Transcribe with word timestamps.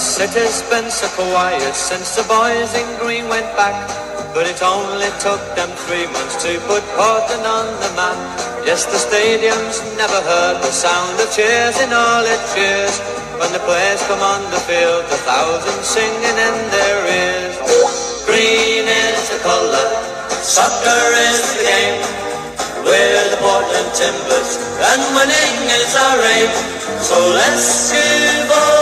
city's 0.00 0.64
been 0.72 0.88
so 0.88 1.04
quiet 1.12 1.76
since 1.76 2.16
the 2.16 2.24
boys 2.24 2.72
in 2.72 2.88
green 3.04 3.28
went 3.28 3.44
back. 3.52 3.76
But 4.32 4.48
it 4.48 4.56
only 4.64 5.12
took 5.20 5.42
them 5.52 5.68
three 5.84 6.08
months 6.08 6.40
to 6.40 6.56
put 6.64 6.80
Portland 6.96 7.44
on 7.44 7.68
the 7.84 7.92
map. 7.92 8.16
Yes, 8.64 8.88
the 8.88 8.96
stadium's 8.96 9.76
never 10.00 10.20
heard 10.24 10.56
the 10.64 10.72
sound 10.72 11.20
of 11.20 11.28
cheers 11.28 11.76
in 11.84 11.92
all 11.92 12.24
its 12.24 12.56
years. 12.56 12.96
When 13.36 13.52
the 13.52 13.60
players 13.68 14.00
come 14.08 14.24
on 14.24 14.40
the 14.48 14.62
field, 14.64 15.04
the 15.12 15.20
thousands 15.28 15.84
singing 15.84 16.38
in 16.48 16.56
their 16.72 17.00
ears. 17.04 17.54
Green 18.24 18.88
is 18.88 19.20
the 19.28 19.40
colour, 19.44 19.88
soccer 20.40 21.04
is 21.28 21.44
the 21.60 21.64
game. 21.68 22.00
We're 22.88 23.28
the 23.28 23.40
Portland 23.44 23.92
Timbers, 23.92 24.50
and 24.80 25.00
winning 25.12 25.56
is 25.76 25.92
our 25.92 26.20
aim. 26.40 26.50
So 27.04 27.16
let's 27.36 27.92
give 27.92 28.48
all 28.48 28.79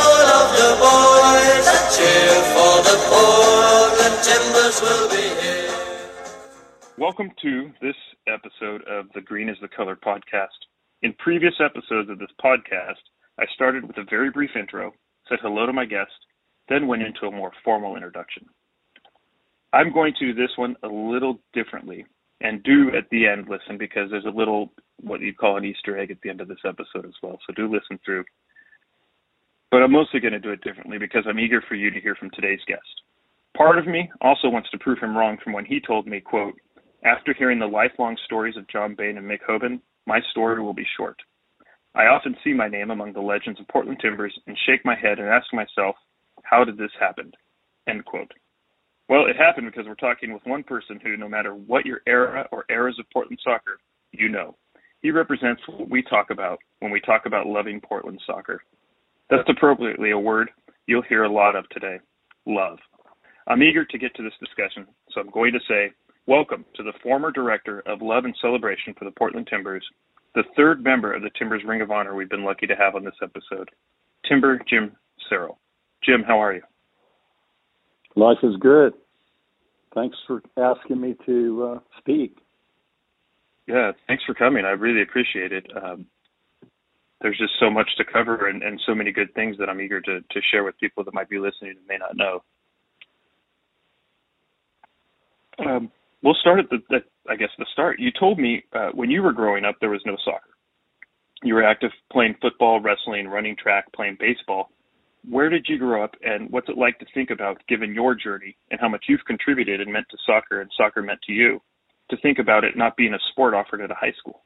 the 0.58 0.74
boys 0.74 1.68
cheer 1.94 2.34
for 2.50 2.82
the 2.82 2.98
Portland 3.06 4.18
Timbers 4.24 4.82
will 4.82 5.08
be 5.08 5.28
here. 5.40 5.70
Welcome 6.98 7.30
to 7.42 7.70
this 7.80 7.94
episode 8.26 8.82
of 8.88 9.06
the 9.14 9.20
Green 9.20 9.48
is 9.48 9.56
the 9.62 9.68
Color 9.68 9.94
podcast. 9.94 10.58
In 11.02 11.12
previous 11.20 11.54
episodes 11.60 12.10
of 12.10 12.18
this 12.18 12.32
podcast, 12.44 12.98
I 13.38 13.44
started 13.54 13.86
with 13.86 13.98
a 13.98 14.04
very 14.10 14.30
brief 14.30 14.50
intro, 14.58 14.92
said 15.28 15.38
hello 15.42 15.64
to 15.64 15.72
my 15.72 15.84
guest, 15.84 16.10
then 16.68 16.88
went 16.88 17.02
into 17.02 17.26
a 17.26 17.30
more 17.30 17.52
formal 17.64 17.94
introduction. 17.94 18.44
I'm 19.72 19.92
going 19.92 20.12
to 20.18 20.32
do 20.32 20.34
this 20.34 20.50
one 20.56 20.74
a 20.82 20.88
little 20.88 21.38
differently 21.52 22.04
and 22.40 22.64
do 22.64 22.88
at 22.96 23.08
the 23.12 23.28
end 23.28 23.46
listen 23.48 23.78
because 23.78 24.10
there's 24.10 24.24
a 24.24 24.36
little 24.36 24.72
what 25.02 25.20
you'd 25.20 25.38
call 25.38 25.56
an 25.56 25.64
Easter 25.64 25.96
egg 25.96 26.10
at 26.10 26.20
the 26.22 26.30
end 26.30 26.40
of 26.40 26.48
this 26.48 26.64
episode 26.66 27.06
as 27.06 27.14
well. 27.22 27.38
So 27.46 27.54
do 27.54 27.72
listen 27.72 28.00
through. 28.04 28.24
But 29.70 29.82
I'm 29.82 29.92
mostly 29.92 30.20
going 30.20 30.32
to 30.32 30.38
do 30.38 30.50
it 30.50 30.62
differently 30.62 30.98
because 30.98 31.24
I'm 31.28 31.38
eager 31.38 31.62
for 31.68 31.74
you 31.74 31.90
to 31.90 32.00
hear 32.00 32.14
from 32.14 32.30
today's 32.30 32.60
guest. 32.66 33.02
Part 33.56 33.78
of 33.78 33.86
me 33.86 34.10
also 34.20 34.48
wants 34.48 34.70
to 34.70 34.78
prove 34.78 34.98
him 34.98 35.16
wrong 35.16 35.36
from 35.42 35.52
when 35.52 35.64
he 35.64 35.80
told 35.80 36.06
me, 36.06 36.20
quote, 36.20 36.54
after 37.04 37.34
hearing 37.34 37.58
the 37.58 37.66
lifelong 37.66 38.16
stories 38.24 38.56
of 38.56 38.68
John 38.68 38.94
Bain 38.96 39.18
and 39.18 39.26
Mick 39.26 39.40
Hoban, 39.48 39.80
my 40.06 40.20
story 40.30 40.62
will 40.62 40.74
be 40.74 40.86
short. 40.96 41.16
I 41.94 42.06
often 42.06 42.36
see 42.42 42.52
my 42.52 42.68
name 42.68 42.90
among 42.90 43.12
the 43.12 43.20
legends 43.20 43.60
of 43.60 43.68
Portland 43.68 43.98
Timbers 44.00 44.36
and 44.46 44.56
shake 44.66 44.84
my 44.84 44.94
head 44.94 45.18
and 45.18 45.28
ask 45.28 45.46
myself, 45.52 45.96
how 46.44 46.64
did 46.64 46.78
this 46.78 46.90
happen? 46.98 47.32
End 47.88 48.04
quote. 48.04 48.32
Well, 49.08 49.26
it 49.26 49.36
happened 49.36 49.66
because 49.70 49.86
we're 49.86 49.94
talking 49.94 50.32
with 50.32 50.44
one 50.44 50.62
person 50.62 51.00
who, 51.02 51.16
no 51.16 51.28
matter 51.28 51.54
what 51.54 51.86
your 51.86 52.00
era 52.06 52.46
or 52.52 52.64
eras 52.68 52.98
of 52.98 53.06
Portland 53.12 53.40
soccer, 53.42 53.78
you 54.12 54.28
know. 54.28 54.56
He 55.02 55.10
represents 55.10 55.62
what 55.66 55.88
we 55.88 56.02
talk 56.02 56.30
about 56.30 56.58
when 56.80 56.90
we 56.90 57.00
talk 57.00 57.26
about 57.26 57.46
loving 57.46 57.80
Portland 57.80 58.20
soccer. 58.26 58.62
That's 59.30 59.48
appropriately 59.48 60.10
a 60.10 60.18
word 60.18 60.50
you'll 60.86 61.02
hear 61.02 61.24
a 61.24 61.32
lot 61.32 61.54
of 61.54 61.68
today 61.68 61.98
love. 62.46 62.78
I'm 63.46 63.62
eager 63.62 63.84
to 63.84 63.98
get 63.98 64.14
to 64.16 64.22
this 64.22 64.32
discussion, 64.40 64.86
so 65.10 65.20
I'm 65.20 65.30
going 65.30 65.52
to 65.52 65.60
say 65.68 65.92
welcome 66.26 66.64
to 66.76 66.82
the 66.82 66.94
former 67.02 67.30
director 67.30 67.82
of 67.86 68.00
Love 68.00 68.24
and 68.24 68.34
Celebration 68.40 68.94
for 68.98 69.04
the 69.04 69.10
Portland 69.10 69.46
Timbers, 69.48 69.84
the 70.34 70.44
third 70.56 70.82
member 70.82 71.12
of 71.12 71.22
the 71.22 71.30
Timbers 71.38 71.62
Ring 71.66 71.82
of 71.82 71.90
Honor 71.90 72.14
we've 72.14 72.30
been 72.30 72.44
lucky 72.44 72.66
to 72.66 72.74
have 72.74 72.94
on 72.94 73.04
this 73.04 73.14
episode, 73.22 73.68
Timber 74.26 74.60
Jim 74.68 74.92
Serrill. 75.28 75.58
Jim, 76.02 76.22
how 76.26 76.38
are 76.42 76.54
you? 76.54 76.62
Life 78.16 78.38
is 78.42 78.56
good. 78.60 78.94
Thanks 79.94 80.16
for 80.26 80.42
asking 80.56 81.00
me 81.00 81.16
to 81.26 81.74
uh, 81.74 81.80
speak. 81.98 82.38
Yeah, 83.66 83.92
thanks 84.06 84.24
for 84.24 84.32
coming. 84.32 84.64
I 84.64 84.70
really 84.70 85.02
appreciate 85.02 85.52
it. 85.52 85.66
Um, 85.76 86.06
there's 87.20 87.38
just 87.38 87.54
so 87.58 87.70
much 87.70 87.88
to 87.96 88.04
cover 88.04 88.48
and, 88.48 88.62
and 88.62 88.80
so 88.86 88.94
many 88.94 89.12
good 89.12 89.32
things 89.34 89.56
that 89.58 89.68
I'm 89.68 89.80
eager 89.80 90.00
to, 90.00 90.20
to 90.20 90.40
share 90.50 90.64
with 90.64 90.78
people 90.78 91.04
that 91.04 91.14
might 91.14 91.28
be 91.28 91.38
listening 91.38 91.72
and 91.72 91.86
may 91.88 91.98
not 91.98 92.16
know. 92.16 92.42
Um, 95.58 95.90
we'll 96.22 96.34
start 96.34 96.60
at 96.60 96.70
the, 96.70 96.78
the, 96.88 96.98
I 97.28 97.36
guess 97.36 97.48
the 97.58 97.66
start. 97.72 97.98
You 97.98 98.10
told 98.18 98.38
me 98.38 98.62
uh, 98.72 98.90
when 98.94 99.10
you 99.10 99.22
were 99.22 99.32
growing 99.32 99.64
up 99.64 99.76
there 99.80 99.90
was 99.90 100.02
no 100.06 100.16
soccer. 100.24 100.50
You 101.42 101.54
were 101.54 101.64
active 101.64 101.90
playing 102.12 102.36
football, 102.40 102.80
wrestling, 102.80 103.28
running 103.28 103.56
track, 103.56 103.92
playing 103.92 104.16
baseball 104.20 104.70
where 105.28 105.48
did 105.48 105.66
you 105.68 105.78
grow 105.78 106.02
up 106.02 106.14
and 106.22 106.50
what's 106.50 106.68
it 106.68 106.78
like 106.78 106.98
to 106.98 107.06
think 107.12 107.30
about 107.30 107.60
given 107.68 107.94
your 107.94 108.14
journey 108.14 108.56
and 108.70 108.80
how 108.80 108.88
much 108.88 109.06
you've 109.08 109.24
contributed 109.26 109.80
and 109.80 109.92
meant 109.92 110.06
to 110.10 110.16
soccer 110.24 110.60
and 110.60 110.70
soccer 110.76 111.02
meant 111.02 111.20
to 111.22 111.32
you 111.32 111.60
to 112.10 112.16
think 112.18 112.38
about 112.38 112.64
it 112.64 112.76
not 112.76 112.96
being 112.96 113.14
a 113.14 113.18
sport 113.30 113.54
offered 113.54 113.80
at 113.80 113.90
a 113.90 113.94
high 113.94 114.12
school 114.18 114.42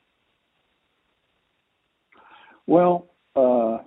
well 2.66 3.06
uh 3.36 3.78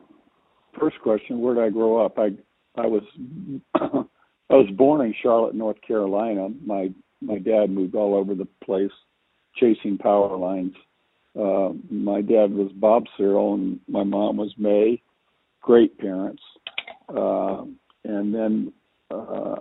first 0.80 1.00
question 1.02 1.40
where 1.40 1.56
did 1.56 1.63
i 1.63 1.69
grow 1.69 2.03
up? 2.03 2.18
I 2.18 2.30
i 2.78 2.86
was 2.86 3.03
i 3.75 4.53
was 4.53 4.69
born 4.75 5.06
in 5.06 5.13
charlotte 5.22 5.56
north 5.56 5.78
carolina. 5.86 6.50
My 6.66 6.90
my 7.22 7.40
dad 7.40 7.69
moved 7.69 7.96
all 7.96 8.16
over 8.16 8.35
the 8.35 8.47
place 8.64 8.91
chasing 9.56 9.97
power 9.97 10.35
lines. 10.35 10.74
Uh 11.40 11.69
my 11.90 12.22
dad 12.22 12.52
was 12.52 12.72
bob 12.74 13.06
Serrill 13.18 13.53
and 13.56 13.80
my 13.88 14.03
mom 14.03 14.38
was 14.38 14.53
may 14.58 15.02
great 15.66 15.97
parents. 15.97 16.44
Uh, 17.09 17.64
and 18.03 18.34
then 18.34 18.72
uh, 19.12 19.56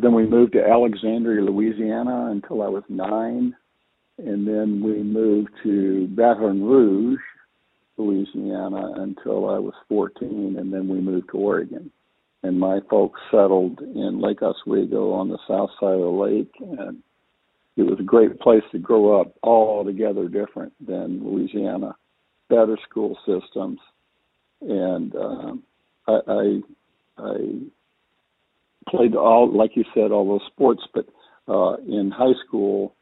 then 0.00 0.14
we 0.14 0.26
moved 0.26 0.52
to 0.52 0.64
Alexandria, 0.64 1.42
Louisiana, 1.42 2.28
until 2.30 2.62
I 2.62 2.68
was 2.68 2.84
nine, 2.88 3.54
and 4.18 4.46
then 4.46 4.80
we 4.82 5.02
moved 5.02 5.50
to 5.64 6.06
Baton 6.08 6.62
Rouge, 6.62 7.20
Louisiana, 7.98 8.92
until 8.96 9.50
I 9.50 9.58
was 9.58 9.74
14, 9.88 10.56
and 10.58 10.72
then 10.72 10.88
we 10.88 11.00
moved 11.00 11.30
to 11.30 11.38
Oregon. 11.38 11.90
And 12.42 12.58
my 12.58 12.80
folks 12.88 13.20
settled 13.30 13.80
in 13.80 14.20
Lake 14.20 14.42
Oswego 14.42 15.12
on 15.12 15.28
the 15.28 15.38
south 15.48 15.70
side 15.80 15.94
of 15.94 16.00
the 16.00 16.06
lake, 16.06 16.52
and 16.60 17.02
it 17.76 17.82
was 17.82 17.98
a 18.00 18.04
great 18.04 18.38
place 18.40 18.62
to 18.72 18.78
grow 18.78 19.20
up, 19.20 19.34
altogether 19.42 20.28
different 20.28 20.72
than 20.84 21.24
Louisiana. 21.24 21.96
Better 22.48 22.78
school 22.88 23.18
systems, 23.26 23.78
and 24.62 25.14
um, 25.14 25.62
I, 26.06 26.18
I 26.26 26.60
I 27.18 27.34
played 28.88 29.14
all, 29.14 29.54
like 29.54 29.76
you 29.76 29.84
said, 29.94 30.10
all 30.12 30.26
those 30.26 30.46
sports. 30.46 30.82
But 30.94 31.06
uh, 31.46 31.76
in 31.86 32.10
high 32.10 32.34
school, 32.46 32.94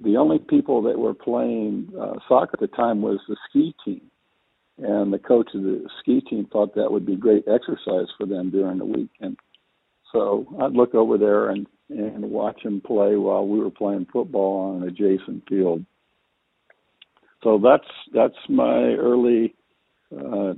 the 0.00 0.16
only 0.16 0.38
people 0.38 0.82
that 0.82 0.98
were 0.98 1.14
playing 1.14 1.88
uh, 1.98 2.14
soccer 2.28 2.52
at 2.54 2.60
the 2.60 2.68
time 2.68 3.02
was 3.02 3.18
the 3.28 3.36
ski 3.48 3.74
team, 3.84 4.02
and 4.82 5.12
the 5.12 5.18
coach 5.18 5.48
of 5.54 5.62
the 5.62 5.88
ski 6.00 6.20
team 6.20 6.46
thought 6.52 6.74
that 6.74 6.90
would 6.90 7.06
be 7.06 7.16
great 7.16 7.44
exercise 7.46 8.06
for 8.18 8.26
them 8.26 8.50
during 8.50 8.78
the 8.78 8.84
week. 8.84 9.10
And 9.20 9.36
so 10.12 10.46
I'd 10.60 10.72
look 10.72 10.94
over 10.94 11.18
there 11.18 11.50
and 11.50 11.66
and 11.88 12.30
watch 12.30 12.62
them 12.62 12.80
play 12.80 13.16
while 13.16 13.46
we 13.46 13.60
were 13.60 13.70
playing 13.70 14.06
football 14.12 14.74
on 14.76 14.82
an 14.82 14.88
adjacent 14.88 15.46
field. 15.48 15.84
So 17.42 17.60
that's 17.62 17.88
that's 18.14 18.34
my 18.48 18.94
early 18.94 19.54
uh, 20.16 20.54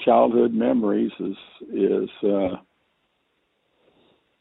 childhood 0.00 0.52
memories 0.52 1.12
is 1.18 1.36
is 1.72 2.10
uh, 2.24 2.56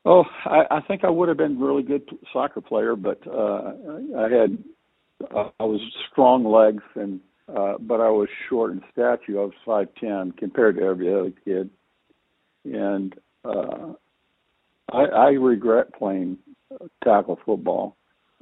oh 0.05 0.23
I, 0.45 0.63
I 0.71 0.81
think 0.87 1.03
I 1.03 1.09
would 1.09 1.29
have 1.29 1.37
been 1.37 1.57
a 1.57 1.65
really 1.65 1.83
good 1.83 2.03
soccer 2.33 2.61
player, 2.61 2.95
but 2.95 3.19
uh, 3.27 3.73
I 4.17 4.29
had 4.29 4.57
uh, 5.33 5.49
I 5.59 5.63
was 5.63 5.81
strong 6.11 6.43
legs 6.43 6.83
and 6.95 7.19
uh, 7.55 7.73
but 7.79 7.99
I 8.01 8.09
was 8.09 8.29
short 8.47 8.71
in 8.71 8.81
stature. 8.91 9.39
I 9.39 9.45
was 9.45 9.53
five 9.65 9.87
ten 9.99 10.31
compared 10.33 10.77
to 10.77 10.83
every 10.83 11.13
other 11.13 11.31
kid, 11.45 11.69
and 12.65 13.15
uh, 13.43 13.93
I, 14.91 15.03
I 15.03 15.27
regret 15.29 15.93
playing 15.93 16.37
tackle 17.03 17.39
football. 17.45 17.95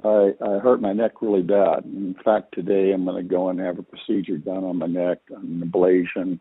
I, 0.04 0.32
I 0.42 0.60
hurt 0.60 0.82
my 0.82 0.94
neck 0.94 1.22
really 1.22 1.42
bad. 1.42 1.86
In 1.86 2.16
fact, 2.24 2.54
today 2.54 2.92
I'm 2.94 3.06
going 3.06 3.24
to 3.24 3.28
go 3.28 3.50
and 3.50 3.60
have 3.60 3.80
a 3.80 3.84
procedure 3.84 4.38
done 4.38 4.64
on 4.64 4.78
my 4.78 4.86
neck, 4.86 5.20
an 5.30 5.64
ablation, 5.66 6.40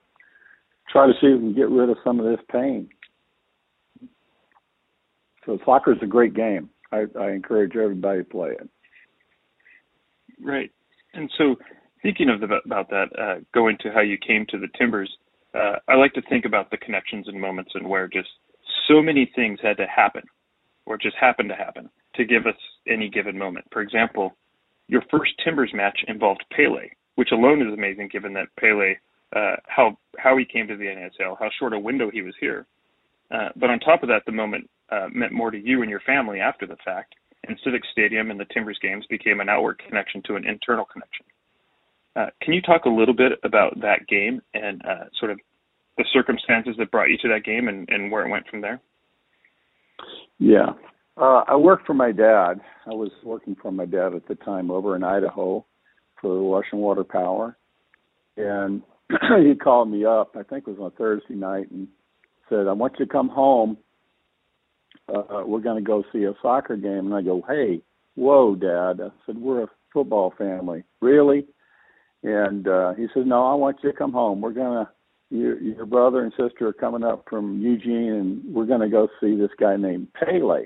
try 0.90 1.06
to 1.06 1.12
see 1.14 1.28
if 1.28 1.40
we 1.40 1.52
can 1.52 1.54
get 1.54 1.70
rid 1.70 1.88
of 1.88 1.96
some 2.04 2.20
of 2.20 2.26
this 2.26 2.44
pain. 2.52 2.88
So 5.46 5.58
soccer 5.64 5.92
is 5.92 5.98
a 6.02 6.06
great 6.06 6.34
game. 6.34 6.68
I, 6.92 7.04
I 7.18 7.30
encourage 7.30 7.76
everybody 7.76 8.18
to 8.18 8.24
play 8.24 8.50
it. 8.50 8.68
Right. 10.42 10.70
And 11.14 11.30
so 11.38 11.56
thinking 12.02 12.28
of 12.28 12.40
the, 12.40 12.60
about 12.64 12.90
that, 12.90 13.06
uh, 13.18 13.40
going 13.54 13.76
to 13.82 13.90
how 13.92 14.00
you 14.00 14.18
came 14.18 14.46
to 14.50 14.58
the 14.58 14.68
Timbers, 14.78 15.10
uh, 15.54 15.76
I 15.88 15.94
like 15.94 16.12
to 16.14 16.22
think 16.22 16.44
about 16.44 16.70
the 16.70 16.76
connections 16.76 17.28
and 17.28 17.40
moments 17.40 17.72
and 17.74 17.88
where 17.88 18.08
just 18.08 18.28
so 18.88 19.02
many 19.02 19.30
things 19.34 19.58
had 19.62 19.76
to 19.78 19.86
happen 19.86 20.22
or 20.84 20.96
just 20.96 21.16
happened 21.20 21.48
to 21.48 21.56
happen 21.56 21.88
to 22.14 22.24
give 22.24 22.46
us 22.46 22.56
any 22.88 23.08
given 23.08 23.38
moment. 23.38 23.66
For 23.72 23.82
example, 23.82 24.36
your 24.88 25.02
first 25.10 25.32
Timbers 25.44 25.72
match 25.74 25.98
involved 26.08 26.44
Pele, 26.52 26.88
which 27.16 27.32
alone 27.32 27.66
is 27.66 27.72
amazing 27.72 28.08
given 28.12 28.32
that 28.34 28.48
Pele 28.58 28.94
uh, 29.34 29.56
how 29.66 29.98
how 30.18 30.36
he 30.36 30.44
came 30.44 30.68
to 30.68 30.76
the 30.76 30.84
NASL, 30.84 31.36
how 31.38 31.50
short 31.58 31.72
a 31.72 31.78
window 31.78 32.10
he 32.10 32.22
was 32.22 32.34
here. 32.40 32.66
Uh, 33.30 33.48
but 33.56 33.70
on 33.70 33.80
top 33.80 34.02
of 34.02 34.08
that, 34.08 34.22
the 34.24 34.32
moment 34.32 34.68
uh, 34.90 35.08
meant 35.12 35.32
more 35.32 35.50
to 35.50 35.58
you 35.58 35.82
and 35.82 35.90
your 35.90 36.00
family 36.00 36.40
after 36.40 36.66
the 36.66 36.76
fact, 36.84 37.14
and 37.48 37.58
Civic 37.64 37.82
Stadium 37.90 38.30
and 38.30 38.38
the 38.38 38.46
Timbers 38.54 38.78
games 38.80 39.04
became 39.10 39.40
an 39.40 39.48
outward 39.48 39.82
connection 39.86 40.22
to 40.26 40.36
an 40.36 40.46
internal 40.46 40.84
connection. 40.84 41.26
Uh, 42.16 42.26
can 42.40 42.54
you 42.54 42.62
talk 42.62 42.86
a 42.86 42.90
little 42.90 43.14
bit 43.14 43.32
about 43.44 43.78
that 43.80 44.06
game 44.08 44.40
and 44.54 44.82
uh, 44.86 45.04
sort 45.20 45.30
of 45.30 45.38
the 45.98 46.04
circumstances 46.12 46.74
that 46.78 46.90
brought 46.90 47.10
you 47.10 47.18
to 47.18 47.28
that 47.28 47.44
game 47.44 47.68
and, 47.68 47.88
and 47.90 48.10
where 48.10 48.26
it 48.26 48.30
went 48.30 48.46
from 48.48 48.62
there? 48.62 48.80
Yeah. 50.38 50.70
Uh, 51.16 51.42
I 51.46 51.56
worked 51.56 51.86
for 51.86 51.94
my 51.94 52.12
dad. 52.12 52.60
I 52.86 52.90
was 52.90 53.10
working 53.24 53.56
for 53.60 53.70
my 53.70 53.86
dad 53.86 54.14
at 54.14 54.28
the 54.28 54.34
time 54.34 54.70
over 54.70 54.96
in 54.96 55.04
Idaho 55.04 55.64
for 56.20 56.42
Washington 56.42 56.80
Water 56.80 57.04
Power. 57.04 57.56
And 58.36 58.82
he 59.42 59.54
called 59.54 59.90
me 59.90 60.04
up, 60.04 60.36
I 60.36 60.42
think 60.42 60.66
it 60.66 60.70
was 60.70 60.78
on 60.80 60.90
Thursday 60.92 61.34
night, 61.34 61.70
and 61.70 61.88
said, 62.48 62.66
I 62.66 62.72
want 62.72 62.94
you 62.98 63.06
to 63.06 63.12
come 63.12 63.28
home. 63.28 63.78
Uh, 65.08 65.42
we're 65.46 65.60
going 65.60 65.82
to 65.82 65.86
go 65.86 66.02
see 66.12 66.24
a 66.24 66.32
soccer 66.42 66.76
game. 66.76 67.06
And 67.06 67.14
I 67.14 67.22
go, 67.22 67.42
hey, 67.46 67.80
whoa, 68.14 68.54
Dad. 68.54 69.02
I 69.02 69.08
said, 69.24 69.38
we're 69.38 69.64
a 69.64 69.70
football 69.92 70.34
family. 70.36 70.84
Really? 71.00 71.46
And 72.26 72.66
uh, 72.66 72.94
he 72.94 73.06
said, 73.14 73.24
no, 73.24 73.46
I 73.46 73.54
want 73.54 73.76
you 73.84 73.92
to 73.92 73.96
come 73.96 74.12
home. 74.12 74.40
We're 74.40 74.52
to 74.74 74.90
your 75.30 75.60
your 75.60 75.86
brother 75.86 76.22
and 76.22 76.32
sister 76.32 76.66
are 76.66 76.72
coming 76.72 77.04
up 77.04 77.24
from 77.30 77.60
Eugene, 77.60 78.12
and 78.12 78.54
we're 78.54 78.66
to 78.80 78.88
go 78.88 79.06
see 79.20 79.36
this 79.36 79.52
guy 79.60 79.76
named 79.76 80.08
Pele. 80.12 80.64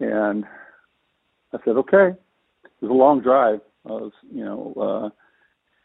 And 0.00 0.44
I 1.54 1.58
said, 1.64 1.76
okay. 1.76 2.08
It 2.64 2.82
was 2.82 2.90
a 2.90 2.94
long 2.94 3.22
drive. 3.22 3.60
I 3.86 3.92
was, 3.92 4.12
you 4.30 4.44
know, 4.44 5.12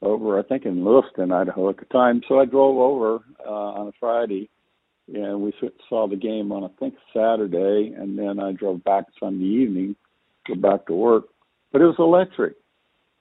uh, 0.02 0.06
over 0.06 0.38
I 0.38 0.44
think 0.44 0.66
in 0.66 0.84
Lewiston, 0.84 1.32
Idaho 1.32 1.70
at 1.70 1.78
the 1.78 1.86
time. 1.86 2.22
So 2.28 2.42
I 2.42 2.46
drove 2.46 2.76
over 2.76 3.24
uh, 3.48 3.50
on 3.50 3.88
a 3.88 3.92
Friday, 3.98 4.50
and 5.14 5.42
we 5.42 5.54
saw 5.88 6.10
the 6.10 6.18
game 6.18 6.52
on 6.52 6.66
I 6.66 6.70
think 6.80 6.96
Saturday, 7.14 7.94
and 7.98 8.20
then 8.20 8.42
I 8.42 8.52
drove 8.52 8.84
back 8.84 9.06
Sunday 9.22 9.46
evening, 9.46 9.96
go 10.46 10.56
back 10.56 10.88
to 10.88 10.94
work. 10.94 11.26
But 11.72 11.82
it 11.82 11.86
was 11.86 11.96
electric, 11.98 12.56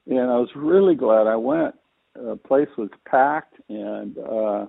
and 0.07 0.31
I 0.31 0.39
was 0.39 0.51
really 0.55 0.95
glad 0.95 1.27
I 1.27 1.37
went 1.37 1.75
The 2.15 2.37
place 2.37 2.69
was 2.77 2.91
packed, 3.07 3.55
and 3.69 4.17
uh, 4.19 4.67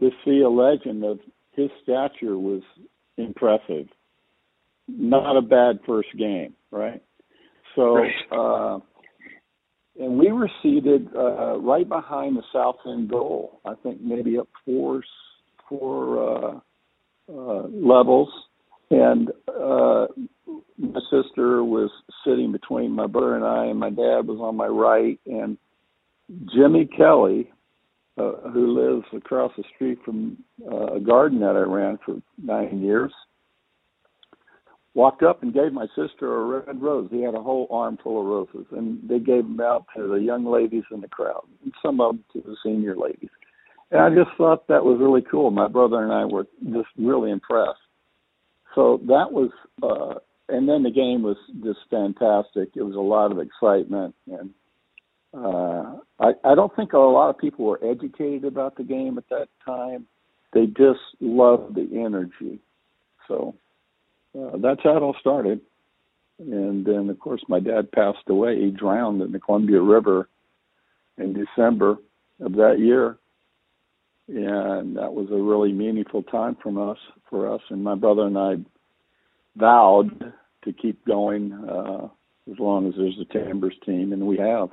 to 0.00 0.10
see 0.24 0.40
a 0.40 0.48
legend 0.48 1.04
of 1.04 1.18
his 1.52 1.70
stature 1.82 2.38
was 2.38 2.62
impressive. 3.16 3.86
Not 4.88 5.36
a 5.36 5.42
bad 5.42 5.78
first 5.86 6.08
game, 6.18 6.54
right? 6.70 7.02
So, 7.74 7.96
right. 7.96 8.12
Uh, 8.30 8.78
and 9.98 10.18
we 10.18 10.32
were 10.32 10.50
seated 10.62 11.08
uh, 11.16 11.58
right 11.58 11.88
behind 11.88 12.36
the 12.36 12.42
south 12.52 12.76
end 12.86 13.08
goal. 13.08 13.60
I 13.64 13.74
think 13.82 14.00
maybe 14.00 14.38
up 14.38 14.48
four 14.64 15.02
four 15.68 16.18
uh, 16.18 16.60
uh, 17.32 17.68
levels, 17.68 18.28
and 18.90 19.30
uh, 19.48 20.06
my 20.78 21.00
sister 21.10 21.64
was 21.64 21.90
sitting 22.24 22.52
between 22.52 22.90
my 22.90 23.06
brother 23.06 23.36
and 23.36 23.44
I, 23.44 23.66
and 23.66 23.78
my 23.78 23.90
dad 23.90 24.26
was 24.26 24.38
on 24.40 24.56
my 24.56 24.66
right, 24.66 25.18
and 25.26 25.56
Jimmy 26.54 26.86
Kelly, 26.86 27.50
uh, 28.16 28.50
who 28.52 28.78
lives 28.78 29.06
across 29.14 29.52
the 29.56 29.64
street 29.74 29.98
from 30.04 30.36
uh, 30.70 30.94
a 30.94 31.00
garden 31.00 31.40
that 31.40 31.56
I 31.56 31.60
ran 31.60 31.98
for 32.04 32.16
nine 32.42 32.80
years, 32.80 33.12
walked 34.94 35.22
up 35.22 35.42
and 35.42 35.52
gave 35.52 35.72
my 35.72 35.86
sister 35.96 36.36
a 36.36 36.60
red 36.60 36.80
rose. 36.80 37.08
He 37.10 37.22
had 37.22 37.34
a 37.34 37.42
whole 37.42 37.66
arm 37.70 37.98
full 38.02 38.20
of 38.20 38.26
roses, 38.26 38.66
and 38.70 39.00
they 39.08 39.18
gave 39.18 39.42
them 39.42 39.60
out 39.60 39.86
to 39.96 40.06
the 40.06 40.14
young 40.14 40.46
ladies 40.46 40.84
in 40.92 41.00
the 41.00 41.08
crowd, 41.08 41.44
and 41.62 41.72
some 41.82 42.00
of 42.00 42.14
them 42.14 42.24
to 42.32 42.40
the 42.40 42.56
senior 42.64 42.96
ladies. 42.96 43.30
And 43.90 44.00
I 44.00 44.10
just 44.10 44.36
thought 44.36 44.66
that 44.68 44.84
was 44.84 44.98
really 45.00 45.22
cool. 45.28 45.50
My 45.50 45.68
brother 45.68 46.02
and 46.02 46.12
I 46.12 46.24
were 46.24 46.46
just 46.64 46.88
really 46.96 47.30
impressed. 47.30 47.78
So 48.74 49.00
that 49.06 49.30
was, 49.30 49.50
uh, 49.82 50.18
and 50.48 50.68
then 50.68 50.82
the 50.82 50.90
game 50.90 51.22
was 51.22 51.36
just 51.62 51.78
fantastic. 51.90 52.70
It 52.74 52.82
was 52.82 52.96
a 52.96 53.00
lot 53.00 53.32
of 53.32 53.38
excitement, 53.38 54.14
and 54.30 54.50
uh, 55.32 55.96
I, 56.20 56.32
I 56.44 56.54
don't 56.54 56.74
think 56.76 56.92
a 56.92 56.98
lot 56.98 57.30
of 57.30 57.38
people 57.38 57.64
were 57.64 57.80
educated 57.84 58.44
about 58.44 58.76
the 58.76 58.84
game 58.84 59.18
at 59.18 59.28
that 59.30 59.48
time. 59.64 60.06
They 60.52 60.66
just 60.66 61.00
loved 61.20 61.74
the 61.74 61.88
energy. 61.92 62.60
So 63.26 63.54
uh, 64.38 64.58
that's 64.58 64.80
how 64.84 64.96
it 64.96 65.02
all 65.02 65.16
started. 65.18 65.60
And 66.38 66.84
then, 66.84 67.10
of 67.10 67.18
course, 67.18 67.42
my 67.48 67.60
dad 67.60 67.92
passed 67.92 68.28
away. 68.28 68.60
He 68.60 68.70
drowned 68.70 69.22
in 69.22 69.32
the 69.32 69.40
Columbia 69.40 69.80
River 69.80 70.28
in 71.18 71.32
December 71.32 71.96
of 72.40 72.52
that 72.52 72.78
year. 72.78 73.18
And 74.28 74.96
that 74.96 75.12
was 75.12 75.28
a 75.30 75.36
really 75.36 75.72
meaningful 75.72 76.22
time 76.22 76.56
from 76.62 76.78
us 76.78 76.98
for 77.28 77.52
us. 77.52 77.60
And 77.68 77.84
my 77.84 77.94
brother 77.94 78.22
and 78.22 78.38
I 78.38 78.54
vowed 79.56 80.32
to 80.64 80.72
keep 80.72 81.04
going 81.04 81.52
uh, 81.52 82.08
as 82.50 82.58
long 82.58 82.88
as 82.88 82.94
there's 82.96 83.18
a 83.20 83.32
Timbers 83.32 83.76
team, 83.84 84.12
and 84.12 84.26
we 84.26 84.38
have. 84.38 84.70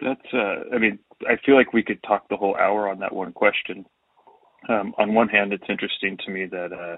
That's, 0.00 0.20
uh, 0.32 0.74
I 0.74 0.78
mean, 0.78 0.98
I 1.26 1.36
feel 1.44 1.56
like 1.56 1.72
we 1.72 1.82
could 1.82 2.02
talk 2.02 2.28
the 2.28 2.36
whole 2.36 2.56
hour 2.56 2.88
on 2.88 3.00
that 3.00 3.14
one 3.14 3.32
question. 3.32 3.84
Um, 4.68 4.94
on 4.98 5.14
one 5.14 5.28
hand, 5.28 5.52
it's 5.52 5.64
interesting 5.68 6.18
to 6.24 6.30
me 6.30 6.46
that, 6.46 6.72
uh, 6.72 6.96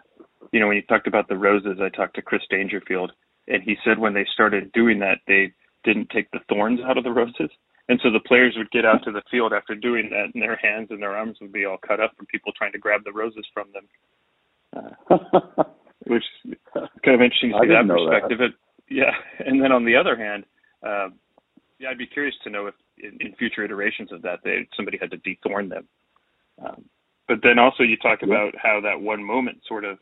you 0.52 0.60
know, 0.60 0.66
when 0.66 0.76
you 0.76 0.82
talked 0.82 1.06
about 1.06 1.28
the 1.28 1.36
roses, 1.36 1.78
I 1.80 1.88
talked 1.88 2.16
to 2.16 2.22
Chris 2.22 2.42
Dangerfield, 2.50 3.12
and 3.48 3.62
he 3.62 3.76
said 3.84 3.98
when 3.98 4.14
they 4.14 4.26
started 4.32 4.72
doing 4.72 4.98
that, 5.00 5.18
they 5.26 5.52
didn't 5.84 6.10
take 6.10 6.30
the 6.30 6.40
thorns 6.48 6.80
out 6.84 6.98
of 6.98 7.04
the 7.04 7.12
roses. 7.12 7.50
And 7.90 7.98
so 8.04 8.10
the 8.12 8.20
players 8.20 8.54
would 8.56 8.70
get 8.70 8.86
out 8.86 9.02
to 9.02 9.10
the 9.10 9.22
field 9.32 9.52
after 9.52 9.74
doing 9.74 10.10
that, 10.10 10.30
and 10.32 10.40
their 10.40 10.54
hands 10.54 10.88
and 10.90 11.02
their 11.02 11.16
arms 11.16 11.38
would 11.40 11.52
be 11.52 11.64
all 11.64 11.76
cut 11.76 11.98
up 11.98 12.12
from 12.16 12.26
people 12.26 12.52
trying 12.56 12.70
to 12.70 12.78
grab 12.78 13.02
the 13.02 13.10
roses 13.10 13.44
from 13.52 13.66
them. 13.74 14.94
Uh, 15.10 15.64
which 16.06 16.22
is 16.44 16.54
kind 17.04 17.16
of 17.16 17.20
interesting 17.20 17.50
to 17.50 17.58
see 17.60 17.66
that 17.66 17.88
perspective. 17.88 18.38
That. 18.38 18.44
It, 18.44 18.52
yeah, 18.88 19.10
and 19.44 19.60
then 19.60 19.72
on 19.72 19.84
the 19.84 19.96
other 19.96 20.16
hand, 20.16 20.44
uh, 20.86 21.08
yeah, 21.80 21.88
I'd 21.90 21.98
be 21.98 22.06
curious 22.06 22.36
to 22.44 22.50
know 22.50 22.68
if 22.68 22.74
in, 22.98 23.18
in 23.18 23.34
future 23.34 23.64
iterations 23.64 24.12
of 24.12 24.22
that, 24.22 24.38
they 24.44 24.68
somebody 24.76 24.96
had 24.96 25.10
to 25.10 25.16
dethorn 25.16 25.68
them. 25.68 25.88
Um, 26.64 26.84
but 27.26 27.38
then 27.42 27.58
also 27.58 27.82
you 27.82 27.96
talk 27.96 28.20
about 28.22 28.54
how 28.56 28.80
that 28.84 29.00
one 29.00 29.24
moment 29.24 29.62
sort 29.66 29.84
of, 29.84 29.98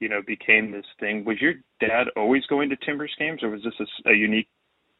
you 0.00 0.08
know, 0.08 0.20
became 0.26 0.72
this 0.72 0.86
thing. 0.98 1.24
Was 1.24 1.40
your 1.40 1.54
dad 1.78 2.08
always 2.16 2.44
going 2.46 2.70
to 2.70 2.76
Timbers 2.84 3.14
games, 3.20 3.44
or 3.44 3.50
was 3.50 3.62
this 3.62 3.74
a, 3.78 4.10
a 4.10 4.14
unique 4.14 4.48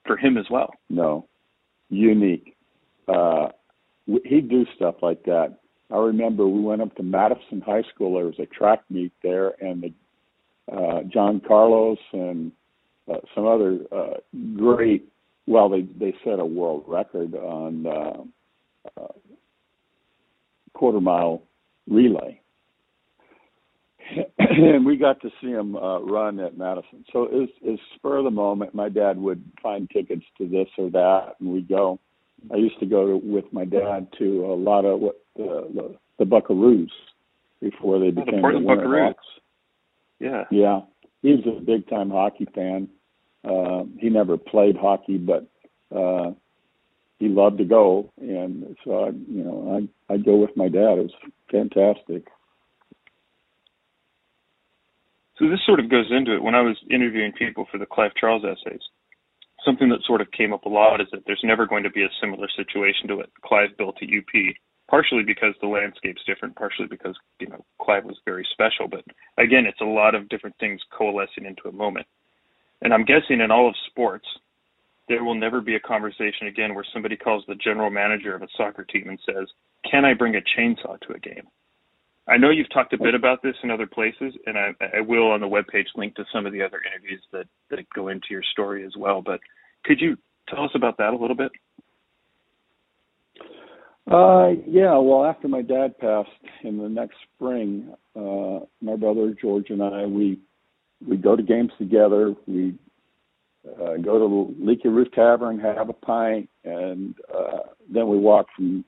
for 0.06 0.17
him 0.17 0.38
as 0.38 0.47
well? 0.49 0.71
No, 0.88 1.26
unique. 1.91 2.57
Uh, 3.07 3.49
he'd 4.07 4.49
do 4.49 4.65
stuff 4.77 4.97
like 5.03 5.25
that. 5.25 5.59
I 5.91 5.97
remember 5.97 6.47
we 6.47 6.61
went 6.61 6.83
up 6.83 6.95
to 6.97 7.03
Madison 7.03 7.61
High 7.61 7.83
School. 7.95 8.15
There 8.15 8.27
was 8.27 8.39
a 8.39 8.47
track 8.47 8.83
meet 8.89 9.13
there, 9.23 9.55
and 9.61 9.83
the, 9.83 10.73
uh, 10.73 11.03
John 11.05 11.43
Carlos 11.47 11.99
and 12.13 12.53
uh, 13.13 13.19
some 13.35 13.47
other 13.47 13.81
uh, 13.91 14.15
great 14.57 15.11
well, 15.51 15.69
they 15.69 15.83
they 15.83 16.15
set 16.25 16.39
a 16.39 16.45
world 16.45 16.85
record 16.87 17.35
on 17.35 17.87
uh, 17.87 18.23
uh, 18.97 19.13
quarter 20.75 21.00
mile 21.00 21.43
relay, 21.88 22.39
and 24.38 24.85
we 24.87 24.97
got 24.97 25.21
to 25.23 25.31
see 25.40 25.52
them 25.52 25.76
uh, 25.76 26.00
run 26.00 26.40
at 26.40 26.57
Madison. 26.57 27.05
So 27.12 27.25
it 27.25 27.33
was, 27.33 27.49
it 27.62 27.71
was 27.71 27.81
spur 27.97 28.19
of 28.19 28.25
the 28.25 28.31
moment. 28.31 28.75
My 28.75 28.88
dad 28.88 29.19
would 29.19 29.43
find 29.62 29.88
tickets 29.90 30.25
to 30.38 30.49
this 30.49 30.69
or 30.79 30.90
that, 30.90 31.35
and 31.40 31.50
we'd 31.50 31.69
go. 31.69 31.99
I 32.52 32.57
used 32.57 32.81
to 32.81 32.87
go 32.87 33.07
to, 33.07 33.17
with 33.17 33.45
my 33.52 33.67
dad 33.67 34.09
to 34.19 34.47
a 34.47 34.55
lot 34.55 34.85
of 34.85 35.00
what 35.00 35.17
the 35.37 35.69
the, 35.75 35.97
the 36.19 36.25
Buckaroos 36.25 36.90
before 37.61 37.99
they 37.99 38.11
became 38.11 38.45
oh, 38.45 38.52
the, 38.52 38.59
the 38.59 38.64
Winter 38.64 39.05
Hawks. 39.05 39.26
Yeah, 40.19 40.45
yeah, 40.50 40.81
he 41.23 41.33
was 41.33 41.45
a 41.47 41.61
big 41.61 41.88
time 41.88 42.11
hockey 42.11 42.47
fan 42.55 42.88
uh, 43.45 43.85
he 43.99 44.09
never 44.09 44.37
played 44.37 44.76
hockey, 44.76 45.19
but 45.19 45.47
uh, 45.95 46.33
he 47.19 47.29
loved 47.29 47.59
to 47.59 47.64
go, 47.64 48.12
and 48.19 48.76
so 48.85 49.05
I, 49.05 49.09
you 49.09 49.45
know, 49.45 49.88
I 50.09 50.14
I 50.14 50.17
go 50.19 50.37
with 50.37 50.57
my 50.57 50.69
dad. 50.69 50.99
It 50.99 51.11
was 51.11 51.14
fantastic. 51.50 52.26
So 55.40 55.49
this 55.49 55.64
sort 55.64 55.80
of 55.80 55.88
goes 55.88 56.12
into 56.12 56.35
it. 56.35 56.42
When 56.42 56.54
I 56.54 56.61
was 56.61 56.76
interviewing 56.90 57.32
people 57.32 57.66
for 57.73 57.78
the 57.78 57.87
Clive 57.87 58.12
Charles 58.14 58.44
essays, 58.44 58.82
something 59.64 59.88
that 59.88 60.04
sort 60.04 60.20
of 60.20 60.30
came 60.32 60.52
up 60.52 60.66
a 60.66 60.68
lot 60.68 61.00
is 61.00 61.09
that 61.12 61.23
there's 61.26 61.40
never 61.42 61.66
going 61.66 61.82
to 61.82 61.90
be 61.90 62.02
a 62.02 62.18
similar 62.20 62.47
situation 62.54 63.09
to 63.09 63.16
what 63.16 63.30
Clive 63.42 63.70
built 63.78 63.97
at 64.02 64.09
UP. 64.09 64.54
Partially 64.90 65.23
because 65.23 65.54
the 65.61 65.68
landscape's 65.68 66.23
different, 66.26 66.56
partially 66.56 66.88
because 66.88 67.16
you 67.38 67.47
know 67.47 67.64
Clive 67.80 68.04
was 68.04 68.18
very 68.25 68.47
special. 68.52 68.88
But 68.88 69.04
again, 69.38 69.64
it's 69.64 69.80
a 69.80 69.85
lot 69.85 70.14
of 70.16 70.28
different 70.28 70.56
things 70.59 70.80
coalescing 70.90 71.47
into 71.47 71.68
a 71.68 71.73
moment. 71.73 72.06
And 72.82 72.92
I'm 72.92 73.04
guessing 73.04 73.40
in 73.40 73.52
all 73.52 73.68
of 73.68 73.76
sports, 73.87 74.26
there 75.09 75.23
will 75.23 75.37
never 75.37 75.61
be 75.61 75.76
a 75.76 75.80
conversation 75.80 76.49
again 76.49 76.75
where 76.75 76.85
somebody 76.92 77.16
calls 77.16 77.44
the 77.47 77.54
general 77.54 77.88
manager 77.88 78.35
of 78.35 78.42
a 78.42 78.49
soccer 78.56 78.85
team 78.85 79.09
and 79.09 79.18
says, 79.25 79.47
Can 79.88 80.04
I 80.04 80.12
bring 80.12 80.35
a 80.35 80.40
chainsaw 80.59 81.00
to 81.00 81.14
a 81.14 81.18
game? 81.20 81.47
I 82.31 82.37
know 82.37 82.51
you've 82.51 82.73
talked 82.73 82.93
a 82.93 82.99
bit 82.99 83.15
about 83.17 83.43
this 83.43 83.57
in 83.65 83.73
other 83.73 83.89
places, 83.89 84.35
and 84.47 84.57
I, 84.57 84.71
I 84.97 85.01
will 85.01 85.33
on 85.33 85.41
the 85.41 85.49
webpage 85.49 85.89
link 85.97 86.15
to 86.15 86.25
some 86.33 86.47
of 86.47 86.53
the 86.53 86.63
other 86.63 86.81
interviews 86.87 87.23
that, 87.33 87.47
that 87.71 87.81
go 87.93 88.07
into 88.07 88.29
your 88.31 88.45
story 88.53 88.87
as 88.87 88.93
well. 88.97 89.21
But 89.21 89.41
could 89.85 90.01
you 90.01 90.17
tell 90.49 90.63
us 90.63 90.71
about 90.77 90.97
that 90.99 91.13
a 91.13 91.17
little 91.17 91.37
bit? 91.37 91.51
Uh, 94.09 94.51
yeah, 94.67 94.97
well, 94.97 95.25
after 95.25 95.49
my 95.49 95.63
dad 95.63 95.99
passed 95.99 96.31
in 96.63 96.79
the 96.79 96.89
next 96.89 97.17
spring, 97.35 97.93
uh, 98.15 98.61
my 98.81 98.95
brother 98.97 99.35
George 99.41 99.71
and 99.71 99.83
I, 99.83 100.07
we 100.07 100.39
we 101.07 101.17
go 101.17 101.35
to 101.35 101.43
games 101.43 101.73
together. 101.79 102.35
We 102.47 102.75
uh, 103.67 103.97
go 103.97 104.19
to 104.19 104.55
Leaky 104.59 104.89
Roof 104.89 105.09
Tavern, 105.13 105.59
have 105.61 105.89
a 105.89 105.95
pint, 105.95 106.49
and 106.65 107.15
uh, 107.33 107.59
then 107.93 108.09
we 108.09 108.19
walk 108.19 108.47
from 108.55 108.85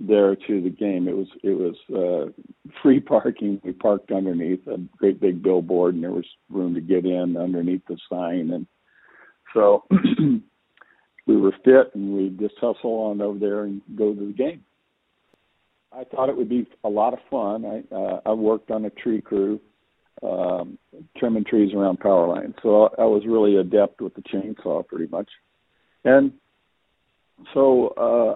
there 0.00 0.36
to 0.36 0.60
the 0.62 0.70
game. 0.70 1.08
It 1.08 1.16
was 1.16 1.26
it 1.42 1.50
was 1.50 1.74
uh, 1.90 2.70
free 2.82 3.00
parking. 3.00 3.60
We 3.64 3.72
parked 3.72 4.12
underneath 4.12 4.66
a 4.66 4.78
great 4.96 5.20
big 5.20 5.42
billboard, 5.42 5.94
and 5.94 6.04
there 6.04 6.12
was 6.12 6.26
room 6.48 6.74
to 6.74 6.80
get 6.80 7.04
in 7.04 7.36
underneath 7.36 7.82
the 7.88 7.98
sign. 8.10 8.50
And 8.52 8.66
so 9.54 9.84
we 11.26 11.36
were 11.36 11.54
fit, 11.64 11.94
and 11.94 12.12
we 12.12 12.28
just 12.30 12.54
hustle 12.60 13.10
on 13.10 13.20
over 13.20 13.38
there 13.38 13.64
and 13.64 13.82
go 13.96 14.14
to 14.14 14.26
the 14.26 14.32
game. 14.32 14.64
I 15.92 16.04
thought 16.04 16.28
it 16.28 16.36
would 16.36 16.50
be 16.50 16.66
a 16.84 16.88
lot 16.88 17.14
of 17.14 17.18
fun. 17.30 17.64
I 17.64 17.94
uh, 17.94 18.20
I 18.24 18.32
worked 18.32 18.70
on 18.70 18.84
a 18.84 18.90
tree 18.90 19.20
crew, 19.20 19.60
um, 20.22 20.78
trimming 21.16 21.44
trees 21.44 21.74
around 21.74 21.98
power 21.98 22.28
lines, 22.28 22.54
so 22.62 22.84
I, 22.84 23.02
I 23.02 23.04
was 23.04 23.24
really 23.26 23.56
adept 23.56 24.00
with 24.00 24.14
the 24.14 24.22
chainsaw, 24.22 24.86
pretty 24.86 25.06
much. 25.10 25.28
And 26.04 26.32
so 27.54 27.88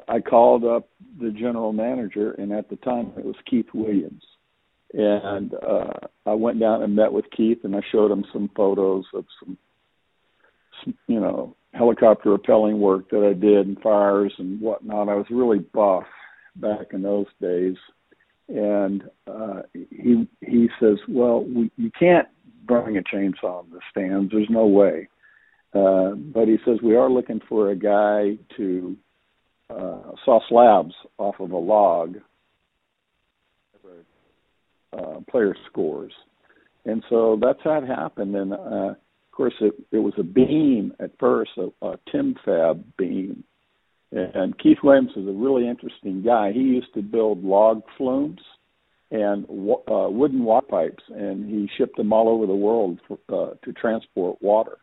uh, 0.09 0.13
I 0.13 0.21
called 0.21 0.65
up 0.65 0.89
the 1.21 1.31
general 1.31 1.73
manager, 1.73 2.33
and 2.33 2.53
at 2.53 2.69
the 2.69 2.77
time 2.77 3.13
it 3.17 3.25
was 3.25 3.37
Keith 3.49 3.67
Williams. 3.75 4.23
And 4.95 5.55
uh, 5.55 6.07
I 6.27 6.35
went 6.35 6.61
down 6.61 6.83
and 6.83 6.95
met 6.95 7.13
with 7.13 7.25
Keith, 7.35 7.59
and 7.65 7.75
I 7.75 7.81
showed 7.91 8.11
him 8.11 8.25
some 8.33 8.51
photos 8.55 9.05
of 9.15 9.25
some, 9.41 9.57
some 10.85 10.95
you 11.07 11.19
know, 11.19 11.57
helicopter 11.73 12.37
rappelling 12.37 12.79
work 12.79 13.09
that 13.11 13.27
I 13.27 13.33
did 13.33 13.67
and 13.67 13.81
fires 13.81 14.33
and 14.39 14.61
whatnot. 14.61 15.09
I 15.09 15.15
was 15.15 15.27
really 15.31 15.61
buff 15.61 16.05
back 16.57 16.93
in 16.93 17.03
those 17.03 17.27
days, 17.41 17.77
and 18.49 19.05
uh, 19.27 19.63
he 19.73 20.29
he 20.41 20.69
says, 20.79 20.99
"Well, 21.09 21.45
we, 21.45 21.71
you 21.77 21.91
can't 21.99 22.29
bring 22.67 22.99
a 22.99 23.03
chainsaw 23.03 23.65
in 23.65 23.71
the 23.71 23.81
stands. 23.91 24.31
There's 24.31 24.51
no 24.51 24.67
way." 24.67 25.09
Uh, 25.75 26.11
but 26.15 26.49
he 26.49 26.59
says 26.65 26.79
we 26.83 26.97
are 26.97 27.11
looking 27.11 27.41
for 27.49 27.71
a 27.71 27.77
guy 27.77 28.37
to 28.57 28.97
uh, 29.71 30.13
saw 30.25 30.39
slabs 30.49 30.95
off 31.17 31.37
of 31.41 31.51
a 31.51 31.57
log, 31.57 32.17
uh, 34.93 35.21
player 35.31 35.57
scores, 35.71 36.13
and 36.85 37.03
so 37.09 37.39
that's 37.41 37.61
how 37.65 37.79
it 37.79 37.87
happened. 37.87 38.37
And 38.37 38.53
uh, 38.53 38.57
of 38.57 39.33
course, 39.33 39.55
it, 39.61 39.73
it 39.91 39.99
was 39.99 40.13
a 40.19 40.23
beam 40.23 40.93
at 41.01 41.13
first, 41.19 41.53
a, 41.57 41.87
a 41.87 41.99
Tim 42.11 42.35
Fab 42.45 42.85
beam. 42.99 43.45
And 44.15 44.59
Keith 44.59 44.77
Williams 44.83 45.13
is 45.17 45.27
a 45.27 45.33
really 45.33 45.67
interesting 45.67 46.23
guy. 46.23 46.53
He 46.53 46.61
used 46.61 46.93
to 46.93 47.01
build 47.01 47.43
log 47.43 47.81
flumes 47.97 48.43
and 49.11 49.47
uh, 49.47 50.09
wooden 50.11 50.45
water 50.45 50.67
pipes, 50.67 51.03
and 51.09 51.49
he 51.49 51.67
shipped 51.79 51.97
them 51.97 52.13
all 52.13 52.29
over 52.29 52.47
the 52.47 52.55
world 52.55 52.99
for, 53.09 53.19
uh, 53.31 53.55
to 53.65 53.73
transport 53.73 54.37
water 54.43 54.77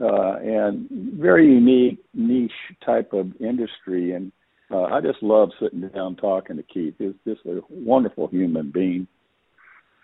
uh, 0.00 0.36
and 0.36 0.88
very 0.90 1.46
unique 1.46 1.98
niche 2.14 2.50
type 2.84 3.12
of 3.12 3.32
industry. 3.40 4.12
And 4.12 4.32
uh, 4.70 4.84
I 4.84 5.00
just 5.00 5.22
love 5.22 5.50
sitting 5.60 5.88
down 5.88 6.16
talking 6.16 6.56
to 6.56 6.62
Keith. 6.62 6.94
He's 6.98 7.12
just 7.26 7.46
a 7.46 7.60
wonderful 7.70 8.28
human 8.28 8.70
being. 8.70 9.06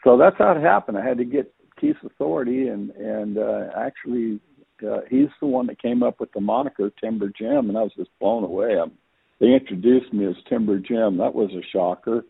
So 0.05 0.17
that's 0.17 0.37
how 0.39 0.53
it 0.53 0.61
happened. 0.61 0.99
I 0.99 1.07
had 1.07 1.19
to 1.19 1.25
get 1.25 1.53
Keith's 1.81 1.99
authority, 2.05 2.69
and 2.69 2.91
and 2.91 3.39
uh, 3.39 3.69
actually, 3.77 4.41
uh, 4.89 5.01
he's 5.09 5.29
the 5.41 5.47
one 5.47 5.67
that 5.69 5.81
came 5.81 6.03
up 6.03 6.21
with 6.21 6.33
the 6.33 6.41
moniker 6.41 6.91
Timber 7.01 7.31
Jim, 7.37 7.69
and 7.69 7.79
I 7.79 7.83
was 7.83 7.93
just 7.97 8.11
blown 8.21 8.45
away. 8.45 8.79
I'm, 8.81 8.93
they 9.41 9.53
introduced 9.53 10.13
me 10.13 10.27
as 10.27 10.37
Timber 10.49 10.79
Jim. 10.79 11.19
That 11.19 11.35
was 11.35 11.51
a 11.53 11.63
shocker, 11.73 12.25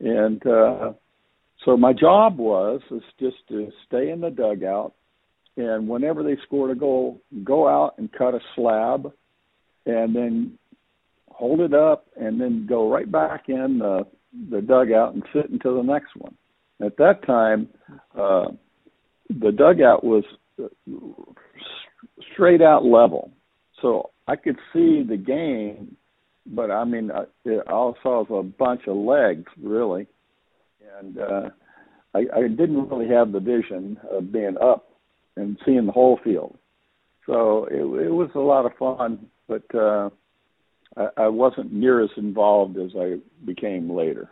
and 0.00 0.44
uh, 0.46 0.92
so 1.64 1.76
my 1.76 1.92
job 1.92 2.38
was 2.38 2.80
is 2.90 3.02
just 3.18 3.36
to 3.48 3.70
stay 3.86 4.10
in 4.10 4.20
the 4.20 4.30
dugout 4.30 4.94
and 5.56 5.88
whenever 5.88 6.22
they 6.22 6.36
scored 6.46 6.70
a 6.70 6.74
goal, 6.74 7.20
go 7.44 7.68
out 7.68 7.94
and 7.98 8.12
cut 8.12 8.34
a 8.34 8.40
slab, 8.54 9.12
and 9.86 10.14
then 10.14 10.58
hold 11.28 11.60
it 11.60 11.74
up, 11.74 12.06
and 12.16 12.40
then 12.40 12.66
go 12.68 12.90
right 12.90 13.10
back 13.10 13.44
in 13.48 13.78
the 13.78 14.06
the 14.50 14.60
dugout 14.60 15.14
and 15.14 15.24
sit 15.32 15.50
until 15.50 15.76
the 15.76 15.82
next 15.82 16.14
one. 16.16 16.36
At 16.80 16.96
that 16.98 17.26
time, 17.26 17.68
uh, 18.16 18.46
the 19.28 19.50
dugout 19.50 20.04
was 20.04 20.24
straight 22.32 22.62
out 22.62 22.84
level, 22.84 23.32
so 23.82 24.10
I 24.28 24.36
could 24.36 24.56
see 24.72 25.02
the 25.02 25.16
game, 25.16 25.96
but 26.46 26.70
I 26.70 26.84
mean, 26.84 27.10
I, 27.10 27.24
all 27.68 27.96
I 27.98 28.02
saw 28.02 28.24
was 28.24 28.44
a 28.44 28.58
bunch 28.58 28.82
of 28.86 28.96
legs 28.96 29.50
really, 29.60 30.06
and 30.98 31.18
uh, 31.18 31.48
I, 32.14 32.18
I 32.34 32.42
didn't 32.48 32.88
really 32.88 33.08
have 33.08 33.32
the 33.32 33.40
vision 33.40 33.98
of 34.10 34.32
being 34.32 34.56
up 34.62 34.89
and 35.40 35.58
seeing 35.64 35.86
the 35.86 35.92
whole 35.92 36.18
field. 36.22 36.56
So 37.26 37.66
it, 37.70 37.80
it 37.80 38.10
was 38.10 38.30
a 38.34 38.40
lot 38.40 38.66
of 38.66 38.72
fun, 38.78 39.26
but 39.48 39.62
uh, 39.74 40.10
I, 40.96 41.24
I 41.24 41.28
wasn't 41.28 41.72
near 41.72 42.02
as 42.02 42.10
involved 42.16 42.76
as 42.76 42.90
I 42.98 43.16
became 43.44 43.90
later. 43.90 44.30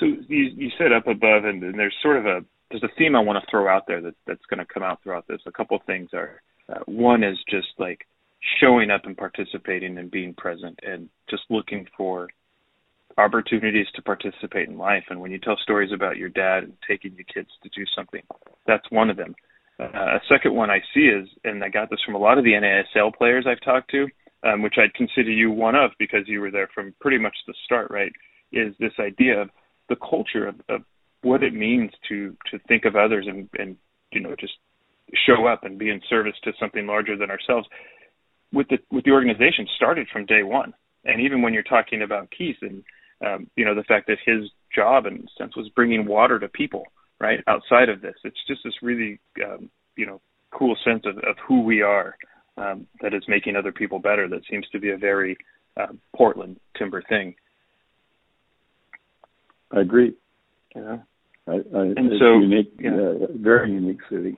So 0.00 0.06
you 0.06 0.50
you 0.56 0.70
said 0.76 0.92
up 0.92 1.06
above, 1.06 1.44
and, 1.44 1.62
and 1.62 1.78
there's 1.78 1.94
sort 2.02 2.16
of 2.16 2.26
a 2.26 2.40
there's 2.70 2.82
a 2.82 2.94
theme 2.98 3.14
I 3.14 3.20
want 3.20 3.42
to 3.42 3.50
throw 3.50 3.68
out 3.68 3.86
there 3.86 4.00
that 4.00 4.14
that's 4.26 4.44
going 4.50 4.58
to 4.58 4.72
come 4.72 4.82
out 4.82 5.02
throughout 5.02 5.28
this. 5.28 5.40
A 5.46 5.52
couple 5.52 5.76
of 5.76 5.84
things 5.84 6.10
are 6.12 6.42
uh, 6.68 6.80
one 6.86 7.22
is 7.22 7.38
just 7.48 7.68
like 7.78 8.06
showing 8.60 8.90
up 8.90 9.02
and 9.04 9.16
participating 9.16 9.98
and 9.98 10.10
being 10.10 10.34
present 10.34 10.78
and 10.82 11.08
just 11.30 11.42
looking 11.50 11.86
for 11.96 12.28
opportunities 13.18 13.86
to 13.94 14.02
participate 14.02 14.68
in 14.68 14.78
life. 14.78 15.04
And 15.08 15.20
when 15.20 15.30
you 15.30 15.38
tell 15.38 15.56
stories 15.62 15.92
about 15.92 16.16
your 16.16 16.28
dad 16.28 16.64
and 16.64 16.72
taking 16.86 17.14
your 17.14 17.24
kids 17.32 17.48
to 17.62 17.68
do 17.70 17.84
something, 17.96 18.22
that's 18.66 18.90
one 18.90 19.10
of 19.10 19.16
them. 19.16 19.34
Uh, 19.78 19.86
a 19.86 20.20
second 20.28 20.54
one 20.54 20.70
I 20.70 20.80
see 20.94 21.06
is, 21.06 21.28
and 21.42 21.64
I 21.64 21.68
got 21.68 21.90
this 21.90 22.00
from 22.04 22.14
a 22.14 22.18
lot 22.18 22.38
of 22.38 22.44
the 22.44 22.52
NASL 22.52 23.14
players 23.14 23.44
I've 23.48 23.60
talked 23.64 23.90
to, 23.90 24.06
um, 24.44 24.62
which 24.62 24.74
I'd 24.78 24.94
consider 24.94 25.30
you 25.30 25.50
one 25.50 25.74
of 25.74 25.90
because 25.98 26.22
you 26.26 26.40
were 26.40 26.50
there 26.50 26.68
from 26.74 26.94
pretty 27.00 27.18
much 27.18 27.34
the 27.46 27.54
start, 27.64 27.90
right? 27.90 28.12
Is 28.52 28.74
this 28.78 28.92
idea 29.00 29.40
of 29.40 29.50
the 29.88 29.96
culture 29.96 30.46
of, 30.46 30.54
of 30.68 30.82
what 31.22 31.42
it 31.42 31.54
means 31.54 31.90
to 32.08 32.36
to 32.50 32.58
think 32.68 32.84
of 32.84 32.94
others 32.94 33.26
and 33.28 33.48
and 33.58 33.76
you 34.12 34.20
know 34.20 34.36
just 34.38 34.52
show 35.26 35.46
up 35.46 35.64
and 35.64 35.78
be 35.78 35.90
in 35.90 36.00
service 36.08 36.34
to 36.44 36.52
something 36.60 36.86
larger 36.86 37.16
than 37.16 37.30
ourselves. 37.30 37.66
With 38.52 38.68
the 38.68 38.78
with 38.90 39.04
the 39.04 39.10
organization 39.10 39.66
started 39.76 40.06
from 40.12 40.26
day 40.26 40.42
one, 40.42 40.74
and 41.04 41.20
even 41.20 41.42
when 41.42 41.52
you're 41.52 41.62
talking 41.62 42.02
about 42.02 42.30
Keith 42.36 42.56
and 42.62 42.84
um, 43.24 43.48
you 43.56 43.64
know 43.64 43.74
the 43.74 43.84
fact 43.84 44.06
that 44.08 44.18
his 44.24 44.50
job 44.74 45.06
in 45.06 45.14
a 45.14 45.42
sense 45.42 45.56
was 45.56 45.68
bringing 45.74 46.06
water 46.06 46.38
to 46.38 46.48
people 46.48 46.84
right 47.20 47.40
outside 47.46 47.88
of 47.88 48.00
this. 48.00 48.14
It's 48.24 48.36
just 48.46 48.62
this 48.64 48.74
really 48.82 49.20
um, 49.44 49.70
you 49.96 50.06
know 50.06 50.20
cool 50.50 50.76
sense 50.84 51.04
of, 51.06 51.18
of 51.18 51.36
who 51.46 51.62
we 51.62 51.82
are 51.82 52.16
um, 52.56 52.86
that 53.00 53.14
is 53.14 53.22
making 53.28 53.56
other 53.56 53.72
people 53.72 53.98
better 53.98 54.28
that 54.28 54.42
seems 54.50 54.66
to 54.72 54.78
be 54.78 54.90
a 54.90 54.96
very 54.96 55.36
uh, 55.76 55.92
portland 56.16 56.58
timber 56.78 57.02
thing. 57.08 57.34
I 59.72 59.80
agree. 59.80 60.14
Yeah. 60.74 60.98
I, 61.46 61.52
I, 61.52 61.82
and 61.96 62.10
so 62.18 62.38
unique 62.38 62.72
yeah. 62.80 62.90
uh, 62.90 63.26
very 63.34 63.72
unique 63.72 64.00
city. 64.10 64.36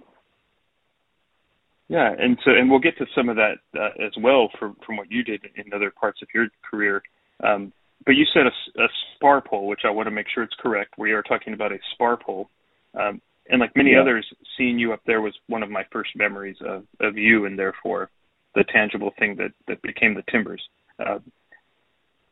Yeah, 1.89 2.13
and 2.19 2.37
so 2.45 2.51
and 2.51 2.69
we'll 2.69 2.81
get 2.81 2.99
to 2.99 3.07
some 3.15 3.29
of 3.29 3.37
that 3.37 3.59
uh, 3.79 4.05
as 4.05 4.13
well 4.21 4.49
from 4.59 4.77
from 4.85 4.97
what 4.97 5.11
you 5.11 5.23
did 5.23 5.43
in 5.55 5.73
other 5.73 5.93
parts 5.93 6.21
of 6.21 6.29
your 6.35 6.49
career. 6.69 7.01
Um, 7.45 7.73
but 8.05 8.13
you 8.13 8.25
said 8.33 8.47
a, 8.47 8.83
a 8.83 8.89
spar 9.15 9.41
pole, 9.41 9.67
which 9.67 9.81
I 9.85 9.91
want 9.91 10.07
to 10.07 10.11
make 10.11 10.27
sure 10.33 10.43
it's 10.43 10.55
correct. 10.61 10.95
We 10.99 11.13
are 11.13 11.23
talking 11.23 11.55
about 11.55 11.73
a 11.73 11.79
spar 11.95 12.17
pole. 12.17 12.51
Um, 12.95 13.21
and 13.49 13.61
like 13.61 13.77
many 13.77 13.93
yeah. 13.93 14.01
others, 14.01 14.27
seeing 14.59 14.79
you 14.79 14.93
up 14.93 15.01
there 15.07 15.21
was 15.21 15.35
one 15.47 15.63
of 15.63 15.71
my 15.71 15.85
first 15.93 16.11
memories 16.17 16.57
of, 16.67 16.85
of 17.01 17.17
you, 17.17 17.47
and 17.47 17.59
therefore 17.59 18.11
the 18.55 18.65
tangible 18.73 19.13
thing 19.19 19.37
that 19.37 19.53
that 19.69 19.83
became 19.83 20.15
the 20.15 20.25
timbers. 20.31 20.63
Uh, 20.99 21.19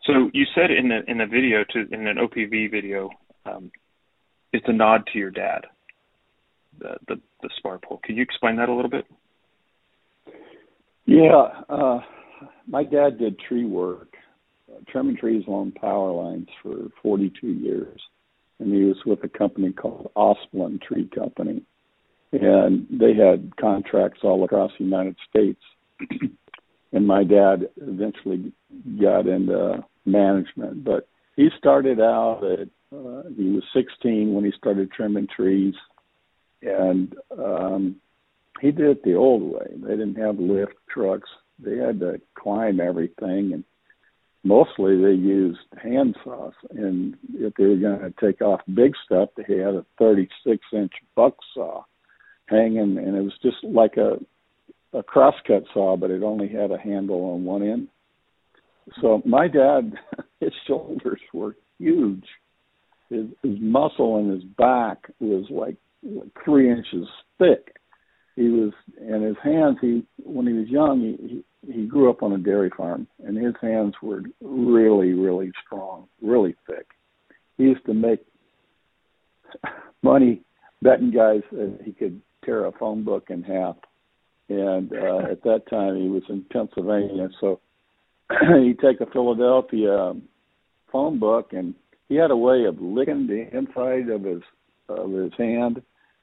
so 0.04 0.30
you 0.32 0.44
said 0.54 0.70
in 0.70 0.88
the 0.88 1.00
in 1.06 1.18
the 1.18 1.26
video 1.26 1.64
to 1.70 1.94
in 1.94 2.06
an 2.06 2.16
OPB 2.16 2.70
video, 2.70 3.10
um, 3.46 3.70
it's 4.52 4.66
a 4.68 4.72
nod 4.72 5.06
to 5.12 5.18
your 5.18 5.30
dad, 5.30 5.66
the 6.78 6.96
the, 7.06 7.20
the 7.42 7.50
spar 7.58 7.78
pole. 7.78 8.00
Can 8.02 8.16
you 8.16 8.22
explain 8.22 8.56
that 8.56 8.68
a 8.68 8.74
little 8.74 8.90
bit? 8.90 9.06
Yeah, 11.06 11.46
uh, 11.68 12.00
my 12.66 12.82
dad 12.82 13.18
did 13.18 13.38
tree 13.38 13.66
work 13.66 14.14
trimming 14.88 15.16
trees 15.16 15.44
along 15.46 15.72
power 15.72 16.12
lines 16.12 16.48
for 16.62 16.88
42 17.02 17.46
years, 17.46 18.00
and 18.58 18.72
he 18.72 18.84
was 18.84 18.96
with 19.04 19.22
a 19.24 19.28
company 19.28 19.72
called 19.72 20.10
Asplundh 20.16 20.82
Tree 20.82 21.08
Company, 21.14 21.62
and 22.32 22.86
they 22.90 23.14
had 23.14 23.56
contracts 23.56 24.20
all 24.22 24.44
across 24.44 24.72
the 24.78 24.84
United 24.84 25.16
States. 25.28 25.60
and 26.92 27.06
my 27.06 27.24
dad 27.24 27.68
eventually 27.76 28.52
got 29.00 29.26
into 29.26 29.84
management, 30.04 30.84
but 30.84 31.08
he 31.36 31.48
started 31.58 32.00
out 32.00 32.42
at 32.44 32.68
uh, 32.92 33.22
he 33.36 33.50
was 33.50 33.64
16 33.74 34.32
when 34.32 34.44
he 34.44 34.52
started 34.56 34.92
trimming 34.92 35.26
trees, 35.26 35.74
and 36.62 37.14
um, 37.36 37.96
he 38.60 38.70
did 38.70 38.86
it 38.86 39.02
the 39.02 39.14
old 39.14 39.42
way. 39.42 39.66
They 39.76 39.96
didn't 39.96 40.14
have 40.14 40.38
lift 40.38 40.74
trucks; 40.88 41.28
they 41.58 41.76
had 41.76 41.98
to 42.00 42.20
climb 42.36 42.80
everything 42.80 43.52
and 43.52 43.64
mostly 44.44 44.96
they 44.96 45.12
used 45.12 45.58
hand 45.82 46.16
saws 46.22 46.52
and 46.70 47.16
if 47.34 47.52
they 47.54 47.64
were 47.64 47.76
going 47.76 47.98
to 47.98 48.12
take 48.20 48.40
off 48.40 48.60
big 48.74 48.92
stuff 49.04 49.28
they 49.36 49.54
had 49.54 49.74
a 49.74 49.84
36 49.98 50.62
inch 50.72 50.92
buck 51.16 51.34
saw 51.52 51.82
hanging 52.46 52.98
and 52.98 53.16
it 53.16 53.22
was 53.22 53.34
just 53.42 53.56
like 53.64 53.96
a 53.96 54.18
a 54.96 55.02
crosscut 55.02 55.64
saw 55.72 55.96
but 55.96 56.10
it 56.10 56.22
only 56.22 56.48
had 56.48 56.70
a 56.70 56.78
handle 56.78 57.32
on 57.32 57.44
one 57.44 57.62
end 57.62 57.88
so 59.00 59.22
my 59.24 59.48
dad, 59.48 59.94
his 60.40 60.52
shoulders 60.66 61.20
were 61.32 61.56
huge. 61.78 62.24
His, 63.10 63.26
his 63.42 63.56
muscle 63.60 64.18
in 64.18 64.30
his 64.30 64.44
back 64.44 64.98
was 65.20 65.46
like, 65.50 65.76
like 66.02 66.28
three 66.44 66.70
inches 66.70 67.06
thick. 67.38 67.76
He 68.36 68.48
was, 68.48 68.72
and 69.00 69.22
his 69.22 69.36
hands. 69.42 69.78
He 69.80 70.04
when 70.18 70.46
he 70.46 70.52
was 70.52 70.68
young, 70.68 71.00
he, 71.00 71.28
he 71.28 71.44
he 71.72 71.86
grew 71.86 72.10
up 72.10 72.22
on 72.22 72.32
a 72.32 72.38
dairy 72.38 72.70
farm, 72.76 73.06
and 73.24 73.36
his 73.36 73.54
hands 73.60 73.94
were 74.02 74.22
really, 74.42 75.12
really 75.12 75.50
strong, 75.64 76.08
really 76.20 76.54
thick. 76.66 76.86
He 77.56 77.64
used 77.64 77.86
to 77.86 77.94
make 77.94 78.20
money 80.02 80.42
betting 80.82 81.10
guys 81.10 81.42
that 81.52 81.78
he 81.84 81.92
could 81.92 82.20
tear 82.44 82.66
a 82.66 82.72
phone 82.72 83.04
book 83.04 83.28
in 83.30 83.42
half. 83.42 83.76
And 84.48 84.92
uh, 84.92 85.30
at 85.30 85.42
that 85.44 85.62
time, 85.70 85.96
he 85.96 86.08
was 86.08 86.22
in 86.28 86.44
Pennsylvania, 86.52 87.28
so 87.40 87.60
he'd 88.30 88.78
take 88.78 89.00
a 89.00 89.10
Philadelphia 89.10 90.12
phone 90.92 91.18
book, 91.18 91.52
and 91.52 91.74
he 92.08 92.16
had 92.16 92.30
a 92.30 92.36
way 92.36 92.64
of 92.64 92.80
licking 92.80 93.26
the 93.26 93.48
inside 93.56 94.10
of 94.10 94.24
his 94.24 94.42
of 94.88 95.10
his 95.10 95.32
hand 95.38 95.80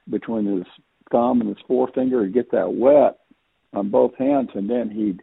between 0.07 0.45
his 0.45 0.67
thumb 1.11 1.41
and 1.41 1.49
his 1.49 1.63
forefinger 1.67 2.25
to 2.25 2.31
get 2.31 2.51
that 2.51 2.73
wet 2.73 3.19
on 3.73 3.89
both 3.89 4.15
hands, 4.15 4.49
and 4.53 4.69
then 4.69 4.89
he'd 4.89 5.21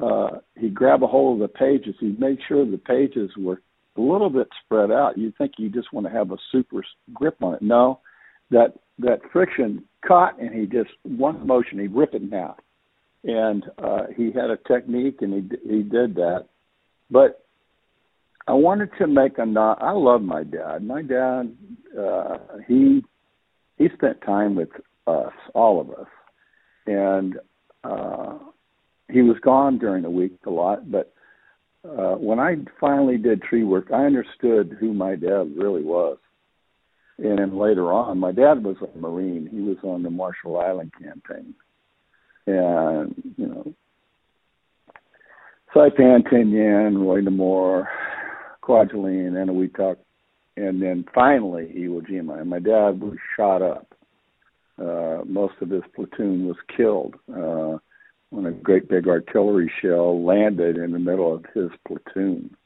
uh, 0.00 0.38
he'd 0.58 0.74
grab 0.74 1.02
a 1.02 1.06
hold 1.06 1.40
of 1.40 1.48
the 1.50 1.58
pages. 1.58 1.94
He'd 2.00 2.18
make 2.18 2.38
sure 2.48 2.64
the 2.64 2.78
pages 2.78 3.30
were 3.36 3.60
a 3.96 4.00
little 4.00 4.30
bit 4.30 4.48
spread 4.64 4.90
out. 4.90 5.18
You'd 5.18 5.36
think 5.36 5.52
you 5.58 5.68
just 5.68 5.92
want 5.92 6.06
to 6.06 6.12
have 6.12 6.30
a 6.30 6.36
super 6.50 6.82
grip 7.12 7.42
on 7.42 7.54
it. 7.54 7.62
No, 7.62 8.00
that 8.50 8.74
that 8.98 9.20
friction 9.32 9.84
caught, 10.06 10.40
and 10.40 10.54
he 10.54 10.66
just 10.66 10.90
one 11.02 11.46
motion 11.46 11.78
he'd 11.78 11.94
rip 11.94 12.14
it 12.14 12.22
in 12.22 12.30
half. 12.30 12.56
And 13.24 13.64
uh, 13.78 14.06
he 14.16 14.32
had 14.32 14.50
a 14.50 14.58
technique, 14.66 15.18
and 15.20 15.34
he 15.34 15.68
he 15.68 15.82
did 15.82 16.14
that. 16.16 16.46
But 17.10 17.44
I 18.48 18.54
wanted 18.54 18.90
to 18.98 19.06
make 19.06 19.38
a 19.38 19.46
not. 19.46 19.82
I 19.82 19.92
love 19.92 20.22
my 20.22 20.42
dad. 20.42 20.82
My 20.82 21.02
dad, 21.02 21.54
uh, 21.98 22.38
he 22.66 23.02
he 23.78 23.88
spent 23.94 24.22
time 24.22 24.54
with 24.54 24.70
us, 25.06 25.32
all 25.54 25.80
of 25.80 25.90
us, 25.90 26.08
and 26.86 27.38
uh, 27.84 28.38
he 29.10 29.22
was 29.22 29.36
gone 29.42 29.78
during 29.78 30.02
the 30.02 30.10
week 30.10 30.32
a 30.46 30.50
lot. 30.50 30.90
But 30.90 31.12
uh, 31.84 32.14
when 32.14 32.38
I 32.38 32.56
finally 32.80 33.18
did 33.18 33.42
tree 33.42 33.64
work, 33.64 33.90
I 33.92 34.04
understood 34.04 34.76
who 34.78 34.92
my 34.92 35.16
dad 35.16 35.52
really 35.56 35.82
was. 35.82 36.18
And 37.18 37.38
then 37.38 37.58
later 37.58 37.92
on, 37.92 38.18
my 38.18 38.32
dad 38.32 38.64
was 38.64 38.76
a 38.82 38.98
Marine. 38.98 39.48
He 39.50 39.60
was 39.60 39.76
on 39.82 40.02
the 40.02 40.10
Marshall 40.10 40.58
Island 40.58 40.92
campaign, 41.00 41.54
and 42.46 43.14
you 43.36 43.46
know, 43.46 43.74
Saipan, 45.74 46.26
Tinian, 46.26 46.98
Roi-Namur, 46.98 47.88
Kwajalein, 48.62 49.32
Eniwetok, 49.32 49.96
and 50.56 50.82
then 50.82 51.04
finally 51.14 51.72
Iwo 51.76 52.00
Jima. 52.06 52.40
And 52.40 52.50
my 52.50 52.58
dad 52.58 53.00
was 53.00 53.16
shot 53.36 53.62
up. 53.62 53.94
Uh, 54.78 55.22
most 55.26 55.54
of 55.60 55.70
his 55.70 55.82
platoon 55.94 56.46
was 56.46 56.56
killed 56.74 57.14
uh, 57.30 57.78
when 58.30 58.46
a 58.46 58.52
great 58.52 58.88
big 58.88 59.06
artillery 59.06 59.70
shell 59.80 60.24
landed 60.24 60.76
in 60.76 60.92
the 60.92 60.98
middle 60.98 61.34
of 61.34 61.44
his 61.54 61.70
platoon. 61.86 62.56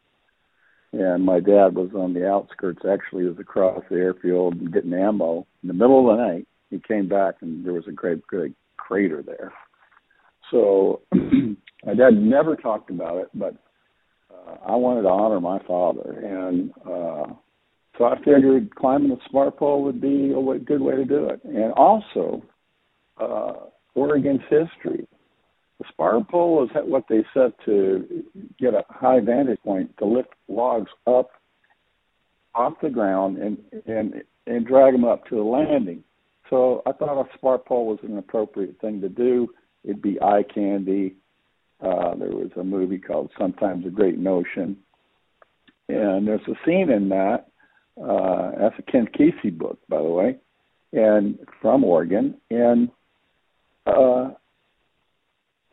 And 0.93 1.25
my 1.25 1.41
dad 1.41 1.75
was 1.75 1.91
on 1.95 2.15
the 2.15 2.29
outskirts. 2.29 2.83
Actually, 2.89 3.25
he 3.25 3.29
was 3.29 3.39
across 3.39 3.83
the 3.91 3.97
airfield 3.97 4.73
getting 4.73 4.95
ammo. 4.95 5.47
In 5.63 5.69
the 5.69 5.75
middle 5.75 6.09
of 6.09 6.17
the 6.17 6.23
night, 6.23 6.47
he 6.71 6.79
came 6.79 7.09
back, 7.09 7.37
and 7.41 7.65
there 7.65 7.73
was 7.73 7.87
a 7.89 7.93
great 7.93 8.23
big 8.31 8.55
crater 8.77 9.23
there. 9.23 9.53
So 10.51 11.03
my 11.13 11.95
dad 11.95 12.15
never 12.15 12.57
talked 12.57 12.91
about 12.91 13.19
it, 13.19 13.29
but 13.35 13.57
uh, 14.31 14.57
I 14.67 14.77
wanted 14.77 15.03
to 15.03 15.09
honor 15.09 15.41
my 15.41 15.59
father, 15.67 16.13
and 16.13 16.71
uh, 16.87 17.35
so 17.98 18.04
I 18.04 18.18
figured 18.18 18.74
climbing 18.74 19.11
the 19.11 19.18
spar 19.26 19.50
pole 19.50 19.82
would 19.85 20.00
be 20.00 20.32
a 20.32 20.40
way, 20.40 20.59
good 20.59 20.80
way 20.80 20.96
to 20.96 21.04
do 21.04 21.28
it. 21.28 21.42
And 21.44 21.72
also, 21.72 22.42
uh, 23.18 23.54
Oregon's 23.94 24.42
history. 24.42 25.06
The 25.78 25.85
spar 25.88 26.22
pole 26.24 26.64
is 26.64 26.70
what 26.85 27.04
they 27.09 27.24
set 27.35 27.52
to 27.64 28.24
get 28.59 28.74
a 28.74 28.85
high 28.88 29.20
vantage 29.20 29.59
point 29.64 29.96
to 29.98 30.04
lift 30.04 30.30
logs 30.48 30.90
up 31.06 31.30
off 32.54 32.74
the 32.80 32.88
ground 32.88 33.37
and 33.37 33.59
and 33.87 34.22
and 34.46 34.66
drag 34.66 34.94
them 34.94 35.04
up 35.04 35.26
to 35.26 35.35
the 35.35 35.42
landing. 35.42 36.02
So 36.48 36.82
I 36.87 36.92
thought 36.92 37.20
a 37.20 37.37
spar 37.37 37.59
pole 37.59 37.87
was 37.87 37.98
an 38.02 38.16
appropriate 38.16 38.80
thing 38.80 39.00
to 39.00 39.09
do. 39.09 39.48
It'd 39.85 40.00
be 40.00 40.20
eye 40.22 40.44
candy. 40.54 41.16
Uh, 41.80 42.14
there 42.14 42.30
was 42.30 42.50
a 42.56 42.64
movie 42.64 42.98
called 42.98 43.30
Sometimes 43.38 43.85
a 43.85 43.90
Great 43.90 44.18
Notion, 44.18 44.78
and 45.88 46.26
there's 46.26 46.40
a 46.48 46.54
scene 46.64 46.90
in 46.90 47.11
that 47.11 47.48
uh, 48.02 48.50
that's 48.59 48.78
a 48.78 48.82
Ken 48.82 49.06
Kesey 49.06 49.56
book, 49.56 49.78
by 49.88 49.98
the 49.98 50.09
way, 50.09 50.37
and 50.92 51.38
from 51.61 51.85
Oregon. 51.85 52.37
And 52.50 52.90
uh, 53.87 54.30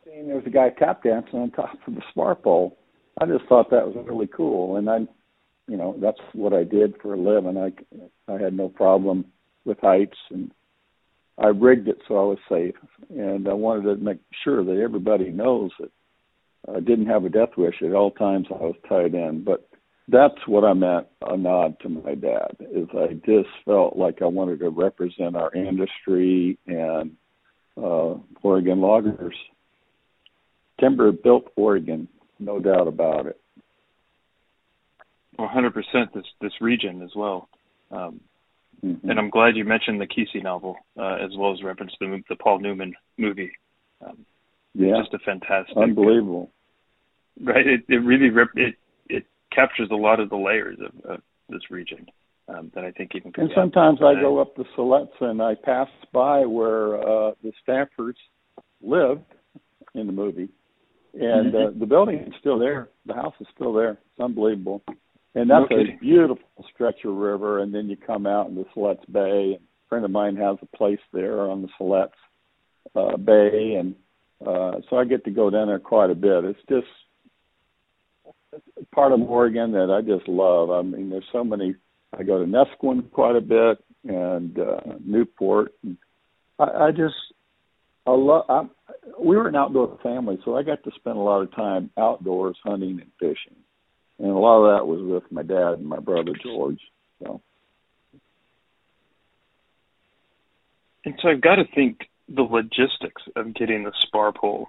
seeing 0.04 0.28
there 0.28 0.38
was 0.38 0.46
a 0.46 0.52
guy 0.52 0.70
tap 0.70 1.04
dancing 1.04 1.40
on 1.40 1.52
top 1.52 1.78
of 1.88 1.96
the 1.96 2.02
spar 2.12 2.36
pole. 2.36 2.78
I 3.20 3.26
just 3.26 3.46
thought 3.46 3.70
that 3.70 3.86
was 3.86 4.06
really 4.08 4.28
cool, 4.28 4.78
and 4.78 4.90
I, 4.90 5.00
you 5.68 5.78
know, 5.78 5.96
that's 6.02 6.20
what 6.34 6.54
I 6.54 6.64
did 6.64 6.96
for 7.02 7.14
a 7.14 7.18
living. 7.18 7.58
I 7.58 8.32
I 8.32 8.42
had 8.42 8.54
no 8.54 8.70
problem 8.70 9.26
with 9.66 9.80
heights, 9.80 10.18
and 10.32 10.52
I 11.38 11.48
rigged 11.48 11.88
it 11.88 12.00
so 12.08 12.16
I 12.16 12.24
was 12.24 12.40
safe, 12.50 12.76
and 13.10 13.48
I 13.48 13.54
wanted 13.54 13.84
to 13.84 14.04
make 14.04 14.20
sure 14.44 14.64
that 14.64 14.82
everybody 14.82 15.30
knows 15.30 15.72
that 15.80 15.92
I 16.74 16.80
didn't 16.80 17.08
have 17.08 17.26
a 17.26 17.30
death 17.30 17.58
wish 17.58 17.82
at 17.82 17.94
all 17.94 18.12
times. 18.12 18.48
I 18.50 18.56
was 18.56 18.76
tied 18.88 19.14
in, 19.14 19.44
but 19.44 19.68
that's 20.08 20.48
what 20.48 20.64
I 20.64 20.74
meant 20.74 21.08
a 21.22 21.38
nod 21.38 21.80
to 21.82 21.90
my 21.90 22.16
dad 22.16 22.58
is 22.60 22.88
I 22.94 23.14
just 23.26 23.50
felt 23.66 23.96
like 23.96 24.22
I 24.22 24.26
wanted 24.26 24.60
to 24.60 24.70
represent 24.70 25.36
our 25.36 25.54
industry 25.54 26.58
and 26.68 27.16
uh 27.82 28.16
Oregon 28.42 28.82
loggers. 28.82 29.36
Timber 30.80 31.12
built 31.12 31.46
Oregon, 31.56 32.08
no 32.40 32.60
doubt 32.60 32.88
about 32.88 33.28
it. 33.28 33.40
One 35.38 35.50
hundred 35.50 35.74
percent 35.74 36.14
this 36.14 36.26
this 36.42 36.54
region 36.62 37.02
as 37.02 37.12
well. 37.16 37.48
Um, 37.90 38.20
mm-hmm. 38.84 39.10
and 39.10 39.18
I'm 39.18 39.30
glad 39.30 39.56
you 39.56 39.64
mentioned 39.64 40.02
the 40.02 40.08
Kesey 40.08 40.44
novel 40.44 40.76
uh, 41.00 41.16
as 41.16 41.32
well 41.38 41.54
as 41.54 41.64
referenced 41.64 41.96
the 42.00 42.22
the 42.30 42.36
Paul 42.36 42.60
Newman 42.60 42.94
movie. 43.18 43.54
Um, 44.06 44.26
yeah, 44.76 45.00
just 45.00 45.14
a 45.14 45.20
fantastic, 45.20 45.78
unbelievable. 45.78 46.52
Right, 47.42 47.66
it 47.66 47.82
it 47.88 47.98
really 47.98 48.30
rep- 48.30 48.56
it 48.56 48.76
captures 49.54 49.90
a 49.92 49.96
lot 49.96 50.20
of 50.20 50.30
the 50.30 50.36
layers 50.36 50.78
of, 50.80 51.12
of 51.12 51.22
this 51.50 51.70
region 51.70 52.08
um, 52.48 52.72
that 52.76 52.84
I 52.84 52.92
think 52.92 53.12
even. 53.16 53.32
And 53.38 53.52
sometimes 53.56 54.00
I 54.02 54.20
go 54.20 54.40
up 54.40 54.56
the 54.56 54.66
Siletz 54.78 55.22
and 55.22 55.42
I 55.42 55.56
pass 55.56 55.88
by 56.12 56.46
where 56.46 56.98
uh, 56.98 57.32
the 57.44 57.52
Stampers 57.62 58.18
lived 58.82 59.26
in 59.96 60.08
the 60.08 60.14
movie, 60.14 60.50
and 61.14 61.54
mm-hmm. 61.54 61.76
uh, 61.76 61.80
the 61.80 61.86
building 61.86 62.20
is 62.20 62.34
still 62.40 62.60
there. 62.60 62.90
The 63.06 63.14
house 63.14 63.36
is 63.40 63.48
still 63.56 63.74
there. 63.74 63.92
It's 63.92 64.20
unbelievable, 64.20 64.82
and 65.36 65.50
that's 65.50 65.66
okay. 65.66 65.94
a 65.96 66.00
beautiful 66.00 66.66
stretch 66.74 67.06
of 67.06 67.16
river. 67.16 67.60
And 67.60 67.74
then 67.74 67.90
you 67.90 67.98
come 67.98 68.28
out 68.28 68.48
in 68.48 68.56
the 68.56 68.66
Siletz 68.76 69.10
Bay. 69.12 69.58
A 69.58 69.90
friend 69.90 70.06
of 70.06 70.12
mine 70.12 70.36
has 70.36 70.58
a 70.62 70.78
place 70.78 71.00
there 71.12 71.42
on 71.42 71.62
the 71.62 71.70
Siletz 71.80 72.10
uh, 72.96 73.18
Bay, 73.18 73.76
and 73.80 73.96
uh, 74.46 74.82
so 74.90 74.98
I 74.98 75.06
get 75.06 75.24
to 75.26 75.32
go 75.32 75.50
down 75.50 75.68
there 75.68 75.80
quite 75.80 76.10
a 76.10 76.16
bit. 76.16 76.44
It's 76.44 76.60
just 76.68 76.88
part 78.92 79.12
of 79.12 79.22
Oregon 79.22 79.72
that 79.74 79.92
I 79.92 80.02
just 80.02 80.28
love. 80.28 80.72
I 80.72 80.82
mean, 80.82 81.10
there's 81.10 81.26
so 81.32 81.44
many. 81.44 81.76
I 82.18 82.24
go 82.24 82.40
to 82.40 82.46
Neskowin 82.46 83.10
quite 83.12 83.36
a 83.36 83.42
bit 83.42 83.84
and 84.08 84.58
uh, 84.60 84.82
Newport. 85.04 85.74
And 85.84 85.98
I, 86.60 86.86
I 86.86 86.92
just 86.92 87.16
I 88.06 88.12
love. 88.12 88.46
I, 88.50 88.64
we 89.20 89.36
were 89.36 89.48
an 89.48 89.56
outdoor 89.56 89.98
family, 90.04 90.38
so 90.44 90.56
I 90.56 90.64
got 90.64 90.84
to 90.84 90.92
spend 90.96 91.18
a 91.18 91.22
lot 91.22 91.42
of 91.42 91.56
time 91.56 91.90
outdoors 91.98 92.58
hunting 92.64 93.00
and 93.02 93.12
fishing, 93.20 93.58
and 94.20 94.30
a 94.30 94.38
lot 94.38 94.64
of 94.64 94.78
that 94.78 94.88
was 94.88 95.02
with 95.02 95.32
my 95.32 95.44
dad 95.44 95.80
and 95.80 95.86
my 95.86 96.00
brother 96.00 96.34
George. 96.42 96.80
So. 97.24 97.42
And 101.06 101.16
so 101.22 101.30
I've 101.30 101.42
got 101.42 101.56
to 101.56 101.66
think 101.76 102.10
the 102.30 102.44
logistics 102.44 103.24
of 103.36 103.54
getting 103.54 103.84
the 103.84 103.92
spar 104.02 104.32
pole 104.32 104.68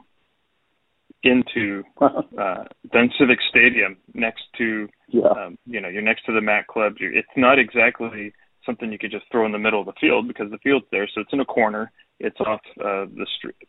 into 1.24 1.82
uh, 2.00 2.64
then 2.92 3.10
Civic 3.18 3.38
Stadium 3.50 3.96
next 4.14 4.42
to 4.58 4.88
yeah. 5.08 5.26
um, 5.26 5.58
you 5.66 5.80
know 5.80 5.88
you're 5.88 6.02
next 6.02 6.24
to 6.26 6.32
the 6.32 6.40
Mac 6.40 6.66
Club. 6.66 6.94
You're, 6.98 7.16
it's 7.16 7.28
not 7.37 7.58
exactly 7.58 8.32
something 8.66 8.90
you 8.90 8.98
could 8.98 9.10
just 9.10 9.24
throw 9.30 9.44
in 9.46 9.52
the 9.52 9.58
middle 9.58 9.80
of 9.80 9.87
the 9.87 9.92
field 10.00 10.28
because 10.28 10.50
the 10.50 10.58
field's 10.58 10.87
there, 10.90 11.08
so 11.14 11.20
it's 11.20 11.32
in 11.32 11.40
a 11.40 11.44
corner. 11.44 11.92
It's 12.20 12.38
off 12.40 12.60
uh, 12.80 13.06
the 13.14 13.26
street. 13.38 13.68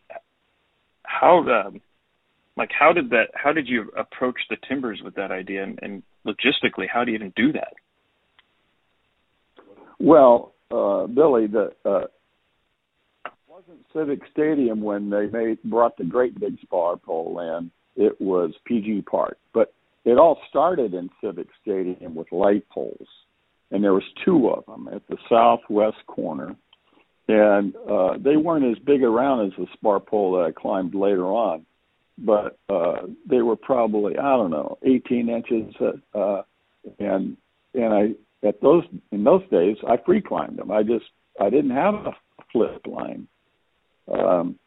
How 1.04 1.40
um, 1.40 1.82
like 2.58 2.70
how 2.78 2.94
did 2.94 3.10
that? 3.10 3.28
How 3.34 3.52
did 3.52 3.68
you 3.68 3.92
approach 3.98 4.40
the 4.50 4.58
Timbers 4.68 5.02
with 5.04 5.16
that 5.16 5.32
idea, 5.32 5.64
and, 5.64 5.80
and 5.82 6.04
logistically, 6.26 6.88
how 6.92 7.04
do 7.04 7.12
you 7.12 7.18
even 7.18 7.34
do 7.36 7.52
that? 7.54 7.74
Well, 10.00 10.54
uh, 10.72 11.08
Billy, 11.08 11.48
the 11.48 11.72
uh, 11.86 12.06
wasn't 13.56 13.86
Civic 13.94 14.20
Stadium 14.34 14.82
when 14.82 15.10
they 15.10 15.28
made 15.28 15.64
brought 15.64 15.96
the 15.96 16.04
great 16.04 16.38
big 16.38 16.60
spar 16.62 16.98
pole 16.98 17.40
in. 17.40 17.72
It 17.96 18.20
was 18.20 18.52
PGE 18.70 19.06
Park. 19.06 19.38
But 19.54 19.74
it 20.04 20.18
all 20.18 20.38
started 20.50 20.94
in 20.94 21.10
Civic 21.24 21.48
Stadium 21.62 22.16
with 22.16 22.30
light 22.34 22.68
poles, 22.70 23.08
and 23.72 23.82
there 23.82 23.94
was 23.94 24.04
two 24.26 24.50
of 24.50 24.66
them 24.66 24.90
at 24.94 25.08
the 25.08 25.16
southwest 25.30 26.06
corner, 26.06 26.54
and 27.30 27.74
uh, 27.90 28.18
they 28.18 28.36
weren't 28.36 28.66
as 28.66 28.84
big 28.84 29.04
around 29.04 29.46
as 29.46 29.54
the 29.58 29.68
spar 29.72 30.02
pole 30.02 30.34
that 30.34 30.44
I 30.44 30.52
climbed 30.52 30.94
later 30.94 31.28
on, 31.28 31.66
but 32.18 32.60
uh, 32.68 33.08
they 33.26 33.42
were 33.42 33.56
probably 33.56 34.18
I 34.18 34.36
don't 34.36 34.52
know 34.52 34.78
18 34.84 35.30
inches, 35.30 35.74
uh, 36.14 36.42
and 37.00 37.38
and 37.74 37.94
I 37.94 38.46
at 38.46 38.60
those 38.62 38.84
in 39.14 39.24
those 39.24 39.48
days 39.50 39.78
I 39.88 39.96
free 40.06 40.22
climbed 40.22 40.58
them. 40.58 40.72
I 40.72 40.84
just 40.84 41.06
I 41.40 41.50
didn't 41.50 41.72
have 41.72 41.94
a 41.94 42.12
flip 42.52 42.86
line. 42.86 43.30
Um, 44.12 44.58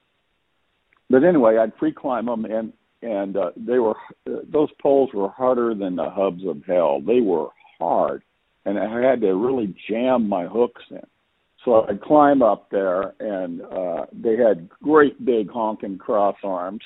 but 1.10 1.24
anyway, 1.24 1.56
I'd 1.56 1.72
free 1.78 1.92
climb 1.92 2.26
them, 2.26 2.44
and 2.44 2.72
and 3.00 3.36
uh, 3.36 3.50
they 3.56 3.78
were 3.78 3.94
those 4.26 4.70
poles 4.82 5.10
were 5.14 5.30
harder 5.30 5.74
than 5.74 5.96
the 5.96 6.10
hubs 6.10 6.42
of 6.46 6.62
hell. 6.66 7.00
They 7.00 7.20
were 7.20 7.48
hard, 7.78 8.22
and 8.64 8.78
I 8.78 9.00
had 9.00 9.20
to 9.20 9.34
really 9.34 9.74
jam 9.88 10.28
my 10.28 10.46
hooks 10.46 10.82
in. 10.90 11.00
So 11.64 11.86
I'd 11.88 12.00
climb 12.00 12.42
up 12.42 12.70
there, 12.70 13.14
and 13.20 13.62
uh, 13.62 14.06
they 14.12 14.36
had 14.36 14.68
great 14.82 15.24
big 15.24 15.50
honking 15.50 15.98
cross 15.98 16.36
arms 16.42 16.82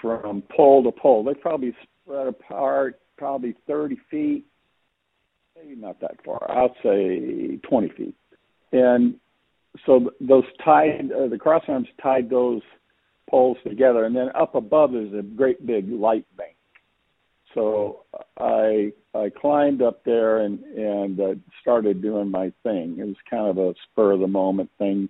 from 0.00 0.42
pole 0.54 0.82
to 0.84 0.92
pole. 0.92 1.24
They 1.24 1.34
probably 1.34 1.74
spread 2.02 2.26
apart, 2.26 3.00
probably 3.16 3.54
30 3.66 3.98
feet, 4.10 4.44
maybe 5.56 5.78
not 5.80 6.00
that 6.00 6.24
far. 6.24 6.50
I'll 6.50 6.74
say 6.82 7.58
20 7.68 7.88
feet. 7.96 8.14
And 8.72 9.16
so 9.86 10.10
those 10.20 10.44
tied, 10.64 11.10
uh, 11.12 11.28
the 11.28 11.38
cross 11.38 11.62
arms 11.68 11.88
tied 12.02 12.28
those 12.28 12.62
poles 13.28 13.58
together, 13.66 14.04
and 14.04 14.14
then 14.14 14.28
up 14.34 14.54
above 14.54 14.94
is 14.94 15.12
a 15.14 15.22
great 15.22 15.64
big 15.66 15.90
light 15.90 16.26
bank. 16.36 16.56
So 17.54 18.04
I 18.38 18.92
I 19.14 19.30
climbed 19.30 19.82
up 19.82 20.04
there 20.04 20.38
and 20.38 20.60
and 20.62 21.20
uh, 21.20 21.34
started 21.60 22.02
doing 22.02 22.30
my 22.30 22.52
thing. 22.62 22.96
It 22.98 23.04
was 23.04 23.16
kind 23.28 23.48
of 23.48 23.58
a 23.58 23.74
spur 23.90 24.12
of 24.12 24.20
the 24.20 24.28
moment 24.28 24.70
thing. 24.78 25.08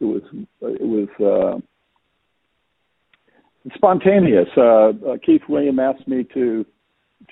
It 0.00 0.04
was 0.04 0.22
it 0.62 0.82
was 0.82 1.08
uh, 1.20 1.60
spontaneous. 3.74 4.48
Uh, 4.56 4.62
uh, 4.62 5.16
Keith 5.24 5.42
William 5.48 5.78
asked 5.78 6.06
me 6.08 6.24
to 6.34 6.64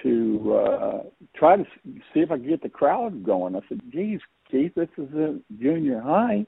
to 0.02 0.54
uh, 0.54 1.02
try 1.36 1.56
to 1.56 1.64
see 1.84 2.20
if 2.20 2.30
I 2.30 2.36
could 2.36 2.48
get 2.48 2.62
the 2.62 2.68
crowd 2.68 3.24
going. 3.24 3.56
I 3.56 3.60
said, 3.68 3.80
"Geez, 3.92 4.20
Keith, 4.50 4.72
this 4.74 4.88
is 4.98 5.12
a 5.14 5.38
junior 5.60 6.00
high." 6.00 6.46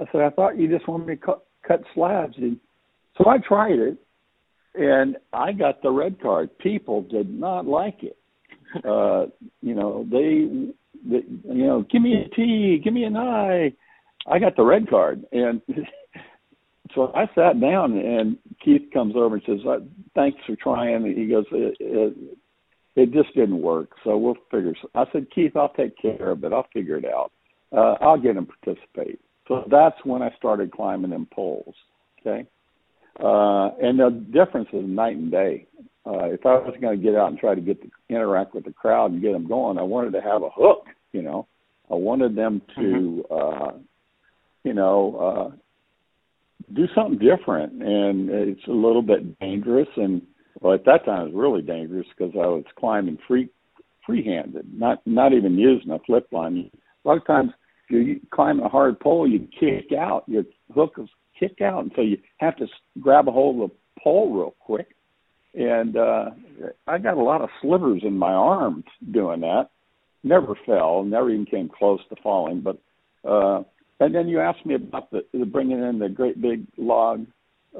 I 0.00 0.04
said, 0.10 0.22
"I 0.22 0.30
thought 0.30 0.58
you 0.58 0.68
just 0.68 0.88
wanted 0.88 1.06
me 1.06 1.16
to 1.16 1.20
cut, 1.20 1.44
cut 1.66 1.82
slabs." 1.94 2.36
And 2.38 2.58
so 3.16 3.28
I 3.28 3.38
tried 3.38 3.78
it, 3.78 3.98
and 4.74 5.16
I 5.32 5.52
got 5.52 5.82
the 5.82 5.90
red 5.90 6.20
card. 6.20 6.56
People 6.58 7.02
did 7.02 7.28
not 7.28 7.66
like 7.66 8.02
it. 8.02 8.16
Uh, 8.84 9.26
you 9.60 9.74
know, 9.74 10.06
they, 10.10 10.72
they, 11.04 11.24
you 11.52 11.66
know, 11.66 11.84
give 11.90 12.02
me 12.02 12.14
a 12.14 12.34
T, 12.34 12.80
give 12.82 12.94
me 12.94 13.04
an 13.04 13.16
I. 13.16 13.72
I 14.26 14.38
got 14.38 14.56
the 14.56 14.64
red 14.64 14.88
card, 14.88 15.24
and 15.32 15.60
so 16.94 17.12
I 17.14 17.26
sat 17.34 17.60
down, 17.60 17.98
and 17.98 18.38
Keith 18.64 18.90
comes 18.92 19.14
over 19.16 19.36
and 19.36 19.44
says, 19.46 19.66
uh, 19.66 19.80
"Thanks 20.14 20.38
for 20.46 20.56
trying." 20.56 20.94
And 20.94 21.18
he 21.18 21.26
goes, 21.26 21.46
it, 21.52 21.76
it, 21.80 22.38
"It 22.96 23.12
just 23.12 23.34
didn't 23.34 23.60
work, 23.60 23.90
so 24.04 24.16
we'll 24.16 24.36
figure." 24.50 24.74
I 24.94 25.04
said, 25.12 25.26
"Keith, 25.34 25.56
I'll 25.56 25.72
take 25.72 25.96
care 26.00 26.30
of 26.30 26.44
it. 26.44 26.52
I'll 26.52 26.68
figure 26.72 26.96
it 26.96 27.04
out. 27.04 27.32
Uh, 27.72 27.96
I'll 28.00 28.20
get 28.20 28.36
him 28.36 28.46
participate." 28.46 29.20
So 29.50 29.64
that's 29.68 29.96
when 30.04 30.22
I 30.22 30.30
started 30.38 30.70
climbing 30.70 31.10
them 31.10 31.26
poles. 31.34 31.74
Okay. 32.20 32.46
Uh, 33.18 33.70
and 33.82 33.98
the 33.98 34.24
difference 34.32 34.68
is 34.72 34.88
night 34.88 35.16
and 35.16 35.28
day. 35.28 35.66
Uh, 36.06 36.26
if 36.26 36.46
I 36.46 36.54
was 36.54 36.76
going 36.80 36.96
to 36.96 37.02
get 37.02 37.16
out 37.16 37.30
and 37.30 37.38
try 37.38 37.56
to 37.56 37.60
get 37.60 37.82
the, 37.82 37.90
interact 38.14 38.54
with 38.54 38.64
the 38.64 38.72
crowd 38.72 39.10
and 39.10 39.20
get 39.20 39.32
them 39.32 39.48
going, 39.48 39.76
I 39.76 39.82
wanted 39.82 40.12
to 40.12 40.20
have 40.20 40.44
a 40.44 40.50
hook. 40.50 40.86
You 41.12 41.22
know, 41.22 41.48
I 41.90 41.94
wanted 41.94 42.36
them 42.36 42.62
to, 42.76 43.24
mm-hmm. 43.28 43.74
uh, 43.74 43.78
you 44.62 44.72
know, 44.72 45.50
uh, 45.52 46.72
do 46.72 46.86
something 46.94 47.18
different. 47.18 47.82
And 47.82 48.30
it's 48.30 48.68
a 48.68 48.72
little 48.72 49.02
bit 49.02 49.36
dangerous. 49.40 49.88
And 49.96 50.22
well, 50.60 50.74
at 50.74 50.84
that 50.84 51.04
time, 51.04 51.22
it 51.22 51.34
was 51.34 51.34
really 51.34 51.62
dangerous 51.62 52.06
because 52.16 52.32
I 52.36 52.46
was 52.46 52.64
climbing 52.78 53.18
free, 53.26 53.48
free-handed, 54.06 54.78
not 54.78 55.04
not 55.06 55.32
even 55.32 55.58
using 55.58 55.90
a 55.90 55.98
flip 56.06 56.28
line. 56.30 56.70
A 57.04 57.08
lot 57.08 57.16
of 57.16 57.26
times, 57.26 57.50
you 57.98 58.20
climb 58.30 58.60
a 58.60 58.68
hard 58.68 59.00
pole, 59.00 59.28
you 59.28 59.48
kick 59.58 59.92
out. 59.98 60.24
Your 60.26 60.44
hook 60.74 60.94
is 60.98 61.08
kick 61.38 61.60
out, 61.60 61.82
and 61.82 61.92
so 61.96 62.02
you 62.02 62.18
have 62.38 62.56
to 62.56 62.66
grab 63.00 63.28
a 63.28 63.32
hold 63.32 63.62
of 63.62 63.70
the 63.70 64.00
pole 64.02 64.32
real 64.32 64.54
quick. 64.60 64.94
And 65.54 65.96
uh, 65.96 66.30
I 66.86 66.98
got 66.98 67.16
a 67.16 67.22
lot 67.22 67.40
of 67.40 67.48
slivers 67.60 68.02
in 68.04 68.16
my 68.16 68.32
arms 68.32 68.84
doing 69.10 69.40
that. 69.40 69.70
Never 70.22 70.54
fell, 70.66 71.02
never 71.02 71.30
even 71.30 71.46
came 71.46 71.68
close 71.68 72.00
to 72.08 72.16
falling. 72.22 72.60
But 72.60 72.78
uh, 73.28 73.64
and 73.98 74.14
then 74.14 74.28
you 74.28 74.40
asked 74.40 74.64
me 74.64 74.74
about 74.74 75.10
the, 75.10 75.24
the 75.32 75.44
bringing 75.44 75.82
in 75.82 75.98
the 75.98 76.08
great 76.08 76.40
big 76.40 76.64
log. 76.76 77.26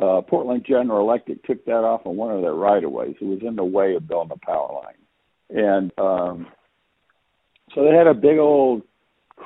Uh, 0.01 0.20
Portland 0.20 0.64
General 0.66 1.01
Electric 1.01 1.44
took 1.44 1.64
that 1.64 1.73
off 1.73 2.03
on 2.05 2.16
one 2.16 2.35
of 2.35 2.42
their 2.42 2.55
right 2.55 2.83
of 2.83 2.92
ways. 2.92 3.16
It 3.20 3.25
was 3.25 3.40
in 3.42 3.57
the 3.57 3.64
way 3.64 3.94
of 3.94 4.07
building 4.07 4.37
a 4.40 4.46
power 4.46 4.83
line, 4.85 5.64
and 5.64 5.92
um, 5.99 6.46
so 7.75 7.85
they 7.85 7.96
had 7.96 8.07
a 8.07 8.14
big 8.14 8.38
old 8.38 8.83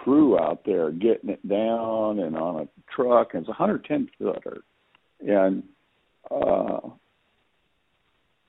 crew 0.02 0.38
out 0.38 0.62
there 0.66 0.90
getting 0.90 1.30
it 1.30 1.46
down 1.48 2.18
and 2.18 2.36
on 2.36 2.62
a 2.62 2.68
truck, 2.94 3.34
and 3.34 3.42
it's 3.42 3.48
a 3.48 3.52
110 3.52 4.08
footer. 4.18 4.62
And 5.20 5.62
uh, 6.30 6.80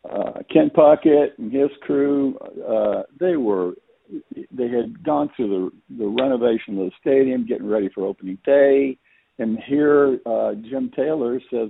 uh, 0.09 0.39
Ken 0.51 0.69
Puckett 0.75 1.37
and 1.37 1.51
his 1.51 1.69
crew, 1.81 2.37
uh, 2.67 3.03
they 3.19 3.35
were 3.37 3.73
they 4.51 4.67
had 4.67 5.03
gone 5.03 5.29
through 5.35 5.71
the 5.89 5.97
the 5.97 6.07
renovation 6.07 6.77
of 6.79 6.85
the 6.85 6.91
stadium, 6.99 7.47
getting 7.47 7.67
ready 7.67 7.89
for 7.93 8.05
opening 8.05 8.37
day, 8.45 8.97
and 9.39 9.57
here 9.67 10.19
uh, 10.25 10.53
Jim 10.69 10.91
Taylor 10.95 11.39
says, 11.49 11.69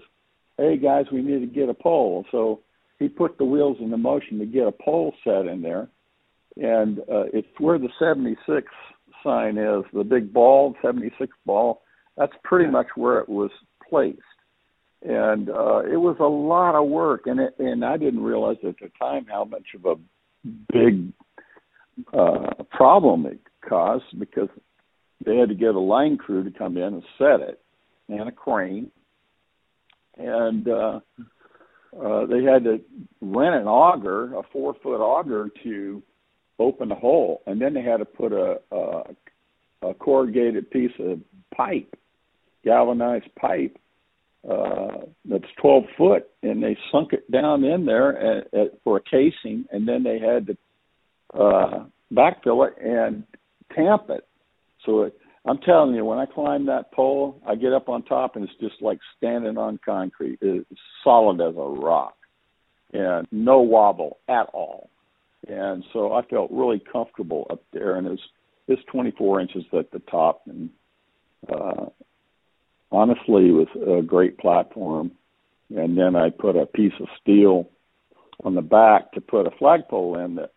"Hey 0.57 0.77
guys, 0.77 1.05
we 1.11 1.21
need 1.21 1.39
to 1.39 1.45
get 1.45 1.69
a 1.69 1.73
pole." 1.73 2.25
So 2.31 2.61
he 2.99 3.07
put 3.07 3.37
the 3.37 3.45
wheels 3.45 3.77
into 3.79 3.97
motion 3.97 4.39
to 4.39 4.45
get 4.45 4.67
a 4.67 4.71
pole 4.71 5.13
set 5.23 5.45
in 5.45 5.61
there, 5.61 5.87
and 6.57 6.99
uh, 6.99 7.25
it's 7.31 7.47
where 7.59 7.79
the 7.79 7.89
76 7.99 8.67
sign 9.25 9.57
is, 9.57 9.83
the 9.93 10.03
big 10.03 10.31
ball, 10.31 10.75
76 10.81 11.35
ball, 11.45 11.81
that's 12.15 12.31
pretty 12.43 12.69
much 12.71 12.87
where 12.95 13.19
it 13.19 13.27
was 13.27 13.51
placed. 13.89 14.19
And 15.01 15.49
uh, 15.49 15.79
it 15.79 15.97
was 15.97 16.17
a 16.19 16.23
lot 16.23 16.75
of 16.75 16.87
work, 16.87 17.23
and 17.25 17.39
it, 17.39 17.55
and 17.59 17.83
I 17.83 17.97
didn't 17.97 18.23
realize 18.23 18.57
at 18.67 18.75
the 18.81 18.89
time 18.99 19.25
how 19.29 19.43
much 19.43 19.67
of 19.75 19.85
a 19.85 19.95
big 20.71 21.11
uh, 22.13 22.63
problem 22.71 23.25
it 23.25 23.39
caused 23.67 24.17
because 24.17 24.49
they 25.25 25.37
had 25.37 25.49
to 25.49 25.55
get 25.55 25.75
a 25.75 25.79
line 25.79 26.17
crew 26.17 26.43
to 26.43 26.57
come 26.57 26.77
in 26.77 26.83
and 26.83 27.03
set 27.17 27.41
it, 27.41 27.59
and 28.09 28.27
a 28.27 28.31
crane, 28.31 28.91
and 30.17 30.67
uh, 30.67 30.99
uh, 31.99 32.25
they 32.25 32.43
had 32.43 32.63
to 32.63 32.81
rent 33.21 33.55
an 33.55 33.67
auger, 33.67 34.35
a 34.35 34.41
four 34.51 34.75
foot 34.81 34.99
auger, 34.99 35.49
to 35.63 36.01
open 36.59 36.89
the 36.89 36.95
hole, 36.95 37.41
and 37.45 37.61
then 37.61 37.73
they 37.73 37.81
had 37.81 37.97
to 37.97 38.05
put 38.05 38.31
a, 38.31 38.59
a, 38.71 39.89
a 39.89 39.93
corrugated 39.93 40.69
piece 40.71 40.91
of 40.99 41.19
pipe, 41.55 41.95
galvanized 42.63 43.33
pipe, 43.35 43.77
uh, 44.49 44.99
that's 45.25 45.43
12 45.59 45.83
foot, 45.97 46.27
and 46.43 46.61
they 46.61 46.77
sunk 46.91 47.13
it 47.13 47.29
down 47.31 47.63
in 47.63 47.85
there 47.85 48.17
at, 48.17 48.53
at, 48.53 48.67
for 48.83 48.97
a 48.97 49.01
casing, 49.01 49.65
and 49.71 49.87
then 49.87 50.03
they 50.03 50.19
had 50.19 50.47
to 50.47 50.57
uh, 51.33 51.85
backfill 52.13 52.67
it 52.67 52.75
and 52.79 53.23
tamp 53.75 54.03
it. 54.09 54.25
So 54.85 55.03
it, 55.03 55.17
I'm 55.47 55.57
telling 55.59 55.95
you, 55.95 56.05
when 56.05 56.19
I 56.19 56.25
climb 56.25 56.67
that 56.67 56.91
pole, 56.91 57.41
I 57.47 57.55
get 57.55 57.73
up 57.73 57.89
on 57.89 58.03
top, 58.03 58.35
and 58.35 58.45
it's 58.45 58.59
just 58.59 58.81
like 58.81 58.99
standing 59.17 59.57
on 59.57 59.79
concrete. 59.83 60.39
It's 60.41 60.67
solid 61.03 61.41
as 61.41 61.55
a 61.55 61.81
rock, 61.81 62.15
and 62.93 63.27
no 63.31 63.61
wobble 63.61 64.19
at 64.27 64.47
all 64.53 64.89
and 65.47 65.83
so 65.93 66.13
I 66.13 66.23
felt 66.23 66.51
really 66.51 66.81
comfortable 66.91 67.47
up 67.49 67.63
there. 67.73 67.95
And 67.95 68.07
it's 68.07 68.21
it's 68.67 68.81
24 68.91 69.41
inches 69.41 69.63
at 69.77 69.91
the 69.91 69.99
top, 69.99 70.41
and 70.47 70.69
uh, 71.47 71.85
honestly, 72.91 73.49
it 73.49 73.51
was 73.51 73.99
a 73.99 74.01
great 74.01 74.37
platform. 74.37 75.11
And 75.75 75.97
then 75.97 76.15
I 76.15 76.29
put 76.29 76.55
a 76.55 76.65
piece 76.65 76.93
of 76.99 77.07
steel 77.21 77.69
on 78.43 78.55
the 78.55 78.61
back 78.61 79.11
to 79.13 79.21
put 79.21 79.47
a 79.47 79.51
flagpole 79.57 80.19
in 80.19 80.35
that 80.35 80.51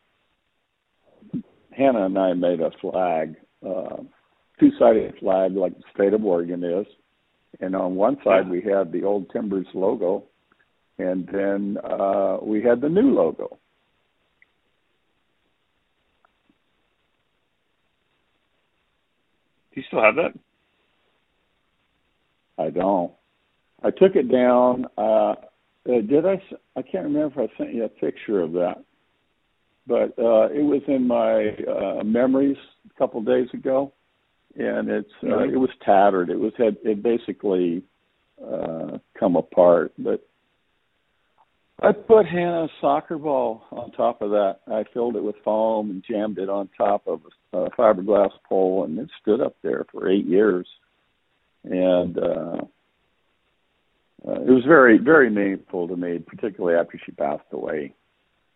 Hannah 1.78 2.06
and 2.06 2.18
I 2.18 2.32
made 2.34 2.60
a 2.60 2.70
flag, 2.80 3.36
uh, 3.64 4.02
two-sided 4.58 5.14
flag 5.20 5.52
like 5.52 5.76
the 5.76 5.84
state 5.94 6.12
of 6.12 6.24
Oregon 6.24 6.64
is. 6.64 6.86
And 7.60 7.74
on 7.74 7.94
one 7.94 8.18
side 8.24 8.50
we 8.50 8.60
had 8.60 8.92
the 8.92 9.04
old 9.04 9.30
Timbers 9.30 9.66
logo, 9.74 10.24
and 10.98 11.26
then 11.32 11.78
uh, 11.82 12.38
we 12.42 12.62
had 12.62 12.80
the 12.80 12.88
new 12.88 13.14
logo. 13.14 13.58
Do 19.72 19.77
you 19.77 19.77
still 19.88 20.02
have 20.02 20.16
that? 20.16 20.32
I 22.58 22.70
don't. 22.70 23.12
I 23.82 23.90
took 23.90 24.16
it 24.16 24.30
down. 24.30 24.86
Uh, 24.96 25.34
uh, 25.88 26.00
did 26.06 26.26
I? 26.26 26.40
I 26.76 26.82
can't 26.82 27.04
remember 27.04 27.42
if 27.42 27.50
I 27.50 27.56
sent 27.58 27.74
you 27.74 27.84
a 27.84 27.88
picture 27.88 28.40
of 28.40 28.52
that. 28.52 28.84
but 29.88 30.10
uh, 30.18 30.48
it 30.52 30.62
was 30.62 30.82
in 30.86 31.06
my 31.06 31.56
uh, 31.66 32.04
memories 32.04 32.58
a 32.94 32.98
couple 32.98 33.20
of 33.20 33.26
days 33.26 33.48
ago, 33.54 33.92
and 34.56 34.88
it's 34.90 35.10
uh, 35.24 35.38
it 35.44 35.56
was 35.56 35.70
tattered. 35.84 36.28
It 36.30 36.38
was 36.38 36.52
had 36.58 36.76
it 36.84 37.02
basically 37.02 37.82
uh, 38.44 38.98
come 39.18 39.36
apart, 39.36 39.92
but 39.98 40.28
I 41.80 41.92
put 41.92 42.26
Hannah's 42.26 42.70
soccer 42.80 43.18
ball 43.18 43.62
on 43.70 43.92
top 43.92 44.20
of 44.20 44.30
that. 44.30 44.58
I 44.66 44.82
filled 44.92 45.14
it 45.14 45.22
with 45.22 45.36
foam 45.44 45.90
and 45.90 46.04
jammed 46.08 46.38
it 46.38 46.48
on 46.48 46.68
top 46.76 47.06
of 47.06 47.20
a 47.52 47.70
fiberglass 47.70 48.32
pole, 48.48 48.84
and 48.84 48.98
it 48.98 49.08
stood 49.22 49.40
up 49.40 49.54
there 49.62 49.86
for 49.92 50.08
eight 50.08 50.26
years. 50.26 50.66
And 51.62 52.18
uh, 52.18 52.56
uh, 54.26 54.40
it 54.40 54.50
was 54.50 54.64
very, 54.66 54.98
very 54.98 55.30
meaningful 55.30 55.86
to 55.86 55.96
me, 55.96 56.18
particularly 56.18 56.76
after 56.76 57.00
she 57.04 57.12
passed 57.12 57.44
away. 57.52 57.94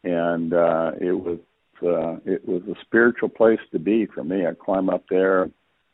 And 0.02 0.52
uh, 0.52 0.92
it 1.00 1.12
was 1.12 1.38
uh, 1.80 2.18
it 2.24 2.46
was 2.46 2.62
a 2.68 2.80
spiritual 2.82 3.28
place 3.28 3.60
to 3.70 3.78
be 3.78 4.06
for 4.06 4.24
me. 4.24 4.46
I 4.46 4.52
climb 4.54 4.88
up 4.88 5.04
there. 5.08 5.50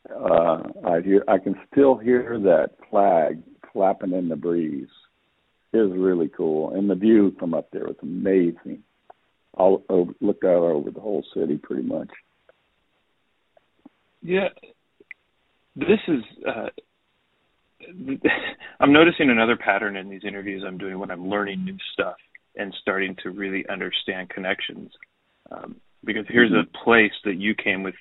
Uh, 0.09 0.63
I 0.87 1.01
hear 1.01 1.23
I 1.27 1.37
can 1.37 1.55
still 1.71 1.95
hear 1.95 2.39
that 2.39 2.71
flag 2.89 3.43
flapping 3.71 4.13
in 4.13 4.29
the 4.29 4.35
breeze 4.35 4.89
it 5.71 5.77
was 5.77 5.91
really 5.97 6.29
cool, 6.29 6.73
and 6.73 6.89
the 6.89 6.95
view 6.95 7.35
from 7.37 7.53
up 7.53 7.69
there 7.71 7.85
was 7.85 7.97
amazing. 8.01 8.83
All 9.53 9.83
over, 9.89 10.13
looked 10.21 10.43
out 10.43 10.63
over 10.63 10.91
the 10.91 10.99
whole 10.99 11.23
city, 11.33 11.57
pretty 11.57 11.83
much. 11.83 12.09
Yeah, 14.21 14.49
this 15.75 15.99
is. 16.07 16.23
Uh, 16.47 16.69
I'm 18.79 18.93
noticing 18.93 19.29
another 19.29 19.57
pattern 19.57 19.95
in 19.95 20.09
these 20.09 20.23
interviews 20.25 20.63
I'm 20.65 20.77
doing 20.77 20.99
when 20.99 21.11
I'm 21.11 21.29
learning 21.29 21.65
new 21.65 21.77
stuff 21.93 22.17
and 22.55 22.75
starting 22.81 23.15
to 23.23 23.31
really 23.31 23.65
understand 23.69 24.29
connections. 24.29 24.91
Um, 25.51 25.77
because 26.03 26.25
here's 26.27 26.51
mm-hmm. 26.51 26.75
a 26.75 26.83
place 26.83 27.13
that 27.25 27.35
you 27.35 27.55
came 27.55 27.83
with, 27.83 27.95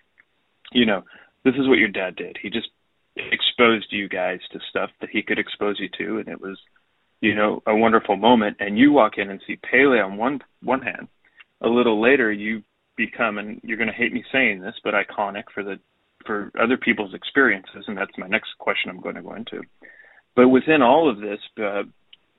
you 0.72 0.86
know, 0.86 1.02
this 1.44 1.54
is 1.54 1.68
what 1.68 1.78
your 1.78 1.88
dad 1.88 2.16
did. 2.16 2.36
He 2.40 2.50
just 2.50 2.68
exposed 3.16 3.86
you 3.90 4.08
guys 4.08 4.40
to 4.52 4.60
stuff 4.68 4.90
that 5.00 5.10
he 5.10 5.22
could 5.22 5.38
expose 5.38 5.78
you 5.78 5.88
to, 5.98 6.18
and 6.18 6.28
it 6.28 6.40
was 6.40 6.58
you 7.20 7.34
know, 7.34 7.62
a 7.66 7.74
wonderful 7.74 8.16
moment, 8.16 8.58
and 8.60 8.78
you 8.78 8.92
walk 8.92 9.18
in 9.18 9.30
and 9.30 9.40
see 9.46 9.56
Pele 9.56 10.00
on 10.00 10.16
one 10.16 10.40
one 10.62 10.82
hand. 10.82 11.08
A 11.60 11.68
little 11.68 12.00
later, 12.00 12.30
you 12.30 12.62
become, 12.96 13.38
and 13.38 13.60
you're 13.64 13.76
going 13.76 13.88
to 13.88 13.94
hate 13.94 14.12
me 14.12 14.24
saying 14.30 14.60
this, 14.60 14.74
but 14.84 14.94
iconic 14.94 15.44
for 15.52 15.62
the 15.62 15.78
for 16.26 16.52
other 16.60 16.76
people's 16.76 17.14
experiences, 17.14 17.84
and 17.86 17.96
that's 17.96 18.16
my 18.18 18.28
next 18.28 18.50
question 18.58 18.90
I'm 18.90 19.00
going 19.00 19.14
to 19.14 19.22
go 19.22 19.34
into. 19.34 19.62
But 20.36 20.48
within 20.48 20.82
all 20.82 21.08
of 21.10 21.20
this, 21.20 21.40
uh, 21.60 21.82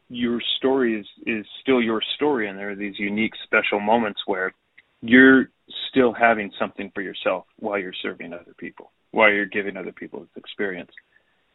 your 0.09 0.41
story 0.57 0.99
is 0.99 1.07
is 1.25 1.45
still 1.61 1.81
your 1.81 2.01
story, 2.15 2.47
and 2.47 2.57
there 2.57 2.71
are 2.71 2.75
these 2.75 2.99
unique, 2.99 3.33
special 3.43 3.79
moments 3.79 4.21
where 4.25 4.53
you're 5.01 5.49
still 5.89 6.13
having 6.13 6.51
something 6.59 6.91
for 6.93 7.01
yourself 7.01 7.45
while 7.57 7.77
you're 7.77 7.93
serving 8.01 8.33
other 8.33 8.53
people, 8.57 8.91
while 9.11 9.31
you're 9.31 9.45
giving 9.45 9.77
other 9.77 9.91
people 9.91 10.19
this 10.21 10.29
experience. 10.35 10.91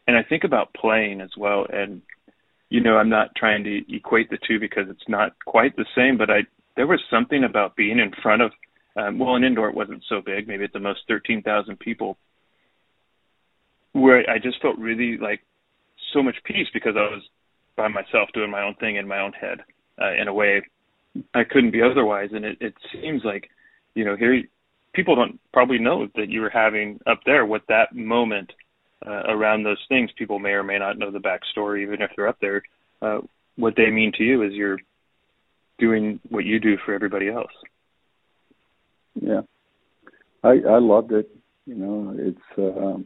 And 0.07 0.15
I 0.15 0.23
think 0.23 0.43
about 0.43 0.73
playing 0.73 1.21
as 1.21 1.31
well, 1.37 1.65
and 1.71 2.01
you 2.69 2.81
know, 2.81 2.97
I'm 2.97 3.09
not 3.09 3.35
trying 3.35 3.63
to 3.63 3.95
equate 3.95 4.29
the 4.29 4.39
two 4.47 4.59
because 4.59 4.85
it's 4.89 5.07
not 5.07 5.33
quite 5.45 5.75
the 5.75 5.85
same, 5.95 6.17
but 6.17 6.29
I 6.29 6.41
there 6.75 6.87
was 6.87 6.99
something 7.09 7.43
about 7.43 7.75
being 7.75 7.99
in 7.99 8.11
front 8.21 8.41
of 8.41 8.51
um, 8.97 9.19
well, 9.19 9.35
an 9.35 9.43
indoor 9.43 9.69
it 9.69 9.75
wasn't 9.75 10.03
so 10.07 10.21
big, 10.25 10.47
maybe 10.47 10.63
at 10.63 10.73
the 10.73 10.79
most 10.79 11.01
13,000 11.07 11.77
people, 11.79 12.17
where 13.91 14.29
I 14.29 14.39
just 14.39 14.61
felt 14.61 14.77
really 14.77 15.17
like 15.17 15.41
so 16.13 16.23
much 16.23 16.35
peace 16.45 16.67
because 16.73 16.95
I 16.95 17.01
was 17.01 17.21
by 17.75 17.87
myself 17.89 18.29
doing 18.33 18.51
my 18.51 18.63
own 18.63 18.75
thing 18.75 18.95
in 18.95 19.07
my 19.07 19.19
own 19.19 19.33
head 19.33 19.59
uh, 20.01 20.13
in 20.13 20.27
a 20.27 20.33
way 20.33 20.61
I 21.33 21.43
couldn't 21.43 21.71
be 21.71 21.81
otherwise. 21.81 22.29
And 22.33 22.45
it, 22.45 22.57
it 22.61 22.73
seems 22.93 23.23
like, 23.25 23.49
you 23.95 24.05
know, 24.05 24.15
here 24.15 24.43
people 24.93 25.15
don't 25.15 25.39
probably 25.51 25.79
know 25.79 26.07
that 26.15 26.29
you 26.29 26.41
were 26.41 26.49
having 26.49 26.99
up 27.05 27.19
there 27.25 27.45
what 27.45 27.63
that 27.67 27.93
moment 27.93 28.51
uh, 29.05 29.23
around 29.27 29.63
those 29.63 29.83
things. 29.89 30.09
People 30.17 30.39
may 30.39 30.51
or 30.51 30.63
may 30.63 30.77
not 30.77 30.97
know 30.97 31.11
the 31.11 31.19
backstory, 31.19 31.83
even 31.83 32.01
if 32.01 32.11
they're 32.15 32.27
up 32.27 32.37
there. 32.41 32.63
Uh, 33.01 33.19
what 33.55 33.75
they 33.75 33.89
mean 33.89 34.11
to 34.17 34.23
you 34.23 34.43
is 34.43 34.53
you're 34.53 34.79
doing 35.79 36.19
what 36.29 36.45
you 36.45 36.59
do 36.59 36.77
for 36.85 36.93
everybody 36.93 37.29
else. 37.29 37.51
Yeah, 39.15 39.41
I 40.43 40.59
I 40.67 40.79
loved 40.79 41.11
it. 41.11 41.29
You 41.65 41.75
know, 41.75 42.15
it's 42.17 42.57
um, 42.57 43.05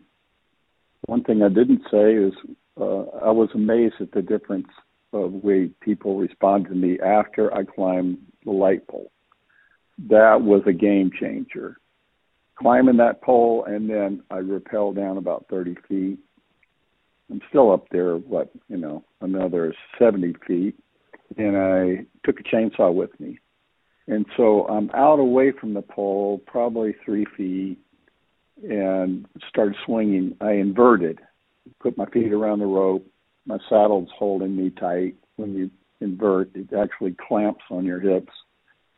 one 1.06 1.24
thing 1.24 1.42
I 1.42 1.50
didn't 1.50 1.84
say 1.92 2.14
is 2.14 2.34
uh, 2.80 3.04
I 3.26 3.32
was 3.32 3.50
amazed 3.54 3.96
at 4.00 4.12
the 4.12 4.22
difference 4.22 4.68
of 5.14 5.32
way 5.32 5.70
people 5.82 6.18
respond 6.18 6.66
to 6.66 6.76
me 6.76 7.00
after 7.00 7.54
I 7.54 7.64
climbed 7.64 8.18
the 8.46 8.52
light 8.52 8.88
pole. 8.88 9.12
That 10.10 10.42
was 10.42 10.62
a 10.66 10.74
game 10.74 11.12
changer 11.20 11.78
climbing 12.60 12.98
that 12.98 13.22
pole, 13.22 13.64
and 13.66 13.90
then 13.90 14.24
I 14.30 14.38
rappel 14.38 14.94
down 14.94 15.18
about 15.18 15.46
30 15.50 15.76
feet. 15.88 16.20
I'm 17.32 17.42
still 17.50 17.72
up 17.72 17.88
there, 17.92 18.16
what, 18.16 18.50
you 18.68 18.78
know, 18.78 19.04
another 19.22 19.74
70 19.98 20.36
feet, 20.46 20.76
and 21.38 21.56
I 21.58 22.06
took 22.26 22.40
a 22.40 22.44
chainsaw 22.44 22.94
with 22.94 23.18
me. 23.20 23.40
And 24.08 24.26
so 24.36 24.66
I'm 24.68 24.90
out 24.94 25.20
away 25.20 25.52
from 25.52 25.74
the 25.74 25.84
pole, 25.84 26.42
probably 26.48 26.96
three 27.06 27.26
feet, 27.38 27.78
and 28.64 29.28
started 29.48 29.76
swinging. 29.86 30.36
I 30.42 30.54
inverted, 30.54 31.20
put 31.80 31.98
my 31.98 32.06
feet 32.08 32.34
around 32.34 32.60
the 32.60 32.66
rope. 32.66 33.06
My 33.46 33.60
saddle's 33.70 34.10
holding 34.18 34.56
me 34.56 34.72
tight. 34.72 35.16
When 35.36 35.54
you 35.54 35.70
invert, 36.02 36.50
it 36.56 36.74
actually 36.74 37.16
clamps 37.28 37.64
on 37.70 37.86
your 37.86 38.00
hips. 38.00 38.34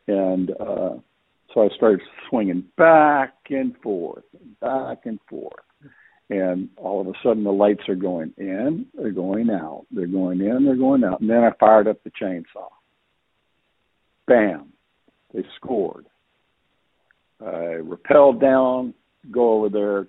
And 0.08 0.50
uh, 0.58 0.94
so 1.52 1.62
I 1.62 1.68
started 1.76 2.00
swinging 2.28 2.64
back 2.76 3.34
and 3.50 3.76
forth, 3.82 4.24
back 4.60 5.04
and 5.04 5.18
forth. 5.28 5.52
And 6.30 6.70
all 6.76 7.00
of 7.00 7.08
a 7.08 7.12
sudden, 7.22 7.44
the 7.44 7.52
lights 7.52 7.88
are 7.88 7.94
going 7.94 8.32
in, 8.38 8.86
they're 8.94 9.10
going 9.10 9.50
out, 9.50 9.84
they're 9.90 10.06
going 10.06 10.40
in, 10.40 10.64
they're 10.64 10.76
going 10.76 11.04
out. 11.04 11.20
And 11.20 11.28
then 11.28 11.44
I 11.44 11.50
fired 11.60 11.88
up 11.88 12.02
the 12.04 12.10
chainsaw. 12.10 12.68
Bam! 14.26 14.72
They 15.34 15.44
scored. 15.56 16.06
I 17.40 17.80
rappelled 17.82 18.40
down, 18.40 18.94
go 19.30 19.54
over 19.54 19.68
there, 19.68 20.06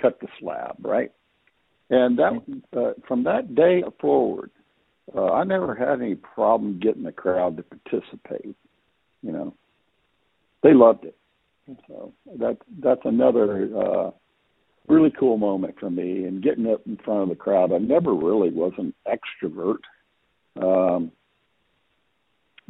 cut 0.00 0.20
the 0.20 0.28
slab, 0.38 0.76
right? 0.80 1.10
And 1.90 2.18
that 2.18 2.42
uh, 2.76 2.92
from 3.06 3.24
that 3.24 3.54
day 3.54 3.82
forward, 4.00 4.50
uh, 5.14 5.32
I 5.32 5.44
never 5.44 5.74
had 5.74 6.00
any 6.00 6.14
problem 6.14 6.80
getting 6.80 7.04
the 7.04 7.12
crowd 7.12 7.56
to 7.56 7.62
participate. 7.62 8.56
You 9.22 9.32
know, 9.32 9.54
they 10.66 10.74
loved 10.74 11.04
it. 11.04 11.16
So 11.86 12.12
that 12.38 12.58
that's 12.82 13.00
another 13.04 13.68
uh, 13.76 14.10
really 14.88 15.12
cool 15.18 15.36
moment 15.36 15.76
for 15.78 15.90
me. 15.90 16.24
And 16.24 16.42
getting 16.42 16.66
up 16.66 16.82
in 16.86 16.96
front 16.96 17.22
of 17.22 17.28
the 17.28 17.34
crowd, 17.36 17.72
I 17.72 17.78
never 17.78 18.12
really 18.12 18.50
was 18.50 18.72
an 18.78 18.92
extrovert, 19.06 19.78
um, 20.60 21.12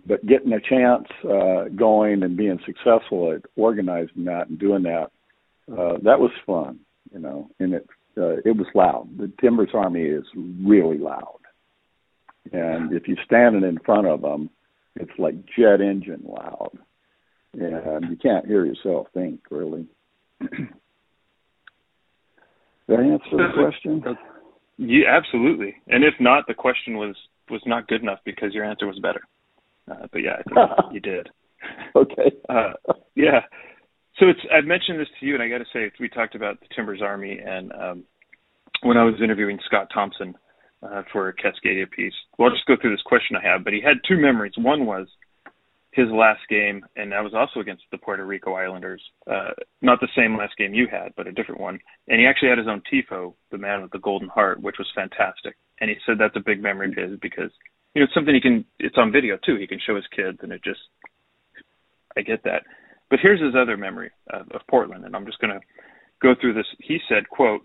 but 0.07 0.27
getting 0.27 0.53
a 0.53 0.61
chance 0.61 1.07
uh, 1.25 1.65
going 1.75 2.23
and 2.23 2.37
being 2.37 2.59
successful 2.67 3.33
at 3.33 3.43
organizing 3.57 4.25
that 4.25 4.49
and 4.49 4.59
doing 4.59 4.83
that, 4.85 5.11
uh, 5.71 5.99
that 6.03 6.21
was 6.21 6.31
fun. 6.47 6.81
You 7.13 7.21
know, 7.21 7.51
and 7.61 7.75
it 7.75 7.87
uh, 8.19 8.37
it 8.45 8.57
was 8.57 8.67
loud. 8.75 9.09
The 9.17 9.31
Timbers 9.41 9.71
Army 9.75 10.03
is 10.03 10.25
really 10.35 10.99
loud, 10.99 11.41
and 12.53 12.93
if 12.93 13.09
you're 13.09 13.25
standing 13.25 13.63
in 13.63 13.79
front 13.85 14.07
of 14.07 14.23
them, 14.23 14.51
it's 14.97 15.19
like 15.19 15.35
jet 15.57 15.81
engine 15.81 16.25
loud 16.25 16.79
and 17.55 18.11
you 18.11 18.17
can't 18.17 18.47
hear 18.47 18.65
yourself 18.65 19.09
think 19.15 19.41
really. 19.51 19.87
Did 20.41 20.69
I 22.91 23.03
answer 23.03 23.31
the 23.33 23.49
question? 23.55 24.05
Yeah, 24.79 25.17
absolutely. 25.17 25.75
And 25.89 26.05
if 26.05 26.15
not, 26.21 26.47
the 26.47 26.55
question 26.55 26.97
was 26.97 27.17
was 27.51 27.63
not 27.67 27.89
good 27.89 28.03
enough 28.03 28.19
because 28.25 28.53
your 28.53 28.65
answer 28.65 28.87
was 28.87 28.99
better. 28.99 29.23
Uh, 29.91 30.07
but 30.13 30.19
yeah, 30.19 30.37
I 30.39 30.43
think 30.43 30.59
you 30.93 31.01
did. 31.01 31.29
Okay. 31.95 32.33
Uh, 32.49 32.73
yeah. 33.15 33.41
So 34.19 34.29
it's 34.29 34.41
I've 34.53 34.65
mentioned 34.65 35.01
this 35.01 35.09
to 35.21 35.27
you, 35.27 35.35
and 35.35 35.43
I 35.43 35.49
got 35.49 35.59
to 35.59 35.65
say 35.73 35.91
we 36.01 36.09
talked 36.09 36.35
about 36.35 36.61
the 36.61 36.67
Timbers 36.75 37.01
Army, 37.03 37.39
and 37.45 37.73
um, 37.73 38.05
when 38.83 38.97
I 38.97 39.05
was 39.05 39.15
interviewing 39.23 39.59
Scott 39.67 39.89
Thompson 39.93 40.35
uh, 40.83 41.03
for 41.13 41.29
a 41.29 41.35
Cascadia 41.35 41.91
piece. 41.91 42.13
Well, 42.39 42.49
I'll 42.49 42.55
just 42.55 42.67
go 42.67 42.77
through 42.81 42.93
this 42.93 43.03
question 43.03 43.37
I 43.37 43.47
have. 43.47 43.65
But 43.65 43.73
he 43.73 43.81
had 43.81 43.99
two 44.07 44.19
memories. 44.21 44.53
One 44.57 44.87
was 44.87 45.07
his 45.97 46.11
last 46.11 46.43
game, 46.51 46.85
and 46.95 47.11
that 47.11 47.25
was 47.25 47.33
also 47.33 47.61
against 47.61 47.85
the 47.91 47.97
Puerto 47.97 48.25
Rico 48.25 48.53
Islanders. 48.53 49.03
Uh, 49.27 49.51
not 49.81 49.99
the 49.99 50.09
same 50.15 50.37
last 50.37 50.55
game 50.59 50.75
you 50.75 50.87
had, 50.87 51.13
but 51.17 51.27
a 51.27 51.33
different 51.33 51.61
one. 51.61 51.81
And 52.07 52.21
he 52.21 52.27
actually 52.27 52.51
had 52.51 52.59
his 52.59 52.69
own 52.69 52.83
tifo, 52.93 53.33
the 53.51 53.57
man 53.57 53.81
with 53.81 53.93
the 53.93 53.99
golden 53.99 54.29
heart, 54.29 54.61
which 54.61 54.77
was 54.79 54.87
fantastic. 54.95 55.57
And 55.81 55.89
he 55.89 55.97
said 56.05 56.17
that's 56.19 56.37
a 56.37 56.45
big 56.45 56.63
memory 56.63 56.91
of 56.91 57.11
his 57.11 57.19
because 57.21 57.51
you 57.95 58.01
know 58.01 58.05
it's 58.05 58.15
something 58.15 58.35
he 58.35 58.43
can. 58.43 58.65
It's 58.79 58.99
on 58.99 59.11
video 59.11 59.39
too. 59.45 59.57
He 59.57 59.67
can 59.67 59.81
show 59.85 59.97
his 59.97 60.07
kids, 60.15 60.39
and 60.43 60.53
it 60.53 60.63
just. 60.63 60.81
I 62.17 62.21
get 62.21 62.45
that. 62.45 62.63
But 63.09 63.21
here's 63.23 63.41
his 63.41 63.55
other 63.55 63.77
memory 63.77 64.11
of, 64.31 64.51
of 64.51 64.61
Portland, 64.69 65.05
and 65.05 65.15
I'm 65.15 65.27
just 65.27 65.39
going 65.39 65.53
to 65.53 65.61
go 66.23 66.35
through 66.39 66.55
this. 66.55 66.67
He 66.79 66.99
said, 67.09 67.29
"quote 67.29 67.63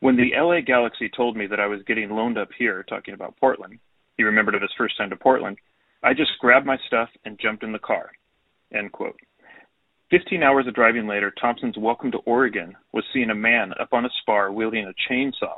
When 0.00 0.16
the 0.16 0.32
LA 0.36 0.60
Galaxy 0.60 1.10
told 1.14 1.36
me 1.36 1.46
that 1.46 1.60
I 1.60 1.66
was 1.66 1.80
getting 1.86 2.10
loaned 2.10 2.38
up 2.38 2.48
here, 2.58 2.82
talking 2.82 3.14
about 3.14 3.36
Portland, 3.38 3.78
he 4.16 4.24
remembered 4.24 4.54
of 4.54 4.62
his 4.62 4.72
first 4.76 4.98
time 4.98 5.10
to 5.10 5.16
Portland." 5.16 5.56
I 6.02 6.14
just 6.14 6.32
grabbed 6.40 6.66
my 6.66 6.78
stuff 6.86 7.08
and 7.24 7.38
jumped 7.38 7.62
in 7.62 7.72
the 7.72 7.78
car. 7.78 8.10
End 8.74 8.90
quote. 8.92 9.18
Fifteen 10.10 10.42
hours 10.42 10.66
of 10.66 10.74
driving 10.74 11.06
later, 11.06 11.32
Thompson's 11.40 11.78
welcome 11.78 12.10
to 12.12 12.18
Oregon 12.18 12.76
was 12.92 13.04
seeing 13.12 13.30
a 13.30 13.34
man 13.34 13.72
up 13.80 13.92
on 13.92 14.04
a 14.04 14.10
spar 14.20 14.52
wielding 14.52 14.86
a 14.86 15.12
chainsaw 15.12 15.54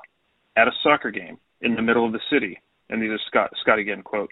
at 0.56 0.68
a 0.68 0.72
soccer 0.82 1.10
game 1.10 1.38
in 1.62 1.74
the 1.74 1.82
middle 1.82 2.06
of 2.06 2.12
the 2.12 2.20
city. 2.30 2.60
And 2.90 3.02
these 3.02 3.10
are 3.10 3.18
Scott, 3.26 3.50
Scott 3.62 3.78
again, 3.78 4.02
quote, 4.02 4.30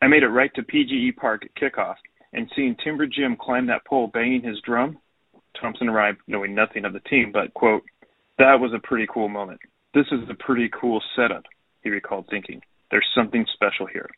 I 0.00 0.08
made 0.08 0.22
it 0.22 0.28
right 0.28 0.52
to 0.54 0.62
PGE 0.62 1.14
Park 1.16 1.44
at 1.44 1.54
kickoff, 1.54 1.96
and 2.32 2.50
seeing 2.56 2.74
Timber 2.82 3.06
Jim 3.06 3.36
climb 3.40 3.66
that 3.66 3.84
pole 3.84 4.08
banging 4.08 4.42
his 4.42 4.60
drum, 4.62 4.98
Thompson 5.60 5.88
arrived 5.88 6.18
knowing 6.26 6.54
nothing 6.54 6.84
of 6.84 6.92
the 6.92 7.00
team, 7.00 7.30
but, 7.30 7.52
quote, 7.54 7.84
that 8.38 8.58
was 8.58 8.72
a 8.74 8.86
pretty 8.86 9.06
cool 9.12 9.28
moment. 9.28 9.60
This 9.94 10.06
is 10.10 10.28
a 10.28 10.34
pretty 10.34 10.70
cool 10.70 11.00
setup, 11.14 11.44
he 11.82 11.90
recalled 11.90 12.26
thinking. 12.30 12.62
There's 12.90 13.06
something 13.14 13.46
special 13.52 13.86
here. 13.86 14.08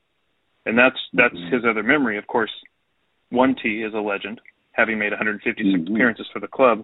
And 0.67 0.79
that's 0.79 0.97
that's 1.13 1.35
mm-hmm. 1.35 1.55
his 1.55 1.65
other 1.69 1.83
memory. 1.83 2.19
Of 2.19 2.27
course, 2.27 2.51
one 3.31 3.55
T 3.61 3.83
is 3.83 3.95
a 3.95 3.99
legend, 3.99 4.41
having 4.73 4.99
made 4.99 5.13
156 5.13 5.67
mm-hmm. 5.67 5.95
appearances 5.95 6.27
for 6.33 6.41
the 6.41 6.49
club, 6.49 6.83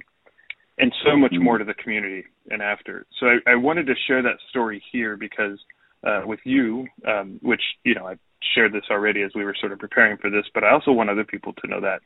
and 0.78 0.92
so 1.04 1.16
much 1.16 1.32
mm-hmm. 1.32 1.44
more 1.44 1.58
to 1.58 1.64
the 1.64 1.74
community 1.74 2.24
and 2.50 2.62
after. 2.62 3.06
So 3.18 3.26
I, 3.26 3.52
I 3.52 3.56
wanted 3.56 3.86
to 3.86 3.94
share 4.06 4.22
that 4.22 4.38
story 4.50 4.82
here 4.92 5.16
because 5.16 5.58
uh, 6.06 6.22
with 6.24 6.40
you, 6.44 6.86
um, 7.06 7.38
which 7.42 7.62
you 7.84 7.94
know 7.94 8.06
I 8.06 8.16
shared 8.54 8.72
this 8.72 8.84
already 8.90 9.22
as 9.22 9.32
we 9.34 9.44
were 9.44 9.56
sort 9.58 9.72
of 9.72 9.78
preparing 9.78 10.16
for 10.16 10.30
this, 10.30 10.44
but 10.54 10.64
I 10.64 10.72
also 10.72 10.92
want 10.92 11.10
other 11.10 11.24
people 11.24 11.52
to 11.54 11.66
know 11.66 11.80
that, 11.80 12.00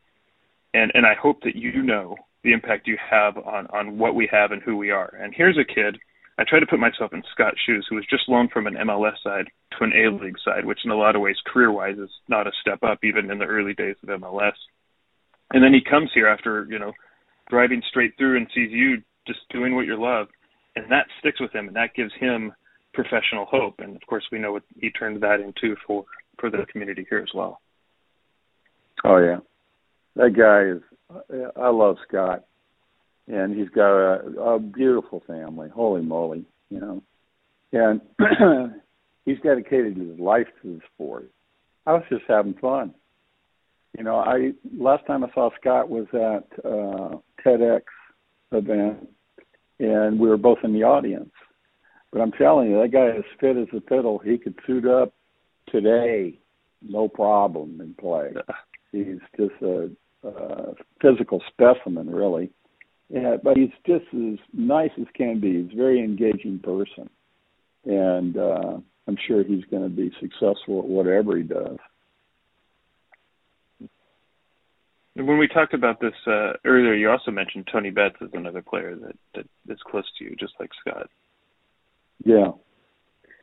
and 0.74 0.92
and 0.94 1.06
I 1.06 1.14
hope 1.14 1.42
that 1.42 1.56
you 1.56 1.82
know 1.82 2.16
the 2.42 2.52
impact 2.52 2.87
you 2.87 2.98
have 3.10 3.37
on 3.38 3.66
on 3.68 3.98
what 3.98 4.14
we 4.14 4.28
have 4.30 4.52
and 4.52 4.62
who 4.62 4.76
we 4.76 4.90
are. 4.90 5.14
And 5.20 5.34
here's 5.34 5.58
a 5.58 5.64
kid. 5.64 5.98
I 6.37 6.44
try 6.49 6.59
to 6.59 6.66
put 6.66 6.81
myself 6.81 7.12
in 7.12 7.23
Scott's 7.33 7.61
shoes, 7.64 7.87
who 7.88 7.97
was 7.97 8.07
just 8.11 8.29
loaned 8.29 8.51
from 8.51 8.66
an 8.66 8.75
MLS 8.75 9.23
side 9.23 9.47
to 9.79 9.85
an 9.85 9.92
A 9.92 10.11
League 10.11 10.38
side, 10.44 10.64
which 10.64 10.81
in 10.85 10.90
a 10.90 10.97
lot 10.97 11.14
of 11.14 11.23
ways, 11.23 11.37
career-wise, 11.47 11.97
is 11.97 12.11
not 12.29 12.47
a 12.47 12.53
step 12.61 12.83
up, 12.83 12.99
even 13.05 13.31
in 13.31 13.38
the 13.38 13.44
early 13.44 13.75
days 13.75 13.97
of 14.03 14.20
MLS. 14.20 14.55
And 15.53 15.62
then 15.62 15.73
he 15.73 15.81
comes 15.88 16.11
here 16.12 16.27
after 16.27 16.66
you 16.68 16.79
know 16.79 16.92
driving 17.49 17.83
straight 17.88 18.14
through 18.18 18.37
and 18.37 18.49
sees 18.55 18.70
you 18.73 19.03
just 19.27 19.40
doing 19.51 19.75
what 19.75 19.87
you 19.87 20.01
love, 20.01 20.29
and 20.75 20.90
that 20.90 21.07
sticks 21.20 21.40
with 21.40 21.55
him, 21.55 21.68
and 21.68 21.77
that 21.77 21.94
gives 21.94 22.12
him 22.18 22.53
professional 22.92 23.47
hope. 23.47 23.75
And 23.79 23.94
of 23.94 24.03
course, 24.07 24.25
we 24.33 24.38
know 24.38 24.53
what 24.53 24.62
he 24.81 24.90
turned 24.90 25.23
that 25.23 25.40
into 25.40 25.77
for 25.87 26.05
for 26.38 26.51
the 26.51 26.66
community 26.70 27.07
here 27.09 27.20
as 27.20 27.33
well. 27.35 27.61
Oh 29.05 29.18
yeah, 29.18 29.38
that 30.16 30.35
guy 30.37 30.77
is. 30.77 30.83
I 31.57 31.68
love 31.68 31.97
Scott, 32.09 32.44
and 33.28 33.56
he's 33.56 33.68
got 33.70 33.90
a, 33.90 34.40
a 34.40 34.58
beautiful 34.58 35.22
family. 35.26 35.68
Holy 35.68 36.02
moly, 36.02 36.44
you 36.70 36.80
know, 36.80 37.02
and 37.72 38.00
he's 39.24 39.40
dedicated 39.42 39.96
his 39.96 40.18
life 40.18 40.46
to 40.62 40.74
the 40.74 40.80
sport. 40.94 41.30
I 41.87 41.92
was 41.92 42.04
just 42.08 42.24
having 42.28 42.54
fun. 42.54 42.94
You 43.96 44.04
know, 44.04 44.16
I 44.16 44.52
last 44.76 45.06
time 45.06 45.24
I 45.24 45.32
saw 45.34 45.50
Scott 45.60 45.88
was 45.88 46.06
at 46.12 46.64
uh 46.64 47.18
TEDx 47.44 47.82
event, 48.52 49.08
and 49.78 50.18
we 50.18 50.28
were 50.28 50.37
both 50.37 50.58
in 50.64 50.72
the 50.72 50.82
audience. 50.82 51.30
But 52.12 52.20
I'm 52.20 52.32
telling 52.32 52.70
you, 52.70 52.80
that 52.80 52.92
guy 52.92 53.18
is 53.18 53.24
fit 53.40 53.56
as 53.56 53.68
a 53.76 53.80
fiddle. 53.88 54.18
He 54.18 54.38
could 54.38 54.54
suit 54.66 54.87
up 54.87 55.12
today, 55.68 56.38
no 56.80 57.08
problem, 57.08 57.80
and 57.80 57.96
play. 57.96 58.32
He's 58.92 59.18
just 59.37 59.60
a, 59.62 59.90
a 60.22 60.74
physical 61.02 61.42
specimen, 61.48 62.08
really. 62.08 62.50
Yeah, 63.10 63.36
but 63.42 63.56
he's 63.56 63.70
just 63.86 64.06
as 64.14 64.38
nice 64.52 64.90
as 64.98 65.06
can 65.14 65.40
be. 65.40 65.62
He's 65.62 65.72
a 65.72 65.76
very 65.76 66.00
engaging 66.00 66.58
person, 66.58 67.10
and 67.84 68.36
uh, 68.36 68.78
I'm 69.06 69.16
sure 69.28 69.44
he's 69.44 69.64
going 69.70 69.82
to 69.82 69.88
be 69.88 70.10
successful 70.20 70.78
at 70.78 70.86
whatever 70.86 71.36
he 71.36 71.42
does. 71.42 71.76
When 75.16 75.38
we 75.38 75.46
talked 75.46 75.74
about 75.74 76.00
this 76.00 76.14
uh, 76.26 76.54
earlier, 76.64 76.94
you 76.94 77.08
also 77.08 77.30
mentioned 77.30 77.68
Tony 77.70 77.90
Betts 77.90 78.16
as 78.20 78.30
another 78.32 78.62
player 78.62 78.96
that, 78.96 79.16
that 79.34 79.72
is 79.72 79.78
close 79.88 80.04
to 80.18 80.24
you, 80.24 80.34
just 80.40 80.54
like 80.58 80.70
Scott. 80.80 81.08
Yeah. 82.24 82.52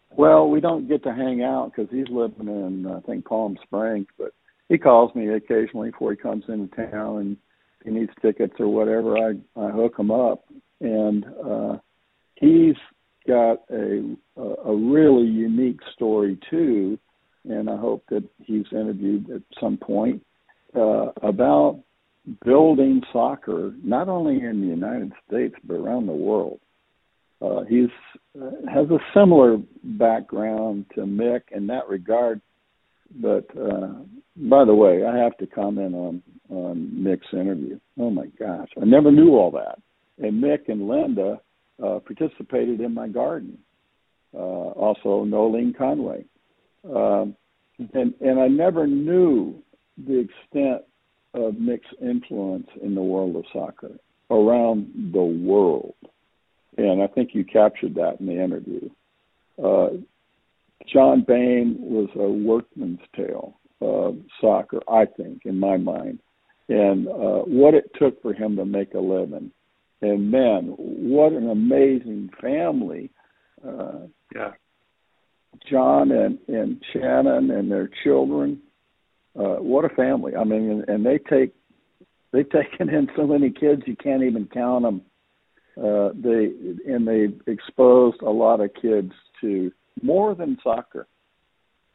Well, 0.10 0.50
we 0.50 0.60
don't 0.60 0.90
get 0.90 1.04
to 1.04 1.14
hang 1.14 1.44
out 1.44 1.72
because 1.72 1.90
he's 1.90 2.10
living 2.10 2.48
in, 2.48 2.86
I 2.88 3.00
think, 3.02 3.26
Palm 3.26 3.58
Springs, 3.64 4.08
but 4.18 4.34
he 4.68 4.78
calls 4.78 5.16
me 5.16 5.30
occasionally 5.30 5.92
before 5.92 6.12
he 6.12 6.18
comes 6.18 6.44
into 6.50 6.76
town 6.76 7.18
and 7.18 7.38
he 7.84 7.92
needs 7.92 8.12
tickets 8.22 8.54
or 8.60 8.68
whatever. 8.68 9.18
I 9.18 9.32
I 9.60 9.72
hook 9.72 9.98
him 9.98 10.12
up, 10.12 10.46
and 10.80 11.26
uh, 11.46 11.78
he's 12.36 12.76
got 13.28 13.60
a 13.72 14.16
a 14.38 14.76
really 14.76 15.28
unique 15.28 15.80
story 15.94 16.38
too, 16.50 16.98
and 17.46 17.70
I 17.70 17.78
hope 17.78 18.04
that 18.10 18.24
he's 18.46 18.66
interviewed 18.72 19.30
at 19.30 19.42
some 19.60 19.78
point 19.78 20.24
uh, 20.76 21.08
about 21.22 21.84
building 22.46 23.02
soccer 23.12 23.74
not 23.84 24.08
only 24.08 24.44
in 24.44 24.62
the 24.62 24.68
United 24.68 25.12
States 25.28 25.56
but 25.64 25.76
around 25.76 26.06
the 26.06 26.14
world. 26.14 26.60
Uh, 27.42 27.64
he's 27.68 27.90
uh, 28.40 28.52
has 28.72 28.88
a 28.92 29.00
similar 29.16 29.58
background 29.84 30.86
to 30.94 31.02
Mick 31.02 31.42
in 31.52 31.68
that 31.68 31.88
regard, 31.90 32.40
but 33.16 33.46
uh, 33.58 33.94
by 34.36 34.66
the 34.66 34.74
way, 34.74 35.06
I 35.06 35.18
have 35.18 35.38
to 35.38 35.48
comment 35.48 35.94
on 35.94 36.24
on 36.50 36.92
Mick's 36.94 37.34
interview. 37.34 37.80
Oh 38.00 38.10
my 38.10 38.28
gosh, 38.38 38.70
I 38.82 38.86
never 38.86 39.12
knew 39.12 39.36
all 39.36 39.52
that. 39.52 39.80
And 40.18 40.44
Mick 40.44 40.68
and 40.68 40.88
Linda 40.88 41.40
uh, 41.84 42.00
participated 42.00 42.82
in 42.82 42.94
my 42.94 43.08
garden. 43.08 43.58
Uh, 44.34 44.38
also, 44.38 45.26
Nolene 45.26 45.78
Conway, 45.78 46.26
um, 46.86 47.36
and 47.94 48.14
and 48.22 48.40
I 48.40 48.48
never 48.48 48.88
knew 48.88 49.56
the 49.98 50.20
extent 50.20 50.84
of 51.34 51.56
Mick's 51.56 51.94
influence 52.02 52.68
in 52.82 52.96
the 52.96 53.02
world 53.02 53.36
of 53.36 53.44
soccer 53.52 53.92
around 54.30 55.12
the 55.14 55.22
world. 55.22 55.96
And 56.78 57.04
I 57.04 57.08
think 57.08 57.32
you 57.34 57.44
captured 57.44 57.96
that 57.96 58.20
in 58.20 58.28
the 58.28 58.42
interview. 58.42 58.90
Uh, 59.62 59.90
John 60.92 61.24
Bain 61.28 61.78
was 61.80 62.10
a 62.16 62.30
workman's 62.30 63.02
tale 63.16 63.58
of 63.82 64.18
soccer, 64.40 64.80
I 64.88 65.06
think, 65.06 65.42
in 65.46 65.60
my 65.60 65.78
mind, 65.78 66.20
and 66.70 67.08
uh, 67.08 67.42
what 67.46 67.74
it 67.74 67.92
took 68.00 68.22
for 68.22 68.34
him 68.34 68.56
to 68.58 68.66
make 68.66 68.94
a 68.94 69.00
living. 69.00 69.52
And 70.02 70.32
man, 70.32 70.74
what 70.78 71.34
an 71.34 71.50
amazing 71.50 72.30
family. 72.42 73.12
Uh, 73.68 74.08
yeah. 74.34 74.52
John 75.70 76.12
and, 76.12 76.40
and 76.48 76.82
Shannon 76.94 77.52
and 77.52 77.70
their 77.72 77.90
children 78.04 78.62
uh, 79.38 79.56
what 79.56 79.86
a 79.86 79.90
family! 79.90 80.36
I 80.36 80.44
mean, 80.44 80.70
and, 80.70 80.90
and 80.90 81.06
they 81.06 81.18
take 81.18 81.54
they've 82.32 82.50
taken 82.50 82.90
in 82.90 83.08
so 83.16 83.26
many 83.26 83.50
kids 83.50 83.84
you 83.86 83.96
can't 83.96 84.24
even 84.24 84.48
count 84.54 84.84
them. 84.84 85.02
Uh, 85.78 86.10
they 86.14 86.52
and 86.86 87.08
they 87.08 87.28
exposed 87.50 88.22
a 88.22 88.30
lot 88.30 88.60
of 88.60 88.72
kids 88.82 89.14
to 89.40 89.72
more 90.02 90.36
than 90.36 90.58
soccer, 90.62 91.08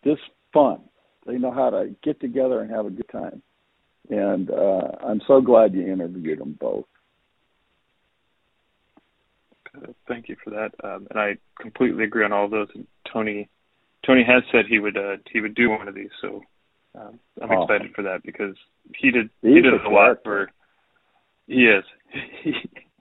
just 0.03 0.23
fun. 0.53 0.81
They 1.27 1.39
know 1.39 1.51
how 1.51 1.71
to 1.71 1.95
get 2.03 2.21
together 2.21 2.61
and 2.61 2.71
have 2.71 2.87
a 2.87 2.91
good 2.91 3.09
time, 3.11 3.43
and 4.11 4.51
uh, 4.51 4.89
I'm 5.05 5.21
so 5.27 5.41
glad 5.41 5.75
you 5.75 5.91
interviewed 5.93 6.39
them 6.39 6.57
both. 6.59 6.85
Thank 10.09 10.29
you 10.29 10.37
for 10.43 10.51
that, 10.51 10.71
um, 10.83 11.07
and 11.11 11.19
I 11.19 11.37
completely 11.61 12.05
agree 12.05 12.25
on 12.25 12.33
all 12.33 12.47
of 12.47 12.51
those. 12.51 12.69
And 12.75 12.87
Tony, 13.13 13.49
Tony 14.07 14.25
has 14.27 14.43
said 14.51 14.67
he 14.69 14.79
would 14.79 14.97
uh, 14.97 15.17
he 15.31 15.41
would 15.41 15.55
do 15.55 15.71
one 15.71 15.89
of 15.89 15.95
these, 15.95 16.11
so 16.23 16.43
um, 16.95 17.19
I'm 17.43 17.51
oh. 17.51 17.63
excited 17.63 17.93
for 17.95 18.03
that 18.03 18.23
because 18.25 18.57
he 18.97 19.11
did 19.11 19.29
He's 19.43 19.55
he 19.57 19.61
did 19.61 19.75
a 19.75 19.89
lot 19.89 20.19
for. 20.25 20.51
He 21.47 21.67
is. 21.67 21.85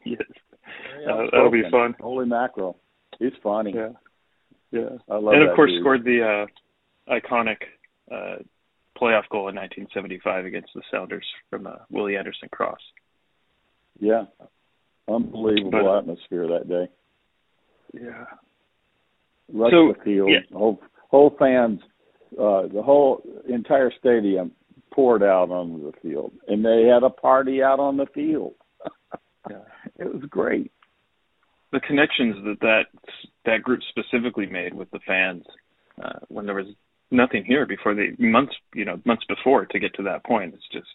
he 0.04 0.12
is. 0.12 0.20
Uh, 1.10 1.24
that'll 1.32 1.52
be 1.52 1.64
fun. 1.72 1.96
Holy 2.00 2.26
mackerel, 2.26 2.78
he's 3.20 3.34
funny. 3.42 3.74
Yeah, 3.74 3.90
yeah. 4.72 4.90
I 5.10 5.16
love 5.16 5.34
and 5.34 5.50
of 5.50 5.56
course 5.56 5.72
dude. 5.72 5.82
scored 5.82 6.04
the 6.04 6.48
uh, 7.08 7.14
iconic 7.14 7.58
uh, 8.12 8.38
playoff 9.00 9.28
goal 9.30 9.50
in 9.50 9.56
1975 9.56 10.46
against 10.46 10.70
the 10.74 10.82
Sounders 10.92 11.26
from 11.50 11.68
uh, 11.68 11.76
Willie 11.90 12.18
Anderson 12.18 12.50
cross. 12.52 12.80
Yeah, 14.00 14.26
unbelievable 15.08 15.72
but, 15.72 15.98
atmosphere 16.00 16.48
that 16.48 16.68
day. 16.68 16.88
Yeah. 17.94 18.26
Rush 19.54 19.72
so, 19.72 19.94
the 19.94 20.04
field. 20.04 20.30
Yeah. 20.32 20.58
Whole 20.58 20.82
whole 21.10 21.36
fans 21.38 21.82
uh, 22.34 22.68
the 22.68 22.82
whole 22.84 23.22
entire 23.48 23.92
stadium 23.98 24.52
poured 24.94 25.24
out 25.24 25.50
onto 25.52 25.92
the 25.92 25.98
field, 26.02 26.34
and 26.48 26.66
they 26.66 26.90
had 26.92 27.04
a 27.04 27.10
party 27.10 27.62
out 27.62 27.80
on 27.80 27.98
the 27.98 28.08
field. 28.14 28.56
yeah. 29.50 29.58
It 29.98 30.14
was 30.14 30.24
great. 30.30 30.72
The 31.72 31.80
connections 31.80 32.36
that 32.46 32.60
that 32.62 32.84
that 33.46 33.64
group 33.64 33.82
specifically 33.90 34.46
made 34.46 34.74
with 34.74 34.90
the 34.92 35.00
fans 35.06 35.44
uh, 36.02 36.20
when 36.28 36.46
there 36.46 36.56
was 36.56 36.68
nothing 37.12 37.44
here 37.46 37.66
before 37.66 37.94
they 37.94 38.16
months 38.20 38.54
you 38.74 38.86
know 38.86 39.00
months 39.06 39.24
before 39.28 39.66
to 39.66 39.80
get 39.80 39.94
to 39.96 40.04
that 40.04 40.26
point. 40.26 40.54
It's 40.54 40.68
just 40.72 40.88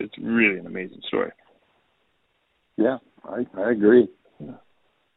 it's 0.00 0.14
really 0.18 0.58
an 0.58 0.66
amazing 0.66 1.00
story. 1.08 1.30
Yeah, 2.76 2.98
I 3.24 3.46
I 3.56 3.70
agree. 3.70 4.08
Yeah. 4.40 4.52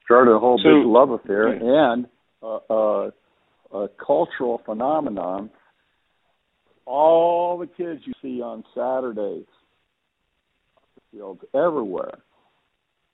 Started 0.06 0.32
a 0.32 0.40
whole 0.40 0.60
so, 0.64 0.70
big 0.70 0.86
love 0.86 1.12
affair 1.12 1.56
yeah. 1.56 1.94
and 1.94 2.08
uh, 2.42 2.60
uh, 2.70 3.12
a 3.74 3.88
cultural 4.06 4.62
phenomenon 4.66 5.50
all 6.88 7.58
the 7.58 7.68
kids 7.68 8.02
you 8.06 8.14
see 8.22 8.42
on 8.42 8.64
Saturdays 8.74 9.46
fields 11.12 11.42
everywhere. 11.54 12.20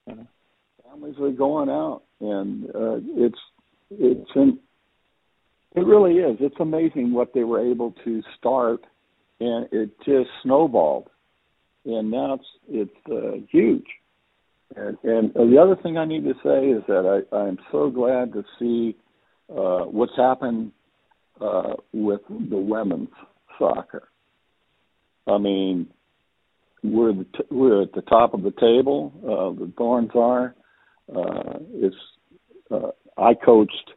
Mhm. 0.07 0.27
Families 0.83 1.19
are 1.19 1.31
going 1.31 1.69
out, 1.69 2.03
and 2.19 2.69
uh, 2.75 2.99
it's 3.15 3.39
it's 3.89 4.29
in, 4.35 4.59
it 5.75 5.85
really 5.85 6.15
is. 6.15 6.37
It's 6.39 6.59
amazing 6.59 7.13
what 7.13 7.33
they 7.33 7.43
were 7.43 7.65
able 7.65 7.93
to 8.03 8.21
start, 8.37 8.81
and 9.39 9.67
it 9.71 9.89
just 10.05 10.29
snowballed, 10.43 11.09
and 11.85 12.11
now 12.11 12.35
it's 12.35 12.45
it's 12.69 13.11
uh, 13.11 13.45
huge. 13.51 13.85
And, 14.75 14.97
and 15.03 15.33
the 15.33 15.59
other 15.61 15.75
thing 15.81 15.97
I 15.97 16.05
need 16.05 16.23
to 16.23 16.33
say 16.43 16.69
is 16.69 16.83
that 16.87 17.25
I, 17.31 17.35
I'm 17.35 17.59
so 17.71 17.89
glad 17.91 18.33
to 18.33 18.43
see 18.57 18.95
uh, 19.49 19.85
what's 19.85 20.15
happened 20.17 20.71
uh, 21.39 21.73
with 21.91 22.21
the 22.29 22.57
women's 22.57 23.09
soccer. 23.59 24.07
I 25.27 25.37
mean, 25.37 25.87
we're 26.83 27.13
the 27.13 27.25
t- 27.25 27.47
we're 27.49 27.83
at 27.83 27.93
the 27.93 28.01
top 28.01 28.33
of 28.33 28.43
the 28.43 28.51
table. 28.51 29.13
Uh, 29.23 29.59
the 29.59 29.71
Thorns 29.77 30.11
are. 30.15 30.55
Uh, 31.13 31.59
it's 31.73 31.95
uh, 32.71 32.91
I 33.17 33.33
coached 33.33 33.91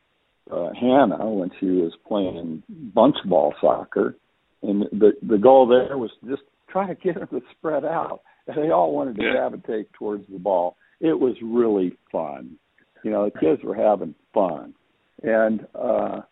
uh, 0.50 0.70
Hannah 0.80 1.28
when 1.30 1.50
she 1.58 1.66
was 1.66 1.92
playing 2.06 2.62
bunch 2.94 3.16
ball 3.24 3.54
soccer, 3.60 4.16
and 4.62 4.82
the 4.92 5.12
the 5.28 5.38
goal 5.38 5.66
there 5.66 5.98
was 5.98 6.10
just 6.28 6.42
try 6.68 6.86
to 6.86 6.94
get 6.94 7.14
them 7.16 7.28
to 7.28 7.40
spread 7.56 7.84
out. 7.84 8.20
And 8.46 8.56
they 8.56 8.70
all 8.70 8.92
wanted 8.92 9.16
to 9.16 9.22
Yeah. 9.24 9.32
gravitate 9.32 9.92
towards 9.94 10.24
the 10.28 10.38
ball. 10.38 10.76
It 11.00 11.18
was 11.18 11.34
really 11.42 11.96
fun. 12.12 12.56
You 13.02 13.10
know, 13.10 13.24
the 13.24 13.38
kids 13.38 13.62
were 13.64 13.74
having 13.74 14.14
fun, 14.32 14.74
and 15.22 15.66
uh, 15.74 16.22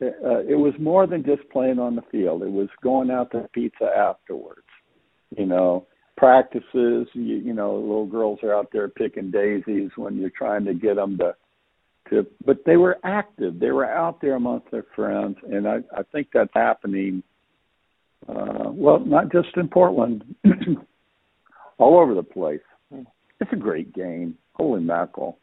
it, 0.00 0.14
uh, 0.24 0.40
it 0.40 0.54
was 0.58 0.74
more 0.78 1.06
than 1.06 1.24
just 1.24 1.48
playing 1.50 1.78
on 1.78 1.96
the 1.96 2.02
field. 2.12 2.42
It 2.42 2.52
was 2.52 2.68
going 2.82 3.10
out 3.10 3.30
to 3.32 3.48
pizza 3.52 3.86
afterwards. 3.96 4.60
You 5.36 5.46
know, 5.46 5.86
practices. 6.16 7.08
You, 7.14 7.36
you 7.36 7.52
know, 7.54 7.74
little 7.76 8.06
girls 8.06 8.38
are 8.42 8.54
out 8.54 8.68
there 8.72 8.88
picking 8.88 9.30
daisies 9.30 9.90
when 9.96 10.16
you're 10.18 10.30
trying 10.30 10.64
to 10.66 10.74
get 10.74 10.96
them 10.96 11.16
to 11.18 11.34
to 12.10 12.26
but 12.44 12.64
they 12.64 12.76
were 12.76 12.98
active. 13.04 13.58
They 13.58 13.70
were 13.70 13.84
out 13.84 14.20
there 14.20 14.36
amongst 14.36 14.70
their 14.70 14.86
friends 14.94 15.36
and 15.50 15.66
i 15.66 15.78
i 15.96 16.02
think 16.12 16.28
that's 16.32 16.52
happening 16.54 17.22
uh 18.28 18.70
well 18.70 19.00
not 19.00 19.30
just 19.32 19.48
in 19.56 19.68
portland 19.68 20.24
all 21.78 21.98
over 21.98 22.14
the 22.14 22.22
place. 22.22 22.60
It's 23.40 23.52
a 23.52 23.56
great 23.56 23.92
game. 23.92 24.38
Holy 24.54 24.80
mackerel. 24.80 25.38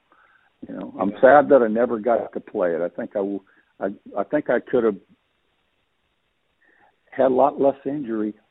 You 0.67 0.75
know 0.75 0.93
i'm 0.99 1.11
sad 1.21 1.49
that 1.49 1.61
i 1.63 1.67
never 1.67 1.99
got 1.99 2.33
to 2.33 2.39
play 2.39 2.73
it. 2.75 2.81
I 2.81 2.89
think 2.89 3.11
i 3.15 3.85
i 3.85 3.87
i 4.19 4.23
think 4.23 4.49
i 4.49 4.59
could 4.59 4.83
have 4.83 4.97
had 7.11 7.27
a 7.27 7.35
lot 7.35 7.59
less 7.61 7.77
injury. 7.85 8.33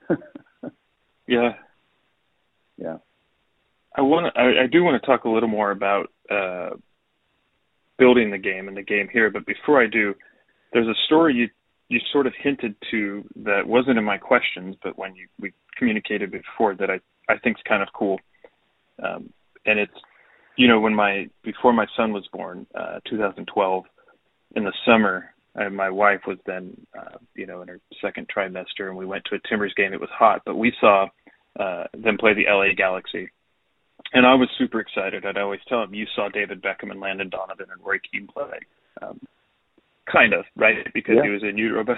Yeah. 1.26 1.52
yeah. 2.76 2.98
I 3.96 4.00
want. 4.00 4.36
I, 4.36 4.64
I 4.64 4.66
do 4.70 4.82
want 4.82 5.00
to 5.00 5.06
talk 5.06 5.24
a 5.24 5.28
little 5.28 5.48
more 5.48 5.70
about 5.70 6.10
uh, 6.30 6.70
building 7.99 8.30
the 8.30 8.38
game 8.38 8.68
and 8.68 8.76
the 8.76 8.82
game 8.82 9.09
here. 9.12 9.30
But 9.30 9.47
before 9.47 9.82
I 9.82 9.86
do, 9.86 10.14
there's 10.72 10.88
a 10.88 11.05
story 11.07 11.34
you 11.34 11.49
you 11.88 12.01
sort 12.11 12.26
of 12.26 12.32
hinted 12.43 12.74
to 12.90 13.22
that 13.45 13.66
wasn't 13.66 13.99
in 13.99 14.05
my 14.05 14.16
questions, 14.16 14.76
but 14.82 14.97
when 14.97 15.14
you 15.14 15.28
we 15.38 15.53
communicated 15.76 16.30
before 16.30 16.74
that 16.76 16.90
I 16.90 17.01
I 17.28 17.38
think 17.38 17.59
is 17.59 17.62
kind 17.68 17.82
of 17.82 17.88
cool. 17.95 18.18
Um, 19.03 19.32
and 19.66 19.78
it's 19.78 19.93
you 20.57 20.68
know 20.68 20.80
when 20.80 20.95
my 20.95 21.28
before 21.43 21.72
my 21.72 21.86
son 21.97 22.12
was 22.12 22.26
born, 22.32 22.66
uh, 22.74 23.01
2012, 23.09 23.84
in 24.57 24.64
the 24.64 24.72
summer. 24.86 25.34
I, 25.55 25.68
my 25.68 25.90
wife 25.90 26.20
was 26.26 26.38
then, 26.47 26.74
uh, 26.99 27.18
you 27.34 27.47
know, 27.47 27.62
in 27.62 27.68
her 27.68 27.80
second 28.01 28.26
trimester, 28.34 28.88
and 28.88 28.97
we 28.97 29.07
went 29.07 29.24
to 29.26 29.36
a 29.36 29.49
Timbers 29.49 29.74
game. 29.76 29.93
It 29.93 30.01
was 30.01 30.09
hot, 30.11 30.43
but 30.47 30.57
we 30.57 30.72
saw 30.80 31.07
uh, 31.59 31.84
them 31.93 32.16
play 32.18 32.34
the 32.34 32.47
LA 32.51 32.74
Galaxy, 32.76 33.30
and 34.12 34.26
I 34.26 34.34
was 34.34 34.48
super 34.58 34.80
excited. 34.80 35.24
I'd 35.24 35.38
always 35.38 35.60
tell 35.68 35.82
him, 35.82 35.94
"You 35.94 36.06
saw 36.14 36.28
David 36.28 36.62
Beckham 36.62 36.90
and 36.90 37.00
Landon 37.00 37.28
Donovan 37.30 37.66
and 37.70 37.84
Roy 37.84 37.98
Keane 37.98 38.26
play." 38.26 38.60
Um, 39.00 39.20
kind 40.10 40.32
of 40.34 40.44
right 40.56 40.92
because 40.92 41.16
Yeah. 41.16 41.22
he 41.22 41.28
was 41.30 41.42
in 41.42 41.56
utero, 41.56 41.84
but 41.84 41.96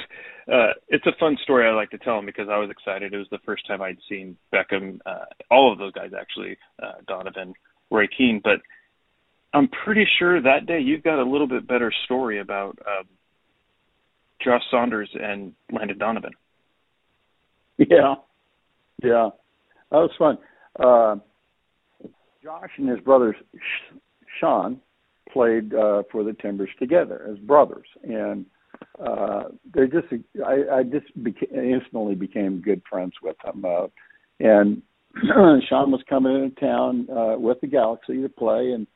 uh, 0.53 0.75
it's 0.89 1.07
a 1.07 1.13
fun 1.19 1.37
story. 1.43 1.67
I 1.67 1.73
like 1.73 1.91
to 1.91 1.99
tell 1.99 2.19
him 2.19 2.27
because 2.27 2.49
I 2.49 2.59
was 2.59 2.71
excited. 2.71 3.15
It 3.15 3.19
was 3.19 3.29
the 3.31 3.39
first 3.39 3.67
time 3.67 3.81
I'd 3.81 3.99
seen 4.09 4.37
Beckham, 4.53 5.01
uh, 5.07 5.25
all 5.51 5.73
of 5.73 5.79
those 5.79 5.93
guys 5.93 6.13
actually, 6.19 6.59
uh, 6.83 7.01
Donovan, 7.09 7.55
Roy 7.91 8.07
Keane. 8.07 8.41
But 8.45 8.61
I'm 9.55 9.69
pretty 9.69 10.07
sure 10.19 10.41
that 10.43 10.67
day 10.67 10.81
you've 10.81 11.03
got 11.03 11.19
a 11.19 11.25
little 11.29 11.47
bit 11.49 11.67
better 11.67 11.91
story 12.05 12.41
about 12.41 12.79
um, 12.87 13.07
Josh 14.45 14.63
Saunders 14.71 15.11
and 15.15 15.55
Landon 15.73 15.99
Donovan. 15.99 16.33
Yeah, 17.79 18.15
yeah, 19.03 19.31
that 19.91 19.97
was 19.97 20.11
fun. 20.19 20.39
Uh, 20.79 21.17
Josh 22.45 22.71
and 22.77 22.89
his 22.89 23.01
brother 23.01 23.35
Sean 24.39 24.79
played 25.33 25.75
uh, 25.75 26.03
for 26.13 26.23
the 26.23 26.35
Timbers 26.35 26.69
together 26.79 27.27
as 27.33 27.39
brothers, 27.39 27.87
and 28.03 28.45
uh, 29.05 29.45
they 29.75 29.87
just 29.87 30.07
I, 30.47 30.77
I 30.79 30.83
just 30.83 31.07
beca- 31.19 31.53
instantly 31.53 32.15
became 32.15 32.61
good 32.61 32.83
friends 32.89 33.15
with 33.23 33.37
them. 33.43 33.65
Uh, 33.65 33.87
and 34.41 34.83
Sean 35.69 35.91
was 35.91 36.03
coming 36.09 36.35
into 36.35 36.61
town 36.61 37.09
uh, 37.11 37.39
with 37.39 37.61
the 37.63 37.67
Galaxy 37.67 38.21
to 38.21 38.29
play, 38.29 38.73
and 38.73 38.87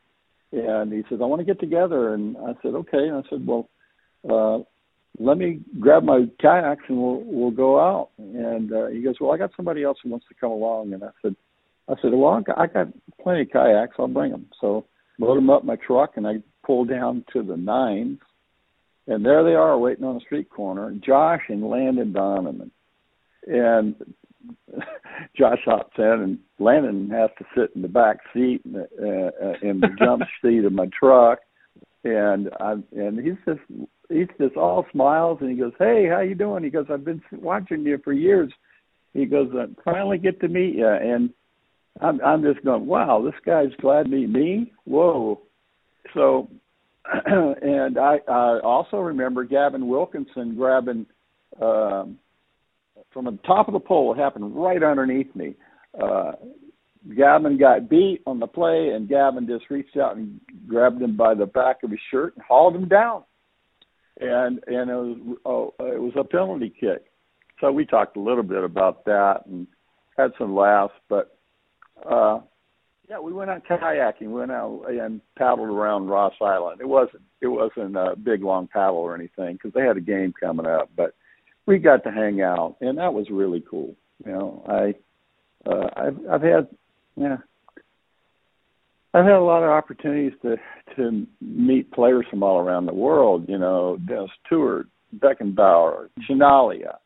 and 0.52 0.92
he 0.92 1.02
said, 1.08 1.22
"I 1.22 1.24
want 1.24 1.40
to 1.40 1.46
get 1.46 1.58
together." 1.58 2.12
And 2.12 2.36
I 2.36 2.52
said, 2.62 2.74
"Okay." 2.74 3.08
And 3.08 3.16
I 3.16 3.28
said, 3.30 3.46
"Well." 3.46 3.68
Uh, 4.28 4.64
let 5.20 5.36
me 5.38 5.60
grab 5.80 6.04
my 6.04 6.26
kayaks 6.40 6.84
and 6.88 6.98
we'll 6.98 7.22
we'll 7.24 7.50
go 7.50 7.80
out. 7.80 8.10
And 8.18 8.72
uh, 8.72 8.86
he 8.88 9.00
goes, 9.00 9.14
well, 9.20 9.32
I 9.32 9.38
got 9.38 9.50
somebody 9.56 9.82
else 9.82 9.98
who 10.02 10.10
wants 10.10 10.26
to 10.28 10.34
come 10.34 10.50
along. 10.50 10.92
And 10.92 11.02
I 11.02 11.08
said, 11.22 11.34
I 11.88 11.94
said, 12.02 12.12
well, 12.12 12.32
I 12.32 12.42
got, 12.42 12.58
I 12.58 12.66
got 12.66 12.88
plenty 13.22 13.42
of 13.42 13.50
kayaks. 13.50 13.96
I'll 13.98 14.08
bring 14.08 14.30
them. 14.30 14.46
So 14.60 14.84
load 15.18 15.36
them 15.36 15.50
up 15.50 15.62
in 15.62 15.66
my 15.66 15.76
truck 15.76 16.12
and 16.16 16.26
I 16.26 16.34
pull 16.64 16.84
down 16.84 17.24
to 17.32 17.42
the 17.42 17.56
nines. 17.56 18.18
And 19.06 19.24
there 19.24 19.42
they 19.42 19.54
are 19.54 19.78
waiting 19.78 20.04
on 20.04 20.14
the 20.14 20.20
street 20.20 20.50
corner, 20.50 20.92
Josh 21.04 21.40
and 21.48 21.66
Landon 21.66 22.12
Donovan. 22.12 22.70
And 23.46 23.94
Josh 25.36 25.60
hops 25.64 25.96
in 25.96 26.04
and 26.04 26.38
Landon 26.58 27.08
has 27.10 27.30
to 27.38 27.44
sit 27.56 27.70
in 27.74 27.82
the 27.82 27.88
back 27.88 28.18
seat 28.34 28.60
in 28.66 28.72
the, 28.72 28.82
uh, 28.82 29.66
in 29.66 29.80
the 29.80 29.88
jump 29.98 30.22
seat 30.42 30.64
of 30.64 30.72
my 30.72 30.88
truck. 30.98 31.38
And 32.04 32.50
I 32.60 32.74
and 32.92 33.18
he's 33.18 33.38
just 33.46 33.60
he's 34.08 34.28
just 34.40 34.56
all 34.56 34.86
smiles 34.92 35.38
and 35.40 35.50
he 35.50 35.56
goes, 35.56 35.72
"Hey, 35.78 36.06
how 36.08 36.20
you 36.20 36.36
doing?" 36.36 36.62
He 36.62 36.70
goes, 36.70 36.86
"I've 36.90 37.04
been 37.04 37.20
watching 37.32 37.82
you 37.82 37.98
for 38.04 38.12
years." 38.12 38.52
He 39.14 39.26
goes, 39.26 39.50
"I 39.52 39.66
finally 39.84 40.16
get 40.16 40.40
to 40.40 40.48
meet 40.48 40.76
you," 40.76 40.86
and 40.86 41.30
I'm 42.00 42.20
I'm 42.20 42.42
just 42.42 42.64
going, 42.64 42.86
"Wow, 42.86 43.22
this 43.24 43.38
guy's 43.44 43.74
glad 43.80 44.04
to 44.04 44.08
meet 44.08 44.28
me." 44.28 44.72
Whoa! 44.84 45.40
So, 46.14 46.48
and 47.26 47.98
I 47.98 48.18
I 48.28 48.60
also 48.60 48.98
remember 48.98 49.44
Gavin 49.44 49.88
Wilkinson 49.88 50.56
grabbing 50.56 51.06
um, 51.60 52.18
from 53.12 53.24
the 53.24 53.38
top 53.46 53.68
of 53.68 53.74
the 53.74 53.80
pole. 53.80 54.14
It 54.14 54.18
happened 54.18 54.54
right 54.54 54.82
underneath 54.82 55.34
me. 55.34 55.54
Uh, 56.00 56.32
Gavin 57.16 57.58
got 57.58 57.88
beat 57.88 58.22
on 58.26 58.38
the 58.38 58.46
play, 58.46 58.90
and 58.94 59.08
Gavin 59.08 59.46
just 59.46 59.70
reached 59.70 59.96
out 59.96 60.16
and 60.16 60.40
grabbed 60.66 61.00
him 61.00 61.16
by 61.16 61.34
the 61.34 61.46
back 61.46 61.82
of 61.82 61.90
his 61.90 62.00
shirt 62.10 62.34
and 62.36 62.44
hauled 62.46 62.76
him 62.76 62.88
down 62.88 63.22
and 64.20 64.60
and 64.66 64.90
it 64.90 64.94
was 64.94 65.36
oh, 65.44 65.74
it 65.80 66.00
was 66.00 66.12
a 66.18 66.24
penalty 66.24 66.72
kick. 66.80 67.04
So 67.60 67.72
we 67.72 67.86
talked 67.86 68.16
a 68.16 68.20
little 68.20 68.42
bit 68.42 68.62
about 68.62 69.04
that 69.04 69.42
and 69.46 69.66
had 70.16 70.32
some 70.38 70.54
laughs, 70.54 70.94
but 71.08 71.37
uh 72.04 72.40
yeah, 73.08 73.18
we 73.18 73.32
went 73.32 73.50
out 73.50 73.62
kayaking. 73.64 74.26
We 74.26 74.34
went 74.34 74.52
out 74.52 74.82
and 74.88 75.22
paddled 75.38 75.70
around 75.70 76.08
Ross 76.08 76.34
Island. 76.42 76.80
It 76.80 76.88
wasn't 76.88 77.22
it 77.40 77.46
wasn't 77.46 77.96
a 77.96 78.14
big 78.16 78.42
long 78.42 78.68
paddle 78.70 78.96
or 78.96 79.14
anything 79.14 79.54
because 79.54 79.72
they 79.72 79.82
had 79.82 79.96
a 79.96 80.02
game 80.02 80.34
coming 80.38 80.66
up, 80.66 80.90
but 80.94 81.14
we 81.66 81.78
got 81.78 82.04
to 82.04 82.10
hang 82.10 82.42
out 82.42 82.76
and 82.80 82.98
that 82.98 83.14
was 83.14 83.26
really 83.30 83.64
cool. 83.68 83.94
You 84.26 84.32
know, 84.32 84.64
I 84.68 84.94
uh 85.68 85.88
I've 85.96 86.18
I've 86.30 86.42
had 86.42 86.68
yeah 87.16 87.38
I've 89.14 89.24
had 89.24 89.34
a 89.34 89.40
lot 89.40 89.62
of 89.62 89.70
opportunities 89.70 90.38
to 90.42 90.56
to 90.96 91.26
meet 91.40 91.90
players 91.92 92.26
from 92.28 92.42
all 92.42 92.58
around 92.58 92.84
the 92.84 92.94
world. 92.94 93.46
You 93.48 93.58
know, 93.58 93.96
Dennis 94.06 94.30
Tueart, 94.50 94.86
Beckenbauer, 95.16 96.10
Chinaglia 96.28 96.96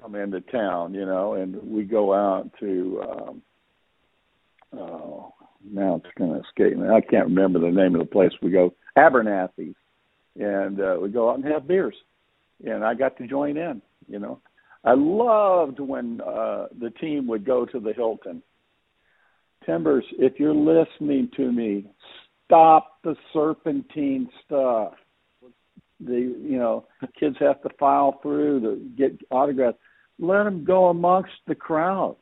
come 0.00 0.16
into 0.16 0.40
town. 0.40 0.92
You 0.92 1.06
know, 1.06 1.34
and 1.34 1.54
we 1.62 1.84
go 1.84 2.12
out 2.12 2.50
to. 2.58 3.04
um 3.08 3.42
Oh, 4.72 5.34
now 5.64 5.96
it's 5.96 6.14
going 6.18 6.32
to 6.32 6.40
escape 6.40 6.78
me. 6.78 6.88
I 6.88 7.00
can't 7.00 7.26
remember 7.26 7.58
the 7.58 7.70
name 7.70 7.94
of 7.94 8.00
the 8.00 8.10
place 8.10 8.32
we 8.42 8.50
go. 8.50 8.74
Abernathy's, 8.96 9.74
and 10.38 10.80
uh, 10.80 10.96
we 11.00 11.08
go 11.08 11.30
out 11.30 11.36
and 11.36 11.44
have 11.44 11.68
beers. 11.68 11.96
And 12.64 12.84
I 12.84 12.94
got 12.94 13.16
to 13.18 13.26
join 13.26 13.56
in. 13.56 13.82
You 14.08 14.18
know, 14.18 14.40
I 14.84 14.94
loved 14.96 15.80
when 15.80 16.20
uh 16.20 16.68
the 16.78 16.90
team 17.00 17.26
would 17.26 17.44
go 17.44 17.66
to 17.66 17.80
the 17.80 17.92
Hilton 17.92 18.42
Timbers, 19.66 20.04
if 20.18 20.38
you're 20.38 20.54
listening 20.54 21.28
to 21.36 21.50
me, 21.50 21.86
stop 22.44 22.98
the 23.02 23.16
serpentine 23.32 24.28
stuff. 24.44 24.92
The 25.98 26.14
you 26.14 26.58
know 26.58 26.86
kids 27.18 27.36
have 27.40 27.62
to 27.62 27.70
file 27.78 28.20
through 28.22 28.60
to 28.60 28.88
get 28.96 29.18
autographs. 29.30 29.78
Let 30.18 30.44
them 30.44 30.64
go 30.64 30.88
amongst 30.88 31.32
the 31.46 31.54
crowd. 31.54 32.16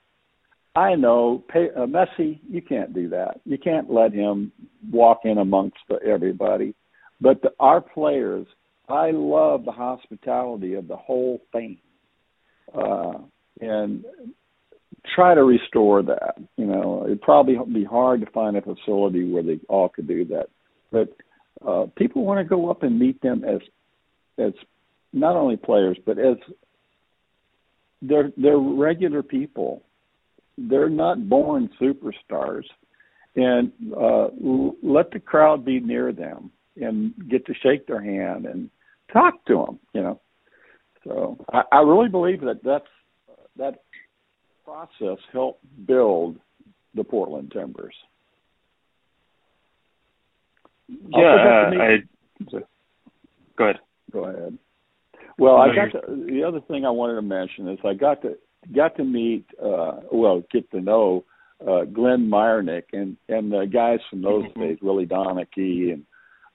I 0.75 0.95
know 0.97 1.45
pay, 1.49 1.69
uh, 1.77 1.87
Messi. 1.87 2.41
You 2.49 2.61
can't 2.61 2.93
do 2.93 3.09
that. 3.11 3.41
You 3.45 3.59
can't 3.59 3.91
let 3.91 4.13
him 4.13 4.53
walk 4.91 5.21
in 5.25 5.39
amongst 5.39 5.79
the, 5.89 5.99
everybody. 6.05 6.75
But 7.21 7.43
the, 7.43 7.53
our 7.61 7.81
players, 7.81 8.47
I 8.89 9.13
love 9.13 9.65
the 9.65 9.73
hospitality 9.73 10.75
of 10.75 10.89
the 10.89 10.97
whole 10.97 11.41
thing, 11.53 11.79
uh, 12.77 13.19
and 13.61 14.05
try 15.15 15.35
to 15.35 15.45
restore 15.45 16.03
that. 16.03 16.35
You 16.57 16.67
know, 16.67 17.03
it'd 17.07 17.23
probably 17.23 17.57
be 17.73 17.85
hard 17.85 18.21
to 18.21 18.31
find 18.33 18.57
a 18.57 18.63
facility 18.63 19.31
where 19.31 19.43
they 19.43 19.61
all 19.69 19.89
could 19.89 20.09
do 20.09 20.25
that, 20.27 20.49
but 20.91 21.17
uh, 21.67 21.87
people 21.97 22.25
want 22.25 22.41
to 22.41 22.45
go 22.45 22.71
up 22.71 22.83
and 22.83 22.99
meet 22.99 23.21
them 23.23 23.45
as 23.45 23.61
as 24.39 24.53
not 25.13 25.37
only 25.37 25.57
players 25.57 25.97
but 26.05 26.19
as 26.19 26.37
they're 28.03 28.33
they're 28.37 28.59
regular 28.59 29.23
people. 29.23 29.83
They're 30.57 30.89
not 30.89 31.29
born 31.29 31.69
superstars, 31.81 32.65
and 33.37 33.73
uh, 33.97 34.29
let 34.83 35.11
the 35.11 35.21
crowd 35.21 35.65
be 35.65 35.81
near 35.81 36.13
them 36.13 36.51
and 36.77 37.13
get 37.29 37.45
to 37.47 37.55
shake 37.63 37.87
their 37.87 38.03
hand 38.03 38.47
and 38.47 38.71
talk 39.13 39.45
to 39.47 39.65
them. 39.67 39.79
You 39.93 40.03
know, 40.03 40.21
so 41.05 41.37
I, 41.53 41.63
I 41.73 41.81
really 41.81 42.09
believe 42.09 42.41
that 42.43 42.61
that's 42.65 42.87
that 43.57 43.83
process 44.65 45.19
helped 45.33 45.65
build 45.87 46.39
the 46.95 47.05
Portland 47.05 47.53
Timbers. 47.53 47.95
Yeah, 50.89 51.35
uh, 51.35 51.71
I. 51.81 51.97
Go 53.57 53.65
ahead. 53.65 53.81
Go 54.13 54.25
ahead. 54.25 54.59
Well, 55.39 55.57
I 55.57 55.75
got 55.75 55.93
to, 55.93 56.27
the 56.27 56.45
other 56.45 56.61
thing 56.61 56.85
I 56.85 56.91
wanted 56.91 57.17
to 57.17 57.23
mention 57.23 57.69
is 57.69 57.79
I 57.85 57.95
got 57.95 58.23
to 58.23 58.37
got 58.75 58.97
to 58.97 59.05
meet, 59.05 59.47
uh, 59.63 60.01
well, 60.13 60.43
get 60.53 60.71
to 60.71 60.81
know 60.81 61.25
uh, 61.61 61.85
Glenn 61.85 62.29
Myernick 62.29 62.85
and 62.93 63.17
and 63.29 63.53
the 63.53 63.67
guys 63.71 64.01
from 64.11 64.23
those 64.23 64.45
mm-hmm. 64.45 64.61
days, 64.61 64.79
Willie 64.83 65.07
Donachie 65.07 65.93
and 65.93 66.05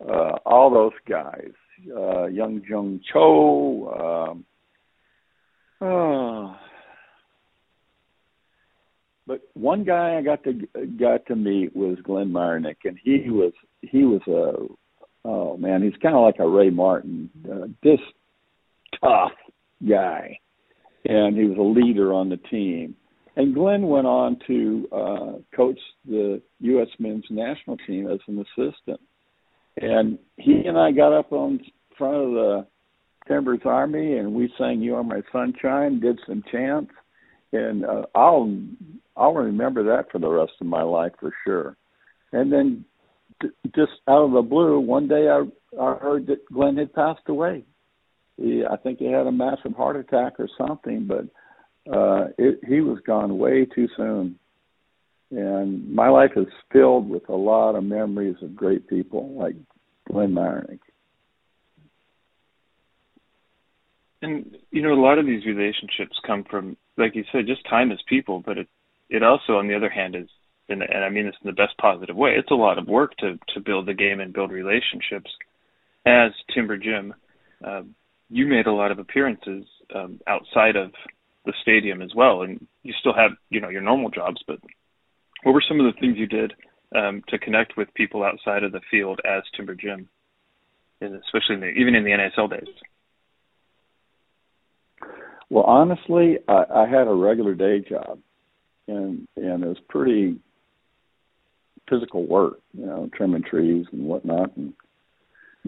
uh, 0.08 0.38
all 0.46 0.70
those 0.72 0.94
guys, 1.08 1.52
uh, 1.96 2.26
Young 2.26 2.62
Jung 2.68 3.02
Cho. 3.12 4.32
Um, 4.32 4.46
uh, 5.82 6.56
but 9.26 9.42
one 9.54 9.84
guy 9.84 10.18
I 10.18 10.22
got 10.22 10.44
to 10.44 10.54
got 11.00 11.26
to 11.28 11.36
meet 11.36 11.76
was 11.76 11.98
Glenn 12.04 12.32
Myernick, 12.32 12.78
and 12.86 12.98
he 13.04 13.30
was 13.30 13.54
he 13.82 14.04
was 14.04 14.22
a 14.28 14.68
oh 15.26 15.58
man, 15.58 15.82
he's 15.82 16.00
kind 16.02 16.16
of 16.16 16.24
like 16.24 16.40
a 16.40 16.48
Ray 16.48 16.70
Martin, 16.70 17.30
uh, 17.50 17.68
just 17.84 18.04
tough 19.02 19.32
guy, 19.88 20.40
and 21.10 21.36
he 21.36 21.46
was 21.46 21.58
a 21.58 21.62
leader 21.62 22.14
on 22.14 22.30
the 22.30 22.38
team. 22.38 22.96
And 23.36 23.56
Glenn 23.56 23.88
went 23.88 24.06
on 24.06 24.38
to 24.46 24.88
uh, 24.92 25.56
coach 25.56 25.80
the 26.08 26.42
U.S. 26.60 26.88
men's 27.00 27.26
national 27.32 27.78
team 27.88 28.08
as 28.08 28.20
an 28.28 28.38
assistant. 28.40 29.00
And 29.78 30.20
he 30.38 30.66
and 30.66 30.78
I 30.78 30.92
got 30.92 31.18
up 31.18 31.32
on 31.32 31.60
front 31.98 32.16
of 32.16 32.32
the 32.32 32.68
Timbers 33.28 33.62
Army, 33.66 34.18
and 34.18 34.34
we 34.34 34.54
sang 34.58 34.82
"You 34.82 34.96
Are 34.96 35.04
My 35.04 35.22
Sunshine," 35.32 36.00
did 36.00 36.20
some 36.28 36.44
chants, 36.52 36.92
and 37.54 37.86
uh, 37.86 38.04
I'll 38.14 38.52
I'll 39.16 39.34
remember 39.34 39.84
that 39.84 40.12
for 40.12 40.20
the 40.20 40.30
rest 40.30 40.54
of 40.60 40.68
my 40.68 40.82
life 40.82 41.14
for 41.20 41.32
sure. 41.46 41.78
And 42.34 42.52
then, 42.52 42.86
t- 43.42 43.50
just 43.76 43.92
out 44.08 44.26
of 44.26 44.32
the 44.32 44.42
blue, 44.42 44.80
one 44.80 45.08
day 45.08 45.30
I 45.30 45.44
I 45.80 45.96
heard 45.96 46.28
that 46.28 46.46
Glenn 46.52 46.78
had 46.78 46.94
passed 46.94 47.28
away 47.28 47.64
he, 48.42 48.64
I 48.70 48.78
think 48.78 49.00
he 49.00 49.06
had 49.06 49.28
a 49.28 49.32
massive 49.32 49.74
heart 49.76 49.96
attack 49.96 50.40
or 50.40 50.48
something, 50.58 51.08
but 51.08 51.26
uh, 51.92 52.28
it, 52.38 52.60
he 52.68 52.82
was 52.82 53.00
gone 53.06 53.38
way 53.38 53.66
too 53.66 53.88
soon. 53.98 54.38
And 55.32 55.94
my 55.94 56.10
life 56.10 56.32
is 56.36 56.48
filled 56.72 57.08
with 57.08 57.30
a 57.30 57.36
lot 57.36 57.76
of 57.76 57.84
memories 57.84 58.38
of 58.42 58.56
great 58.56 58.88
people 58.88 59.34
like 59.38 59.56
Glenn 60.08 60.34
Myernick. 60.34 60.80
And 64.22 64.58
you 64.72 64.82
know, 64.82 64.94
a 64.94 65.02
lot 65.02 65.20
of 65.20 65.26
these 65.26 65.46
relationships 65.46 66.18
come 66.26 66.44
from, 66.50 66.78
like 66.98 67.16
you 67.16 67.24
said, 67.32 67.48
just 67.48 67.68
time 67.70 67.92
as 67.92 68.00
people. 68.08 68.42
But 68.46 68.58
it, 68.58 68.68
it 69.10 69.24
also, 69.24 69.54
on 69.54 69.68
the 69.68 69.76
other 69.76 69.90
hand, 69.90 70.16
is, 70.16 70.28
and, 70.68 70.82
and 70.82 71.04
I 71.04 71.10
mean 71.10 71.26
this 71.26 71.36
in 71.42 71.48
the 71.48 71.54
best 71.54 71.78
positive 71.80 72.16
way. 72.16 72.32
It's 72.32 72.52
a 72.52 72.56
lot 72.56 72.78
of 72.78 72.88
work 72.88 73.16
to 73.18 73.40
to 73.54 73.60
build 73.62 73.86
the 73.86 73.94
game 73.94 74.20
and 74.20 74.34
build 74.34 74.52
relationships. 74.52 75.32
As 76.06 76.32
Timber 76.54 76.78
Jim, 76.78 77.14
uh, 77.64 77.84
you 78.30 78.46
made 78.46 78.68
a 78.68 78.74
lot 78.74 78.92
of 78.92 79.00
appearances 79.00 79.66
um, 79.94 80.20
outside 80.28 80.76
of 80.76 80.92
the 81.46 81.54
stadium 81.62 82.02
as 82.02 82.12
well, 82.16 82.44
and 82.44 82.66
you 82.84 82.94
still 83.00 83.14
have 83.14 83.32
you 83.50 83.60
know 83.60 83.70
your 83.70 83.82
normal 83.82 84.10
jobs. 84.10 84.42
But 84.48 84.60
what 85.44 85.54
were 85.54 85.64
some 85.68 85.80
of 85.80 85.94
the 85.94 86.00
things 86.00 86.18
you 86.18 86.28
did 86.28 86.54
um, 86.96 87.24
to 87.30 87.40
connect 87.40 87.78
with 87.78 87.94
people 87.94 88.24
outside 88.24 88.64
of 88.64 88.72
the 88.72 88.82
field 88.92 89.20
as 89.26 89.44
Timber 89.56 89.76
Jim, 89.76 90.08
and 91.02 91.16
especially 91.16 91.56
in 91.56 91.62
the, 91.62 91.68
even 91.68 91.96
in 91.96 92.04
the 92.04 92.12
NASL 92.12 92.50
days? 92.50 92.74
Well, 95.50 95.64
honestly, 95.64 96.38
I, 96.48 96.64
I 96.74 96.88
had 96.88 97.08
a 97.08 97.14
regular 97.14 97.56
day 97.56 97.80
job, 97.80 98.20
and 98.88 99.28
and 99.36 99.64
it 99.64 99.68
was 99.68 99.80
pretty 99.90 100.40
physical 101.90 102.28
work, 102.28 102.60
you 102.78 102.86
know, 102.86 103.10
trimming 103.16 103.44
trees 103.44 103.88
and 103.92 104.04
whatnot, 104.04 104.56
and 104.56 104.74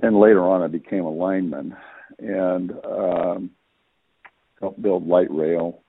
and 0.04 0.20
later 0.20 0.46
on 0.46 0.62
I 0.62 0.68
became 0.68 1.06
a 1.06 1.12
lineman 1.12 1.76
and 2.20 2.72
um, 2.86 3.52
helped 4.60 4.82
build 4.82 5.08
light 5.08 5.32
rail. 5.32 5.82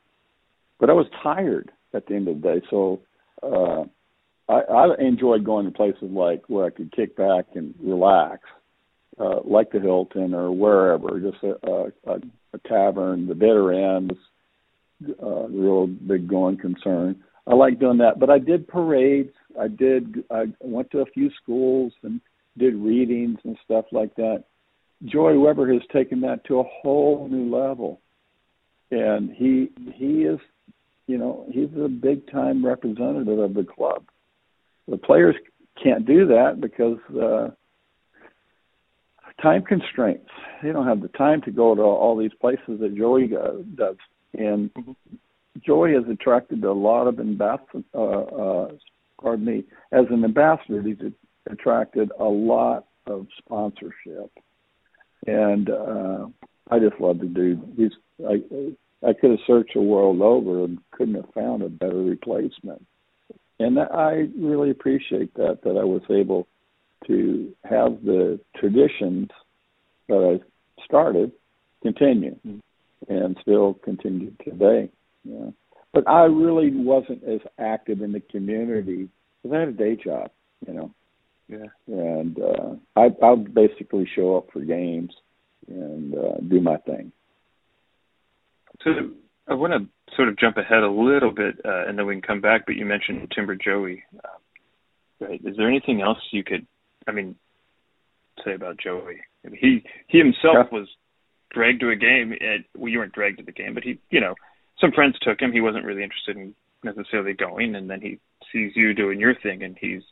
But 0.81 0.91
I 0.91 0.95
was 0.95 1.07
tired 1.23 1.71
at 1.95 2.07
the 2.07 2.15
end 2.15 2.29
of 2.29 2.41
the 2.41 2.49
day, 2.49 2.67
so 2.71 3.01
uh, 3.43 3.85
I, 4.49 4.61
I 4.61 4.95
enjoyed 4.99 5.45
going 5.45 5.67
to 5.67 5.73
places 5.73 6.11
like 6.11 6.43
where 6.49 6.67
I 6.67 6.71
could 6.71 6.93
kick 6.93 7.17
back 7.17 7.47
and 7.55 7.75
relax, 7.81 8.41
uh, 9.19 9.41
like 9.45 9.71
the 9.71 9.81
Hilton 9.81 10.35
or 10.35 10.51
wherever, 10.51 11.21
just 11.21 11.43
a, 11.43 11.91
a, 12.07 12.21
a 12.55 12.59
tavern, 12.69 13.27
the 13.29 13.35
bitter 13.35 13.73
end, 13.73 14.13
was 14.13 15.15
uh, 15.23 15.49
real 15.49 15.87
big 15.87 16.29
going 16.29 16.57
concern. 16.57 17.23
I 17.47 17.55
like 17.55 17.81
doing 17.81 17.99
that, 17.99 18.21
but 18.21 18.31
I 18.31 18.39
did 18.39 18.69
parades. 18.69 19.33
I 19.59 19.69
did. 19.69 20.25
I 20.31 20.45
went 20.61 20.91
to 20.93 21.01
a 21.01 21.07
few 21.07 21.31
schools 21.43 21.93
and 22.03 22.21
did 22.57 22.75
readings 22.75 23.39
and 23.45 23.57
stuff 23.65 23.87
like 23.91 24.15
that. 24.17 24.45
Joey 25.05 25.37
Webber 25.37 25.73
has 25.73 25.83
taken 25.93 26.21
that 26.21 26.45
to 26.45 26.61
a 26.61 26.65
whole 26.65 27.29
new 27.31 27.55
level, 27.55 28.01
and 28.91 29.31
he 29.33 29.71
he 29.95 30.23
is, 30.23 30.39
you 31.07 31.19
know, 31.19 31.47
he's 31.51 31.71
a 31.83 31.89
big 31.89 32.31
time 32.31 32.65
representative 32.65 33.39
of 33.39 33.55
the 33.55 33.65
club. 33.65 34.05
The 34.87 34.99
players 34.99 35.35
can't 35.83 36.07
do 36.07 36.27
that 36.27 36.61
because 36.61 36.99
uh, 37.21 37.49
time 39.41 39.63
constraints. 39.63 40.31
They 40.63 40.71
don't 40.71 40.87
have 40.87 41.03
the 41.03 41.09
time 41.09 41.43
to 41.43 41.51
go 41.51 41.75
to 41.75 41.83
all 41.83 42.17
these 42.17 42.35
places 42.41 42.81
that 42.81 42.97
Joey 42.97 43.27
does, 43.27 43.97
and 44.35 44.73
mm-hmm. 44.75 44.93
Joey 45.67 45.95
has 45.95 46.05
attracted 46.11 46.63
a 46.65 46.73
lot 46.73 47.09
of 47.09 47.19
ambassadors. 47.19 47.85
Uh, 47.93 47.99
uh, 47.99 48.69
pardon 49.21 49.45
me, 49.45 49.65
as 49.91 50.05
an 50.11 50.25
ambassador, 50.25 50.81
he's 50.81 50.97
attracted 51.51 52.11
a 52.21 52.25
lot 52.25 52.87
of 53.07 53.27
sponsorship 53.39 54.31
and 55.27 55.71
uh, 55.71 56.27
I 56.71 56.79
just 56.79 57.01
love 57.01 57.19
the 57.19 57.27
dude. 57.27 57.75
He's 57.77 57.93
I 58.27 58.43
I 59.07 59.13
could 59.13 59.31
have 59.31 59.41
searched 59.47 59.75
the 59.75 59.83
world 59.83 60.21
over 60.21 60.65
and 60.65 60.79
couldn't 60.93 61.15
have 61.15 61.33
found 61.35 61.63
a 61.63 61.69
better 61.69 62.03
replacement. 62.03 62.87
And 63.59 63.79
I 63.79 64.29
really 64.37 64.71
appreciate 64.71 65.35
that 65.35 65.61
that 65.65 65.77
I 65.77 65.85
was 65.85 66.03
able 66.11 66.47
to 67.07 67.53
have 67.65 68.03
the 68.05 68.41
traditions 68.57 69.31
that 70.09 70.41
I 70.41 70.85
started 70.85 71.33
continue 71.83 72.37
mm-hmm. 72.47 73.13
and 73.13 73.37
still 73.41 73.75
continue 73.75 74.33
today. 74.45 74.89
Yeah. 75.25 75.51
But 75.93 76.09
I 76.09 76.25
really 76.25 76.71
wasn't 76.75 77.23
as 77.25 77.41
active 77.59 78.03
in 78.03 78.13
the 78.13 78.21
community 78.21 79.09
because 79.43 79.57
I 79.57 79.61
had 79.61 79.69
a 79.69 79.73
day 79.73 79.97
job, 79.97 80.31
you 80.67 80.75
know. 80.75 80.91
Yeah. 81.49 81.67
And 81.87 82.39
uh, 82.39 82.75
I 82.97 83.09
I'll 83.23 83.37
basically 83.37 84.09
show 84.15 84.37
up 84.37 84.49
for 84.53 84.61
games 84.61 85.13
and 85.69 86.15
uh, 86.15 86.39
do 86.49 86.61
my 86.61 86.77
thing. 86.79 87.13
So 88.83 88.91
I 89.49 89.55
want 89.55 89.73
to 89.73 90.15
sort 90.17 90.29
of 90.29 90.39
jump 90.39 90.57
ahead 90.57 90.83
a 90.83 90.91
little 90.91 91.33
bit, 91.33 91.57
uh, 91.65 91.87
and 91.87 91.99
then 91.99 92.07
we 92.07 92.15
can 92.15 92.23
come 92.23 92.41
back. 92.41 92.67
But 92.67 92.77
you 92.77 92.85
mentioned 92.85 93.33
Timber 93.35 93.57
Joey. 93.57 94.05
Uh, 94.17 95.27
right? 95.27 95.41
Is 95.45 95.57
there 95.57 95.69
anything 95.69 96.01
else 96.01 96.19
you 96.31 96.43
could, 96.43 96.67
I 97.07 97.13
mean, 97.13 97.37
say 98.45 98.55
about 98.55 98.79
Joey? 98.79 99.21
I 99.45 99.49
mean, 99.49 99.59
he 99.61 99.85
he 100.09 100.19
himself 100.19 100.69
yeah. 100.71 100.79
was 100.79 100.89
dragged 101.51 101.81
to 101.81 101.91
a 101.91 101.97
game. 101.97 102.33
At, 102.33 102.65
well, 102.77 102.89
you 102.89 102.99
weren't 102.99 103.13
dragged 103.13 103.39
to 103.39 103.45
the 103.45 103.53
game, 103.53 103.75
but 103.75 103.85
he, 103.85 103.99
you 104.11 104.21
know, 104.21 104.35
some 104.81 104.93
friends 104.93 105.17
took 105.21 105.41
him. 105.41 105.53
He 105.53 105.61
wasn't 105.61 105.85
really 105.85 106.03
interested 106.03 106.37
in 106.37 106.55
necessarily 106.83 107.35
going, 107.35 107.75
and 107.75 107.89
then 107.89 108.01
he 108.01 108.19
sees 108.53 108.73
you 108.75 108.95
doing 108.95 109.21
your 109.21 109.35
thing, 109.35 109.63
and 109.63 109.77
he's 109.81 110.03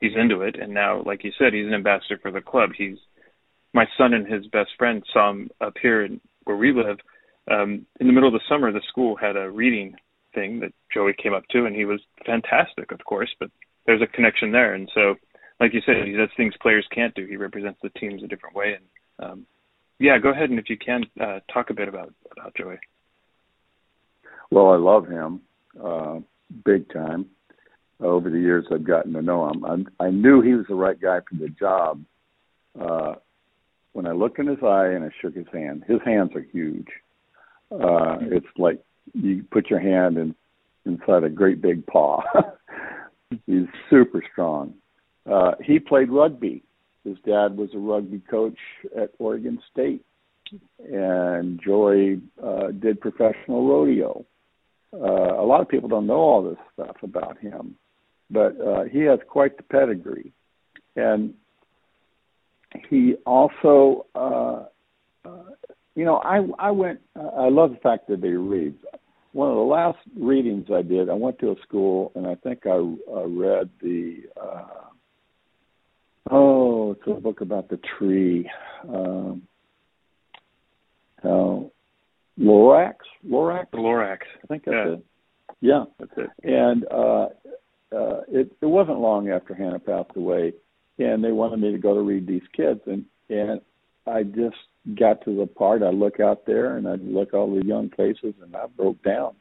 he's 0.00 0.16
into 0.16 0.42
it. 0.42 0.56
And 0.60 0.72
now, 0.72 1.02
like 1.04 1.24
you 1.24 1.32
said, 1.38 1.52
he's 1.52 1.66
an 1.66 1.74
ambassador 1.74 2.18
for 2.20 2.30
the 2.30 2.40
club. 2.40 2.70
He's 2.76 2.96
my 3.74 3.86
son 3.96 4.14
and 4.14 4.26
his 4.26 4.46
best 4.46 4.70
friend 4.78 5.02
saw 5.12 5.30
him 5.30 5.50
up 5.60 5.74
here 5.80 6.04
in, 6.04 6.20
where 6.44 6.56
we 6.56 6.72
live. 6.72 6.98
Um, 7.50 7.86
in 8.00 8.06
the 8.06 8.12
middle 8.12 8.28
of 8.28 8.34
the 8.34 8.48
summer, 8.48 8.72
the 8.72 8.80
school 8.88 9.16
had 9.16 9.36
a 9.36 9.50
reading 9.50 9.96
thing 10.34 10.60
that 10.60 10.72
Joey 10.92 11.14
came 11.20 11.34
up 11.34 11.44
to, 11.50 11.64
and 11.64 11.74
he 11.74 11.84
was 11.84 12.00
fantastic, 12.26 12.92
of 12.92 13.04
course. 13.04 13.30
But 13.38 13.50
there's 13.86 14.02
a 14.02 14.06
connection 14.06 14.52
there, 14.52 14.74
and 14.74 14.90
so, 14.94 15.14
like 15.60 15.72
you 15.72 15.80
said, 15.84 16.06
he 16.06 16.12
does 16.12 16.28
things 16.36 16.54
players 16.60 16.86
can't 16.94 17.14
do. 17.14 17.26
He 17.26 17.36
represents 17.36 17.78
the 17.82 17.90
teams 17.90 18.22
a 18.22 18.26
different 18.26 18.54
way, 18.54 18.76
and 18.76 19.30
um, 19.30 19.46
yeah, 19.98 20.18
go 20.18 20.30
ahead 20.30 20.50
and 20.50 20.58
if 20.58 20.68
you 20.68 20.76
can 20.76 21.04
uh, 21.20 21.40
talk 21.52 21.70
a 21.70 21.74
bit 21.74 21.88
about 21.88 22.12
about 22.30 22.54
Joey. 22.54 22.78
Well, 24.50 24.70
I 24.70 24.76
love 24.76 25.06
him, 25.06 25.40
uh, 25.82 26.20
big 26.64 26.92
time. 26.92 27.26
Over 28.00 28.30
the 28.30 28.38
years, 28.38 28.64
I've 28.70 28.84
gotten 28.86 29.12
to 29.14 29.22
know 29.22 29.48
him. 29.50 29.64
I'm, 29.64 29.88
I 29.98 30.10
knew 30.10 30.40
he 30.40 30.54
was 30.54 30.66
the 30.68 30.74
right 30.74 31.00
guy 31.00 31.18
for 31.28 31.36
the 31.36 31.48
job. 31.48 32.04
Uh, 32.80 33.14
when 33.92 34.06
I 34.06 34.12
looked 34.12 34.38
in 34.38 34.46
his 34.46 34.62
eye 34.62 34.88
and 34.88 35.04
I 35.04 35.10
shook 35.20 35.34
his 35.34 35.46
hand, 35.52 35.84
his 35.88 35.98
hands 36.04 36.30
are 36.36 36.46
huge. 36.52 36.86
Uh, 37.72 38.18
it's 38.20 38.46
like 38.56 38.80
you 39.14 39.44
put 39.50 39.68
your 39.68 39.80
hand 39.80 40.16
in 40.16 40.34
inside 40.86 41.24
a 41.24 41.28
great 41.28 41.60
big 41.60 41.86
paw. 41.86 42.22
He's 43.46 43.66
super 43.90 44.22
strong. 44.32 44.74
Uh, 45.30 45.52
he 45.62 45.78
played 45.78 46.10
rugby. 46.10 46.62
His 47.04 47.16
dad 47.26 47.56
was 47.56 47.70
a 47.74 47.78
rugby 47.78 48.22
coach 48.30 48.58
at 48.96 49.10
Oregon 49.18 49.60
State, 49.70 50.04
and 50.78 51.60
Joey 51.62 52.20
uh, 52.42 52.68
did 52.68 53.00
professional 53.00 53.68
rodeo. 53.68 54.24
Uh, 54.92 55.34
a 55.40 55.44
lot 55.44 55.60
of 55.60 55.68
people 55.68 55.88
don't 55.88 56.06
know 56.06 56.14
all 56.14 56.42
this 56.42 56.58
stuff 56.72 56.96
about 57.02 57.38
him, 57.38 57.76
but 58.30 58.60
uh, 58.60 58.84
he 58.84 59.00
has 59.00 59.18
quite 59.28 59.56
the 59.56 59.62
pedigree. 59.62 60.32
And 60.96 61.34
he 62.88 63.14
also, 63.24 64.06
uh, 64.14 64.64
uh, 65.24 65.50
you 65.94 66.04
know, 66.04 66.16
I 66.16 66.46
I 66.58 66.70
went. 66.70 67.00
I 67.16 67.48
love 67.48 67.70
the 67.70 67.80
fact 67.82 68.08
that 68.08 68.22
he 68.22 68.30
reads. 68.30 68.78
One 69.32 69.50
of 69.50 69.56
the 69.56 69.62
last 69.62 69.98
readings 70.18 70.66
I 70.74 70.82
did, 70.82 71.08
I 71.10 71.14
went 71.14 71.38
to 71.40 71.50
a 71.50 71.54
school, 71.62 72.12
and 72.14 72.26
I 72.26 72.34
think 72.34 72.66
I, 72.66 72.76
I 72.76 73.24
read 73.24 73.70
the. 73.80 74.22
Uh, 74.40 74.64
oh, 76.30 76.92
it's 76.92 77.02
a 77.06 77.20
book 77.20 77.40
about 77.40 77.68
the 77.68 77.78
tree. 77.98 78.50
Um, 78.88 79.42
uh, 81.22 81.60
Lorax, 82.38 82.94
Lorax, 83.26 83.66
Lorax. 83.74 84.18
I 84.42 84.46
think 84.46 84.64
that's 84.64 84.74
yeah. 84.74 84.92
it. 84.92 85.04
Yeah, 85.60 85.84
that's 85.98 86.12
it. 86.16 86.30
And 86.44 86.84
uh, 86.90 87.28
uh, 87.94 88.20
it 88.28 88.50
it 88.60 88.66
wasn't 88.66 89.00
long 89.00 89.30
after 89.30 89.54
Hannah 89.54 89.78
passed 89.78 90.16
away, 90.16 90.52
and 90.98 91.22
they 91.24 91.32
wanted 91.32 91.60
me 91.60 91.72
to 91.72 91.78
go 91.78 91.94
to 91.94 92.00
read 92.00 92.26
these 92.26 92.42
kids, 92.56 92.80
and 92.86 93.04
and 93.30 93.60
I 94.06 94.22
just 94.22 94.56
got 94.98 95.24
to 95.24 95.36
the 95.36 95.46
part. 95.46 95.82
I 95.82 95.90
look 95.90 96.20
out 96.20 96.46
there 96.46 96.76
and 96.76 96.88
I 96.88 96.94
look 96.96 97.34
all 97.34 97.54
the 97.54 97.64
young 97.64 97.90
faces, 97.90 98.34
and 98.42 98.54
I 98.54 98.66
broke 98.66 99.02
down, 99.02 99.34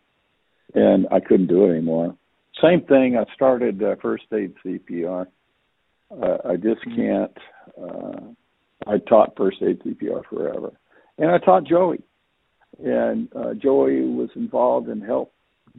and 0.73 1.07
I 1.11 1.19
couldn't 1.19 1.47
do 1.47 1.65
it 1.65 1.71
anymore. 1.71 2.15
Same 2.61 2.81
thing. 2.81 3.17
I 3.17 3.31
started 3.35 3.81
uh, 3.83 3.95
first 4.01 4.25
aid 4.33 4.53
CPR. 4.65 5.27
Uh, 6.11 6.37
I 6.45 6.55
just 6.55 6.81
Mm-hmm. 6.87 6.95
can't. 6.95 7.37
Uh, 7.81 8.89
I 8.89 8.97
taught 8.99 9.35
first 9.35 9.57
aid 9.61 9.81
CPR 9.81 10.23
forever, 10.29 10.71
and 11.17 11.29
I 11.31 11.37
taught 11.39 11.65
Joey, 11.65 12.01
and 12.83 13.27
uh, 13.35 13.53
Joey 13.55 14.01
was 14.05 14.29
involved 14.35 14.87
in 14.87 15.01
help 15.01 15.33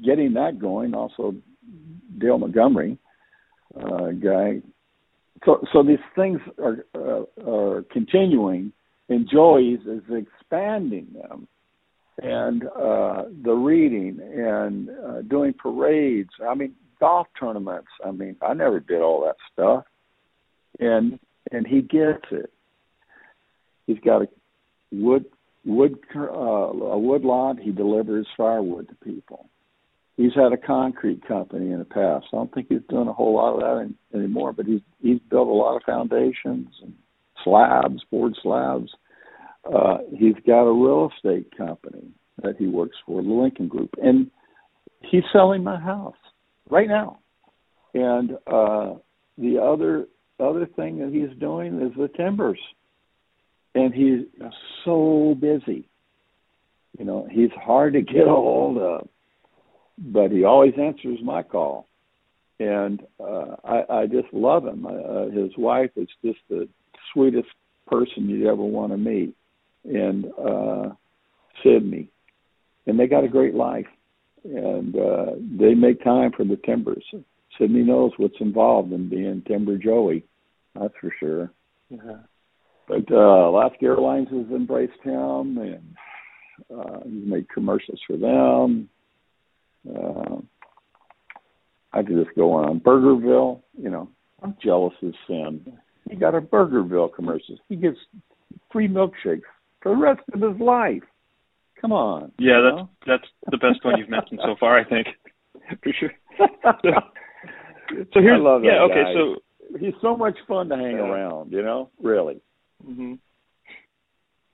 getting 0.04 0.34
that 0.34 0.58
going. 0.58 0.94
Also, 0.94 1.34
Dale 2.18 2.38
Montgomery, 2.38 2.98
uh, 3.76 4.10
guy. 4.12 4.60
So, 5.44 5.64
so 5.72 5.82
these 5.82 5.98
things 6.16 6.40
are 6.62 6.84
uh, 6.94 7.48
are 7.48 7.84
continuing, 7.92 8.72
and 9.08 9.28
Joey's 9.30 9.80
is 9.80 10.02
expanding 10.10 11.06
them, 11.14 11.46
and 12.20 12.64
uh, 12.64 13.24
the 13.44 13.52
reading 13.52 14.18
and 14.20 14.90
uh, 14.90 15.22
doing 15.22 15.54
parades. 15.54 16.30
I 16.46 16.54
mean, 16.54 16.74
golf 16.98 17.28
tournaments. 17.38 17.88
I 18.04 18.10
mean, 18.10 18.36
I 18.42 18.54
never 18.54 18.80
did 18.80 19.00
all 19.00 19.24
that 19.26 19.36
stuff, 19.52 19.84
and 20.80 21.18
and 21.52 21.66
he 21.66 21.82
gets 21.82 22.24
it. 22.30 22.52
He's 23.86 24.00
got 24.04 24.22
a 24.22 24.28
wood 24.90 25.26
wood 25.64 25.98
uh, 26.16 26.20
a 26.28 26.98
wood 26.98 27.22
lot. 27.24 27.58
He 27.60 27.70
delivers 27.70 28.26
firewood 28.36 28.88
to 28.88 28.94
people. 28.96 29.48
He's 30.18 30.34
had 30.34 30.52
a 30.52 30.56
concrete 30.56 31.24
company 31.28 31.70
in 31.70 31.78
the 31.78 31.84
past. 31.84 32.26
I 32.32 32.36
don't 32.36 32.52
think 32.52 32.66
he's 32.68 32.80
doing 32.88 33.06
a 33.06 33.12
whole 33.12 33.36
lot 33.36 33.54
of 33.54 33.60
that 33.60 33.82
in, 33.82 33.94
anymore, 34.20 34.52
but 34.52 34.66
he's 34.66 34.80
he's 35.00 35.20
built 35.30 35.46
a 35.46 35.52
lot 35.52 35.76
of 35.76 35.82
foundations 35.86 36.66
and 36.82 36.92
slabs, 37.44 38.02
board 38.10 38.34
slabs. 38.42 38.90
Uh, 39.64 39.98
he's 40.18 40.34
got 40.44 40.62
a 40.64 40.72
real 40.72 41.08
estate 41.16 41.56
company 41.56 42.08
that 42.42 42.56
he 42.58 42.66
works 42.66 42.96
for, 43.06 43.22
the 43.22 43.28
Lincoln 43.28 43.68
Group, 43.68 43.90
and 44.02 44.28
he's 45.08 45.22
selling 45.32 45.62
my 45.62 45.78
house 45.78 46.16
right 46.68 46.88
now. 46.88 47.20
And 47.94 48.32
uh, 48.48 48.94
the 49.38 49.60
other 49.62 50.08
other 50.40 50.66
thing 50.66 50.98
that 50.98 51.12
he's 51.12 51.38
doing 51.38 51.80
is 51.80 51.92
the 51.96 52.08
timbers, 52.08 52.58
and 53.76 53.94
he's 53.94 54.26
so 54.84 55.36
busy. 55.40 55.88
You 56.98 57.04
know, 57.04 57.28
he's 57.30 57.52
hard 57.52 57.92
to 57.92 58.02
get 58.02 58.22
a 58.22 58.30
hold 58.30 58.78
of, 58.78 59.08
but 59.98 60.30
he 60.30 60.44
always 60.44 60.74
answers 60.78 61.18
my 61.22 61.42
call, 61.42 61.86
and 62.60 63.02
uh, 63.20 63.56
I, 63.64 63.84
I 63.90 64.06
just 64.06 64.32
love 64.32 64.66
him. 64.66 64.86
Uh, 64.86 65.26
his 65.30 65.50
wife 65.56 65.90
is 65.96 66.08
just 66.24 66.38
the 66.48 66.68
sweetest 67.12 67.48
person 67.86 68.28
you'd 68.28 68.46
ever 68.46 68.62
want 68.62 68.92
to 68.92 68.98
meet, 68.98 69.34
and 69.84 70.26
uh, 70.38 70.90
Sydney, 71.62 72.10
and 72.86 72.98
they 72.98 73.06
got 73.06 73.24
a 73.24 73.28
great 73.28 73.54
life, 73.54 73.86
and 74.44 74.94
uh, 74.96 75.32
they 75.58 75.74
make 75.74 76.02
time 76.02 76.32
for 76.36 76.44
the 76.44 76.58
timbers. 76.64 77.04
Sydney 77.58 77.82
knows 77.82 78.12
what's 78.18 78.40
involved 78.40 78.92
in 78.92 79.08
being 79.08 79.42
Timber 79.46 79.76
Joey, 79.78 80.24
that's 80.74 80.94
for 81.00 81.12
sure. 81.18 81.50
Yeah. 81.90 82.18
But 82.86 83.10
uh, 83.10 83.48
Alaska 83.48 83.84
Airlines 83.84 84.28
has 84.30 84.46
embraced 84.50 85.00
him, 85.02 85.58
and 85.58 85.96
uh, 86.74 87.00
he's 87.04 87.26
made 87.26 87.48
commercials 87.50 88.00
for 88.06 88.16
them. 88.16 88.88
Uh, 89.86 90.36
I 91.92 92.02
could 92.02 92.16
just 92.24 92.36
go 92.36 92.52
on. 92.52 92.80
Burgerville, 92.80 93.62
you 93.80 93.90
know, 93.90 94.08
I'm 94.42 94.56
jealous 94.62 94.94
as 95.06 95.12
sin. 95.26 95.78
He 96.08 96.16
got 96.16 96.34
a 96.34 96.40
Burgerville 96.40 97.12
commercial. 97.14 97.56
He 97.68 97.76
gets 97.76 97.96
free 98.72 98.88
milkshakes 98.88 99.42
for 99.82 99.94
the 99.94 100.00
rest 100.00 100.20
of 100.32 100.40
his 100.40 100.60
life. 100.60 101.02
Come 101.80 101.92
on. 101.92 102.32
Yeah, 102.38 102.60
that's 102.60 102.76
know? 102.76 102.88
that's 103.06 103.24
the 103.50 103.56
best 103.56 103.84
one 103.84 103.98
you've 103.98 104.08
mentioned 104.10 104.40
so 104.44 104.56
far, 104.58 104.78
I 104.78 104.84
think, 104.84 105.06
for 105.82 105.92
sure. 105.98 106.12
So, 106.38 106.90
so 108.12 108.20
here's 108.20 108.40
I 108.40 108.42
love 108.42 108.62
that 108.62 108.66
yeah, 108.68 108.80
okay, 108.82 109.02
guy. 109.04 109.14
so 109.14 109.36
he's 109.78 109.94
so 110.02 110.16
much 110.16 110.36
fun 110.46 110.68
to 110.70 110.76
hang 110.76 110.96
Yeah. 110.96 111.08
around. 111.08 111.52
You 111.52 111.62
know, 111.62 111.90
really. 112.02 112.40
hmm 112.84 113.14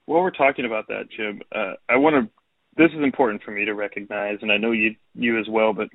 While 0.06 0.22
we're 0.22 0.30
talking 0.30 0.66
about 0.66 0.86
that, 0.88 1.04
Jim, 1.16 1.40
uh, 1.54 1.74
I 1.88 1.96
want 1.96 2.14
to. 2.26 2.30
This 2.76 2.90
is 2.90 3.02
important 3.02 3.42
for 3.42 3.50
me 3.50 3.64
to 3.64 3.74
recognize, 3.74 4.38
and 4.42 4.50
I 4.50 4.56
know 4.56 4.72
you 4.72 4.94
you 5.14 5.38
as 5.38 5.46
well. 5.48 5.72
But 5.72 5.88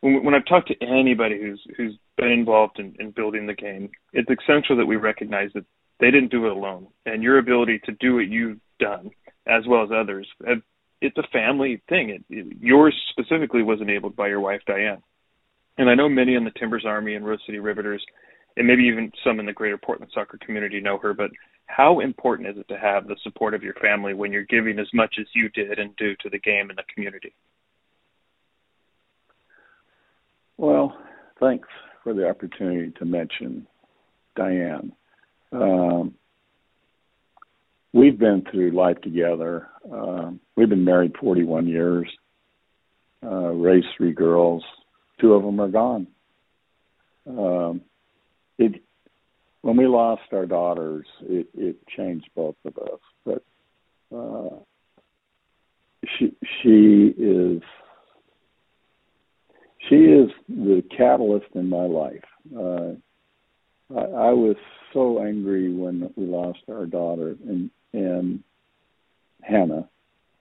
when, 0.00 0.24
when 0.24 0.34
I've 0.34 0.46
talked 0.46 0.68
to 0.68 0.82
anybody 0.82 1.40
who's 1.40 1.62
who's 1.76 1.96
been 2.16 2.30
involved 2.30 2.78
in, 2.78 2.94
in 2.98 3.10
building 3.10 3.46
the 3.46 3.54
game, 3.54 3.90
it's 4.12 4.28
essential 4.28 4.76
that 4.76 4.86
we 4.86 4.96
recognize 4.96 5.50
that 5.54 5.64
they 6.00 6.10
didn't 6.10 6.30
do 6.30 6.46
it 6.46 6.52
alone, 6.52 6.88
and 7.06 7.22
your 7.22 7.38
ability 7.38 7.80
to 7.84 7.92
do 7.92 8.16
what 8.16 8.28
you've 8.28 8.58
done, 8.78 9.10
as 9.46 9.64
well 9.66 9.84
as 9.84 9.90
others, 9.94 10.26
it's 11.00 11.18
a 11.18 11.28
family 11.32 11.82
thing. 11.88 12.10
It, 12.10 12.24
it, 12.30 12.56
yours 12.60 12.94
specifically 13.10 13.62
was 13.62 13.80
enabled 13.80 14.16
by 14.16 14.28
your 14.28 14.40
wife 14.40 14.60
Diane, 14.66 15.02
and 15.78 15.90
I 15.90 15.94
know 15.94 16.08
many 16.08 16.34
in 16.34 16.44
the 16.44 16.52
Timbers 16.58 16.84
Army 16.86 17.14
and 17.14 17.26
Rose 17.26 17.40
City 17.46 17.58
Riveters, 17.58 18.04
and 18.56 18.66
maybe 18.66 18.84
even 18.84 19.10
some 19.24 19.40
in 19.40 19.46
the 19.46 19.52
greater 19.52 19.78
Portland 19.78 20.10
soccer 20.14 20.38
community 20.44 20.80
know 20.80 20.98
her. 20.98 21.14
But 21.14 21.30
how 21.66 22.00
important 22.00 22.48
is 22.48 22.56
it 22.58 22.68
to 22.68 22.78
have 22.78 23.06
the 23.06 23.16
support 23.22 23.54
of 23.54 23.62
your 23.62 23.74
family 23.74 24.14
when 24.14 24.32
you're 24.32 24.44
giving 24.44 24.78
as 24.78 24.88
much 24.92 25.16
as 25.18 25.26
you 25.34 25.48
did 25.50 25.78
and 25.78 25.96
do 25.96 26.14
to 26.20 26.28
the 26.28 26.38
game 26.38 26.68
and 26.68 26.78
the 26.78 26.84
community? 26.94 27.34
Well, 30.58 30.96
thanks 31.40 31.68
for 32.04 32.14
the 32.14 32.28
opportunity 32.28 32.92
to 32.98 33.04
mention 33.04 33.66
Diane. 34.36 34.92
Um, 35.50 36.14
we've 37.92 38.18
been 38.18 38.44
through 38.50 38.72
life 38.72 39.00
together. 39.00 39.68
Um, 39.90 40.40
we've 40.56 40.68
been 40.68 40.84
married 40.84 41.12
41 41.20 41.66
years, 41.66 42.08
uh, 43.24 43.50
raised 43.50 43.86
three 43.96 44.12
girls. 44.12 44.62
Two 45.20 45.34
of 45.34 45.42
them 45.42 45.60
are 45.60 45.68
gone. 45.68 46.06
Um, 47.26 47.82
it 48.58 48.82
when 49.62 49.76
we 49.76 49.86
lost 49.86 50.22
our 50.32 50.46
daughters, 50.46 51.06
it, 51.22 51.46
it 51.54 51.76
changed 51.96 52.28
both 52.34 52.56
of 52.64 52.76
us. 52.76 53.00
But 53.24 53.44
uh, 54.14 54.56
she 56.18 56.34
she 56.62 57.14
is 57.16 57.62
she 59.88 59.96
is 59.96 60.30
the 60.48 60.82
catalyst 60.96 61.46
in 61.54 61.68
my 61.68 61.86
life. 61.86 62.24
Uh, 62.54 62.94
I, 63.96 64.28
I 64.28 64.32
was 64.32 64.56
so 64.92 65.22
angry 65.22 65.72
when 65.72 66.12
we 66.16 66.26
lost 66.26 66.60
our 66.68 66.86
daughter 66.86 67.36
and 67.46 67.70
and 67.92 68.42
Hannah, 69.42 69.88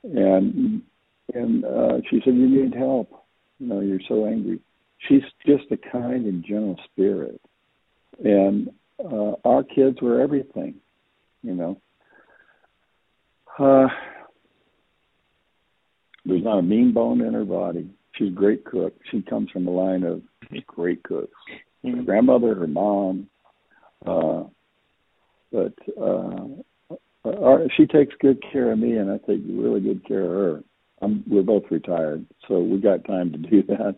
and 0.03 0.81
and 1.33 1.63
uh, 1.63 1.97
she 2.09 2.21
said, 2.25 2.35
"You 2.35 2.49
need 2.49 2.73
help. 2.73 3.11
You 3.59 3.67
know, 3.67 3.79
you're 3.81 3.99
so 4.07 4.25
angry. 4.25 4.59
She's 5.07 5.21
just 5.45 5.65
a 5.71 5.77
kind 5.77 6.25
and 6.25 6.43
gentle 6.43 6.79
spirit, 6.91 7.39
and 8.23 8.69
uh, 9.03 9.35
our 9.47 9.63
kids 9.63 10.01
were 10.01 10.21
everything. 10.21 10.75
You 11.43 11.55
know, 11.55 11.81
uh, 13.57 13.87
there's 16.25 16.43
not 16.43 16.59
a 16.59 16.63
mean 16.63 16.93
bone 16.93 17.21
in 17.21 17.33
her 17.33 17.45
body. 17.45 17.89
She's 18.15 18.29
a 18.29 18.31
great 18.31 18.63
cook. 18.65 18.93
She 19.09 19.21
comes 19.21 19.49
from 19.51 19.67
a 19.67 19.71
line 19.71 20.03
of 20.03 20.21
great 20.67 21.03
cooks. 21.03 21.33
Mm-hmm. 21.83 21.97
Her 21.97 22.03
grandmother, 22.03 22.55
her 22.55 22.67
mom, 22.67 23.27
uh, 24.05 24.43
but 25.51 25.73
uh, 25.99 26.45
our, 27.25 27.67
she 27.75 27.85
takes 27.85 28.13
good 28.19 28.41
care 28.51 28.71
of 28.71 28.79
me, 28.79 28.97
and 28.97 29.11
I 29.11 29.17
take 29.17 29.41
really 29.47 29.81
good 29.81 30.05
care 30.07 30.23
of 30.23 30.31
her. 30.31 30.63
I'm, 31.01 31.23
we're 31.27 31.41
both 31.41 31.63
retired, 31.71 32.25
so 32.47 32.59
we 32.59 32.79
got 32.79 33.05
time 33.05 33.31
to 33.31 33.37
do 33.37 33.63
that. 33.67 33.95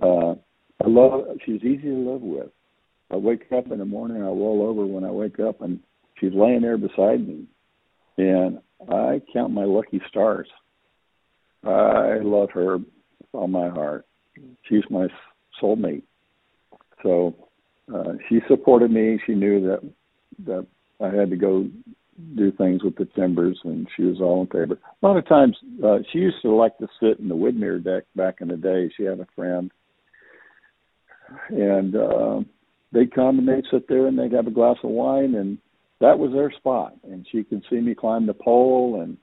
Uh, 0.00 0.34
I 0.82 0.88
love. 0.88 1.24
She's 1.44 1.62
easy 1.62 1.88
to 1.88 2.12
live 2.12 2.22
with. 2.22 2.50
I 3.10 3.16
wake 3.16 3.46
up 3.56 3.70
in 3.70 3.78
the 3.78 3.84
morning, 3.84 4.18
I 4.18 4.26
roll 4.26 4.62
over 4.62 4.86
when 4.86 5.04
I 5.04 5.10
wake 5.10 5.40
up, 5.40 5.60
and 5.62 5.80
she's 6.18 6.32
laying 6.34 6.62
there 6.62 6.78
beside 6.78 7.26
me, 7.26 7.46
and 8.18 8.60
I 8.88 9.20
count 9.32 9.52
my 9.52 9.64
lucky 9.64 10.00
stars. 10.08 10.48
I 11.64 12.18
love 12.22 12.50
her 12.52 12.78
with 12.78 12.86
all 13.32 13.48
my 13.48 13.68
heart. 13.68 14.06
She's 14.68 14.84
my 14.90 15.08
soulmate. 15.60 16.02
So 17.02 17.34
uh, 17.94 18.14
she 18.28 18.40
supported 18.48 18.90
me. 18.90 19.20
She 19.26 19.34
knew 19.34 19.60
that 19.66 19.92
that 20.46 20.66
I 21.00 21.14
had 21.14 21.30
to 21.30 21.36
go 21.36 21.68
do 22.36 22.52
things 22.52 22.82
with 22.82 22.96
the 22.96 23.06
timbers, 23.16 23.58
and 23.64 23.86
she 23.96 24.04
was 24.04 24.20
all 24.20 24.42
in 24.42 24.46
favor. 24.46 24.78
A 25.02 25.06
lot 25.06 25.16
of 25.16 25.26
times, 25.26 25.56
uh, 25.84 25.98
she 26.12 26.18
used 26.18 26.40
to 26.42 26.50
like 26.50 26.76
to 26.78 26.88
sit 27.00 27.18
in 27.18 27.28
the 27.28 27.34
Widmer 27.34 27.82
deck 27.82 28.04
back 28.14 28.36
in 28.40 28.48
the 28.48 28.56
day. 28.56 28.90
She 28.96 29.04
had 29.04 29.20
a 29.20 29.26
friend, 29.34 29.70
and 31.48 31.96
uh, 31.96 32.40
they'd 32.92 33.14
come 33.14 33.38
and 33.38 33.48
they'd 33.48 33.64
sit 33.70 33.88
there 33.88 34.06
and 34.06 34.18
they'd 34.18 34.32
have 34.32 34.46
a 34.46 34.52
glass 34.52 34.76
of 34.82 34.90
wine, 34.90 35.34
and 35.34 35.58
that 36.00 36.18
was 36.18 36.32
their 36.32 36.50
spot. 36.52 36.94
And 37.04 37.26
she 37.30 37.44
could 37.44 37.62
see 37.70 37.80
me 37.80 37.94
climb 37.94 38.26
the 38.26 38.34
pole, 38.34 39.00
and 39.02 39.16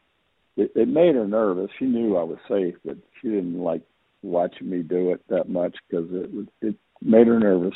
it, 0.55 0.71
it 0.75 0.87
made 0.87 1.15
her 1.15 1.27
nervous. 1.27 1.69
She 1.79 1.85
knew 1.85 2.17
I 2.17 2.23
was 2.23 2.37
safe, 2.47 2.75
but 2.85 2.97
she 3.21 3.29
didn't 3.29 3.59
like 3.59 3.81
watching 4.23 4.69
me 4.69 4.81
do 4.81 5.11
it 5.11 5.21
that 5.29 5.49
much 5.49 5.75
because 5.89 6.07
it 6.11 6.49
it 6.61 6.75
made 7.01 7.27
her 7.27 7.39
nervous. 7.39 7.75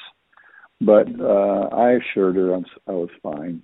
But 0.79 1.07
uh, 1.19 1.69
I 1.71 1.91
assured 1.91 2.35
her 2.35 2.53
I'm, 2.53 2.65
I 2.87 2.93
was 2.93 3.09
fine. 3.21 3.61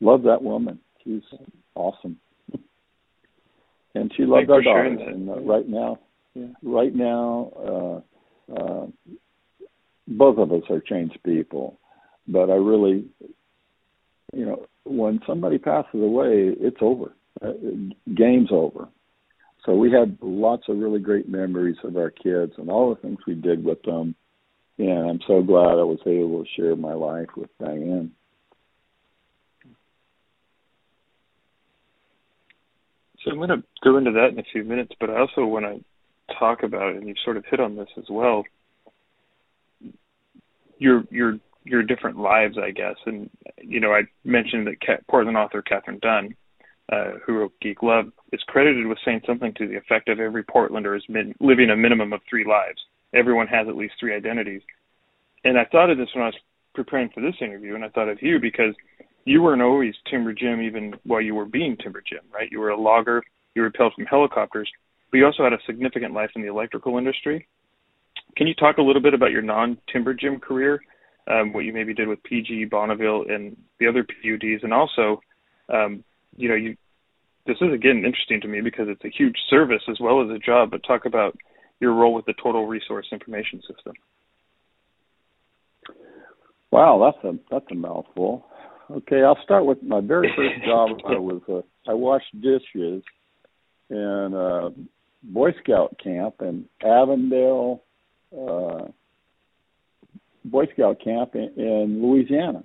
Love 0.00 0.22
that 0.22 0.42
woman. 0.42 0.78
She's 1.04 1.20
awesome. 1.74 2.18
and 3.94 4.10
she 4.16 4.24
loved 4.24 4.50
our 4.50 4.62
daughter. 4.62 4.84
And 4.84 5.28
uh, 5.28 5.40
right 5.40 5.68
now, 5.68 5.98
yeah. 6.34 6.46
right 6.62 6.94
now, 6.94 7.52
uh, 8.48 8.54
uh, 8.54 8.86
both 10.10 10.38
of 10.38 10.52
us 10.52 10.62
are 10.70 10.80
changed 10.80 11.18
people. 11.24 11.78
But 12.28 12.50
I 12.50 12.54
really, 12.54 13.06
you 14.32 14.46
know, 14.46 14.66
when 14.84 15.20
somebody 15.26 15.58
passes 15.58 16.00
away, 16.00 16.54
it's 16.60 16.76
over. 16.80 17.14
Uh, 17.40 17.52
game's 18.14 18.50
over. 18.52 18.88
So 19.64 19.74
we 19.74 19.90
had 19.90 20.18
lots 20.20 20.64
of 20.68 20.78
really 20.78 21.00
great 21.00 21.28
memories 21.28 21.76
of 21.84 21.96
our 21.96 22.10
kids 22.10 22.52
and 22.58 22.70
all 22.70 22.94
the 22.94 23.00
things 23.00 23.18
we 23.26 23.34
did 23.34 23.64
with 23.64 23.82
them 23.82 24.14
and 24.80 25.10
I'm 25.10 25.20
so 25.26 25.42
glad 25.42 25.78
I 25.78 25.84
was 25.84 25.98
able 26.06 26.42
to 26.42 26.50
share 26.56 26.74
my 26.74 26.94
life 26.94 27.28
with 27.36 27.50
Diane. 27.58 28.12
So 33.22 33.30
I'm 33.30 33.36
going 33.36 33.50
to 33.50 33.62
go 33.84 33.98
into 33.98 34.12
that 34.12 34.28
in 34.32 34.38
a 34.38 34.44
few 34.50 34.64
minutes, 34.64 34.92
but 34.98 35.10
I 35.10 35.20
also 35.20 35.44
want 35.44 35.66
to 35.66 36.34
talk 36.38 36.62
about, 36.62 36.96
and 36.96 37.06
you've 37.06 37.18
sort 37.22 37.36
of 37.36 37.44
hit 37.50 37.60
on 37.60 37.76
this 37.76 37.88
as 37.98 38.06
well, 38.08 38.44
your 40.80 41.04
your 41.10 41.38
your 41.64 41.84
different 41.84 42.18
lives, 42.18 42.58
I 42.58 42.72
guess. 42.72 42.96
And 43.06 43.30
you 43.62 43.78
know, 43.78 43.92
I 43.92 44.02
mentioned 44.24 44.66
that 44.66 45.06
Portland 45.08 45.36
author 45.36 45.62
Katherine 45.62 46.00
Dunn, 46.02 46.34
uh, 46.92 47.18
who 47.24 47.34
wrote 47.38 47.52
Geek 47.60 47.84
Love, 47.84 48.06
is 48.32 48.42
credited 48.48 48.88
with 48.88 48.98
saying 49.04 49.20
something 49.24 49.54
to 49.54 49.68
the 49.68 49.76
effect 49.76 50.08
of 50.08 50.18
every 50.18 50.42
Portlander 50.42 50.96
is 50.96 51.04
min- 51.08 51.36
living 51.38 51.70
a 51.70 51.76
minimum 51.76 52.12
of 52.12 52.20
three 52.28 52.44
lives 52.44 52.80
everyone 53.14 53.46
has 53.48 53.68
at 53.68 53.76
least 53.76 53.94
three 53.98 54.14
identities. 54.14 54.62
And 55.44 55.58
I 55.58 55.64
thought 55.64 55.90
of 55.90 55.98
this 55.98 56.08
when 56.14 56.24
I 56.24 56.28
was 56.28 56.36
preparing 56.74 57.10
for 57.10 57.20
this 57.20 57.34
interview, 57.40 57.74
and 57.74 57.84
I 57.84 57.88
thought 57.88 58.08
of 58.08 58.22
you 58.22 58.38
because 58.40 58.74
you 59.24 59.42
weren't 59.42 59.62
always 59.62 59.94
Timber 60.10 60.32
Jim 60.32 60.60
even 60.60 60.94
while 61.04 61.20
you 61.20 61.34
were 61.34 61.46
being 61.46 61.76
Timber 61.76 62.02
Jim, 62.06 62.20
right? 62.32 62.50
You 62.50 62.60
were 62.60 62.70
a 62.70 62.80
logger, 62.80 63.22
you 63.54 63.62
rappelled 63.62 63.94
from 63.94 64.06
helicopters, 64.06 64.70
but 65.10 65.18
you 65.18 65.26
also 65.26 65.44
had 65.44 65.52
a 65.52 65.58
significant 65.66 66.14
life 66.14 66.30
in 66.36 66.42
the 66.42 66.48
electrical 66.48 66.98
industry. 66.98 67.48
Can 68.36 68.46
you 68.46 68.54
talk 68.54 68.78
a 68.78 68.82
little 68.82 69.02
bit 69.02 69.14
about 69.14 69.30
your 69.30 69.42
non-Timber 69.42 70.14
Jim 70.14 70.38
career, 70.38 70.80
um, 71.28 71.52
what 71.52 71.64
you 71.64 71.72
maybe 71.72 71.94
did 71.94 72.08
with 72.08 72.22
PG, 72.22 72.66
Bonneville, 72.66 73.24
and 73.28 73.56
the 73.78 73.86
other 73.86 74.04
PUDs, 74.04 74.62
and 74.62 74.72
also, 74.72 75.20
um, 75.68 76.04
you 76.36 76.48
know, 76.48 76.54
you 76.54 76.76
this 77.46 77.56
is 77.60 77.72
again 77.72 78.04
interesting 78.04 78.40
to 78.42 78.48
me 78.48 78.60
because 78.60 78.86
it's 78.88 79.04
a 79.04 79.10
huge 79.16 79.36
service 79.48 79.82
as 79.88 79.98
well 80.00 80.22
as 80.22 80.30
a 80.30 80.38
job. 80.38 80.70
But 80.70 80.82
talk 80.86 81.04
about 81.06 81.36
your 81.80 81.94
role 81.94 82.14
with 82.14 82.26
the 82.26 82.34
Total 82.42 82.66
Resource 82.66 83.06
Information 83.12 83.60
System. 83.62 83.94
Wow, 86.70 87.12
that's 87.12 87.24
a 87.24 87.38
that's 87.50 87.66
a 87.70 87.74
mouthful. 87.74 88.46
Okay, 88.90 89.22
I'll 89.22 89.38
start 89.42 89.66
with 89.66 89.82
my 89.82 90.00
very 90.00 90.30
first 90.36 90.64
job. 90.64 90.90
I 91.06 91.18
was 91.18 91.42
uh, 91.48 91.90
I 91.90 91.94
washed 91.94 92.40
dishes 92.40 93.02
in 93.88 94.32
a 94.34 94.70
Boy 95.22 95.50
Scout 95.62 95.96
camp 96.02 96.36
in 96.40 96.66
Avondale, 96.84 97.82
uh, 98.36 98.88
Boy 100.44 100.66
Scout 100.72 101.00
camp 101.02 101.34
in, 101.34 101.52
in 101.56 102.02
Louisiana, 102.02 102.64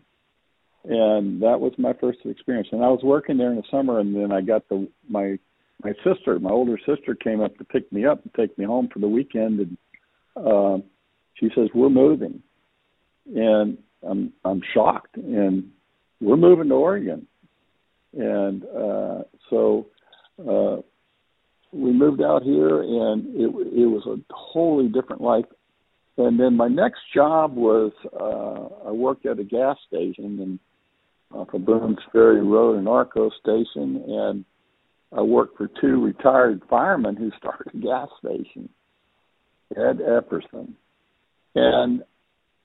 and 0.83 1.41
that 1.41 1.59
was 1.59 1.73
my 1.77 1.93
first 1.93 2.19
experience. 2.25 2.69
And 2.71 2.83
I 2.83 2.89
was 2.89 3.01
working 3.03 3.37
there 3.37 3.51
in 3.51 3.57
the 3.57 3.63
summer, 3.69 3.99
and 3.99 4.15
then 4.15 4.31
I 4.31 4.41
got 4.41 4.67
the 4.69 4.87
my 5.09 5.37
my 5.83 5.93
sister, 6.03 6.39
my 6.39 6.51
older 6.51 6.77
sister, 6.85 7.15
came 7.15 7.41
up 7.41 7.57
to 7.57 7.63
pick 7.63 7.91
me 7.91 8.05
up 8.05 8.23
and 8.23 8.33
take 8.33 8.57
me 8.57 8.65
home 8.65 8.89
for 8.91 8.99
the 8.99 9.07
weekend, 9.07 9.59
and 9.59 9.77
uh, 10.35 10.77
she 11.35 11.49
says 11.55 11.69
we're 11.73 11.89
moving, 11.89 12.41
and 13.35 13.77
I'm 14.07 14.33
I'm 14.43 14.61
shocked, 14.73 15.17
and 15.17 15.71
we're 16.21 16.37
moving 16.37 16.69
to 16.69 16.75
Oregon, 16.75 17.27
and 18.13 18.63
uh, 18.63 19.23
so 19.49 19.87
uh, 20.39 20.77
we 21.75 21.91
moved 21.91 22.21
out 22.21 22.43
here, 22.43 22.81
and 22.81 23.35
it 23.35 23.47
it 23.47 23.85
was 23.85 24.05
a 24.05 24.17
totally 24.53 24.87
different 24.87 25.21
life. 25.21 25.45
And 26.17 26.39
then 26.39 26.55
my 26.55 26.69
next 26.69 27.01
job 27.13 27.55
was 27.55 27.91
uh, 28.13 28.87
I 28.87 28.91
worked 28.91 29.25
at 29.25 29.39
a 29.39 29.43
gas 29.43 29.77
station 29.87 30.39
and 30.39 30.59
off 31.33 31.53
of 31.53 31.65
Boone's 31.65 31.97
Ferry 32.13 32.41
Road 32.41 32.79
in 32.79 32.87
Arco 32.87 33.29
Station, 33.41 34.03
and 34.07 34.45
I 35.11 35.21
worked 35.21 35.57
for 35.57 35.69
two 35.81 36.01
retired 36.01 36.61
firemen 36.69 37.17
who 37.17 37.29
started 37.37 37.73
a 37.73 37.77
gas 37.77 38.07
station, 38.19 38.69
Ed 39.75 39.99
Epperson. 39.99 40.73
And 41.55 42.03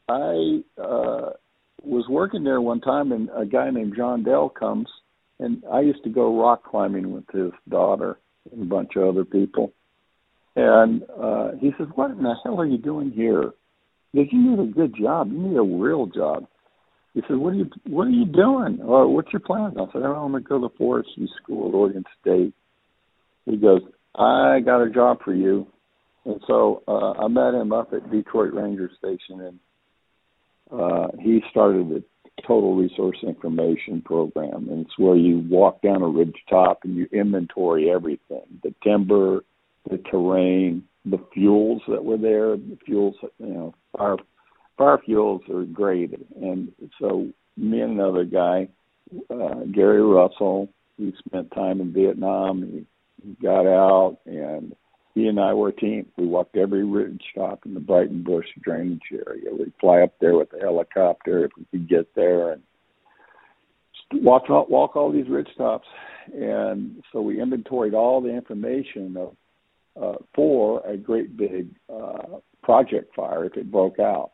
I 0.08 0.62
uh, 0.80 1.30
was 1.82 2.04
working 2.08 2.44
there 2.44 2.60
one 2.60 2.80
time, 2.80 3.10
and 3.10 3.28
a 3.36 3.44
guy 3.44 3.70
named 3.70 3.94
John 3.96 4.22
Dell 4.22 4.48
comes, 4.48 4.88
and 5.40 5.64
I 5.72 5.80
used 5.80 6.04
to 6.04 6.10
go 6.10 6.40
rock 6.40 6.62
climbing 6.64 7.12
with 7.12 7.24
his 7.32 7.50
daughter 7.68 8.18
and 8.50 8.62
a 8.62 8.64
bunch 8.64 8.96
of 8.96 9.08
other 9.08 9.24
people. 9.24 9.72
And 10.56 11.02
uh, 11.20 11.52
he 11.60 11.72
says, 11.78 11.88
"What 11.94 12.10
in 12.10 12.22
the 12.22 12.34
hell 12.42 12.60
are 12.60 12.66
you 12.66 12.78
doing 12.78 13.12
here? 13.12 13.52
Because 14.12 14.32
you 14.32 14.50
need 14.50 14.58
a 14.58 14.72
good 14.72 14.94
job. 15.00 15.30
You 15.30 15.38
need 15.38 15.56
a 15.56 15.62
real 15.62 16.06
job." 16.06 16.46
He 17.14 17.22
said, 17.26 17.36
"What 17.36 17.50
are 17.50 17.56
you 17.56 17.70
What 17.86 18.08
are 18.08 18.10
you 18.10 18.26
doing? 18.26 18.80
Or 18.82 19.12
what's 19.12 19.32
your 19.32 19.40
plan?" 19.40 19.74
I 19.78 19.86
said, 19.92 20.02
I'm 20.02 20.32
gonna 20.32 20.40
go 20.40 20.60
to 20.60 20.76
forestry 20.76 21.30
school 21.42 21.68
at 21.68 21.74
Oregon 21.74 22.04
State." 22.20 22.54
He 23.46 23.56
goes, 23.56 23.82
"I 24.14 24.60
got 24.60 24.82
a 24.82 24.90
job 24.90 25.18
for 25.24 25.34
you," 25.34 25.66
and 26.24 26.40
so 26.46 26.82
uh, 26.88 27.12
I 27.12 27.28
met 27.28 27.54
him 27.54 27.72
up 27.72 27.92
at 27.92 28.10
Detroit 28.10 28.52
Ranger 28.52 28.90
Station, 28.98 29.40
and 29.40 29.58
uh, 30.72 31.08
he 31.20 31.42
started 31.50 31.90
a 31.92 32.02
total 32.46 32.74
resource 32.74 33.18
information 33.22 34.02
program, 34.02 34.68
and 34.70 34.86
it's 34.86 34.98
where 34.98 35.16
you 35.16 35.44
walk 35.48 35.82
down 35.82 36.02
a 36.02 36.08
ridge 36.08 36.36
top 36.48 36.80
and 36.84 36.96
you 36.96 37.08
inventory 37.12 37.90
everything: 37.90 38.42
the 38.62 38.74
timber, 38.82 39.44
the 39.90 39.98
terrain, 40.10 40.84
the 41.04 41.18
fuels 41.32 41.82
that 41.88 42.04
were 42.04 42.18
there, 42.18 42.56
the 42.56 42.78
fuels, 42.84 43.16
you 43.38 43.46
know, 43.46 43.74
fire 43.96 44.16
fire 44.76 44.98
fuels 45.04 45.42
are 45.52 45.64
graded. 45.64 46.26
And 46.40 46.72
so 47.00 47.28
me 47.56 47.80
and 47.80 47.92
another 47.92 48.24
guy, 48.24 48.68
uh, 49.30 49.64
Gary 49.72 50.02
Russell, 50.02 50.68
he 50.96 51.12
spent 51.26 51.50
time 51.52 51.80
in 51.80 51.92
Vietnam. 51.92 52.62
He, 52.62 52.86
he 53.22 53.36
got 53.42 53.66
out, 53.66 54.18
and 54.26 54.74
he 55.14 55.26
and 55.26 55.40
I 55.40 55.52
were 55.54 55.68
a 55.68 55.76
team. 55.76 56.06
We 56.16 56.26
walked 56.26 56.56
every 56.56 56.84
ridge 56.84 57.22
top 57.34 57.66
in 57.66 57.74
the 57.74 57.80
Breitenbush 57.80 58.46
drainage 58.62 59.00
area. 59.12 59.50
We'd 59.52 59.72
fly 59.80 60.02
up 60.02 60.14
there 60.20 60.36
with 60.36 60.52
a 60.52 60.60
helicopter 60.60 61.44
if 61.46 61.50
we 61.56 61.64
could 61.70 61.88
get 61.88 62.14
there, 62.14 62.52
and 62.52 62.62
walk 64.12 64.48
walk 64.48 64.96
all 64.96 65.12
these 65.12 65.28
ridge 65.28 65.50
tops. 65.56 65.88
And 66.32 67.02
so 67.12 67.20
we 67.20 67.40
inventoried 67.40 67.94
all 67.94 68.20
the 68.20 68.34
information 68.34 69.16
of 69.16 69.36
uh, 70.00 70.18
for 70.34 70.86
a 70.86 70.96
great 70.96 71.36
big 71.36 71.68
uh, 71.92 72.38
project 72.62 73.14
fire 73.14 73.44
if 73.44 73.56
it 73.56 73.70
broke 73.70 73.98
out. 73.98 74.30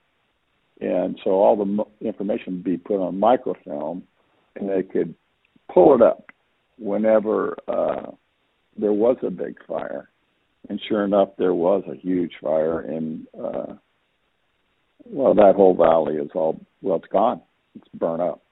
And 0.80 1.18
so 1.24 1.30
all 1.30 1.56
the 1.56 2.06
information 2.06 2.54
would 2.54 2.64
be 2.64 2.76
put 2.76 3.00
on 3.00 3.18
microfilm, 3.18 4.02
and 4.56 4.68
they 4.68 4.82
could 4.82 5.14
pull 5.72 5.94
it 5.94 6.02
up 6.02 6.30
whenever 6.78 7.56
uh, 7.66 8.10
there 8.76 8.92
was 8.92 9.16
a 9.22 9.30
big 9.30 9.56
fire. 9.66 10.10
And 10.68 10.80
sure 10.88 11.04
enough, 11.04 11.30
there 11.38 11.54
was 11.54 11.84
a 11.88 11.94
huge 11.94 12.32
fire, 12.42 12.80
and 12.80 13.26
uh, 13.38 13.74
well, 15.04 15.34
that 15.34 15.54
whole 15.54 15.76
valley 15.76 16.16
is 16.16 16.30
all 16.34 16.60
well, 16.82 16.96
it's 16.96 17.12
gone, 17.12 17.40
it's 17.76 17.88
burnt 17.94 18.22
up. 18.22 18.42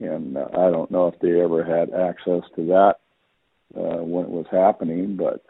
And 0.00 0.36
uh, 0.36 0.46
I 0.52 0.70
don't 0.70 0.90
know 0.90 1.08
if 1.08 1.18
they 1.20 1.40
ever 1.40 1.64
had 1.64 1.92
access 1.92 2.48
to 2.56 2.66
that 2.68 2.94
uh, 3.76 4.02
when 4.02 4.24
it 4.24 4.30
was 4.30 4.46
happening, 4.50 5.16
but 5.16 5.44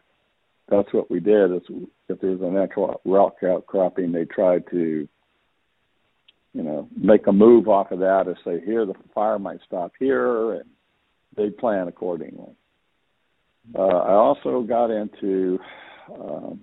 that's 0.69 0.93
what 0.93 1.11
we 1.11 1.21
did. 1.21 1.53
Is 1.53 1.63
if 2.09 2.21
there 2.21 2.31
was 2.31 2.41
an 2.41 2.57
actual 2.57 3.01
rock 3.05 3.37
outcropping, 3.45 4.13
they 4.13 4.25
tried 4.25 4.65
to, 4.71 5.09
you 6.55 6.63
know, 6.63 6.89
make 6.97 7.27
a 7.27 7.33
move 7.33 7.69
off 7.69 7.93
of 7.93 8.01
that 8.01 8.25
to 8.25 8.35
say 8.45 8.65
here 8.65 8.85
the 8.85 8.95
fire 9.15 9.39
might 9.39 9.61
stop 9.67 9.93
here, 9.99 10.55
and 10.55 10.65
they 11.37 11.51
plan 11.51 11.87
accordingly. 11.89 12.57
Uh, 13.75 13.83
I 13.83 14.13
also 14.13 14.63
got 14.63 14.91
into 14.91 15.59
um, 16.15 16.61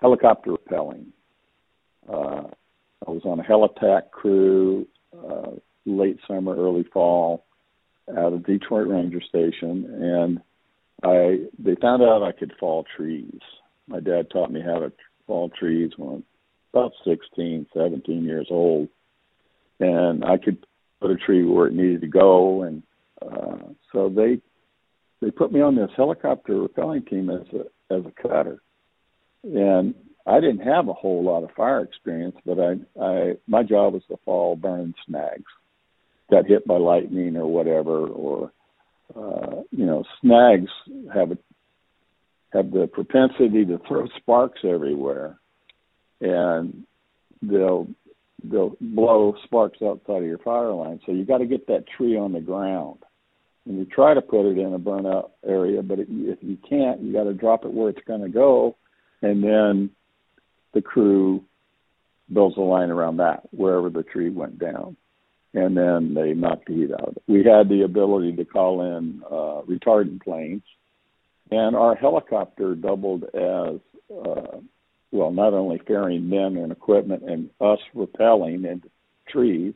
helicopter 0.00 0.52
rappelling. 0.52 1.06
Uh, 2.08 2.48
I 3.06 3.10
was 3.10 3.22
on 3.24 3.40
a 3.40 3.42
helitack 3.42 4.10
crew 4.10 4.86
uh, 5.16 5.52
late 5.84 6.18
summer, 6.26 6.56
early 6.56 6.84
fall, 6.92 7.44
out 8.16 8.32
of 8.32 8.46
Detroit 8.46 8.88
Ranger 8.88 9.20
Station, 9.20 9.86
and 10.00 10.40
I 11.02 11.46
they 11.58 11.74
found 11.80 12.02
out 12.02 12.22
I 12.22 12.32
could 12.32 12.52
fall 12.58 12.84
trees. 12.96 13.40
My 13.88 14.00
dad 14.00 14.30
taught 14.30 14.50
me 14.52 14.60
how 14.60 14.78
to 14.78 14.92
fall 15.26 15.50
trees 15.50 15.92
when 15.96 16.08
I 16.08 16.12
was 16.12 16.22
about 16.72 16.92
16, 17.04 17.66
17 17.74 18.24
years 18.24 18.48
old, 18.50 18.88
and 19.80 20.24
I 20.24 20.36
could 20.36 20.64
put 21.00 21.10
a 21.10 21.16
tree 21.16 21.44
where 21.44 21.66
it 21.66 21.74
needed 21.74 22.00
to 22.02 22.06
go, 22.06 22.62
and 22.62 22.82
uh, 23.22 23.58
so 23.92 24.08
they 24.08 24.40
they 25.26 25.32
put 25.32 25.50
me 25.50 25.60
on 25.60 25.74
this 25.74 25.90
helicopter 25.96 26.54
rappelling 26.54 27.04
team 27.10 27.30
as 27.30 27.42
a 27.52 27.92
as 27.92 28.04
a 28.06 28.22
cutter, 28.22 28.62
and 29.42 29.92
I 30.24 30.38
didn't 30.38 30.60
have 30.60 30.86
a 30.86 30.92
whole 30.92 31.24
lot 31.24 31.42
of 31.42 31.50
fire 31.56 31.80
experience, 31.80 32.36
but 32.46 32.60
I 32.60 32.76
I 33.02 33.32
my 33.48 33.64
job 33.64 33.94
was 33.94 34.04
to 34.08 34.18
fall 34.24 34.54
burn 34.54 34.94
snags, 35.04 35.50
got 36.30 36.46
hit 36.46 36.64
by 36.64 36.76
lightning 36.76 37.36
or 37.36 37.48
whatever, 37.48 38.06
or 38.06 38.52
uh, 39.16 39.62
you 39.72 39.84
know 39.84 40.04
snags 40.20 40.70
have 41.12 41.32
a 41.32 41.38
have 42.52 42.70
the 42.70 42.86
propensity 42.86 43.64
to 43.64 43.80
throw 43.88 44.06
sparks 44.18 44.60
everywhere, 44.62 45.40
and 46.20 46.86
they'll 47.42 47.88
they'll 48.44 48.76
blow 48.80 49.34
sparks 49.42 49.78
outside 49.82 50.18
of 50.18 50.24
your 50.28 50.38
fire 50.38 50.72
line. 50.72 51.00
So 51.04 51.10
you 51.10 51.24
got 51.24 51.38
to 51.38 51.46
get 51.46 51.66
that 51.66 51.86
tree 51.96 52.16
on 52.16 52.32
the 52.32 52.40
ground 52.40 53.00
and 53.66 53.78
you 53.78 53.84
try 53.84 54.14
to 54.14 54.22
put 54.22 54.46
it 54.46 54.58
in 54.58 54.72
a 54.72 54.78
burnout 54.78 55.30
area, 55.46 55.82
but 55.82 55.98
if 55.98 56.08
you 56.08 56.58
can't, 56.68 57.02
you 57.02 57.12
got 57.12 57.24
to 57.24 57.34
drop 57.34 57.64
it 57.64 57.72
where 57.72 57.90
it's 57.90 58.06
going 58.06 58.22
to 58.22 58.28
go, 58.28 58.76
and 59.22 59.42
then 59.42 59.90
the 60.72 60.82
crew 60.82 61.42
builds 62.32 62.56
a 62.56 62.60
line 62.60 62.90
around 62.90 63.18
that 63.18 63.42
wherever 63.52 63.90
the 63.90 64.02
tree 64.02 64.30
went 64.30 64.58
down, 64.58 64.96
and 65.54 65.76
then 65.76 66.14
they 66.14 66.32
knock 66.32 66.60
the 66.66 66.74
heat 66.74 66.92
out. 66.92 67.16
We 67.26 67.38
had 67.38 67.68
the 67.68 67.82
ability 67.84 68.36
to 68.36 68.44
call 68.44 68.82
in 68.96 69.22
uh, 69.26 69.62
retardant 69.68 70.22
planes, 70.22 70.62
and 71.50 71.76
our 71.76 71.94
helicopter 71.94 72.74
doubled 72.74 73.24
as 73.34 73.80
uh, 74.12 74.58
well, 75.12 75.30
not 75.30 75.54
only 75.54 75.80
ferrying 75.86 76.28
men 76.28 76.56
and 76.56 76.72
equipment 76.72 77.22
and 77.22 77.50
us 77.60 77.78
rappelling 77.94 78.70
into 78.70 78.88
trees, 79.28 79.74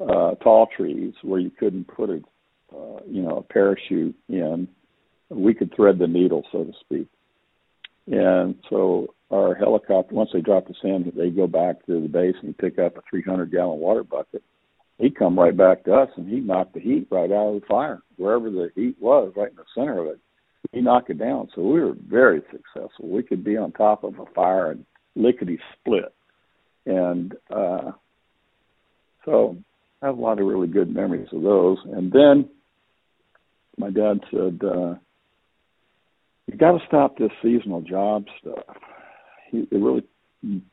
uh, 0.00 0.34
tall 0.36 0.68
trees 0.74 1.14
where 1.22 1.40
you 1.40 1.50
couldn't 1.50 1.88
put 1.88 2.10
it 2.10 2.24
uh, 2.74 3.00
you 3.06 3.22
know, 3.22 3.38
a 3.38 3.52
parachute 3.52 4.16
in, 4.28 4.68
we 5.28 5.54
could 5.54 5.74
thread 5.74 5.98
the 5.98 6.06
needle, 6.06 6.44
so 6.50 6.64
to 6.64 6.72
speak. 6.80 7.08
And 8.06 8.56
so 8.68 9.14
our 9.30 9.54
helicopter, 9.54 10.14
once 10.14 10.30
they 10.32 10.40
drop 10.40 10.68
us 10.68 10.76
in, 10.82 11.12
they 11.16 11.30
go 11.30 11.46
back 11.46 11.84
to 11.86 12.00
the 12.00 12.08
base 12.08 12.34
and 12.42 12.56
pick 12.56 12.78
up 12.78 12.96
a 12.96 13.02
300 13.08 13.50
gallon 13.50 13.78
water 13.78 14.02
bucket. 14.02 14.42
He'd 14.98 15.16
come 15.16 15.38
right 15.38 15.56
back 15.56 15.84
to 15.84 15.94
us 15.94 16.10
and 16.16 16.28
he'd 16.28 16.46
knock 16.46 16.72
the 16.72 16.80
heat 16.80 17.06
right 17.10 17.30
out 17.30 17.54
of 17.54 17.60
the 17.60 17.66
fire, 17.66 18.02
wherever 18.16 18.50
the 18.50 18.70
heat 18.74 18.96
was, 19.00 19.32
right 19.36 19.50
in 19.50 19.56
the 19.56 19.64
center 19.74 20.00
of 20.00 20.06
it. 20.08 20.20
He 20.72 20.80
knocked 20.80 21.10
it 21.10 21.18
down. 21.18 21.48
So 21.54 21.62
we 21.62 21.80
were 21.80 21.94
very 22.06 22.42
successful. 22.50 23.08
We 23.08 23.22
could 23.22 23.42
be 23.42 23.56
on 23.56 23.72
top 23.72 24.04
of 24.04 24.18
a 24.18 24.26
fire 24.34 24.72
and 24.72 24.84
lickety 25.16 25.58
split. 25.78 26.12
And 26.86 27.34
uh, 27.50 27.92
so 29.24 29.56
I 30.02 30.06
have 30.06 30.18
a 30.18 30.20
lot 30.20 30.38
of 30.38 30.46
really 30.46 30.68
good 30.68 30.92
memories 30.92 31.28
of 31.32 31.42
those. 31.42 31.78
And 31.84 32.12
then 32.12 32.48
my 33.76 33.90
dad 33.90 34.20
said, 34.30 34.60
uh, 34.64 34.94
"You 36.46 36.56
got 36.58 36.78
to 36.78 36.86
stop 36.86 37.16
this 37.16 37.30
seasonal 37.42 37.82
job 37.82 38.26
stuff." 38.40 38.76
He 39.50 39.68
it 39.70 39.72
really 39.72 40.04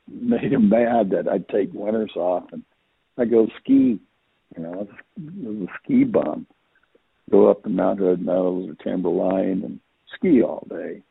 made 0.07 0.53
him 0.53 0.69
mad 0.69 1.11
that 1.11 1.27
I'd 1.27 1.49
take 1.49 1.73
winters 1.73 2.13
off 2.15 2.45
and 2.51 2.63
I 3.17 3.25
go 3.25 3.47
ski. 3.59 3.99
You 4.55 4.63
know, 4.63 4.73
I 4.73 4.77
was 5.49 5.67
a 5.69 5.83
ski 5.83 6.03
bum. 6.03 6.47
Go 7.29 7.49
up 7.51 7.63
the 7.63 7.69
Mount 7.69 7.99
Hood 7.99 8.21
Meadows 8.21 8.69
or 8.69 8.83
Timberline 8.83 9.63
and 9.63 9.79
ski 10.15 10.41
all 10.41 10.65
day. 10.69 11.01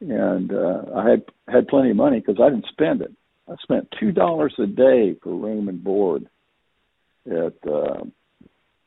And 0.00 0.52
uh, 0.52 0.82
I 0.94 1.08
had 1.08 1.22
had 1.48 1.68
plenty 1.68 1.90
of 1.90 1.96
money 1.96 2.20
because 2.20 2.40
I 2.40 2.50
didn't 2.50 2.66
spend 2.70 3.00
it. 3.00 3.12
I 3.48 3.54
spent 3.62 3.94
two 3.98 4.12
dollars 4.12 4.54
a 4.58 4.66
day 4.66 5.16
for 5.22 5.34
room 5.34 5.68
and 5.68 5.82
board 5.82 6.28
at 7.26 7.54
uh, 7.68 8.04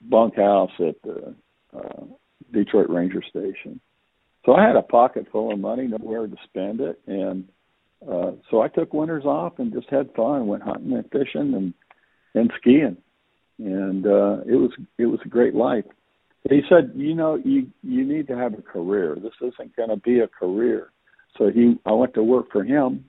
bunkhouse 0.01 0.71
at 0.79 1.01
the 1.03 1.35
uh, 1.75 2.03
Detroit 2.51 2.89
Ranger 2.89 3.21
Station. 3.29 3.79
So 4.45 4.53
I 4.53 4.65
had 4.65 4.75
a 4.75 4.81
pocket 4.81 5.27
full 5.31 5.51
of 5.51 5.59
money, 5.59 5.87
nowhere 5.87 6.25
to 6.27 6.35
spend 6.45 6.81
it, 6.81 6.99
and 7.05 7.47
uh, 8.09 8.31
so 8.49 8.61
I 8.61 8.67
took 8.67 8.93
winters 8.93 9.25
off 9.25 9.59
and 9.59 9.71
just 9.71 9.89
had 9.89 10.13
fun. 10.15 10.47
Went 10.47 10.63
hunting 10.63 10.93
and 10.93 11.05
fishing 11.11 11.53
and 11.53 11.73
and 12.33 12.51
skiing, 12.59 12.97
and 13.59 14.05
uh, 14.05 14.41
it 14.47 14.55
was 14.55 14.71
it 14.97 15.05
was 15.05 15.19
a 15.23 15.29
great 15.29 15.53
life. 15.53 15.85
He 16.49 16.61
said, 16.67 16.93
you 16.95 17.13
know, 17.13 17.35
you 17.35 17.67
you 17.83 18.03
need 18.03 18.27
to 18.27 18.37
have 18.37 18.57
a 18.57 18.63
career. 18.63 19.15
This 19.15 19.33
isn't 19.41 19.75
going 19.75 19.89
to 19.89 19.97
be 19.97 20.19
a 20.19 20.27
career. 20.27 20.91
So 21.37 21.49
he, 21.49 21.75
I 21.85 21.91
went 21.93 22.15
to 22.15 22.23
work 22.23 22.51
for 22.51 22.63
him, 22.63 23.05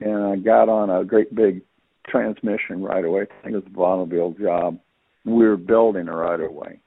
and 0.00 0.24
I 0.24 0.36
got 0.36 0.70
on 0.70 0.88
a 0.88 1.04
great 1.04 1.34
big 1.34 1.62
transmission 2.08 2.82
right 2.82 3.04
away. 3.04 3.22
I 3.22 3.42
think 3.42 3.54
it 3.54 3.64
was 3.64 3.66
a 3.66 3.70
Bonneville 3.70 4.34
job. 4.40 4.78
We 5.26 5.46
were 5.46 5.58
building 5.58 6.08
a 6.08 6.16
right 6.16 6.40
away 6.40 6.80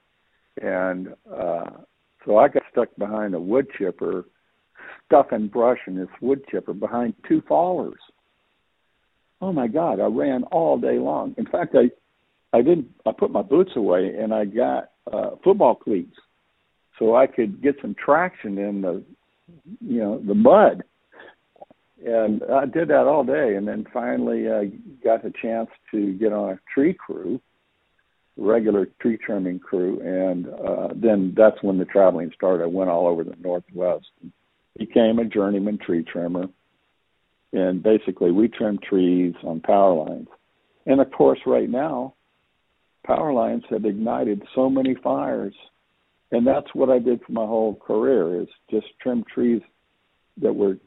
and 0.61 1.09
uh, 1.31 1.69
so 2.25 2.37
I 2.37 2.47
got 2.47 2.63
stuck 2.71 2.89
behind 2.97 3.33
a 3.33 3.39
wood 3.39 3.67
chipper, 3.77 4.25
stuffing 5.05 5.47
brush 5.47 5.79
in 5.87 5.95
this 5.95 6.07
wood 6.21 6.41
chipper 6.49 6.73
behind 6.73 7.13
two 7.27 7.41
fallers. 7.49 7.99
Oh 9.41 9.51
my 9.51 9.67
God! 9.67 9.99
I 9.99 10.05
ran 10.05 10.43
all 10.45 10.77
day 10.77 10.97
long. 10.99 11.35
In 11.37 11.45
fact, 11.45 11.75
I 11.75 11.91
I 12.57 12.61
didn't. 12.61 12.89
I 13.05 13.11
put 13.11 13.31
my 13.31 13.41
boots 13.41 13.71
away 13.75 14.15
and 14.19 14.33
I 14.33 14.45
got 14.45 14.91
uh, 15.11 15.31
football 15.43 15.75
cleats 15.75 16.15
so 16.99 17.15
I 17.15 17.27
could 17.27 17.61
get 17.61 17.75
some 17.81 17.95
traction 17.95 18.57
in 18.57 18.81
the 18.81 19.03
you 19.81 19.99
know 19.99 20.21
the 20.25 20.35
mud. 20.35 20.83
And 22.05 22.41
I 22.51 22.65
did 22.65 22.89
that 22.89 23.07
all 23.07 23.23
day, 23.23 23.55
and 23.55 23.67
then 23.67 23.85
finally 23.93 24.49
I 24.49 24.71
got 25.03 25.25
a 25.25 25.31
chance 25.41 25.69
to 25.91 26.13
get 26.13 26.33
on 26.33 26.51
a 26.51 26.59
tree 26.73 26.93
crew 26.93 27.39
regular 28.37 28.87
tree 28.99 29.17
trimming 29.17 29.59
crew, 29.59 29.99
and 30.01 30.47
uh, 30.47 30.89
then 30.95 31.33
that's 31.37 31.61
when 31.61 31.77
the 31.77 31.85
traveling 31.85 32.31
started. 32.33 32.63
I 32.63 32.67
went 32.67 32.89
all 32.89 33.07
over 33.07 33.23
the 33.23 33.35
Northwest, 33.39 34.05
became 34.77 35.19
a 35.19 35.25
journeyman 35.25 35.77
tree 35.77 36.03
trimmer, 36.03 36.47
and 37.51 37.83
basically 37.83 38.31
we 38.31 38.47
trim 38.47 38.79
trees 38.79 39.35
on 39.43 39.59
power 39.61 39.93
lines. 39.93 40.27
And 40.85 40.99
of 40.99 41.11
course, 41.11 41.39
right 41.45 41.69
now, 41.69 42.15
power 43.05 43.33
lines 43.33 43.63
have 43.69 43.85
ignited 43.85 44.41
so 44.55 44.69
many 44.69 44.95
fires, 44.95 45.53
and 46.31 46.45
that's 46.47 46.73
what 46.73 46.89
I 46.89 46.99
did 46.99 47.21
for 47.23 47.33
my 47.33 47.45
whole 47.45 47.75
career: 47.75 48.41
is 48.41 48.47
just 48.71 48.87
trim 48.99 49.23
trees 49.31 49.61
that 50.41 50.55
were 50.55 50.77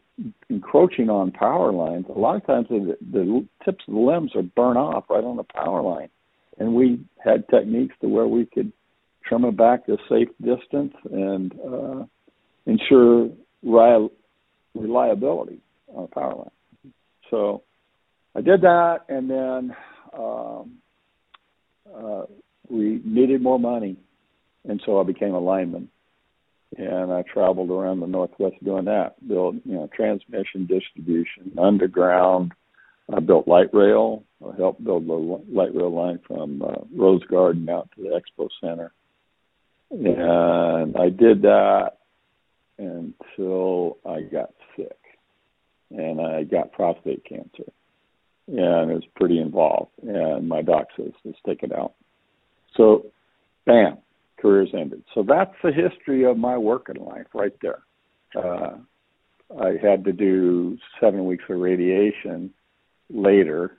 encroaching 0.51 1.11
on 1.11 1.31
power 1.31 1.71
lines. 1.71 2.07
A 2.09 2.19
lot 2.19 2.37
of 2.37 2.47
times, 2.47 2.67
the, 2.69 2.97
the 3.13 3.47
tips 3.65 3.85
of 3.87 3.95
the 3.95 4.01
limbs 4.01 4.33
are 4.35 4.43
burnt 4.43 4.79
off 4.79 5.05
right 5.09 5.23
on 5.23 5.37
the 5.37 5.45
power 5.45 5.83
line 5.83 6.09
and 6.59 6.75
we 6.75 7.01
had 7.23 7.49
techniques 7.49 7.95
to 8.01 8.09
where 8.09 8.27
we 8.27 8.47
could 8.47 8.73
trim 9.25 9.45
it 9.45 9.57
back 9.57 9.89
a 9.89 9.97
safe 10.09 10.29
distance 10.41 10.95
and 11.11 11.53
uh, 11.61 12.05
ensure 12.67 13.31
reliability 14.75 15.61
on 15.89 16.05
a 16.05 16.07
power 16.09 16.35
line. 16.35 16.93
So 17.31 17.63
I 18.35 18.41
did 18.41 18.61
that, 18.63 19.01
and 19.09 19.31
then 19.31 19.77
um, 20.17 20.73
uh, 21.95 22.23
we 22.69 23.01
needed 23.05 23.43
more 23.43 23.59
money, 23.59 23.97
and 24.69 24.81
so 24.85 25.01
I 25.01 25.05
became 25.05 25.35
a 25.35 25.41
lineman. 25.41 25.89
and 26.77 27.13
I 27.13 27.23
traveled 27.23 27.71
around 27.71 28.01
the 28.01 28.07
Northwest 28.07 28.57
doing 28.65 28.85
that. 28.87 29.15
Built, 29.27 29.57
you 29.65 29.75
know, 29.75 29.89
transmission, 29.95 30.67
distribution, 30.67 31.59
underground. 31.59 32.53
I 33.15 33.21
built 33.21 33.47
light 33.47 33.73
rail. 33.73 34.25
I 34.45 34.57
helped 34.57 34.83
build 34.85 35.07
the 35.07 35.15
light 35.15 35.75
rail 35.75 35.95
line 35.95 36.21
from 36.27 36.63
uh, 36.63 36.83
Rose 36.95 37.25
Garden 37.25 37.69
out 37.69 37.89
to 37.97 38.03
the 38.03 38.21
Expo 38.21 38.49
Center, 38.61 38.93
and 39.91 40.97
I 40.97 41.09
did 41.09 41.43
that 41.43 41.93
until 42.79 43.99
I 44.05 44.23
got 44.23 44.51
sick, 44.77 44.99
and 45.91 46.21
I 46.21 46.43
got 46.43 46.73
prostate 46.73 47.25
cancer, 47.25 47.71
and 48.49 48.91
it 48.91 48.95
was 48.95 49.07
pretty 49.15 49.39
involved. 49.39 49.93
And 50.03 50.49
my 50.49 50.63
doc 50.63 50.89
says, 50.97 51.13
"Let's 51.25 51.39
take 51.47 51.63
it 51.63 51.73
out." 51.73 51.95
So, 52.77 53.07
bam, 53.65 53.99
careers 54.39 54.71
ended. 54.75 55.03
So 55.15 55.23
that's 55.23 55.55
the 55.63 55.73
history 55.73 56.25
of 56.25 56.37
my 56.37 56.59
working 56.59 57.05
life 57.05 57.27
right 57.35 57.55
there. 57.63 57.83
Uh, 58.35 58.79
I 59.61 59.77
had 59.81 60.05
to 60.05 60.13
do 60.13 60.77
seven 61.01 61.25
weeks 61.25 61.45
of 61.49 61.61
radiation 61.61 62.53
later. 63.11 63.79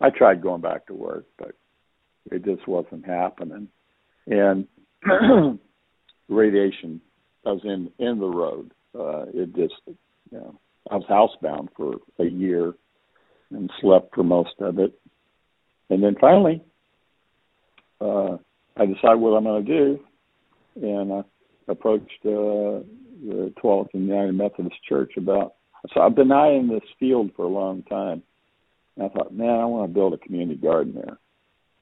I 0.00 0.10
tried 0.10 0.42
going 0.42 0.62
back 0.62 0.86
to 0.86 0.94
work, 0.94 1.26
but 1.38 1.52
it 2.30 2.44
just 2.44 2.66
wasn't 2.66 3.06
happening. 3.06 3.68
And 4.26 4.66
radiation, 6.28 7.00
was 7.44 7.60
in 7.64 7.90
in 7.98 8.18
the 8.18 8.26
road. 8.26 8.72
Uh, 8.98 9.26
it 9.32 9.54
just, 9.54 9.74
you 9.86 9.96
know, 10.38 10.58
I 10.90 10.96
was 10.96 11.04
housebound 11.08 11.68
for 11.76 11.96
a 12.18 12.24
year 12.24 12.74
and 13.50 13.70
slept 13.80 14.14
for 14.14 14.22
most 14.22 14.54
of 14.60 14.78
it. 14.78 14.98
And 15.88 16.02
then 16.02 16.16
finally, 16.20 16.62
uh, 18.00 18.36
I 18.76 18.86
decided 18.86 19.20
what 19.20 19.36
I'm 19.36 19.44
going 19.44 19.64
to 19.64 19.78
do, 19.78 20.00
and 20.76 21.12
I 21.12 21.22
approached 21.68 22.10
uh, 22.24 22.82
the 23.26 23.52
12th 23.62 23.94
and 23.94 24.06
United 24.08 24.32
Methodist 24.32 24.76
Church 24.88 25.12
about. 25.16 25.54
So 25.94 26.00
I've 26.00 26.14
been 26.14 26.32
eyeing 26.32 26.68
this 26.68 26.88
field 26.98 27.30
for 27.34 27.44
a 27.44 27.48
long 27.48 27.82
time. 27.84 28.22
And 29.00 29.10
I 29.10 29.12
thought, 29.14 29.32
man, 29.32 29.58
I 29.58 29.64
want 29.64 29.88
to 29.88 29.94
build 29.94 30.12
a 30.12 30.18
community 30.18 30.60
garden 30.60 30.94
there. 30.94 31.18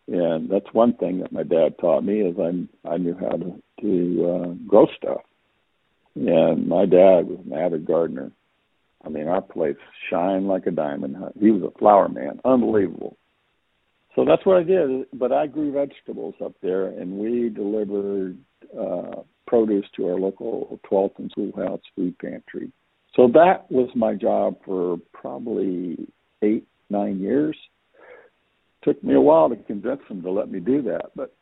And 0.07 0.49
that's 0.49 0.73
one 0.73 0.95
thing 0.95 1.19
that 1.21 1.33
my 1.33 1.43
dad 1.43 1.79
taught 1.81 2.03
me 2.03 2.21
is 2.21 2.37
I 2.39 2.89
I 2.89 2.97
knew 2.97 3.15
how 3.15 3.37
to 3.37 3.63
to 3.83 4.43
uh, 4.43 4.55
grow 4.67 4.87
stuff. 4.97 5.21
And 6.15 6.67
my 6.67 6.87
dad 6.87 7.27
was 7.29 7.41
an 7.45 7.53
avid 7.53 7.87
gardener. 7.87 8.33
I 9.05 9.11
mean, 9.11 9.29
our 9.29 9.43
place 9.43 9.77
shined 10.09 10.49
like 10.49 10.67
a 10.67 10.71
diamond. 10.71 11.17
He 11.39 11.51
was 11.51 11.63
a 11.63 11.79
flower 11.79 12.09
man, 12.09 12.41
unbelievable. 12.45 13.17
So 14.17 14.25
that's 14.25 14.45
what 14.47 14.57
I 14.57 14.63
did. 14.63 15.07
But 15.13 15.33
I 15.33 15.47
grew 15.47 15.73
vegetables 15.73 16.35
up 16.45 16.55
there, 16.63 16.87
and 16.87 17.19
we 17.19 17.51
delivered 17.51 18.39
uh, 18.79 19.23
produce 19.47 19.87
to 19.97 20.09
our 20.09 20.19
local 20.19 20.81
Tualatin 20.91 21.31
Schoolhouse 21.31 21.81
food 21.95 22.19
pantry. 22.19 22.73
So 23.15 23.29
that 23.35 23.71
was 23.71 23.91
my 23.95 24.15
job 24.15 24.57
for 24.65 24.99
probably 25.13 26.09
eight, 26.43 26.67
nine 26.91 27.21
years. 27.21 27.57
Took 28.83 29.03
me 29.03 29.15
a 29.15 29.21
while 29.21 29.49
to 29.49 29.57
convince 29.57 30.01
them 30.09 30.23
to 30.23 30.31
let 30.31 30.51
me 30.51 30.61
do 30.61 30.83
that, 30.83 31.11
but 31.17 31.35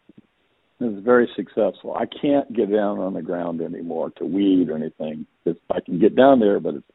it 0.81 0.85
was 0.85 1.03
very 1.05 1.29
successful. 1.37 1.95
I 1.95 2.07
can't 2.07 2.53
get 2.55 2.71
down 2.71 2.99
on 2.99 3.15
the 3.15 3.23
ground 3.23 3.61
anymore 3.61 4.11
to 4.19 4.25
weed 4.25 4.69
or 4.69 4.77
anything. 4.77 5.27
It's, 5.45 5.59
I 5.71 5.81
can 5.81 5.99
get 5.99 6.17
down 6.17 6.41
there, 6.41 6.61
but 6.61 6.75
it's 6.75 6.87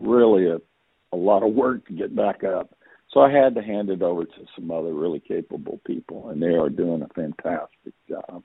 really 0.00 0.46
a, 0.46 0.58
a 1.12 1.16
lot 1.16 1.42
of 1.42 1.54
work 1.54 1.86
to 1.86 1.92
get 1.92 2.16
back 2.16 2.44
up. 2.44 2.70
So 3.12 3.20
I 3.20 3.30
had 3.30 3.54
to 3.54 3.62
hand 3.62 3.90
it 3.90 4.02
over 4.02 4.24
to 4.24 4.46
some 4.54 4.70
other 4.70 4.92
really 4.92 5.20
capable 5.20 5.80
people, 5.86 6.30
and 6.30 6.42
they 6.42 6.54
are 6.54 6.68
doing 6.68 7.02
a 7.02 7.08
fantastic 7.08 7.94
job. 8.08 8.42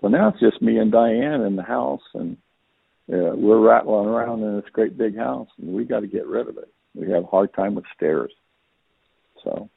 So 0.00 0.08
now 0.08 0.28
it's 0.28 0.40
just 0.40 0.62
me 0.62 0.78
and 0.78 0.92
Diane 0.92 1.42
in 1.42 1.56
the 1.56 1.62
house, 1.62 2.02
and 2.14 2.36
uh, 3.12 3.34
we're 3.34 3.58
rattling 3.58 4.06
around 4.06 4.42
in 4.42 4.56
this 4.56 4.70
great 4.72 4.96
big 4.96 5.16
house, 5.16 5.48
and 5.58 5.74
we 5.74 5.84
got 5.84 6.00
to 6.00 6.06
get 6.06 6.26
rid 6.26 6.48
of 6.48 6.56
it. 6.56 6.72
We 6.94 7.10
have 7.10 7.24
a 7.24 7.26
hard 7.26 7.52
time 7.54 7.74
with 7.74 7.84
stairs. 7.96 8.32
So 9.44 9.70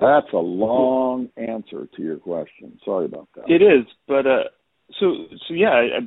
that's 0.00 0.32
a 0.32 0.38
long 0.38 1.28
answer 1.36 1.88
to 1.96 2.02
your 2.02 2.16
question. 2.16 2.78
Sorry 2.84 3.06
about 3.06 3.28
that. 3.34 3.48
It 3.48 3.62
is, 3.62 3.86
but 4.06 4.26
uh, 4.26 4.44
so 5.00 5.26
so 5.46 5.54
yeah, 5.54 6.00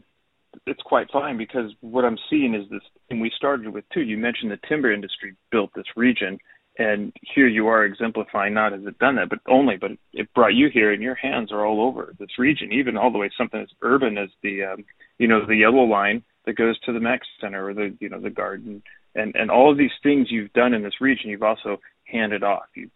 it's 0.66 0.82
quite 0.84 1.08
fine 1.12 1.38
because 1.38 1.72
what 1.82 2.06
I'm 2.06 2.18
seeing 2.30 2.56
is 2.56 2.70
this, 2.70 2.82
and 3.10 3.22
we 3.22 3.32
started 3.36 3.74
with 3.74 3.86
too. 3.94 4.02
You 4.02 4.18
mentioned 4.18 4.52
the 4.52 4.60
timber 4.68 4.92
industry 4.92 5.36
built 5.52 5.72
this 5.76 5.86
region, 5.96 6.40
and 6.80 7.14
here 7.36 7.48
you 7.48 7.68
are 7.68 7.84
exemplifying 7.84 8.54
not 8.54 8.72
has 8.72 8.86
it 8.86 8.98
done 9.00 9.18
that, 9.18 9.30
but 9.30 9.40
only, 9.50 9.76
but 9.76 9.92
it 10.14 10.34
brought 10.34 10.54
you 10.54 10.70
here, 10.74 10.94
and 10.94 11.04
your 11.04 11.16
hands 11.16 11.52
are 11.52 11.66
all 11.66 11.82
over 11.86 12.16
this 12.18 12.40
region, 12.40 12.72
even 12.72 12.98
all 12.98 13.12
the 13.12 13.18
way 13.18 13.30
something 13.38 13.62
as 13.62 13.68
urban 13.82 14.18
as 14.18 14.30
the, 14.44 14.64
um, 14.64 14.86
you 15.18 15.28
know, 15.28 15.46
the 15.46 15.58
yellow 15.58 15.84
line 15.84 16.24
that 16.46 16.56
goes 16.56 16.80
to 16.82 16.94
the 16.94 17.00
Mex 17.00 17.28
Center 17.42 17.68
or 17.68 17.74
the, 17.74 17.96
you 18.00 18.08
know, 18.08 18.22
the 18.22 18.30
garden, 18.30 18.82
and 19.16 19.36
and 19.36 19.50
all 19.50 19.72
of 19.72 19.78
these 19.78 19.92
things 20.04 20.28
you've 20.30 20.54
done 20.54 20.74
in 20.74 20.84
this 20.84 21.02
region, 21.02 21.30
you've 21.30 21.44
also 21.44 21.80
handed 22.06 22.44
off. 22.44 22.66
You 22.76 22.90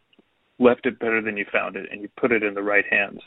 left 0.60 0.86
it 0.86 1.00
better 1.00 1.22
than 1.22 1.38
you 1.38 1.46
found 1.52 1.76
it, 1.76 1.88
and 1.92 2.02
you 2.02 2.10
put 2.20 2.32
it 2.32 2.44
in 2.44 2.54
the 2.54 2.62
right 2.62 2.86
hands. 2.90 3.20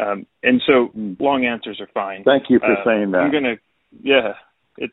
Um, 0.00 0.26
and 0.42 0.60
so, 0.66 0.90
long 1.20 1.44
answers 1.44 1.80
are 1.80 1.88
fine. 1.94 2.24
Thank 2.24 2.44
you 2.48 2.58
for 2.58 2.72
uh, 2.72 2.84
saying 2.84 3.12
that. 3.12 3.18
I'm 3.18 3.32
gonna, 3.32 3.54
yeah. 4.02 4.32
It. 4.76 4.90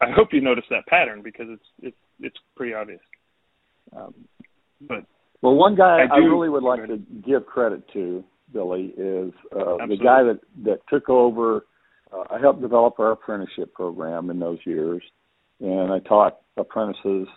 I 0.00 0.10
hope 0.14 0.28
you 0.32 0.40
notice 0.40 0.64
that 0.70 0.86
pattern 0.86 1.22
because 1.22 1.46
it's 1.48 1.64
it's 1.82 1.96
it's 2.20 2.36
pretty 2.56 2.74
obvious. 2.74 3.00
Um, 3.94 4.14
but 4.80 5.04
well, 5.42 5.54
one 5.54 5.74
guy 5.74 6.06
I, 6.10 6.14
I, 6.14 6.18
really 6.18 6.48
would 6.48 6.62
like 6.62 6.86
to 6.86 6.98
give 7.26 7.46
credit 7.46 7.82
to, 7.92 8.22
Billy, 8.52 8.92
is 8.96 9.32
uh, 9.52 9.84
the 9.86 9.96
guy 9.96 10.22
that 10.22 10.40
that 10.64 10.80
took 10.88 11.08
over. 11.08 11.66
Uh, 12.12 12.24
I 12.30 12.38
helped 12.40 12.60
develop 12.60 12.98
our 12.98 13.12
apprenticeship 13.12 13.72
program 13.72 14.30
in 14.30 14.38
those 14.38 14.58
years, 14.64 15.02
and 15.60 15.92
I 15.92 15.98
taught 16.00 16.40
apprentices 16.56 17.28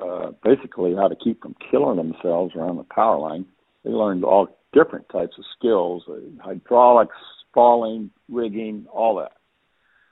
uh, 0.00 0.30
basically 0.44 0.94
how 0.94 1.08
to 1.08 1.16
keep 1.16 1.42
from 1.42 1.56
killing 1.70 1.96
themselves 1.96 2.54
around 2.54 2.76
the 2.76 2.84
power 2.84 3.18
line. 3.18 3.46
They 3.84 3.90
learned 3.90 4.24
all 4.24 4.58
different 4.72 5.08
types 5.08 5.36
of 5.38 5.44
skills: 5.58 6.04
uh, 6.08 6.42
hydraulics, 6.42 7.16
falling, 7.54 8.10
rigging, 8.28 8.86
all 8.92 9.16
that. 9.16 9.32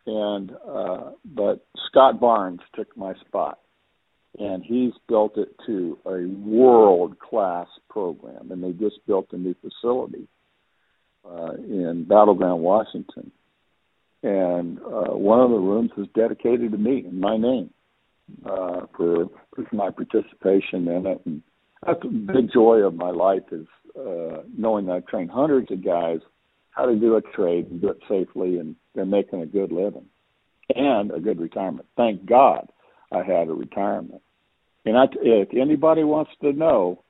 And 0.06 0.52
uh, 0.68 1.12
but 1.24 1.66
Scott 1.88 2.20
Barnes 2.20 2.60
took 2.74 2.96
my 2.96 3.14
spot 3.26 3.58
and 4.38 4.62
he's 4.64 4.92
built 5.08 5.38
it 5.38 5.48
to 5.66 5.98
a 6.04 6.26
world 6.26 7.18
class 7.18 7.66
program. 7.88 8.50
And 8.50 8.62
they 8.62 8.72
just 8.72 9.06
built 9.06 9.28
a 9.32 9.36
new 9.36 9.54
facility 9.54 10.28
uh, 11.24 11.54
in 11.54 12.04
Battle 12.08 12.34
Ground, 12.34 12.62
Washington. 12.62 13.32
And 14.26 14.80
uh, 14.80 15.14
one 15.14 15.38
of 15.38 15.50
the 15.50 15.56
rooms 15.56 15.92
is 15.96 16.08
dedicated 16.12 16.72
to 16.72 16.78
me 16.78 17.04
in 17.06 17.20
my 17.20 17.36
name 17.36 17.70
uh, 18.44 18.86
for, 18.96 19.28
for 19.54 19.64
my 19.70 19.90
participation 19.90 20.88
in 20.88 21.06
it. 21.06 21.22
And 21.24 21.42
that's 21.86 22.02
a 22.02 22.08
big 22.08 22.52
joy 22.52 22.78
of 22.78 22.96
my 22.96 23.10
life 23.10 23.44
is 23.52 23.68
uh, 23.96 24.42
knowing 24.58 24.86
that 24.86 24.92
I've 24.94 25.06
trained 25.06 25.30
hundreds 25.30 25.70
of 25.70 25.84
guys 25.84 26.18
how 26.70 26.86
to 26.86 26.96
do 26.96 27.14
a 27.14 27.22
trade 27.22 27.70
and 27.70 27.80
do 27.80 27.90
it 27.90 27.98
safely, 28.08 28.58
and 28.58 28.74
they're 28.96 29.06
making 29.06 29.42
a 29.42 29.46
good 29.46 29.70
living 29.70 30.06
and 30.74 31.12
a 31.12 31.20
good 31.20 31.40
retirement. 31.40 31.86
Thank 31.96 32.26
God 32.26 32.68
I 33.12 33.18
had 33.18 33.46
a 33.46 33.52
retirement. 33.52 34.22
And 34.84 34.98
I, 34.98 35.04
if 35.22 35.50
anybody 35.54 36.02
wants 36.02 36.32
to 36.42 36.52
know, 36.52 37.04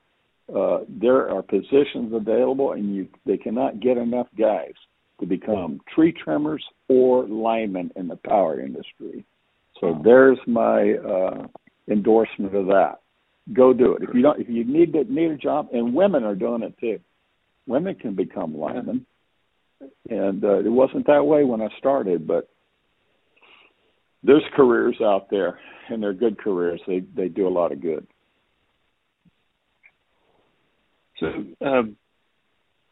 uh, 0.55 0.81
there 0.87 1.31
are 1.31 1.41
positions 1.41 2.13
available, 2.13 2.73
and 2.73 2.95
you 2.95 3.07
they 3.25 3.37
cannot 3.37 3.79
get 3.79 3.97
enough 3.97 4.27
guys 4.37 4.73
to 5.19 5.25
become 5.25 5.81
tree 5.93 6.11
trimmers 6.11 6.63
or 6.87 7.25
linemen 7.27 7.91
in 7.95 8.07
the 8.07 8.15
power 8.15 8.59
industry. 8.59 9.25
So 9.79 9.99
there's 10.03 10.39
my 10.47 10.93
uh, 10.93 11.47
endorsement 11.89 12.55
of 12.55 12.67
that. 12.67 12.99
Go 13.53 13.73
do 13.73 13.93
it. 13.93 14.03
If 14.03 14.13
you 14.13 14.21
don't, 14.21 14.39
if 14.39 14.49
you 14.49 14.65
need 14.65 14.93
to, 14.93 15.03
need 15.05 15.31
a 15.31 15.37
job, 15.37 15.69
and 15.71 15.93
women 15.93 16.23
are 16.23 16.35
doing 16.35 16.63
it 16.63 16.77
too. 16.79 16.99
Women 17.65 17.95
can 17.95 18.15
become 18.15 18.57
linemen, 18.57 19.05
and 20.09 20.43
uh, 20.43 20.59
it 20.59 20.71
wasn't 20.71 21.07
that 21.07 21.25
way 21.25 21.43
when 21.43 21.61
I 21.61 21.69
started, 21.77 22.27
but 22.27 22.49
there's 24.23 24.43
careers 24.55 24.97
out 25.01 25.29
there, 25.29 25.59
and 25.89 26.01
they're 26.01 26.13
good 26.13 26.37
careers. 26.37 26.81
They 26.87 26.99
they 27.15 27.29
do 27.29 27.47
a 27.47 27.49
lot 27.49 27.71
of 27.71 27.81
good. 27.81 28.05
So, 31.19 31.27
um, 31.65 31.95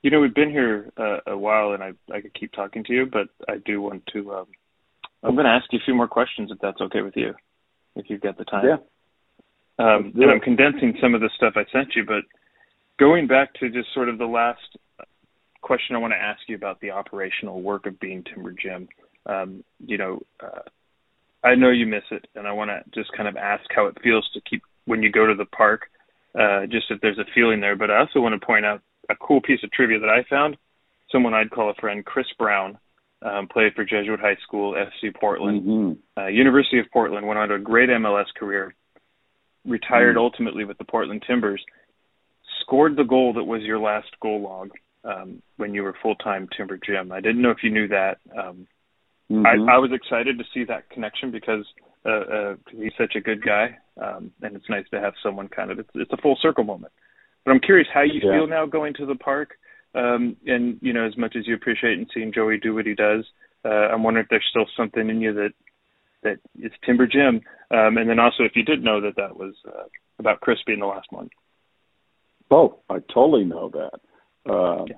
you 0.06 0.12
know, 0.12 0.20
we've 0.20 0.36
been 0.36 0.52
here 0.52 0.92
uh, 0.98 1.18
a 1.26 1.36
while, 1.36 1.72
and 1.72 1.82
I 1.82 1.94
I 2.14 2.22
could 2.22 2.36
keep 2.36 2.52
talking 2.52 2.84
to 2.84 2.94
you, 2.94 3.08
but 3.12 3.28
I 3.50 3.58
do 3.66 3.82
want 3.82 4.06
to. 4.14 4.36
Um, 4.36 4.46
I'm 5.24 5.34
going 5.34 5.46
to 5.46 5.52
ask 5.52 5.66
you 5.74 5.80
a 5.80 5.84
few 5.84 5.96
more 5.96 6.08
questions, 6.08 6.52
if 6.52 6.60
that's 6.60 6.80
okay 6.80 7.02
with 7.02 7.16
you, 7.18 7.34
if 7.96 8.08
you've 8.08 8.22
got 8.22 8.38
the 8.38 8.46
time. 8.46 8.66
Yeah. 8.68 8.78
Um, 9.84 10.14
and 10.14 10.30
I'm 10.30 10.42
condensing 10.42 10.96
some 11.02 11.16
of 11.16 11.22
the 11.22 11.32
stuff 11.36 11.54
I 11.56 11.66
sent 11.72 11.96
you, 11.96 12.06
but 12.06 12.22
going 13.00 13.26
back 13.26 13.56
to 13.56 13.70
just 13.72 13.92
sort 13.96 14.08
of 14.08 14.20
the 14.20 14.28
last 14.28 14.78
question 15.64 15.96
I 15.96 16.00
want 16.00 16.14
to 16.14 16.22
ask 16.22 16.42
you 16.48 16.56
about 16.56 16.80
the 16.82 16.92
operational 16.92 17.64
work 17.64 17.88
of 17.88 18.00
being 18.00 18.24
Timber 18.24 18.52
Jim. 18.52 18.88
Um, 19.26 19.64
you 19.80 19.98
know, 19.98 20.22
uh, 20.40 20.70
I 21.44 21.56
know 21.56 21.72
you 21.72 21.88
miss 21.88 22.04
it, 22.12 22.28
and 22.36 22.48
I 22.48 22.52
want 22.52 22.70
to 22.70 22.84
just 22.94 23.12
kind 23.18 23.28
of 23.28 23.38
ask 23.38 23.64
how 23.76 23.88
it 23.88 23.98
feels 24.04 24.30
to 24.36 24.42
keep 24.48 24.62
when 24.86 25.02
you 25.02 25.12
go 25.12 25.26
to 25.26 25.34
the 25.34 25.46
park. 25.46 25.90
Uh, 26.40 26.68
just 26.68 26.92
if 26.92 27.02
there's 27.02 27.18
a 27.18 27.26
feeling 27.34 27.60
there, 27.60 27.76
but 27.76 27.90
I 27.90 28.02
also 28.02 28.20
want 28.20 28.40
to 28.40 28.46
point 28.46 28.66
out 28.66 28.84
a 29.10 29.16
cool 29.16 29.42
piece 29.42 29.64
of 29.64 29.72
trivia 29.72 30.00
that 30.00 30.10
I 30.10 30.24
found. 30.30 30.58
Someone 31.12 31.34
I'd 31.34 31.52
call 31.52 31.70
a 31.70 31.74
friend, 31.76 32.04
Chris 32.06 32.26
Brown, 32.38 32.78
um, 33.22 33.48
played 33.48 33.74
for 33.76 33.86
Jesuit 33.86 34.20
High 34.20 34.38
School, 34.44 34.74
FC 34.74 35.14
Portland, 35.14 35.62
Mm-hmm. 35.64 36.20
uh, 36.22 36.28
University 36.28 36.80
of 36.80 36.86
Portland, 36.92 37.26
went 37.28 37.40
on 37.40 37.50
to 37.50 37.56
a 37.56 37.60
great 37.60 37.90
MLS 37.90 38.26
career, 38.38 38.74
retired 39.66 40.16
Mhm. 40.16 40.20
ultimately 40.22 40.66
with 40.66 40.78
the 40.78 40.84
Portland 40.86 41.24
Timbers, 41.26 41.64
scored 42.62 42.96
the 42.96 43.04
goal 43.04 43.34
that 43.34 43.44
was 43.44 43.62
your 43.64 43.80
last 43.80 44.10
goal 44.20 44.42
log 44.42 44.72
um, 45.04 45.42
when 45.58 45.74
you 45.74 45.84
were 45.84 45.94
full 46.02 46.16
time 46.16 46.48
Timber 46.56 46.78
Jim. 46.78 47.12
I 47.12 47.20
didn't 47.20 47.42
know 47.42 47.52
if 47.52 47.64
you 47.64 47.70
knew 47.70 47.88
that. 47.90 48.18
Um, 48.36 48.68
Mhm. 49.32 49.46
I, 49.46 49.76
I 49.76 49.78
was 49.80 49.92
excited 49.92 50.38
to 50.38 50.46
see 50.54 50.64
that 50.66 50.88
connection 50.90 51.32
because 51.32 51.66
uh, 52.06 52.10
uh, 52.10 52.56
he's 52.72 52.94
such 52.96 53.16
a 53.16 53.22
good 53.22 53.42
guy, 53.44 53.76
um, 54.00 54.32
and 54.44 54.56
it's 54.56 54.70
nice 54.70 54.88
to 54.90 55.00
have 55.00 55.16
someone 55.24 55.48
kind 55.48 55.72
of. 55.72 55.80
It's, 55.80 55.90
it's 55.96 56.14
a 56.14 56.18
full 56.18 56.36
circle 56.40 56.64
moment. 56.64 56.94
But 57.46 57.52
I'm 57.52 57.60
curious 57.60 57.88
how 57.94 58.02
you 58.02 58.20
Yeah. 58.22 58.32
feel 58.32 58.48
now 58.48 58.66
going 58.66 58.94
to 58.96 59.06
the 59.06 59.16
park, 59.16 59.58
um, 59.94 60.36
and 60.46 60.78
you 60.82 60.92
know, 60.92 61.06
as 61.06 61.16
much 61.16 61.36
as 61.36 61.48
you 61.48 61.54
appreciate 61.54 61.98
and 61.98 62.10
seeing 62.14 62.32
Joey 62.34 62.58
do 62.58 62.74
what 62.74 62.86
he 62.86 62.96
does, 62.96 63.24
uh, 63.64 63.90
I'm 63.94 64.04
wondering 64.04 64.24
if 64.26 64.30
there's 64.30 64.46
still 64.50 64.66
something 64.76 65.10
in 65.10 65.22
you 65.22 65.32
that 65.34 65.54
that 66.24 66.40
is 66.60 66.72
Timber 66.84 67.06
Jim, 67.06 67.42
um, 67.70 67.98
and 67.98 68.10
then 68.10 68.20
also 68.20 68.44
if 68.44 68.56
you 68.56 68.64
did 68.64 68.84
know 68.84 69.00
that 69.00 69.16
that 69.16 69.38
was 69.38 69.54
uh, 69.68 69.84
about 70.18 70.42
Chris 70.42 70.58
being 70.66 70.80
the 70.80 70.88
last 70.88 71.12
one. 71.12 71.30
Oh, 72.50 72.80
I 72.90 73.00
totally 73.14 73.46
know 73.46 73.70
that. 73.70 74.00
Uh, 74.52 74.86
Yeah. 74.88 74.96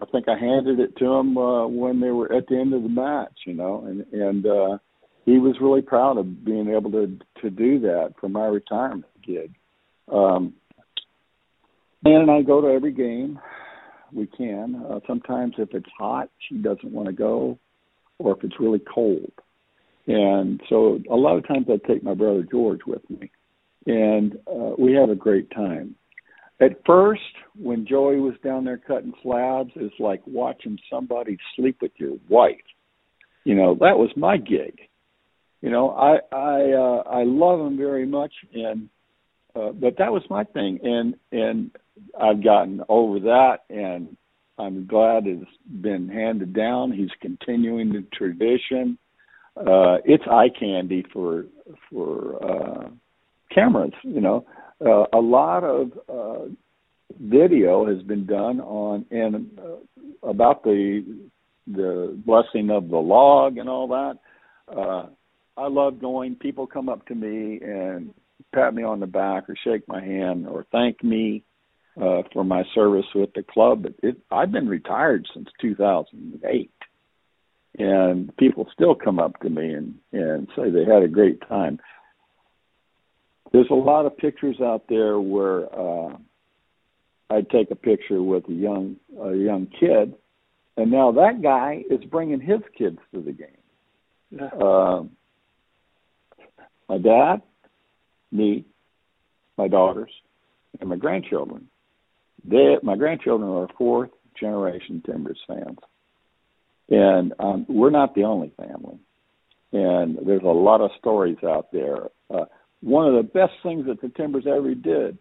I 0.00 0.04
think 0.06 0.28
I 0.28 0.36
handed 0.38 0.78
it 0.78 0.96
to 0.96 1.06
him 1.06 1.38
uh, 1.38 1.66
when 1.66 2.00
they 2.00 2.10
were 2.10 2.30
at 2.30 2.46
the 2.48 2.58
end 2.58 2.74
of 2.74 2.82
the 2.82 2.88
match, 2.88 3.32
you 3.46 3.54
know, 3.54 3.84
and 3.86 4.06
and 4.12 4.46
uh, 4.46 4.78
he 5.24 5.38
was 5.38 5.60
really 5.60 5.82
proud 5.82 6.16
of 6.18 6.44
being 6.44 6.68
able 6.68 6.90
to 6.92 7.18
to 7.42 7.50
do 7.50 7.80
that 7.80 8.14
for 8.20 8.28
my 8.28 8.46
retirement 8.46 9.06
gig. 9.22 9.54
Um, 10.10 10.54
Dan 12.06 12.22
and 12.22 12.30
I 12.30 12.42
go 12.42 12.60
to 12.60 12.68
every 12.68 12.92
game 12.92 13.38
we 14.12 14.26
can. 14.26 14.84
Uh, 14.88 15.00
sometimes 15.06 15.54
if 15.58 15.70
it's 15.72 15.88
hot, 15.98 16.30
she 16.48 16.56
doesn't 16.56 16.92
want 16.92 17.08
to 17.08 17.12
go, 17.12 17.58
or 18.18 18.36
if 18.36 18.44
it's 18.44 18.60
really 18.60 18.80
cold. 18.92 19.32
And 20.06 20.60
so 20.68 21.00
a 21.10 21.16
lot 21.16 21.36
of 21.36 21.46
times 21.48 21.66
I 21.68 21.84
take 21.84 22.04
my 22.04 22.14
brother 22.14 22.46
George 22.48 22.80
with 22.86 23.02
me, 23.10 23.30
and 23.86 24.38
uh, 24.46 24.74
we 24.78 24.92
have 24.92 25.10
a 25.10 25.16
great 25.16 25.50
time. 25.50 25.96
At 26.60 26.80
first, 26.86 27.20
when 27.58 27.86
Joey 27.86 28.20
was 28.20 28.34
down 28.42 28.64
there 28.64 28.78
cutting 28.78 29.12
slabs, 29.22 29.72
it's 29.74 29.94
like 29.98 30.22
watching 30.26 30.78
somebody 30.88 31.38
sleep 31.56 31.78
with 31.82 31.92
your 31.96 32.16
wife. 32.28 32.54
You 33.44 33.56
know, 33.56 33.74
that 33.80 33.98
was 33.98 34.10
my 34.16 34.36
gig. 34.36 34.78
You 35.60 35.70
know, 35.70 35.90
I 35.90 36.18
I 36.34 36.72
uh, 36.72 37.02
I 37.20 37.24
love 37.24 37.66
him 37.66 37.76
very 37.76 38.06
much, 38.06 38.32
and 38.54 38.88
uh, 39.56 39.72
but 39.72 39.98
that 39.98 40.12
was 40.12 40.22
my 40.30 40.44
thing, 40.44 40.78
and 40.84 41.16
and 41.32 41.70
I've 42.20 42.42
gotten 42.42 42.82
over 42.88 43.20
that, 43.20 43.58
and 43.70 44.16
I'm 44.58 44.86
glad 44.86 45.26
it's 45.26 45.44
been 45.80 46.08
handed 46.08 46.54
down. 46.54 46.92
He's 46.92 47.10
continuing 47.20 47.92
the 47.92 48.04
tradition. 48.12 48.98
Uh, 49.56 49.98
it's 50.04 50.24
eye 50.30 50.50
candy 50.58 51.04
for 51.12 51.46
for 51.90 52.36
uh, 52.44 52.88
cameras. 53.54 53.92
You 54.02 54.20
know, 54.20 54.46
uh, 54.84 55.04
a 55.12 55.20
lot 55.20 55.64
of 55.64 55.92
uh, 56.08 56.44
video 57.20 57.86
has 57.86 58.02
been 58.02 58.26
done 58.26 58.60
on 58.60 59.06
and 59.10 59.58
uh, 59.58 60.28
about 60.28 60.62
the 60.62 61.04
the 61.66 62.16
blessing 62.24 62.70
of 62.70 62.88
the 62.88 62.98
log 62.98 63.58
and 63.58 63.68
all 63.68 63.88
that. 63.88 64.18
Uh, 64.68 65.06
I 65.56 65.68
love 65.68 66.00
going. 66.00 66.36
People 66.36 66.66
come 66.66 66.88
up 66.88 67.06
to 67.06 67.14
me 67.14 67.58
and 67.62 68.12
pat 68.54 68.74
me 68.74 68.82
on 68.82 69.00
the 69.00 69.06
back 69.06 69.48
or 69.48 69.56
shake 69.64 69.88
my 69.88 70.04
hand 70.04 70.46
or 70.46 70.66
thank 70.70 71.02
me 71.02 71.42
uh, 72.00 72.22
for 72.32 72.44
my 72.44 72.64
service 72.74 73.06
with 73.14 73.32
the 73.34 73.42
club. 73.42 73.82
But 73.82 73.94
it, 74.02 74.16
I've 74.30 74.52
been 74.52 74.68
retired 74.68 75.26
since 75.32 75.48
2008, 75.60 76.70
and 77.78 78.36
people 78.36 78.68
still 78.72 78.94
come 78.94 79.18
up 79.18 79.40
to 79.40 79.50
me 79.50 79.72
and 79.72 79.94
and 80.12 80.48
say 80.56 80.70
they 80.70 80.84
had 80.84 81.02
a 81.02 81.08
great 81.08 81.40
time. 81.48 81.78
There's 83.52 83.70
a 83.70 83.74
lot 83.74 84.06
of 84.06 84.16
pictures 84.16 84.60
out 84.60 84.84
there 84.88 85.18
where 85.18 85.66
uh, 85.72 86.16
I'd 87.30 87.48
take 87.50 87.70
a 87.70 87.76
picture 87.76 88.22
with 88.22 88.48
a 88.48 88.52
young 88.52 88.96
a 89.20 89.34
young 89.34 89.66
kid, 89.66 90.14
and 90.76 90.90
now 90.90 91.12
that 91.12 91.42
guy 91.42 91.82
is 91.90 92.04
bringing 92.04 92.40
his 92.40 92.60
kids 92.76 92.98
to 93.14 93.20
the 93.20 93.32
game. 93.32 93.48
Yeah. 94.30 94.46
Uh, 94.46 95.04
my 96.88 96.98
dad, 96.98 97.42
me, 98.30 98.64
my 99.56 99.68
daughters, 99.68 100.10
and 100.80 100.88
my 100.88 100.96
grandchildren. 100.96 101.68
They, 102.48 102.76
my 102.82 102.96
grandchildren 102.96 103.50
are 103.50 103.68
fourth 103.76 104.10
generation 104.38 105.02
Timbers 105.04 105.38
fans, 105.46 105.78
and 106.88 107.32
um, 107.38 107.66
we're 107.68 107.90
not 107.90 108.14
the 108.14 108.24
only 108.24 108.52
family. 108.56 108.98
And 109.72 110.18
there's 110.26 110.42
a 110.42 110.46
lot 110.46 110.80
of 110.80 110.90
stories 110.98 111.38
out 111.44 111.72
there. 111.72 112.08
Uh, 112.30 112.44
one 112.80 113.06
of 113.06 113.14
the 113.14 113.28
best 113.28 113.52
things 113.62 113.86
that 113.86 114.00
the 114.00 114.08
Timbers 114.16 114.44
ever 114.46 114.74
did 114.74 115.18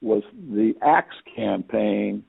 was 0.00 0.22
the 0.32 0.74
Axe 0.82 1.16
campaign 1.36 2.24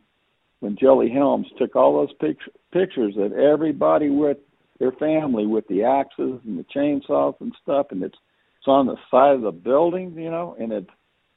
when 0.59 0.75
Jelly 0.77 1.09
Helms 1.09 1.47
took 1.57 1.75
all 1.75 1.93
those 1.93 2.15
pic- 2.19 2.53
pictures 2.73 3.13
of 3.17 3.31
everybody 3.33 4.09
with 4.09 4.37
their 4.79 4.91
family 4.93 5.45
with 5.45 5.67
the 5.67 5.83
axes 5.83 6.39
and 6.45 6.57
the 6.57 6.65
chainsaws 6.75 7.35
and 7.41 7.53
stuff, 7.61 7.87
and 7.91 8.01
it's 8.03 8.17
it's 8.57 8.67
on 8.67 8.87
the 8.87 8.97
side 9.09 9.35
of 9.35 9.41
the 9.41 9.51
building, 9.51 10.13
you 10.17 10.29
know, 10.29 10.55
and 10.59 10.71
it's 10.71 10.89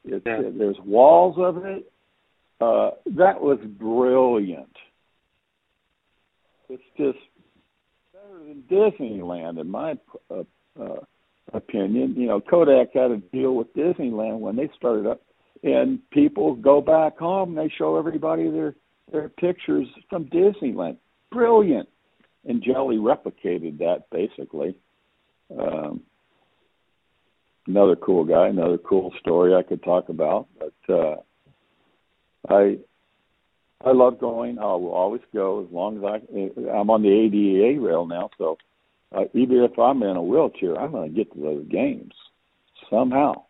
it, 0.04 0.22
Yeah. 0.24 0.40
it 0.40 0.58
there's 0.58 0.78
walls 0.84 1.36
of 1.38 1.64
it. 1.64 1.91
Uh, 2.62 2.90
that 3.16 3.40
was 3.40 3.58
brilliant. 3.80 4.76
It's 6.68 6.82
just 6.96 7.18
better 8.12 8.38
than 8.46 8.62
Disneyland, 8.70 9.60
in 9.60 9.68
my 9.68 9.98
uh, 10.30 10.44
uh, 10.80 11.00
opinion. 11.52 12.14
You 12.16 12.28
know, 12.28 12.40
Kodak 12.40 12.92
had 12.94 13.10
a 13.10 13.16
deal 13.16 13.56
with 13.56 13.74
Disneyland 13.74 14.38
when 14.38 14.54
they 14.54 14.70
started 14.76 15.08
up, 15.08 15.22
and 15.64 15.98
people 16.10 16.54
go 16.54 16.80
back 16.80 17.18
home 17.18 17.50
and 17.50 17.58
they 17.58 17.72
show 17.76 17.98
everybody 17.98 18.48
their 18.48 18.76
their 19.10 19.28
pictures 19.28 19.88
from 20.08 20.26
Disneyland. 20.26 20.98
Brilliant. 21.32 21.88
And 22.44 22.62
Jelly 22.62 22.96
replicated 22.96 23.78
that 23.78 24.04
basically. 24.12 24.76
Um, 25.58 26.02
another 27.66 27.96
cool 27.96 28.24
guy, 28.24 28.48
another 28.48 28.78
cool 28.78 29.12
story 29.20 29.52
I 29.54 29.62
could 29.62 29.82
talk 29.82 30.08
about. 30.08 30.46
But 30.58 30.94
uh, 30.94 31.16
I 32.48 32.78
I 33.84 33.92
love 33.92 34.20
going. 34.20 34.58
I 34.58 34.64
will 34.64 34.92
always 34.92 35.22
go 35.32 35.64
as 35.64 35.72
long 35.72 35.98
as 35.98 36.04
I. 36.04 36.70
I'm 36.70 36.90
on 36.90 37.02
the 37.02 37.10
ADA 37.10 37.80
rail 37.80 38.06
now, 38.06 38.30
so 38.38 38.56
uh, 39.16 39.24
even 39.34 39.58
if 39.58 39.78
I'm 39.78 40.02
in 40.02 40.16
a 40.16 40.22
wheelchair, 40.22 40.78
I'm 40.78 40.92
going 40.92 41.10
to 41.10 41.16
get 41.16 41.32
to 41.34 41.40
those 41.40 41.66
games 41.68 42.12
somehow. 42.90 43.44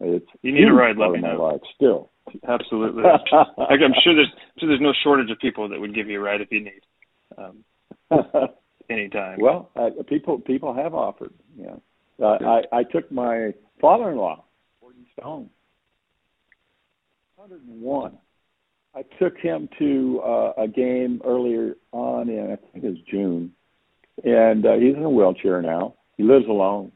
It's 0.00 0.26
You 0.42 0.52
need 0.52 0.68
a 0.68 0.72
ride, 0.72 0.96
let 0.98 1.12
me 1.12 1.20
know. 1.20 1.42
life 1.42 1.62
still. 1.74 2.10
Absolutely. 2.46 3.02
Like, 3.58 3.80
I'm 3.82 3.94
sure 4.04 4.14
there's 4.14 4.32
sure 4.58 4.68
there's 4.68 4.80
no 4.80 4.92
shortage 5.02 5.30
of 5.30 5.38
people 5.38 5.68
that 5.70 5.80
would 5.80 5.94
give 5.94 6.08
you 6.08 6.20
a 6.20 6.22
ride 6.22 6.40
if 6.40 6.48
you 6.50 6.62
need. 6.64 6.82
Um, 7.38 7.64
anytime. 8.90 9.38
well, 9.40 9.70
uh, 9.76 9.90
people 10.08 10.38
people 10.40 10.74
have 10.74 10.94
offered. 10.94 11.32
Yeah, 11.58 11.76
uh, 12.22 12.38
I 12.44 12.62
I 12.72 12.82
took 12.84 13.10
my 13.10 13.52
father-in-law, 13.80 14.44
Gordon 14.80 15.06
Stone, 15.18 15.50
101. 17.36 18.16
I 18.94 19.02
took 19.18 19.36
him 19.36 19.68
to 19.78 20.22
uh, 20.24 20.52
a 20.56 20.66
game 20.66 21.20
earlier 21.22 21.74
on 21.92 22.30
in 22.30 22.50
I 22.50 22.56
think 22.56 22.82
it 22.84 22.88
was 22.88 22.98
June, 23.10 23.52
and 24.24 24.64
uh, 24.64 24.76
he's 24.76 24.96
in 24.96 25.02
a 25.02 25.10
wheelchair 25.10 25.60
now. 25.60 25.96
He 26.16 26.22
lives 26.22 26.46
alone, 26.48 26.92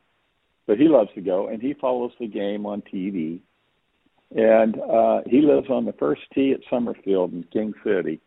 but 0.66 0.78
he 0.78 0.88
loves 0.88 1.10
to 1.14 1.20
go, 1.20 1.48
and 1.48 1.60
he 1.60 1.74
follows 1.74 2.12
the 2.18 2.26
game 2.26 2.64
on 2.64 2.82
TV. 2.82 3.40
And 4.34 4.80
uh, 4.80 5.20
he 5.26 5.42
lives 5.42 5.68
on 5.68 5.84
the 5.84 5.92
first 5.92 6.22
tee 6.34 6.52
at 6.52 6.60
Summerfield 6.70 7.34
in 7.34 7.44
King 7.52 7.74
City. 7.84 8.18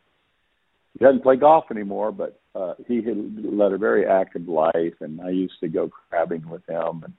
He 0.93 1.03
doesn't 1.03 1.23
play 1.23 1.37
golf 1.37 1.65
anymore, 1.71 2.11
but 2.11 2.39
uh, 2.53 2.75
he 2.87 2.97
had 2.97 3.43
led 3.43 3.71
a 3.71 3.79
very 3.79 4.05
active 4.05 4.47
life, 4.47 4.93
and 4.99 5.19
I 5.19 5.29
used 5.29 5.59
to 5.61 5.67
go 5.67 5.89
crabbing 5.89 6.47
with 6.47 6.61
him. 6.69 7.03
And 7.05 7.13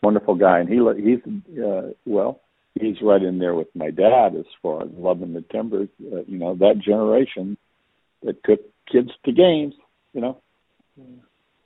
wonderful 0.00 0.36
guy, 0.36 0.60
and 0.60 0.68
he 0.68 0.76
he's 1.02 1.60
uh, 1.60 1.90
well, 2.06 2.40
he's 2.80 3.00
right 3.02 3.22
in 3.22 3.38
there 3.38 3.54
with 3.54 3.68
my 3.74 3.90
dad 3.90 4.34
as 4.36 4.46
far 4.62 4.82
as 4.82 4.88
loving 4.96 5.32
the 5.32 5.44
Timbers. 5.52 5.88
Uh, 6.00 6.22
you 6.26 6.38
know 6.38 6.54
that 6.56 6.80
generation 6.84 7.56
that 8.22 8.42
took 8.44 8.60
kids 8.90 9.10
to 9.24 9.32
games. 9.32 9.74
You 10.12 10.20
know. 10.20 10.40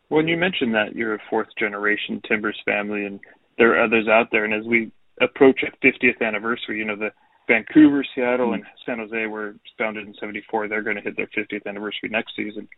When 0.09 0.29
you 0.29 0.37
mentioned 0.37 0.75
that 0.75 0.95
you're 0.95 1.15
a 1.15 1.23
fourth 1.31 1.49
generation 1.59 2.21
Timbers 2.29 2.61
family, 2.67 3.07
and 3.07 3.21
there 3.57 3.75
are 3.75 3.85
others 3.85 4.09
out 4.09 4.29
there, 4.31 4.45
and 4.45 4.53
as 4.53 4.65
we 4.67 4.93
approach 5.21 5.63
a 5.63 5.87
50th 5.87 6.21
anniversary, 6.21 6.79
you 6.79 6.85
know 6.85 6.97
the 6.97 7.11
Vancouver, 7.49 8.05
Seattle, 8.15 8.53
and 8.53 8.63
San 8.87 8.99
Jose 8.99 9.27
were 9.27 9.55
founded 9.79 10.07
in 10.07 10.15
'74. 10.15 10.69
They're 10.69 10.83
going 10.83 10.97
to 10.97 11.03
hit 11.03 11.17
their 11.17 11.29
50th 11.37 11.67
anniversary 11.67 12.09
next 12.11 12.37
season. 12.37 12.69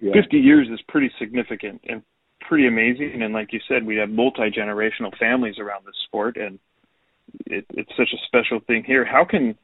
Yeah. 0.00 0.12
50 0.12 0.38
years 0.38 0.68
is 0.72 0.80
pretty 0.88 1.10
significant 1.18 1.80
and 1.88 2.02
pretty 2.40 2.66
amazing. 2.66 3.22
And 3.22 3.32
like 3.32 3.52
you 3.52 3.60
said, 3.68 3.84
we 3.84 3.96
have 3.96 4.10
multi 4.10 4.50
generational 4.50 5.16
families 5.18 5.58
around 5.58 5.84
this 5.86 5.94
sport, 6.06 6.36
and 6.36 6.58
it, 7.46 7.64
it's 7.70 7.90
such 7.96 8.12
a 8.12 8.26
special 8.26 8.60
thing 8.66 8.84
here. 8.86 9.04
How 9.04 9.24
can 9.24 9.56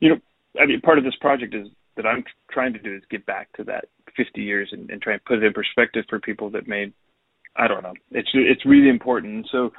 you 0.00 0.10
know? 0.10 0.16
I 0.60 0.66
mean, 0.66 0.80
part 0.80 0.98
of 0.98 1.04
this 1.04 1.16
project 1.20 1.54
is 1.54 1.68
that 1.96 2.06
I'm 2.06 2.24
trying 2.50 2.72
to 2.72 2.78
do 2.78 2.94
is 2.94 3.02
get 3.10 3.24
back 3.26 3.52
to 3.56 3.64
that 3.64 3.86
50 4.16 4.42
years 4.42 4.68
and, 4.72 4.90
and 4.90 5.00
try 5.00 5.14
and 5.14 5.24
put 5.24 5.38
it 5.38 5.44
in 5.44 5.52
perspective 5.52 6.04
for 6.08 6.20
people 6.20 6.50
that 6.50 6.66
may, 6.66 6.92
I 7.56 7.68
don't 7.68 7.82
know. 7.82 7.94
It's 8.10 8.28
it's 8.34 8.64
really 8.66 8.88
important. 8.88 9.48
So, 9.50 9.72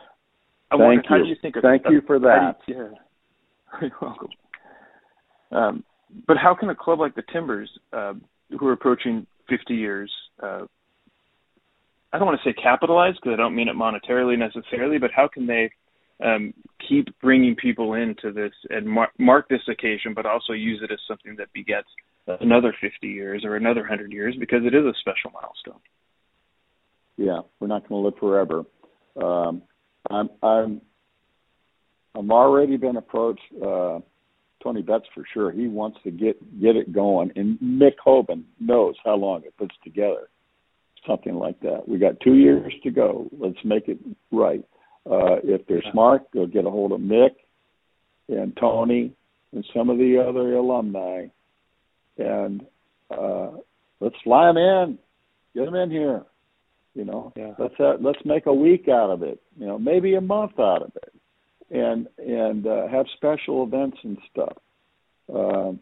I 0.71 0.77
Thank 0.77 0.79
wonder, 0.79 1.01
you. 1.01 1.09
how 1.09 1.17
do 1.17 1.29
you 1.29 1.35
think? 1.41 1.55
Of, 1.55 1.63
Thank 1.63 1.85
of, 1.85 1.93
you 1.93 2.01
for 2.05 2.19
that. 2.19 2.57
You, 2.67 2.75
yeah, 2.75 3.79
you're 3.81 3.91
welcome. 4.01 4.29
Um, 5.51 5.83
but 6.27 6.37
how 6.37 6.55
can 6.55 6.69
a 6.69 6.75
club 6.75 6.99
like 6.99 7.15
the 7.15 7.23
Timbers, 7.31 7.69
uh, 7.91 8.13
who 8.59 8.67
are 8.67 8.73
approaching 8.73 9.25
50 9.49 9.73
years, 9.73 10.11
uh, 10.41 10.65
I 12.11 12.19
don't 12.19 12.27
want 12.27 12.39
to 12.43 12.49
say 12.49 12.53
capitalize 12.53 13.15
because 13.15 13.33
I 13.33 13.37
don't 13.37 13.55
mean 13.55 13.67
it 13.67 13.75
monetarily 13.75 14.37
necessarily, 14.37 14.99
but 14.99 15.09
how 15.15 15.27
can 15.27 15.47
they 15.47 15.71
um, 16.23 16.53
keep 16.87 17.07
bringing 17.19 17.55
people 17.55 17.93
into 17.93 18.31
this 18.31 18.51
and 18.69 18.87
mar- 18.87 19.11
mark 19.19 19.49
this 19.49 19.61
occasion, 19.69 20.13
but 20.13 20.25
also 20.25 20.53
use 20.53 20.81
it 20.83 20.91
as 20.91 20.99
something 21.07 21.35
that 21.37 21.51
begets 21.53 21.87
another 22.27 22.73
50 22.79 23.07
years 23.07 23.43
or 23.45 23.55
another 23.55 23.81
100 23.81 24.11
years 24.11 24.35
because 24.39 24.61
it 24.65 24.73
is 24.73 24.85
a 24.85 24.93
special 24.99 25.31
milestone. 25.33 25.81
Yeah, 27.17 27.41
we're 27.59 27.67
not 27.67 27.87
going 27.87 28.01
to 28.01 28.07
live 28.07 28.19
forever. 28.19 28.63
Um, 29.21 29.61
I'm 30.09 30.29
I'm 30.41 30.81
I'm 32.15 32.31
already 32.31 32.77
been 32.77 32.97
approached. 32.97 33.41
Uh, 33.55 33.99
Tony 34.63 34.81
Betts 34.81 35.05
for 35.13 35.23
sure. 35.33 35.51
He 35.51 35.67
wants 35.67 35.97
to 36.03 36.11
get 36.11 36.39
get 36.59 36.75
it 36.75 36.91
going, 36.93 37.31
and 37.35 37.59
Mick 37.59 37.95
Hoban 38.05 38.43
knows 38.59 38.95
how 39.03 39.15
long 39.15 39.43
it 39.43 39.55
puts 39.57 39.75
together. 39.83 40.29
Something 41.07 41.35
like 41.35 41.59
that. 41.59 41.87
We 41.87 41.97
got 41.97 42.19
two 42.21 42.35
years 42.35 42.73
to 42.83 42.89
go. 42.89 43.27
Let's 43.37 43.57
make 43.65 43.89
it 43.89 43.99
right. 44.31 44.63
Uh, 45.09 45.35
if 45.43 45.65
they're 45.67 45.83
smart, 45.91 46.23
they'll 46.33 46.47
get 46.47 46.65
a 46.65 46.69
hold 46.69 46.91
of 46.91 46.99
Mick 46.99 47.31
and 48.29 48.55
Tony 48.55 49.13
and 49.51 49.65
some 49.75 49.89
of 49.89 49.97
the 49.97 50.23
other 50.25 50.55
alumni, 50.55 51.27
and 52.17 52.65
uh, 53.11 53.51
let's 53.99 54.15
fly 54.23 54.47
them 54.47 54.57
in. 54.57 54.99
Get 55.55 55.65
them 55.65 55.75
in 55.75 55.91
here. 55.91 56.23
You 56.95 57.05
know, 57.05 57.33
yeah. 57.35 57.53
let's 57.57 57.73
uh, 57.79 57.95
let's 57.99 58.19
make 58.23 58.45
a 58.45 58.53
week 58.53 58.87
out 58.87 59.09
of 59.09 59.23
it. 59.23 59.41
You 59.59 59.65
know, 59.65 59.79
maybe 59.79 60.15
a 60.15 60.21
month 60.21 60.59
out 60.59 60.83
of 60.83 60.91
it, 60.95 61.13
and 61.71 62.07
and 62.17 62.67
uh, 62.67 62.87
have 62.87 63.07
special 63.15 63.63
events 63.63 63.97
and 64.03 64.17
stuff. 64.31 64.57
Um, 65.33 65.79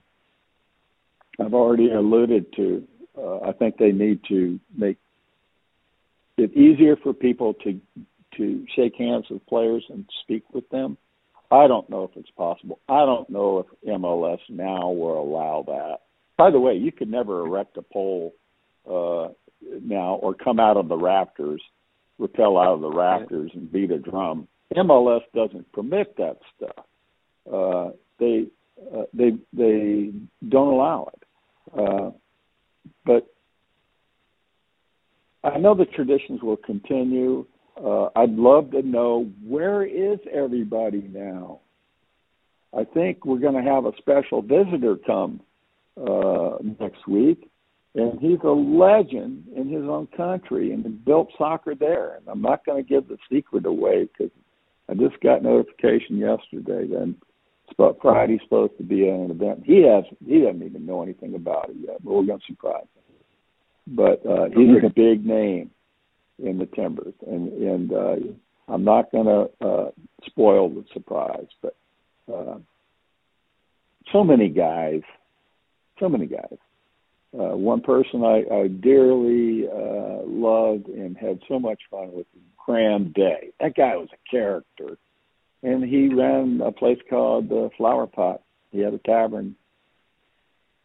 I've 1.39 1.53
already 1.53 1.91
alluded 1.91 2.53
to. 2.55 2.87
Uh, 3.17 3.39
I 3.39 3.51
think 3.51 3.77
they 3.77 3.91
need 3.91 4.21
to 4.29 4.59
make 4.75 4.97
it 6.37 6.53
easier 6.53 6.95
for 6.95 7.13
people 7.13 7.55
to 7.65 7.79
to 8.37 8.65
shake 8.75 8.95
hands 8.97 9.25
with 9.29 9.45
players 9.45 9.83
and 9.89 10.05
speak 10.23 10.43
with 10.53 10.67
them. 10.69 10.97
I 11.51 11.67
don't 11.67 11.89
know 11.89 12.03
if 12.03 12.11
it's 12.15 12.31
possible. 12.31 12.79
I 12.87 13.05
don't 13.05 13.29
know 13.29 13.59
if 13.59 13.89
MLS 13.89 14.39
now 14.49 14.89
will 14.89 15.21
allow 15.21 15.63
that. 15.67 15.99
By 16.37 16.49
the 16.49 16.59
way, 16.59 16.75
you 16.75 16.91
could 16.91 17.09
never 17.09 17.45
erect 17.45 17.77
a 17.77 17.81
pole 17.81 18.33
uh, 18.89 19.29
now 19.83 20.15
or 20.15 20.33
come 20.33 20.59
out 20.59 20.77
of 20.77 20.87
the 20.87 20.97
rafters, 20.97 21.61
rappel 22.17 22.57
out 22.57 22.75
of 22.75 22.81
the 22.81 22.89
rafters 22.89 23.51
and 23.53 23.71
beat 23.71 23.91
a 23.91 23.99
drum. 23.99 24.47
MLS 24.75 25.21
doesn't 25.35 25.71
permit 25.73 26.15
that 26.17 26.37
stuff. 26.55 26.85
Uh, 27.51 27.91
they 28.19 28.45
uh, 28.95 29.03
they 29.13 29.31
they 29.53 30.11
don't 30.47 30.73
allow 30.73 31.11
it. 31.13 31.23
Uh, 31.77 32.11
but 33.05 33.27
I 35.43 35.57
know 35.57 35.75
the 35.75 35.85
traditions 35.85 36.41
will 36.41 36.57
continue. 36.57 37.45
Uh, 37.77 38.09
I'd 38.15 38.31
love 38.31 38.71
to 38.71 38.81
know 38.81 39.29
where 39.45 39.83
is 39.83 40.19
everybody 40.31 41.09
now. 41.11 41.59
I 42.77 42.83
think 42.85 43.25
we're 43.25 43.39
going 43.39 43.61
to 43.63 43.69
have 43.69 43.85
a 43.85 43.91
special 43.97 44.41
visitor 44.41 44.95
come 45.05 45.41
uh, 45.97 46.57
next 46.79 47.07
week, 47.07 47.49
and 47.95 48.19
he's 48.19 48.39
a 48.43 48.49
legend 48.49 49.45
in 49.55 49.69
his 49.69 49.83
own 49.83 50.07
country 50.15 50.71
and 50.71 51.03
built 51.03 51.29
soccer 51.37 51.75
there. 51.75 52.15
And 52.15 52.27
I'm 52.27 52.41
not 52.41 52.65
going 52.65 52.81
to 52.81 52.87
give 52.87 53.07
the 53.07 53.17
secret 53.31 53.65
away 53.65 54.07
because 54.07 54.31
I 54.89 54.93
just 54.93 55.19
got 55.21 55.43
notification 55.43 56.17
yesterday 56.17 56.87
that 56.87 57.15
but 57.77 58.01
Friday's 58.01 58.41
supposed 58.43 58.77
to 58.77 58.83
be 58.83 59.07
at 59.07 59.15
an 59.15 59.31
event. 59.31 59.63
He 59.65 59.83
has 59.83 60.03
he 60.25 60.41
doesn't 60.41 60.63
even 60.63 60.85
know 60.85 61.01
anything 61.01 61.35
about 61.35 61.69
it 61.69 61.77
yet, 61.79 62.03
but 62.03 62.13
we're 62.13 62.25
going 62.25 62.39
to 62.39 62.45
surprise 62.45 62.83
him. 62.83 63.95
But 63.95 64.25
uh, 64.25 64.45
he's 64.49 64.83
a 64.85 64.93
big 64.93 65.25
name 65.25 65.71
in 66.43 66.57
the 66.57 66.65
Timbers, 66.65 67.13
and 67.25 67.51
and 67.53 67.93
uh, 67.93 68.15
I'm 68.67 68.83
not 68.83 69.11
going 69.11 69.25
to 69.25 69.67
uh, 69.67 69.91
spoil 70.25 70.69
the 70.69 70.85
surprise. 70.93 71.47
But 71.61 71.75
uh, 72.31 72.57
so 74.11 74.23
many 74.23 74.49
guys, 74.49 75.01
so 75.99 76.09
many 76.09 76.25
guys. 76.25 76.57
Uh, 77.33 77.55
one 77.55 77.79
person 77.79 78.25
I, 78.25 78.43
I 78.53 78.67
dearly 78.67 79.65
uh, 79.65 80.23
loved 80.25 80.87
and 80.87 81.15
had 81.15 81.39
so 81.47 81.59
much 81.59 81.79
fun 81.89 82.11
with, 82.13 82.27
Graham 82.65 83.11
Day. 83.15 83.49
That 83.59 83.75
guy 83.75 83.95
was 83.95 84.09
a 84.13 84.29
character 84.29 84.97
and 85.63 85.83
he 85.83 86.09
ran 86.13 86.61
a 86.63 86.71
place 86.71 86.99
called 87.09 87.49
the 87.49 87.65
uh, 87.65 87.69
Flower 87.77 88.07
Pot. 88.07 88.41
He 88.71 88.79
had 88.79 88.93
a 88.93 88.97
tavern, 88.99 89.55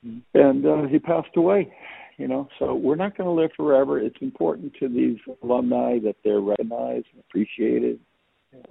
mm-hmm. 0.07 0.19
and 0.35 0.67
uh, 0.67 0.89
he 0.89 0.99
passed 0.99 1.37
away. 1.37 1.73
You 2.17 2.29
know, 2.29 2.49
so 2.59 2.75
we're 2.75 2.97
not 2.97 3.17
going 3.17 3.27
to 3.29 3.43
live 3.43 3.51
forever. 3.57 4.01
It's 4.01 4.17
important 4.23 4.73
to 4.81 4.89
these 4.89 5.19
alumni 5.43 5.99
that 6.05 6.17
they're 6.25 6.41
recognized 6.41 7.07
and 7.13 7.23
appreciated. 7.29 8.01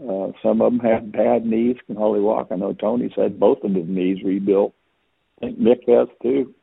Uh, 0.01 0.31
some 0.41 0.61
of 0.61 0.71
them 0.71 0.79
have 0.79 1.11
bad 1.11 1.45
knees, 1.45 1.77
can 1.85 1.95
hardly 1.95 2.21
walk. 2.21 2.47
I 2.49 2.55
know 2.55 2.73
Tony's 2.73 3.11
had 3.15 3.39
both 3.39 3.59
of 3.63 3.75
his 3.75 3.87
knees 3.87 4.23
rebuilt. 4.23 4.73
I 5.37 5.45
think 5.45 5.59
Mick 5.59 5.87
has 5.87 6.07
too. 6.23 6.55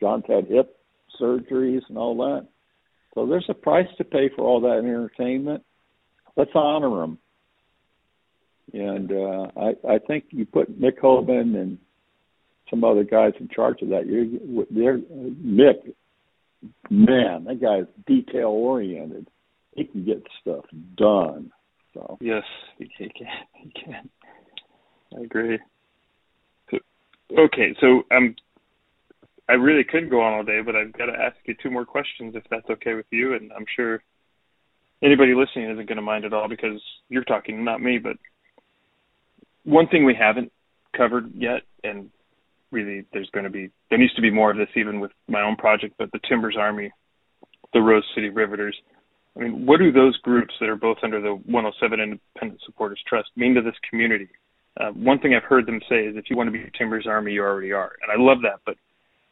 John's 0.00 0.24
had 0.26 0.46
hip 0.46 0.78
surgeries 1.20 1.82
and 1.90 1.98
all 1.98 2.16
that. 2.16 2.48
So 3.14 3.26
there's 3.26 3.46
a 3.50 3.54
price 3.54 3.88
to 3.98 4.04
pay 4.04 4.30
for 4.34 4.42
all 4.42 4.62
that 4.62 4.78
entertainment. 4.78 5.62
Let's 6.36 6.52
honor 6.54 7.00
them 7.00 7.18
and 8.72 9.10
uh, 9.10 9.46
I, 9.56 9.94
I 9.94 9.98
think 9.98 10.26
you 10.30 10.46
put 10.46 10.80
Mick 10.80 10.98
Hoban 11.02 11.56
and 11.60 11.78
some 12.68 12.84
other 12.84 13.04
guys 13.04 13.32
in 13.40 13.48
charge 13.48 13.82
of 13.82 13.88
that. 13.88 14.06
You're, 14.06 14.64
they're 14.70 14.98
Mick, 14.98 15.92
man, 16.90 17.44
that 17.44 17.60
guy's 17.60 17.86
detail 18.06 18.48
oriented. 18.48 19.28
He 19.74 19.84
can 19.84 20.04
get 20.04 20.22
stuff 20.40 20.64
done. 20.96 21.52
So 21.94 22.18
yes, 22.20 22.44
he 22.78 22.86
can. 22.86 23.26
He 23.54 23.70
can. 23.70 24.08
I 25.16 25.20
agree. 25.22 25.58
So, 26.70 26.78
okay, 27.36 27.74
so 27.80 28.02
um, 28.14 28.36
I 29.48 29.54
really 29.54 29.84
could 29.84 30.10
go 30.10 30.20
on 30.20 30.34
all 30.34 30.44
day, 30.44 30.60
but 30.64 30.76
I've 30.76 30.92
got 30.92 31.06
to 31.06 31.12
ask 31.12 31.36
you 31.44 31.54
two 31.60 31.70
more 31.70 31.84
questions 31.84 32.34
if 32.36 32.44
that's 32.50 32.70
okay 32.70 32.94
with 32.94 33.06
you, 33.10 33.34
and 33.34 33.52
I'm 33.52 33.66
sure 33.74 34.02
anybody 35.02 35.34
listening 35.34 35.70
isn't 35.70 35.88
going 35.88 35.96
to 35.96 36.02
mind 36.02 36.24
at 36.24 36.32
all 36.32 36.48
because 36.48 36.80
you're 37.08 37.24
talking, 37.24 37.64
not 37.64 37.82
me, 37.82 37.98
but 37.98 38.16
one 39.64 39.88
thing 39.88 40.04
we 40.04 40.14
haven't 40.14 40.52
covered 40.96 41.32
yet, 41.34 41.62
and 41.82 42.10
really 42.70 43.04
there's 43.12 43.30
going 43.30 43.44
to 43.44 43.50
be 43.50 43.70
there 43.88 43.98
needs 43.98 44.14
to 44.14 44.22
be 44.22 44.30
more 44.30 44.50
of 44.50 44.56
this 44.56 44.68
even 44.76 45.00
with 45.00 45.12
my 45.28 45.42
own 45.42 45.56
project, 45.56 45.94
but 45.98 46.10
the 46.12 46.20
Timbers 46.28 46.56
Army, 46.58 46.90
the 47.72 47.80
Rose 47.80 48.04
City 48.14 48.28
Riveters. 48.28 48.76
I 49.36 49.40
mean, 49.40 49.64
what 49.64 49.78
do 49.78 49.92
those 49.92 50.16
groups 50.18 50.52
that 50.60 50.68
are 50.68 50.76
both 50.76 50.98
under 51.02 51.20
the 51.20 51.34
107 51.34 52.00
Independent 52.00 52.60
Supporters 52.66 53.00
Trust 53.06 53.28
mean 53.36 53.54
to 53.54 53.62
this 53.62 53.76
community? 53.88 54.28
Uh, 54.78 54.90
one 54.90 55.18
thing 55.18 55.34
I've 55.34 55.48
heard 55.48 55.66
them 55.66 55.80
say 55.88 56.06
is, 56.06 56.16
if 56.16 56.24
you 56.30 56.36
want 56.36 56.48
to 56.48 56.52
be 56.52 56.70
Timbers 56.76 57.06
Army, 57.06 57.32
you 57.32 57.42
already 57.42 57.72
are, 57.72 57.92
and 58.02 58.10
I 58.10 58.22
love 58.22 58.38
that. 58.42 58.60
But 58.66 58.76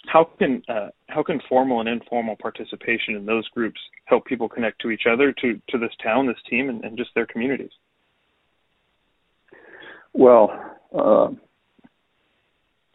how 0.06 0.30
can 0.38 0.62
uh, 0.68 0.88
how 1.08 1.22
can 1.22 1.40
formal 1.48 1.80
and 1.80 1.88
informal 1.88 2.36
participation 2.36 3.14
in 3.14 3.26
those 3.26 3.48
groups 3.48 3.80
help 4.04 4.24
people 4.24 4.48
connect 4.48 4.80
to 4.82 4.90
each 4.90 5.04
other, 5.10 5.32
to 5.32 5.60
to 5.70 5.78
this 5.78 5.92
town, 6.02 6.26
this 6.26 6.36
team, 6.48 6.68
and, 6.68 6.84
and 6.84 6.96
just 6.96 7.10
their 7.14 7.26
communities? 7.26 7.70
Well, 10.12 10.50
uh, 10.96 11.28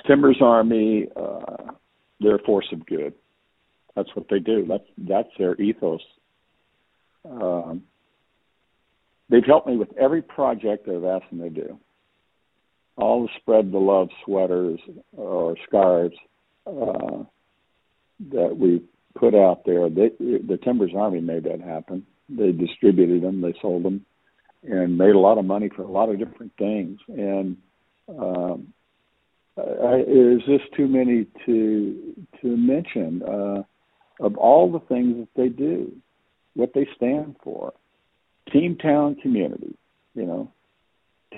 Timbers 0.08 0.38
Army, 0.42 1.08
uh, 1.16 1.72
they're 2.20 2.36
a 2.36 2.44
force 2.44 2.68
of 2.72 2.86
good. 2.86 3.14
That's 3.96 4.10
what 4.16 4.28
they 4.30 4.40
do. 4.40 4.66
That's 4.68 4.84
that's 4.98 5.30
their 5.38 5.60
ethos. 5.62 6.02
Um, 7.30 7.84
they've 9.30 9.46
helped 9.46 9.68
me 9.68 9.78
with 9.78 9.96
every 9.98 10.22
project 10.22 10.90
I've 10.90 11.04
asked 11.04 11.30
them 11.30 11.40
to 11.40 11.50
do. 11.50 11.80
All 12.96 13.24
the 13.24 13.30
spread 13.40 13.72
the 13.72 13.80
love 13.80 14.10
sweaters 14.26 14.80
or 15.16 15.56
scarves 15.68 16.16
uh, 16.68 17.24
that 18.32 18.58
we 18.58 18.82
put 19.16 19.36
out 19.36 19.66
there. 19.66 19.90
They, 19.90 20.10
the 20.20 20.60
Timbers 20.64 20.92
Army 20.96 21.22
made 21.22 21.44
that 21.46 21.62
happen. 21.62 22.06
They 22.30 22.52
distributed 22.52 23.22
them. 23.22 23.42
They 23.42 23.54
sold 23.62 23.84
them 23.84 24.06
and 24.64 24.98
made 24.98 25.16
a 25.16 25.20
lot 25.20 25.38
of 25.38 25.46
money 25.46 25.70
for 25.76 25.84
a 25.84 25.92
lot 25.92 26.10
of 26.10 26.20
different 26.20 26.54
things. 26.58 27.00
And 27.10 27.58
um, 28.08 28.74
I, 29.58 30.00
is 30.08 30.42
this 30.48 30.62
too 30.76 30.88
many 30.88 31.28
to 31.46 32.16
to 32.42 32.58
mention? 32.58 33.22
Uh, 33.24 33.64
of 34.20 34.38
all 34.38 34.72
the 34.72 34.80
things 34.80 35.18
that 35.18 35.42
they 35.42 35.50
do, 35.50 35.92
what 36.56 36.72
they 36.74 36.88
stand 36.96 37.36
for, 37.44 37.74
Team 38.52 38.78
Town 38.78 39.16
Community, 39.16 39.76
you 40.14 40.26
know, 40.26 40.52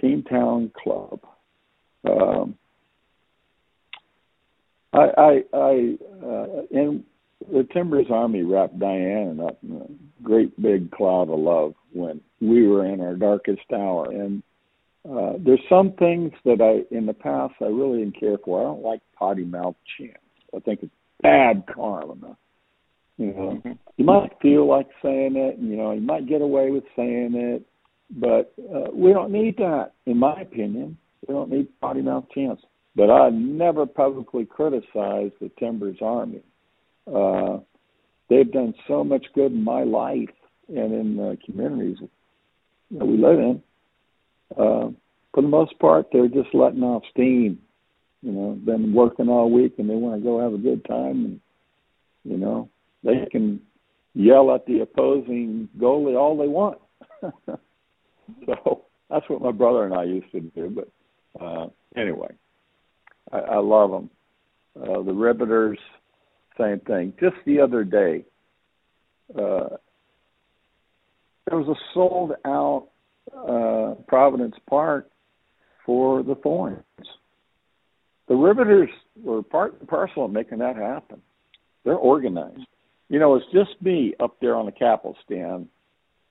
Team 0.02 0.24
Town 0.24 0.72
Club. 0.82 1.20
Um, 2.08 2.56
I, 4.94 5.10
I, 5.18 5.44
I, 5.54 5.98
uh, 6.24 6.62
in 6.72 7.04
the 7.52 7.68
Timbers 7.74 8.08
Army 8.10 8.44
wrapped 8.44 8.80
Diane 8.80 9.40
up 9.40 9.58
in 9.64 9.76
a 9.78 10.24
great 10.24 10.60
big 10.62 10.92
cloud 10.92 11.30
of 11.30 11.40
love 11.40 11.74
when 11.94 12.22
we 12.40 12.68
were 12.68 12.86
in 12.86 13.02
our 13.02 13.16
darkest 13.16 13.72
hour. 13.74 14.10
And 14.12 14.42
uh, 15.10 15.34
there's 15.44 15.62
some 15.70 15.94
things 15.94 16.32
that 16.46 16.62
I, 16.62 16.94
in 16.96 17.06
the 17.06 17.14
past, 17.14 17.54
I 17.62 17.66
really 17.66 18.00
didn't 18.00 18.20
care 18.20 18.38
for. 18.44 18.60
I 18.60 18.64
don't 18.64 18.82
like 18.82 19.02
potty 19.18 19.44
mouth 19.44 19.76
chants. 19.98 20.20
I 20.56 20.60
think 20.60 20.80
it's 20.82 20.92
bad 21.22 21.64
karma. 21.74 22.38
You 23.18 23.28
know, 23.28 23.62
mm-hmm. 23.64 23.72
you 23.98 24.06
might 24.06 24.34
feel 24.42 24.68
like 24.68 24.88
saying 25.02 25.36
it, 25.36 25.58
and 25.58 25.70
you 25.70 25.78
know, 25.78 25.92
you 25.92 26.02
might 26.02 26.28
get 26.28 26.42
away 26.42 26.72
with 26.72 26.84
saying 26.96 27.34
it, 27.36 27.66
but 28.10 28.54
uh, 28.60 28.92
we 28.94 29.14
don't 29.14 29.32
need 29.32 29.58
that, 29.58 29.92
in 30.06 30.18
my 30.18 30.42
opinion. 30.42 30.98
We 31.28 31.34
don't 31.34 31.50
need 31.50 31.68
potty 31.80 32.02
mouth 32.02 32.26
chants. 32.34 32.64
But 32.96 33.10
I 33.10 33.30
never 33.30 33.86
publicly 33.86 34.46
criticized 34.46 35.34
the 35.40 35.52
Timbers 35.60 35.98
Army. 36.02 36.42
Uh, 37.08 37.60
they've 38.30 38.52
done 38.52 38.74
so 38.88 39.04
much 39.04 39.26
good 39.34 39.52
in 39.52 39.64
my 39.64 39.84
life 39.84 40.30
and 40.70 40.94
in 40.94 41.16
the 41.18 41.38
communities 41.46 41.98
that 42.92 43.06
we 43.06 43.18
live 43.18 43.40
in. 43.40 43.62
Uh, 44.58 44.90
for 45.34 45.42
the 45.42 45.48
most 45.48 45.78
part, 45.80 46.08
they're 46.12 46.28
just 46.28 46.54
letting 46.54 46.84
off 46.84 47.04
steam. 47.12 47.60
You 48.22 48.32
know, 48.32 48.60
been 48.66 48.94
working 48.94 49.30
all 49.30 49.52
week 49.52 49.76
and 49.78 49.90
they 49.90 49.96
want 49.96 50.20
to 50.20 50.24
go 50.24 50.40
have 50.40 50.54
a 50.54 50.58
good 50.58 50.84
time, 50.86 51.26
and 51.26 51.42
you 52.24 52.38
know, 52.38 52.70
they 53.04 53.28
can 53.32 53.62
yell 54.16 54.54
at 54.56 54.66
the 54.66 54.80
opposing 54.80 55.70
goalie 55.78 56.18
all 56.18 56.38
they 56.38 56.48
want. 56.48 56.80
so 58.46 58.86
that's 59.10 59.30
what 59.30 59.42
my 59.42 59.52
brother 59.52 59.86
and 59.86 59.94
I 59.94 60.06
used 60.06 60.32
to 60.32 60.40
do. 60.40 60.76
But 60.76 61.44
uh, 61.44 61.68
anyway, 61.96 62.34
I, 63.32 63.38
I 63.38 63.58
love 63.58 63.92
them. 63.92 64.10
Uh, 64.82 65.04
the 65.04 65.14
Riveters, 65.14 65.78
same 66.58 66.80
thing. 66.80 67.14
Just 67.20 67.36
the 67.46 67.60
other 67.60 67.84
day, 67.84 68.26
uh, 69.34 69.78
there 71.48 71.60
was 71.60 71.68
a 71.68 71.80
sold 71.94 72.32
out 72.46 72.88
uh, 73.34 73.96
Providence 74.08 74.56
Park 74.70 75.10
for 75.86 76.24
the 76.24 76.36
Thorns. 76.36 76.84
The 78.28 78.36
Riveters 78.36 78.90
were 79.22 79.44
part 79.44 79.80
and 79.80 79.88
parcel 79.88 80.26
of 80.26 80.32
making 80.32 80.60
that 80.60 80.76
happen. 80.76 81.22
They're 81.84 81.96
organized. 81.96 82.66
You 83.10 83.20
know, 83.20 83.36
it's 83.36 83.46
just 83.54 83.82
me 83.82 84.16
up 84.20 84.38
there 84.42 84.56
on 84.56 84.66
the 84.66 84.72
Capitol 84.72 85.16
stand 85.24 85.68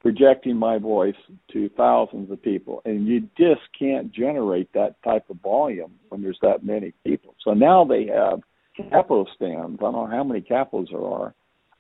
projecting 0.05 0.55
my 0.55 0.77
voice 0.77 1.15
to 1.51 1.71
thousands 1.71 2.31
of 2.31 2.43
people. 2.43 2.83
And 2.85 3.07
you 3.07 3.23
just 3.39 3.63
can't 3.79 4.13
generate 4.13 4.71
that 4.75 5.03
type 5.03 5.31
of 5.31 5.41
volume 5.41 5.93
when 6.11 6.21
there's 6.21 6.39
that 6.43 6.63
many 6.63 6.93
people. 7.07 7.35
So 7.43 7.55
now 7.55 7.87
they 7.87 8.07
have 8.07 8.41
Capitol 8.77 9.27
stands. 9.35 9.79
I 9.81 9.83
don't 9.85 9.95
know 9.95 10.07
how 10.07 10.23
many 10.23 10.43
Capitols 10.43 10.89
there 10.91 11.01
are, 11.01 11.35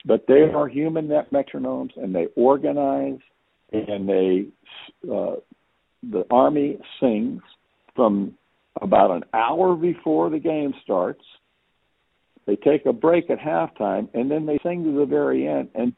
but 0.07 0.25
they 0.27 0.49
are 0.55 0.69
human 0.69 1.09
net 1.09 1.31
metronomes 1.33 1.91
and 1.97 2.15
they 2.15 2.29
organize 2.35 3.19
and 3.75 4.09
they, 4.09 4.47
uh, 5.11 5.37
the 6.03 6.25
Army 6.31 6.79
sings 7.01 7.43
from 7.95 8.35
about 8.81 9.11
an 9.11 9.25
hour 9.33 9.75
before 9.75 10.31
the 10.31 10.39
game 10.39 10.75
starts. 10.83 11.23
They 12.47 12.57
take 12.57 12.87
a 12.87 12.93
break 12.93 13.31
at 13.31 13.39
halftime 13.39 14.09
and 14.15 14.31
then 14.31 14.47
they 14.47 14.59
sing 14.63 14.85
to 14.85 14.99
the 14.99 15.07
very 15.07 15.49
end 15.49 15.71
and, 15.75 15.95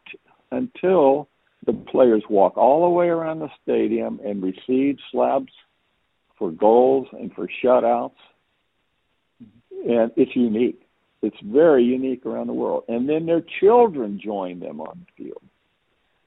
until 0.50 1.28
the 1.64 1.72
players 1.72 2.22
walk 2.30 2.56
all 2.56 2.84
the 2.84 2.90
way 2.90 3.08
around 3.08 3.40
the 3.40 3.50
stadium 3.62 4.20
and 4.24 4.42
receive 4.42 4.98
slabs 5.10 5.52
for 6.38 6.50
goals 6.50 7.08
and 7.12 7.32
for 7.32 7.48
shutouts. 7.64 8.12
And 9.70 10.12
it's 10.16 10.34
unique. 10.36 10.80
It's 11.22 11.36
very 11.44 11.82
unique 11.82 12.24
around 12.24 12.46
the 12.46 12.52
world. 12.52 12.84
And 12.88 13.08
then 13.08 13.26
their 13.26 13.42
children 13.60 14.20
join 14.22 14.60
them 14.60 14.80
on 14.80 15.04
the 15.06 15.24
field. 15.24 15.42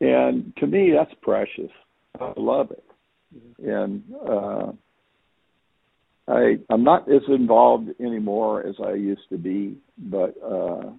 And 0.01 0.55
to 0.57 0.67
me, 0.67 0.93
that's 0.95 1.13
precious. 1.21 1.71
I 2.19 2.33
love 2.37 2.71
it. 2.71 2.83
And 3.59 4.03
uh, 4.27 4.71
I 6.27 6.59
I'm 6.69 6.83
not 6.83 7.11
as 7.11 7.21
involved 7.27 7.89
anymore 7.99 8.65
as 8.65 8.75
I 8.83 8.93
used 8.93 9.27
to 9.29 9.37
be, 9.37 9.77
but 9.97 10.35
uh, 10.43 10.91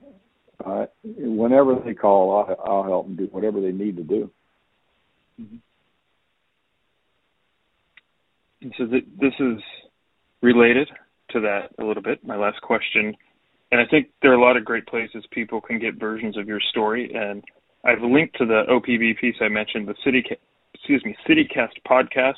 uh, 0.65 0.87
whenever 1.03 1.77
they 1.85 1.95
call, 1.95 2.47
I'll, 2.49 2.57
I'll 2.65 2.83
help 2.85 3.07
them 3.07 3.17
do 3.17 3.25
whatever 3.31 3.61
they 3.61 3.73
need 3.73 3.97
to 3.97 4.03
do. 4.03 4.31
Mm-hmm. 5.41 5.57
And 8.63 8.75
so 8.77 8.87
th- 8.87 9.07
this 9.19 9.33
is 9.41 9.63
related 10.43 10.89
to 11.31 11.41
that 11.41 11.71
a 11.79 11.85
little 11.85 12.03
bit. 12.03 12.25
My 12.25 12.37
last 12.37 12.61
question, 12.61 13.17
and 13.73 13.81
I 13.81 13.85
think 13.91 14.09
there 14.21 14.33
are 14.33 14.35
a 14.35 14.43
lot 14.43 14.57
of 14.57 14.65
great 14.65 14.87
places 14.87 15.25
people 15.31 15.61
can 15.61 15.79
get 15.79 15.99
versions 15.99 16.37
of 16.37 16.47
your 16.47 16.61
story, 16.71 17.11
and 17.15 17.43
I've 17.85 18.03
linked 18.03 18.37
to 18.39 18.47
the 18.47 18.63
OPB 18.69 19.19
piece 19.19 19.37
I 19.41 19.49
mentioned, 19.49 19.89
the 19.89 19.95
City, 20.05 20.25
excuse 20.75 21.05
me, 21.05 21.17
CityCast 21.29 21.81
podcast, 21.89 22.35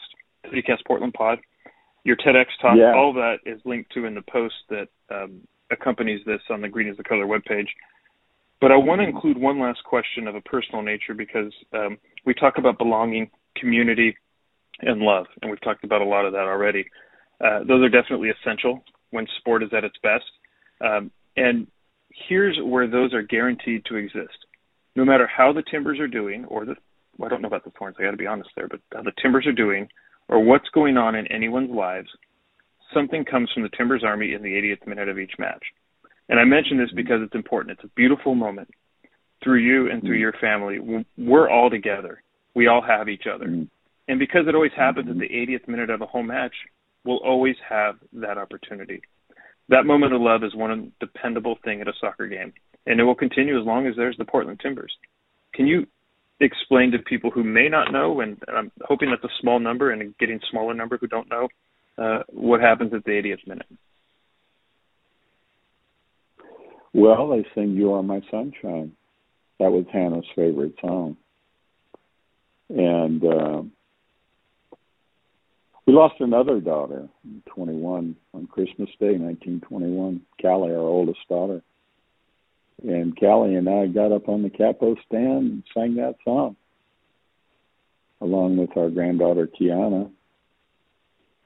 CityCast 0.46 0.86
Portland 0.86 1.14
Pod. 1.14 1.38
Your 2.04 2.16
TEDx 2.16 2.46
talk, 2.60 2.76
yeah. 2.76 2.94
all 2.94 3.12
that 3.14 3.36
is 3.46 3.60
linked 3.64 3.92
to 3.92 4.06
in 4.06 4.14
the 4.14 4.22
post 4.22 4.54
that 4.70 4.88
um, 5.10 5.40
accompanies 5.70 6.20
this 6.26 6.40
on 6.50 6.60
the 6.60 6.68
Green 6.68 6.88
is 6.88 6.96
the 6.96 7.04
Color 7.04 7.26
webpage. 7.26 7.68
But 8.60 8.70
I 8.70 8.76
want 8.76 9.00
to 9.00 9.06
include 9.06 9.38
one 9.38 9.60
last 9.60 9.82
question 9.84 10.28
of 10.28 10.34
a 10.34 10.40
personal 10.40 10.82
nature 10.82 11.14
because 11.14 11.52
um, 11.72 11.98
we 12.24 12.34
talk 12.34 12.58
about 12.58 12.78
belonging, 12.78 13.30
community, 13.56 14.16
and 14.80 15.00
love, 15.00 15.26
and 15.40 15.50
we've 15.50 15.60
talked 15.60 15.84
about 15.84 16.00
a 16.00 16.04
lot 16.04 16.24
of 16.24 16.32
that 16.32 16.46
already. 16.46 16.86
Uh, 17.40 17.60
those 17.64 17.82
are 17.82 17.88
definitely 17.88 18.30
essential 18.30 18.84
when 19.10 19.26
sport 19.38 19.62
is 19.62 19.70
at 19.76 19.84
its 19.84 19.96
best. 20.02 20.24
Um, 20.80 21.10
and 21.36 21.66
here's 22.28 22.58
where 22.62 22.88
those 22.88 23.12
are 23.14 23.22
guaranteed 23.22 23.84
to 23.86 23.96
exist. 23.96 24.46
No 24.94 25.04
matter 25.04 25.26
how 25.26 25.52
the 25.52 25.62
Timbers 25.70 25.98
are 25.98 26.08
doing, 26.08 26.44
or 26.46 26.64
the 26.64 26.74
well, 27.18 27.26
I 27.26 27.30
don't 27.30 27.42
know 27.42 27.48
about 27.48 27.64
the 27.64 27.72
Thorns, 27.78 27.96
I 27.98 28.04
got 28.04 28.12
to 28.12 28.16
be 28.16 28.26
honest 28.26 28.50
there, 28.56 28.68
but 28.68 28.80
how 28.92 29.02
the 29.02 29.12
Timbers 29.20 29.46
are 29.46 29.52
doing, 29.52 29.88
or 30.28 30.42
what's 30.42 30.68
going 30.74 30.96
on 30.96 31.14
in 31.14 31.26
anyone's 31.26 31.70
lives, 31.70 32.08
something 32.94 33.24
comes 33.24 33.50
from 33.52 33.62
the 33.62 33.70
Timbers 33.76 34.02
Army 34.04 34.32
in 34.32 34.42
the 34.42 34.48
80th 34.48 34.86
minute 34.86 35.08
of 35.08 35.18
each 35.18 35.32
match. 35.38 35.62
And 36.28 36.40
I 36.40 36.44
mention 36.44 36.78
this 36.78 36.90
because 36.94 37.20
it's 37.22 37.34
important. 37.34 37.78
It's 37.78 37.84
a 37.84 37.94
beautiful 37.94 38.34
moment 38.34 38.70
through 39.42 39.58
you 39.58 39.90
and 39.90 40.02
through 40.02 40.16
your 40.16 40.32
family. 40.40 40.78
We're 41.18 41.50
all 41.50 41.68
together. 41.68 42.22
We 42.54 42.68
all 42.68 42.82
have 42.82 43.08
each 43.08 43.24
other. 43.32 43.46
Mm-hmm. 43.46 43.64
And 44.08 44.18
because 44.18 44.46
it 44.48 44.54
always 44.54 44.72
happens 44.76 45.08
at 45.08 45.16
mm-hmm. 45.16 45.20
the 45.20 45.56
80th 45.56 45.68
minute 45.68 45.90
of 45.90 46.00
a 46.00 46.06
home 46.06 46.28
match, 46.28 46.54
we'll 47.04 47.18
always 47.18 47.56
have 47.68 47.96
that 48.14 48.38
opportunity. 48.38 49.02
That 49.68 49.86
moment 49.86 50.12
of 50.12 50.20
love 50.20 50.44
is 50.44 50.54
one 50.54 50.92
dependable 51.00 51.58
thing 51.64 51.80
at 51.80 51.88
a 51.88 51.92
soccer 52.00 52.26
game, 52.26 52.52
and 52.86 53.00
it 53.00 53.04
will 53.04 53.14
continue 53.14 53.58
as 53.58 53.66
long 53.66 53.86
as 53.86 53.94
there's 53.96 54.16
the 54.16 54.24
Portland 54.24 54.60
Timbers. 54.60 54.92
Can 55.54 55.66
you 55.66 55.86
explain 56.40 56.90
to 56.92 56.98
people 56.98 57.30
who 57.30 57.44
may 57.44 57.68
not 57.68 57.92
know, 57.92 58.20
and 58.20 58.36
I'm 58.48 58.72
hoping 58.82 59.10
that's 59.10 59.24
a 59.24 59.40
small 59.40 59.60
number 59.60 59.90
and 59.90 60.02
a 60.02 60.06
getting 60.18 60.40
smaller 60.50 60.74
number 60.74 60.98
who 60.98 61.06
don't 61.06 61.30
know, 61.30 61.48
uh, 61.98 62.22
what 62.28 62.60
happens 62.60 62.92
at 62.94 63.04
the 63.04 63.10
80th 63.10 63.46
minute? 63.46 63.66
Well, 66.94 67.28
they 67.30 67.46
sing 67.54 67.72
"You 67.72 67.92
Are 67.92 68.02
My 68.02 68.20
Sunshine." 68.30 68.92
That 69.58 69.70
was 69.70 69.86
Hannah's 69.92 70.26
favorite 70.34 70.74
song, 70.80 71.16
and 72.68 73.24
uh, 73.24 73.62
we 75.86 75.92
lost 75.92 76.14
another 76.20 76.60
daughter, 76.60 77.08
21, 77.46 78.16
on 78.34 78.46
Christmas 78.46 78.88
Day, 79.00 79.16
1921. 79.18 80.20
Callie, 80.40 80.72
our 80.72 80.78
oldest 80.78 81.18
daughter, 81.28 81.62
and 82.82 83.18
Callie 83.18 83.54
and 83.54 83.68
I 83.68 83.86
got 83.86 84.12
up 84.12 84.28
on 84.28 84.42
the 84.42 84.50
capo 84.50 84.96
stand 85.06 85.50
and 85.50 85.62
sang 85.74 85.96
that 85.96 86.16
song, 86.24 86.56
along 88.20 88.56
with 88.56 88.76
our 88.76 88.90
granddaughter 88.90 89.48
Kiana. 89.48 90.10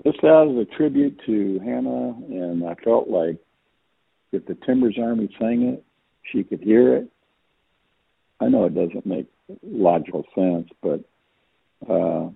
Just 0.04 0.18
as 0.18 0.48
a 0.56 0.66
tribute 0.76 1.20
to 1.26 1.58
Hannah, 1.64 2.14
and 2.28 2.64
I 2.66 2.74
felt 2.74 3.08
like 3.08 3.38
if 4.32 4.46
the 4.46 4.56
Timbers 4.66 4.96
Army 5.00 5.34
sang 5.38 5.62
it, 5.62 5.84
she 6.32 6.44
could 6.44 6.60
hear 6.60 6.96
it. 6.96 7.08
I 8.40 8.48
know 8.48 8.66
it 8.66 8.74
doesn't 8.74 9.06
make 9.06 9.26
logical 9.62 10.24
sense, 10.34 10.68
but 10.82 11.04
uh, 11.88 12.28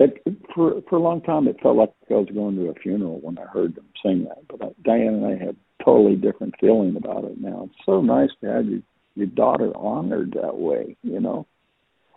it, 0.00 0.36
for 0.54 0.80
for 0.88 0.96
a 0.96 1.02
long 1.02 1.20
time 1.22 1.46
it 1.48 1.60
felt 1.62 1.76
like 1.76 1.92
I 2.10 2.14
was 2.14 2.28
going 2.32 2.56
to 2.56 2.70
a 2.70 2.74
funeral 2.74 3.20
when 3.20 3.38
I 3.38 3.44
heard 3.44 3.74
them 3.74 3.86
sing 4.04 4.24
that. 4.24 4.46
But 4.48 4.62
I, 4.64 4.68
Diane 4.82 5.22
and 5.22 5.26
I 5.26 5.44
had 5.44 5.56
totally 5.84 6.16
different 6.16 6.54
feeling 6.60 6.96
about 6.96 7.24
it 7.24 7.40
now. 7.40 7.64
It's 7.66 7.86
so 7.86 8.00
nice 8.00 8.30
to 8.40 8.46
have 8.46 8.66
your 8.66 8.80
your 9.14 9.26
daughter 9.26 9.76
honored 9.76 10.36
that 10.40 10.56
way, 10.56 10.96
you 11.02 11.20
know. 11.20 11.46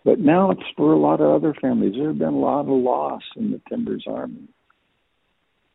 But 0.04 0.20
now 0.20 0.50
it's 0.50 0.62
for 0.76 0.92
a 0.92 0.98
lot 0.98 1.20
of 1.20 1.30
other 1.30 1.54
families. 1.60 1.94
There 1.96 2.08
have 2.08 2.18
been 2.18 2.28
a 2.28 2.38
lot 2.38 2.60
of 2.60 2.68
loss 2.68 3.22
in 3.36 3.50
the 3.50 3.60
Timbers 3.68 4.04
Army. 4.06 4.48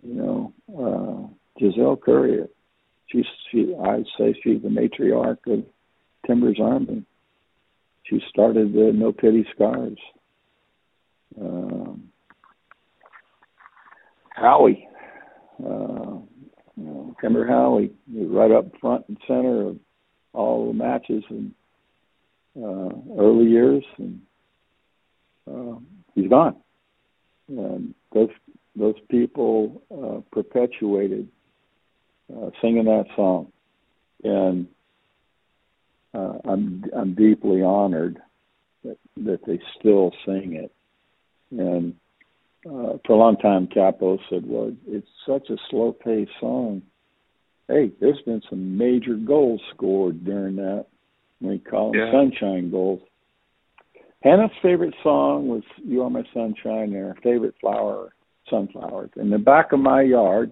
You 0.04 0.14
know, 0.14 0.54
uh, 0.78 1.60
Giselle 1.60 1.98
Courier. 1.98 2.48
She's 3.08 3.26
she 3.52 3.76
I'd 3.76 4.06
say 4.18 4.34
she's 4.44 4.62
the 4.62 4.70
matriarch 4.70 5.52
of 5.52 5.66
Timbers 6.26 6.60
Army. 6.62 7.04
She 8.04 8.20
started 8.30 8.74
the 8.74 8.92
No 8.94 9.12
Pity 9.12 9.46
Scars. 9.54 9.98
Um, 11.40 12.10
Howie, 14.36 14.88
uh, 15.64 16.18
you 16.78 16.86
know, 16.86 17.16
Timber 17.22 17.46
Howie, 17.46 17.92
right 18.08 18.52
up 18.52 18.66
front 18.80 19.06
and 19.08 19.18
center 19.28 19.68
of 19.68 19.78
all 20.34 20.68
the 20.68 20.74
matches 20.74 21.24
in 21.30 21.54
uh, 22.58 22.90
early 23.18 23.46
years, 23.46 23.84
and 23.98 24.22
uh, 25.50 25.76
he's 26.16 26.30
gone. 26.30 26.56
And 27.50 27.94
those 28.14 28.30
those 28.76 28.96
people 29.10 29.82
uh, 29.92 30.22
perpetuated 30.32 31.28
uh, 32.34 32.50
singing 32.62 32.86
that 32.86 33.06
song, 33.16 33.52
and 34.24 34.68
uh, 36.14 36.38
I'm 36.46 36.86
I'm 36.96 37.16
deeply 37.16 37.62
honored 37.62 38.20
that 38.84 38.98
that 39.18 39.46
they 39.46 39.60
still 39.80 40.12
sing 40.26 40.54
it. 40.54 40.72
And 41.52 41.96
uh, 42.66 42.98
for 43.06 43.14
a 43.14 43.16
long 43.16 43.38
time, 43.38 43.68
Capo 43.68 44.20
said, 44.30 44.44
"Well, 44.46 44.76
it's 44.88 45.08
such 45.26 45.50
a 45.50 45.58
slow-paced 45.70 46.32
song." 46.40 46.84
Hey, 47.68 47.92
there's 48.00 48.22
been 48.26 48.42
some 48.50 48.78
major 48.78 49.16
goals 49.16 49.62
scored 49.74 50.26
during 50.26 50.56
that. 50.58 50.88
We 51.42 51.60
call 51.60 51.92
them 51.92 52.02
yeah. 52.02 52.12
sunshine 52.12 52.72
goals. 52.72 53.02
Hannah's 54.22 54.52
favorite 54.62 54.96
song 55.04 55.48
was 55.48 55.64
"You 55.84 56.04
Are 56.04 56.10
My 56.10 56.24
Sunshine." 56.34 56.94
And 56.94 56.96
her 56.96 57.16
favorite 57.24 57.56
flower, 57.62 58.14
sunflowers. 58.50 59.12
In 59.16 59.30
the 59.30 59.38
back 59.38 59.72
of 59.72 59.80
my 59.80 60.02
yard, 60.02 60.52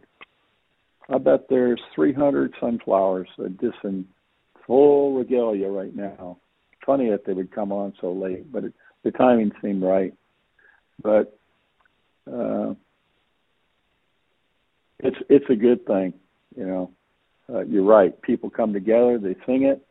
I 1.10 1.18
bet 1.18 1.48
there's 1.50 1.82
300 1.96 2.54
sunflowers 2.60 3.28
that 3.38 3.46
are 3.46 3.50
just 3.72 3.84
in 3.84 4.06
full 4.66 5.14
regalia 5.14 5.70
right 5.70 5.96
now. 5.96 6.38
Funny 6.86 7.10
that 7.10 7.26
they 7.26 7.34
would 7.34 7.52
come 7.52 7.72
on 7.72 7.94
so 8.00 8.12
late, 8.12 8.52
but 8.52 8.66
it, 8.66 8.74
the 9.04 9.12
timing 9.12 9.52
seemed 9.62 9.84
right. 9.84 10.14
But 11.02 11.38
uh, 12.32 12.74
it's 15.00 15.18
it's 15.30 15.50
a 15.50 15.56
good 15.56 15.86
thing, 15.86 16.14
you 16.56 16.66
know. 16.66 16.92
Uh, 17.50 17.62
you're 17.62 17.84
right. 17.84 18.22
People 18.22 18.50
come 18.50 18.74
together, 18.74 19.18
they 19.18 19.36
sing 19.46 19.64
it, 19.64 19.86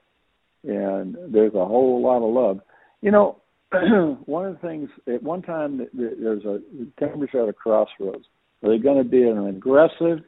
and 0.65 1.17
there's 1.29 1.55
a 1.55 1.65
whole 1.65 2.03
lot 2.03 2.27
of 2.27 2.35
love. 2.35 2.61
You 3.01 3.11
know, 3.11 3.41
one 4.27 4.47
of 4.47 4.55
the 4.55 4.69
things 4.69 4.91
at 5.07 5.23
one 5.23 5.43
time 5.43 5.87
there's 5.95 6.45
a 6.45 6.61
Timbers 6.99 7.31
at 7.35 7.49
a 7.49 7.53
crossroads. 7.53 8.27
Are 8.63 8.71
they 8.71 8.79
going 8.79 9.03
to 9.03 9.09
be 9.09 9.23
an 9.23 9.47
aggressive, 9.47 10.21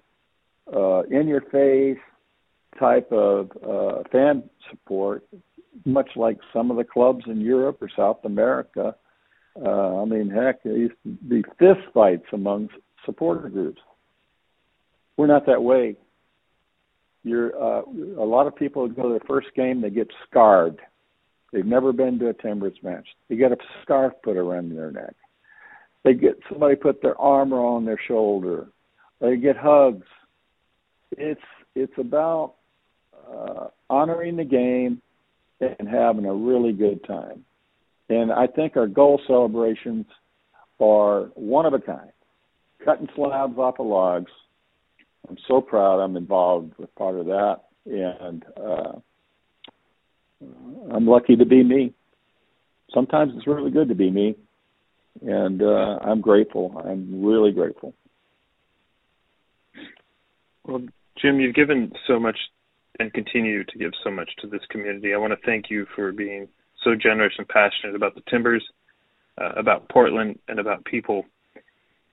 uh, 0.74 1.02
in 1.04 1.26
your 1.26 1.40
face 1.40 1.98
type 2.78 3.10
of 3.10 3.50
uh, 3.66 4.02
fan 4.12 4.44
support, 4.70 5.24
much 5.84 6.10
like 6.14 6.38
some 6.52 6.70
of 6.70 6.76
the 6.76 6.84
clubs 6.84 7.24
in 7.26 7.40
Europe 7.40 7.78
or 7.80 7.88
South 7.94 8.18
America? 8.24 8.94
Uh, 9.60 10.02
I 10.02 10.04
mean, 10.04 10.30
heck, 10.30 10.62
there 10.62 10.76
used 10.76 10.94
to 11.04 11.10
be 11.10 11.42
fist 11.58 11.80
fights 11.92 12.26
among 12.32 12.68
supporter 13.04 13.48
groups. 13.48 13.80
We're 15.16 15.26
not 15.26 15.46
that 15.46 15.62
way. 15.62 15.96
You're 17.24 17.54
uh, 17.60 17.82
a 17.82 18.24
lot 18.24 18.46
of 18.46 18.54
people 18.54 18.86
go 18.88 19.04
to 19.04 19.08
their 19.10 19.26
first 19.26 19.48
game, 19.56 19.80
they 19.80 19.90
get 19.90 20.08
scarred 20.28 20.78
They've 21.52 21.64
never 21.64 21.92
been 21.92 22.18
to 22.18 22.28
a 22.28 22.34
Timbers 22.34 22.76
match. 22.82 23.06
They 23.28 23.36
get 23.36 23.52
a 23.52 23.56
scarf 23.82 24.12
put 24.22 24.36
around 24.36 24.74
their 24.74 24.90
neck. 24.90 25.14
They 26.04 26.14
get 26.14 26.38
somebody 26.48 26.76
put 26.76 27.02
their 27.02 27.18
arm 27.20 27.52
on 27.52 27.84
their 27.84 28.00
shoulder. 28.06 28.68
They 29.20 29.36
get 29.36 29.56
hugs. 29.56 30.06
It's 31.12 31.40
it's 31.74 31.96
about 31.98 32.54
uh, 33.30 33.68
honoring 33.88 34.36
the 34.36 34.44
game 34.44 35.00
and 35.60 35.88
having 35.88 36.26
a 36.26 36.34
really 36.34 36.72
good 36.72 37.04
time. 37.04 37.44
And 38.08 38.32
I 38.32 38.46
think 38.46 38.76
our 38.76 38.86
goal 38.86 39.20
celebrations 39.26 40.06
are 40.80 41.24
one 41.34 41.66
of 41.66 41.74
a 41.74 41.78
kind. 41.78 42.10
Cutting 42.84 43.08
slabs 43.14 43.58
off 43.58 43.80
of 43.80 43.86
logs. 43.86 44.30
I'm 45.28 45.36
so 45.46 45.60
proud 45.60 46.00
I'm 46.00 46.16
involved 46.16 46.72
with 46.78 46.94
part 46.94 47.16
of 47.16 47.26
that. 47.26 47.62
And 47.86 48.44
uh, 48.56 48.92
I'm 50.90 51.06
lucky 51.06 51.36
to 51.36 51.44
be 51.44 51.62
me. 51.62 51.94
Sometimes 52.94 53.32
it's 53.36 53.46
really 53.46 53.70
good 53.70 53.88
to 53.88 53.94
be 53.94 54.10
me, 54.10 54.34
and 55.20 55.62
uh, 55.62 55.98
I'm 56.00 56.20
grateful. 56.20 56.80
I'm 56.82 57.22
really 57.22 57.52
grateful. 57.52 57.92
Well, 60.64 60.82
Jim, 61.20 61.40
you've 61.40 61.54
given 61.54 61.92
so 62.06 62.18
much 62.18 62.36
and 62.98 63.12
continue 63.12 63.64
to 63.64 63.78
give 63.78 63.92
so 64.02 64.10
much 64.10 64.30
to 64.40 64.46
this 64.46 64.62
community. 64.70 65.12
I 65.14 65.18
want 65.18 65.32
to 65.32 65.46
thank 65.46 65.66
you 65.70 65.86
for 65.94 66.12
being 66.12 66.48
so 66.88 66.94
generous 66.94 67.34
and 67.38 67.46
passionate 67.48 67.94
about 67.94 68.14
the 68.14 68.22
Timbers, 68.30 68.64
uh, 69.40 69.52
about 69.56 69.88
Portland, 69.88 70.38
and 70.48 70.58
about 70.58 70.84
people. 70.84 71.26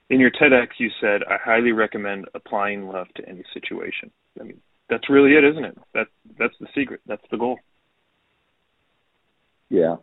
In 0.09 0.19
your 0.19 0.31
TEDx, 0.31 0.67
you 0.77 0.89
said, 1.01 1.23
"I 1.23 1.37
highly 1.37 1.71
recommend 1.71 2.27
applying 2.33 2.87
love 2.87 3.07
to 3.15 3.27
any 3.27 3.43
situation." 3.53 4.11
I 4.39 4.43
mean, 4.43 4.61
that's 4.89 5.09
really 5.09 5.35
it, 5.35 5.43
isn't 5.43 5.65
it? 5.65 5.77
That 5.93 6.07
that's 6.37 6.57
the 6.59 6.67
secret. 6.75 7.01
That's 7.05 7.27
the 7.31 7.37
goal. 7.37 7.59
Yeah. 9.69 9.95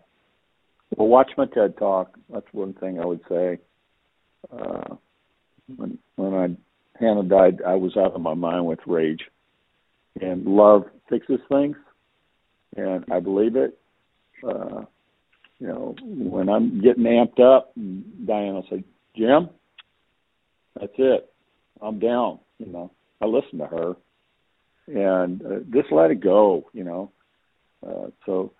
Well, 0.96 1.08
watch 1.08 1.30
my 1.36 1.46
TED 1.46 1.76
talk. 1.76 2.18
That's 2.32 2.52
one 2.52 2.74
thing 2.74 2.98
I 2.98 3.06
would 3.06 3.20
say. 3.28 3.58
Uh, 4.50 4.96
when 5.76 5.98
when 6.16 6.34
I 6.34 6.56
Hannah 6.98 7.22
died, 7.22 7.62
I 7.66 7.74
was 7.74 7.96
out 7.96 8.14
of 8.14 8.20
my 8.20 8.34
mind 8.34 8.66
with 8.66 8.80
rage. 8.86 9.24
And 10.20 10.44
love 10.44 10.84
fixes 11.08 11.40
things, 11.48 11.76
and 12.76 13.04
I 13.10 13.20
believe 13.20 13.56
it. 13.56 13.78
Uh, 14.46 14.84
you 15.58 15.68
know, 15.68 15.94
when 16.02 16.48
I'm 16.48 16.80
getting 16.80 17.04
amped 17.04 17.40
up, 17.40 17.72
Diana 17.74 18.54
will 18.54 18.66
say, 18.68 18.84
"Jim, 19.16 19.50
that's 20.78 20.92
it. 20.98 21.32
I'm 21.80 21.98
down." 21.98 22.40
You 22.58 22.66
know, 22.66 22.90
I 23.20 23.26
listen 23.26 23.58
to 23.58 23.66
her, 23.66 23.96
and 24.88 25.44
uh, 25.44 25.60
just 25.72 25.92
let 25.92 26.10
it 26.10 26.20
go. 26.20 26.68
You 26.72 26.84
know, 26.84 27.12
uh, 27.86 28.06
so 28.26 28.52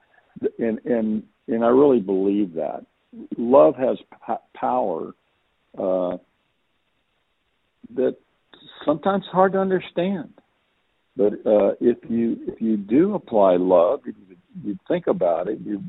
and 0.59 0.79
and 0.85 1.25
and 1.49 1.65
I 1.65 1.69
really 1.69 2.01
believe 2.01 2.55
that 2.55 2.87
love 3.37 3.77
has 3.77 3.99
p- 4.27 4.35
power 4.55 5.13
uh, 5.77 6.17
that 7.95 8.17
sometimes 8.85 9.25
hard 9.31 9.53
to 9.53 9.59
understand. 9.59 10.35
But 11.17 11.33
uh, 11.45 11.73
if 11.81 11.99
you 12.09 12.37
if 12.47 12.61
you 12.61 12.77
do 12.77 13.15
apply 13.15 13.57
love, 13.57 14.01
if 14.07 14.15
you, 14.29 14.37
you 14.65 14.79
think 14.89 15.07
about 15.07 15.49
it, 15.49 15.59
you 15.65 15.83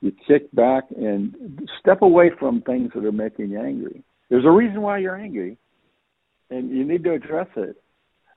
you 0.00 0.12
kick 0.26 0.50
back 0.52 0.84
and 0.96 1.60
step 1.78 2.00
away 2.02 2.30
from 2.38 2.62
things 2.62 2.90
that 2.94 3.04
are 3.04 3.12
making 3.12 3.50
you 3.50 3.60
angry. 3.60 4.02
There's 4.30 4.46
a 4.46 4.50
reason 4.50 4.80
why 4.80 4.98
you're 4.98 5.16
angry, 5.16 5.58
and 6.48 6.70
you 6.70 6.84
need 6.84 7.04
to 7.04 7.12
address 7.12 7.48
it. 7.56 7.76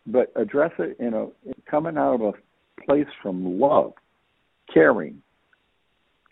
But 0.06 0.34
address 0.36 0.72
it 0.80 0.98
in 1.00 1.14
a 1.14 1.28
coming 1.70 1.98
out 1.98 2.16
of 2.16 2.22
a 2.22 2.34
place 2.86 3.08
from 3.22 3.60
love, 3.60 3.94
caring, 4.74 5.22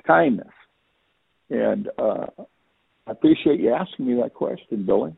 kindness. 0.06 0.52
And 1.50 1.90
uh, 1.98 2.26
I 3.08 3.12
appreciate 3.12 3.62
you 3.62 3.74
asking 3.74 4.08
me 4.08 4.22
that 4.22 4.34
question, 4.34 4.86
Billy. 4.86 5.16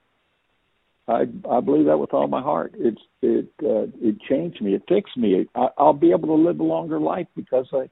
I 1.07 1.23
I 1.49 1.59
believe 1.59 1.85
that 1.87 1.97
with 1.97 2.13
all 2.13 2.27
my 2.27 2.41
heart. 2.41 2.73
It's 2.77 3.01
it 3.21 3.49
uh, 3.63 3.87
it 4.01 4.21
changed 4.29 4.61
me. 4.61 4.75
It 4.75 4.83
fixed 4.87 5.17
me. 5.17 5.47
I, 5.55 5.67
I'll 5.77 5.93
be 5.93 6.11
able 6.11 6.27
to 6.27 6.43
live 6.43 6.59
a 6.59 6.63
longer 6.63 6.99
life 6.99 7.27
because 7.35 7.67
I 7.73 7.89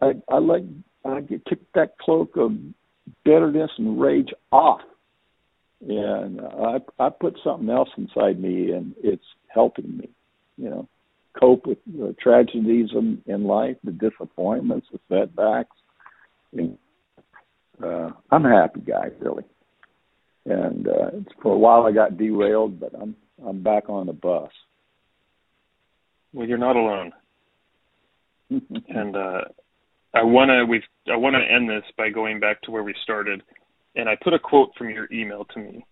I 0.00 0.12
I 0.28 0.38
like 0.38 0.64
I 1.04 1.20
get 1.20 1.44
took 1.46 1.60
that 1.74 1.98
cloak 1.98 2.36
of 2.36 2.52
bitterness 3.24 3.70
and 3.78 4.00
rage 4.00 4.32
off, 4.52 4.80
and 5.86 6.40
I 6.40 6.78
I 6.98 7.08
put 7.10 7.38
something 7.42 7.70
else 7.70 7.90
inside 7.96 8.40
me, 8.40 8.72
and 8.72 8.94
it's 9.02 9.24
helping 9.48 9.96
me. 9.96 10.08
You 10.56 10.70
know, 10.70 10.88
cope 11.38 11.66
with 11.66 11.78
the 11.86 12.14
tragedies 12.20 12.90
in, 12.92 13.22
in 13.26 13.44
life, 13.44 13.76
the 13.84 13.92
disappointments, 13.92 14.86
the 14.90 14.98
setbacks, 15.08 15.76
uh, 17.82 18.10
I'm 18.30 18.46
a 18.46 18.54
happy 18.54 18.80
guy, 18.80 19.08
really. 19.20 19.44
And 20.46 20.88
uh, 20.88 21.10
for 21.42 21.54
a 21.54 21.58
while 21.58 21.86
I 21.86 21.92
got 21.92 22.16
derailed, 22.16 22.80
but 22.80 22.92
I'm 23.00 23.16
I'm 23.46 23.62
back 23.62 23.88
on 23.88 24.06
the 24.06 24.12
bus. 24.12 24.50
Well, 26.32 26.46
you're 26.46 26.58
not 26.58 26.76
alone. 26.76 27.12
and 28.50 29.16
uh, 29.16 29.40
I 30.16 30.24
wanna 30.24 30.64
we 30.64 30.82
I 31.12 31.16
wanna 31.16 31.40
end 31.40 31.68
this 31.68 31.84
by 31.96 32.08
going 32.10 32.40
back 32.40 32.62
to 32.62 32.70
where 32.70 32.82
we 32.82 32.94
started, 33.02 33.42
and 33.94 34.08
I 34.08 34.16
put 34.16 34.34
a 34.34 34.38
quote 34.38 34.70
from 34.76 34.90
your 34.90 35.08
email 35.12 35.44
to 35.52 35.58
me 35.60 35.84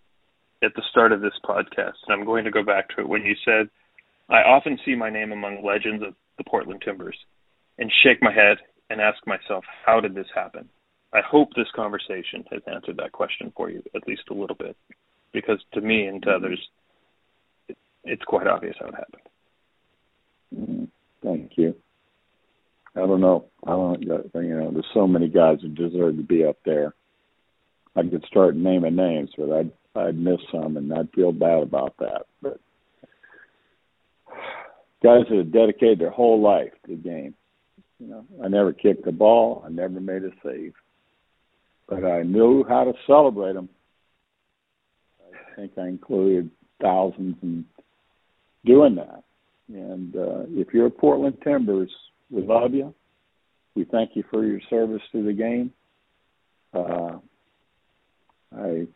at 0.62 0.74
the 0.74 0.82
start 0.90 1.12
of 1.12 1.20
this 1.20 1.38
podcast, 1.44 2.01
and 2.06 2.12
I'm 2.12 2.24
going 2.24 2.44
to 2.44 2.51
go 2.51 2.62
back 2.62 2.88
to 2.90 3.02
it 3.02 3.09
when 3.09 3.22
you 3.22 3.34
said, 3.44 3.68
"I 4.30 4.42
often 4.42 4.78
see 4.84 4.94
my 4.94 5.10
name 5.10 5.32
among 5.32 5.62
legends 5.62 6.02
of 6.02 6.14
the 6.38 6.44
Portland 6.44 6.82
Timbers, 6.84 7.16
and 7.78 7.92
shake 8.02 8.22
my 8.22 8.32
head 8.32 8.59
and 8.90 9.01
ask 9.01 9.18
myself, 9.26 9.64
how 9.84 10.01
did 10.01 10.14
this 10.14 10.26
happen? 10.34 10.68
I 11.12 11.20
hope 11.20 11.48
this 11.55 11.70
conversation 11.74 12.44
has 12.51 12.60
answered 12.66 12.96
that 12.98 13.12
question 13.12 13.52
for 13.56 13.70
you 13.70 13.82
at 13.94 14.06
least 14.06 14.22
a 14.30 14.34
little 14.34 14.56
bit, 14.56 14.76
because 15.32 15.59
to 15.74 15.80
me 15.80 16.06
and 16.06 16.22
to 16.22 16.30
others, 16.30 16.60
it, 17.68 17.76
it's 18.05 18.24
quite 18.24 18.46
obvious 18.46 18.76
how 18.80 18.88
it 18.88 18.94
happened. 18.94 19.22
Mm-hmm. 20.56 20.84
Thank 21.22 21.52
you. 21.56 21.74
I 22.97 23.01
don't 23.01 23.21
know. 23.21 23.47
I 23.66 23.71
don't. 23.71 24.03
You 24.03 24.25
know, 24.33 24.71
there's 24.73 24.87
so 24.95 25.07
many 25.07 25.29
guys 25.29 25.59
who 25.61 25.69
deserve 25.69 26.16
to 26.16 26.23
be 26.23 26.45
up 26.45 26.57
there. 26.65 26.95
I 27.97 28.03
could 28.03 28.25
start 28.27 28.57
naming 28.57 28.97
names, 28.97 29.31
but 29.37 29.51
I'd 29.51 29.73
I'd 29.97 30.19
miss 30.19 30.41
some, 30.53 30.77
and 30.77 30.93
I'd 30.93 31.11
feel 31.12 31.33
bad 31.33 31.62
about 31.62 31.95
that. 31.99 32.27
But 32.41 32.61
guys 35.03 35.25
that 35.29 35.37
have 35.37 35.53
dedicated 35.53 35.99
their 35.99 36.11
whole 36.11 36.41
life 36.41 36.73
to 36.87 36.97
the 36.97 36.97
game. 36.97 37.35
You 38.01 38.09
know, 38.09 38.25
I 38.43 38.49
never 38.49 38.73
kicked 38.73 39.07
a 39.07 39.12
ball. 39.12 39.62
I 39.65 39.71
never 39.71 40.01
made 40.01 40.25
a 40.25 40.31
save, 40.45 40.75
but 41.89 42.05
I 42.05 42.23
knew 42.23 42.65
how 42.69 42.85
to 42.85 42.93
celebrate 43.07 43.53
them. 43.53 43.69
I 45.23 45.57
think 45.57 45.73
I 45.79 45.87
included 45.87 46.51
thousands 46.83 47.37
in 47.43 47.65
doing 48.65 48.97
that. 48.97 49.23
And 49.69 50.16
uh, 50.16 50.43
if 50.49 50.75
you're 50.75 50.87
a 50.87 50.91
Portland 50.91 51.39
Timbers, 51.45 51.91
we 52.30 52.42
love 52.42 52.74
you. 52.74 52.94
We 53.74 53.84
thank 53.84 54.10
you 54.14 54.24
for 54.30 54.44
your 54.44 54.60
service 54.70 55.02
to 55.12 55.24
the 55.24 55.32
game. 55.32 55.72
Uh, 56.72 57.18
I 58.56 58.86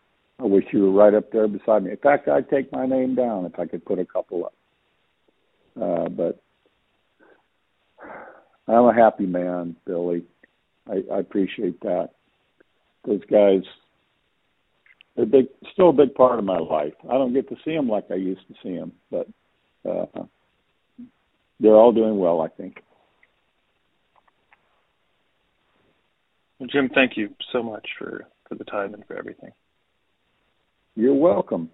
I 0.40 0.44
wish 0.44 0.64
you 0.72 0.84
were 0.84 0.92
right 0.92 1.14
up 1.14 1.32
there 1.32 1.48
beside 1.48 1.84
me. 1.84 1.90
In 1.90 1.96
fact, 1.96 2.28
I'd 2.28 2.48
take 2.48 2.70
my 2.70 2.86
name 2.86 3.16
down 3.16 3.44
if 3.44 3.58
I 3.58 3.66
could 3.66 3.84
put 3.84 3.98
a 3.98 4.04
couple 4.04 4.44
up. 4.44 4.54
Uh, 5.80 6.08
but 6.08 6.40
I'm 8.68 8.84
a 8.84 8.94
happy 8.94 9.26
man, 9.26 9.74
Billy. 9.84 10.22
I, 10.88 11.02
I 11.12 11.18
appreciate 11.18 11.80
that. 11.80 12.10
Those 13.04 13.22
guys, 13.30 13.62
they're 15.16 15.26
big, 15.26 15.46
still 15.72 15.90
a 15.90 15.92
big 15.92 16.14
part 16.14 16.38
of 16.38 16.44
my 16.44 16.58
life. 16.58 16.94
I 17.08 17.14
don't 17.14 17.32
get 17.32 17.48
to 17.48 17.56
see 17.64 17.74
them 17.74 17.88
like 17.88 18.10
I 18.10 18.14
used 18.14 18.46
to 18.48 18.54
see 18.62 18.76
them, 18.76 18.92
but 19.10 19.26
uh, 19.88 20.24
they're 21.58 21.74
all 21.74 21.92
doing 21.92 22.18
well, 22.18 22.40
I 22.40 22.48
think. 22.48 22.82
Well, 26.58 26.68
Jim, 26.68 26.90
thank 26.94 27.16
you 27.16 27.30
so 27.52 27.62
much 27.62 27.86
for, 27.98 28.26
for 28.48 28.54
the 28.56 28.64
time 28.64 28.94
and 28.94 29.04
for 29.06 29.16
everything. 29.16 29.52
You're 30.96 31.14
welcome. 31.14 31.70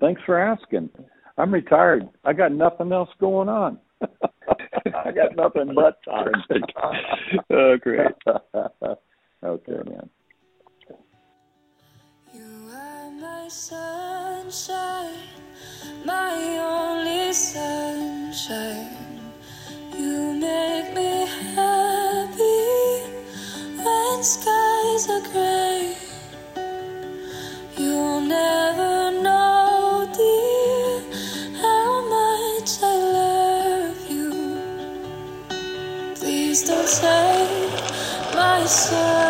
Thanks 0.00 0.22
for 0.24 0.38
asking. 0.38 0.88
I'm 1.36 1.52
retired. 1.52 2.08
I 2.24 2.32
got 2.32 2.52
nothing 2.52 2.92
else 2.92 3.10
going 3.20 3.48
on. 3.48 3.78
I 4.00 5.12
got 5.12 5.36
nothing 5.36 5.74
but 5.74 5.98
time. 6.04 6.32
oh, 7.50 7.76
great. 7.76 8.14
okay, 9.44 9.90
man. 9.90 10.08
You 12.32 12.70
are 12.72 13.10
my 13.10 13.48
sunshine, 13.48 15.18
my 16.06 16.58
only 16.58 17.32
sunshine. 17.32 18.96
You 19.96 20.32
make 20.40 20.94
me 20.94 21.26
happy 21.54 21.75
night 24.16 24.24
skies 24.24 25.10
are 25.10 25.20
gray. 25.30 25.94
You'll 27.76 28.20
never 28.22 29.10
know, 29.10 30.08
dear, 30.16 31.02
how 31.60 32.00
much 32.08 32.82
I 32.82 32.96
love 33.18 34.10
you. 34.10 34.32
Please 36.14 36.66
don't 36.66 36.88
take 36.88 38.34
my 38.34 38.64
soul. 38.64 39.25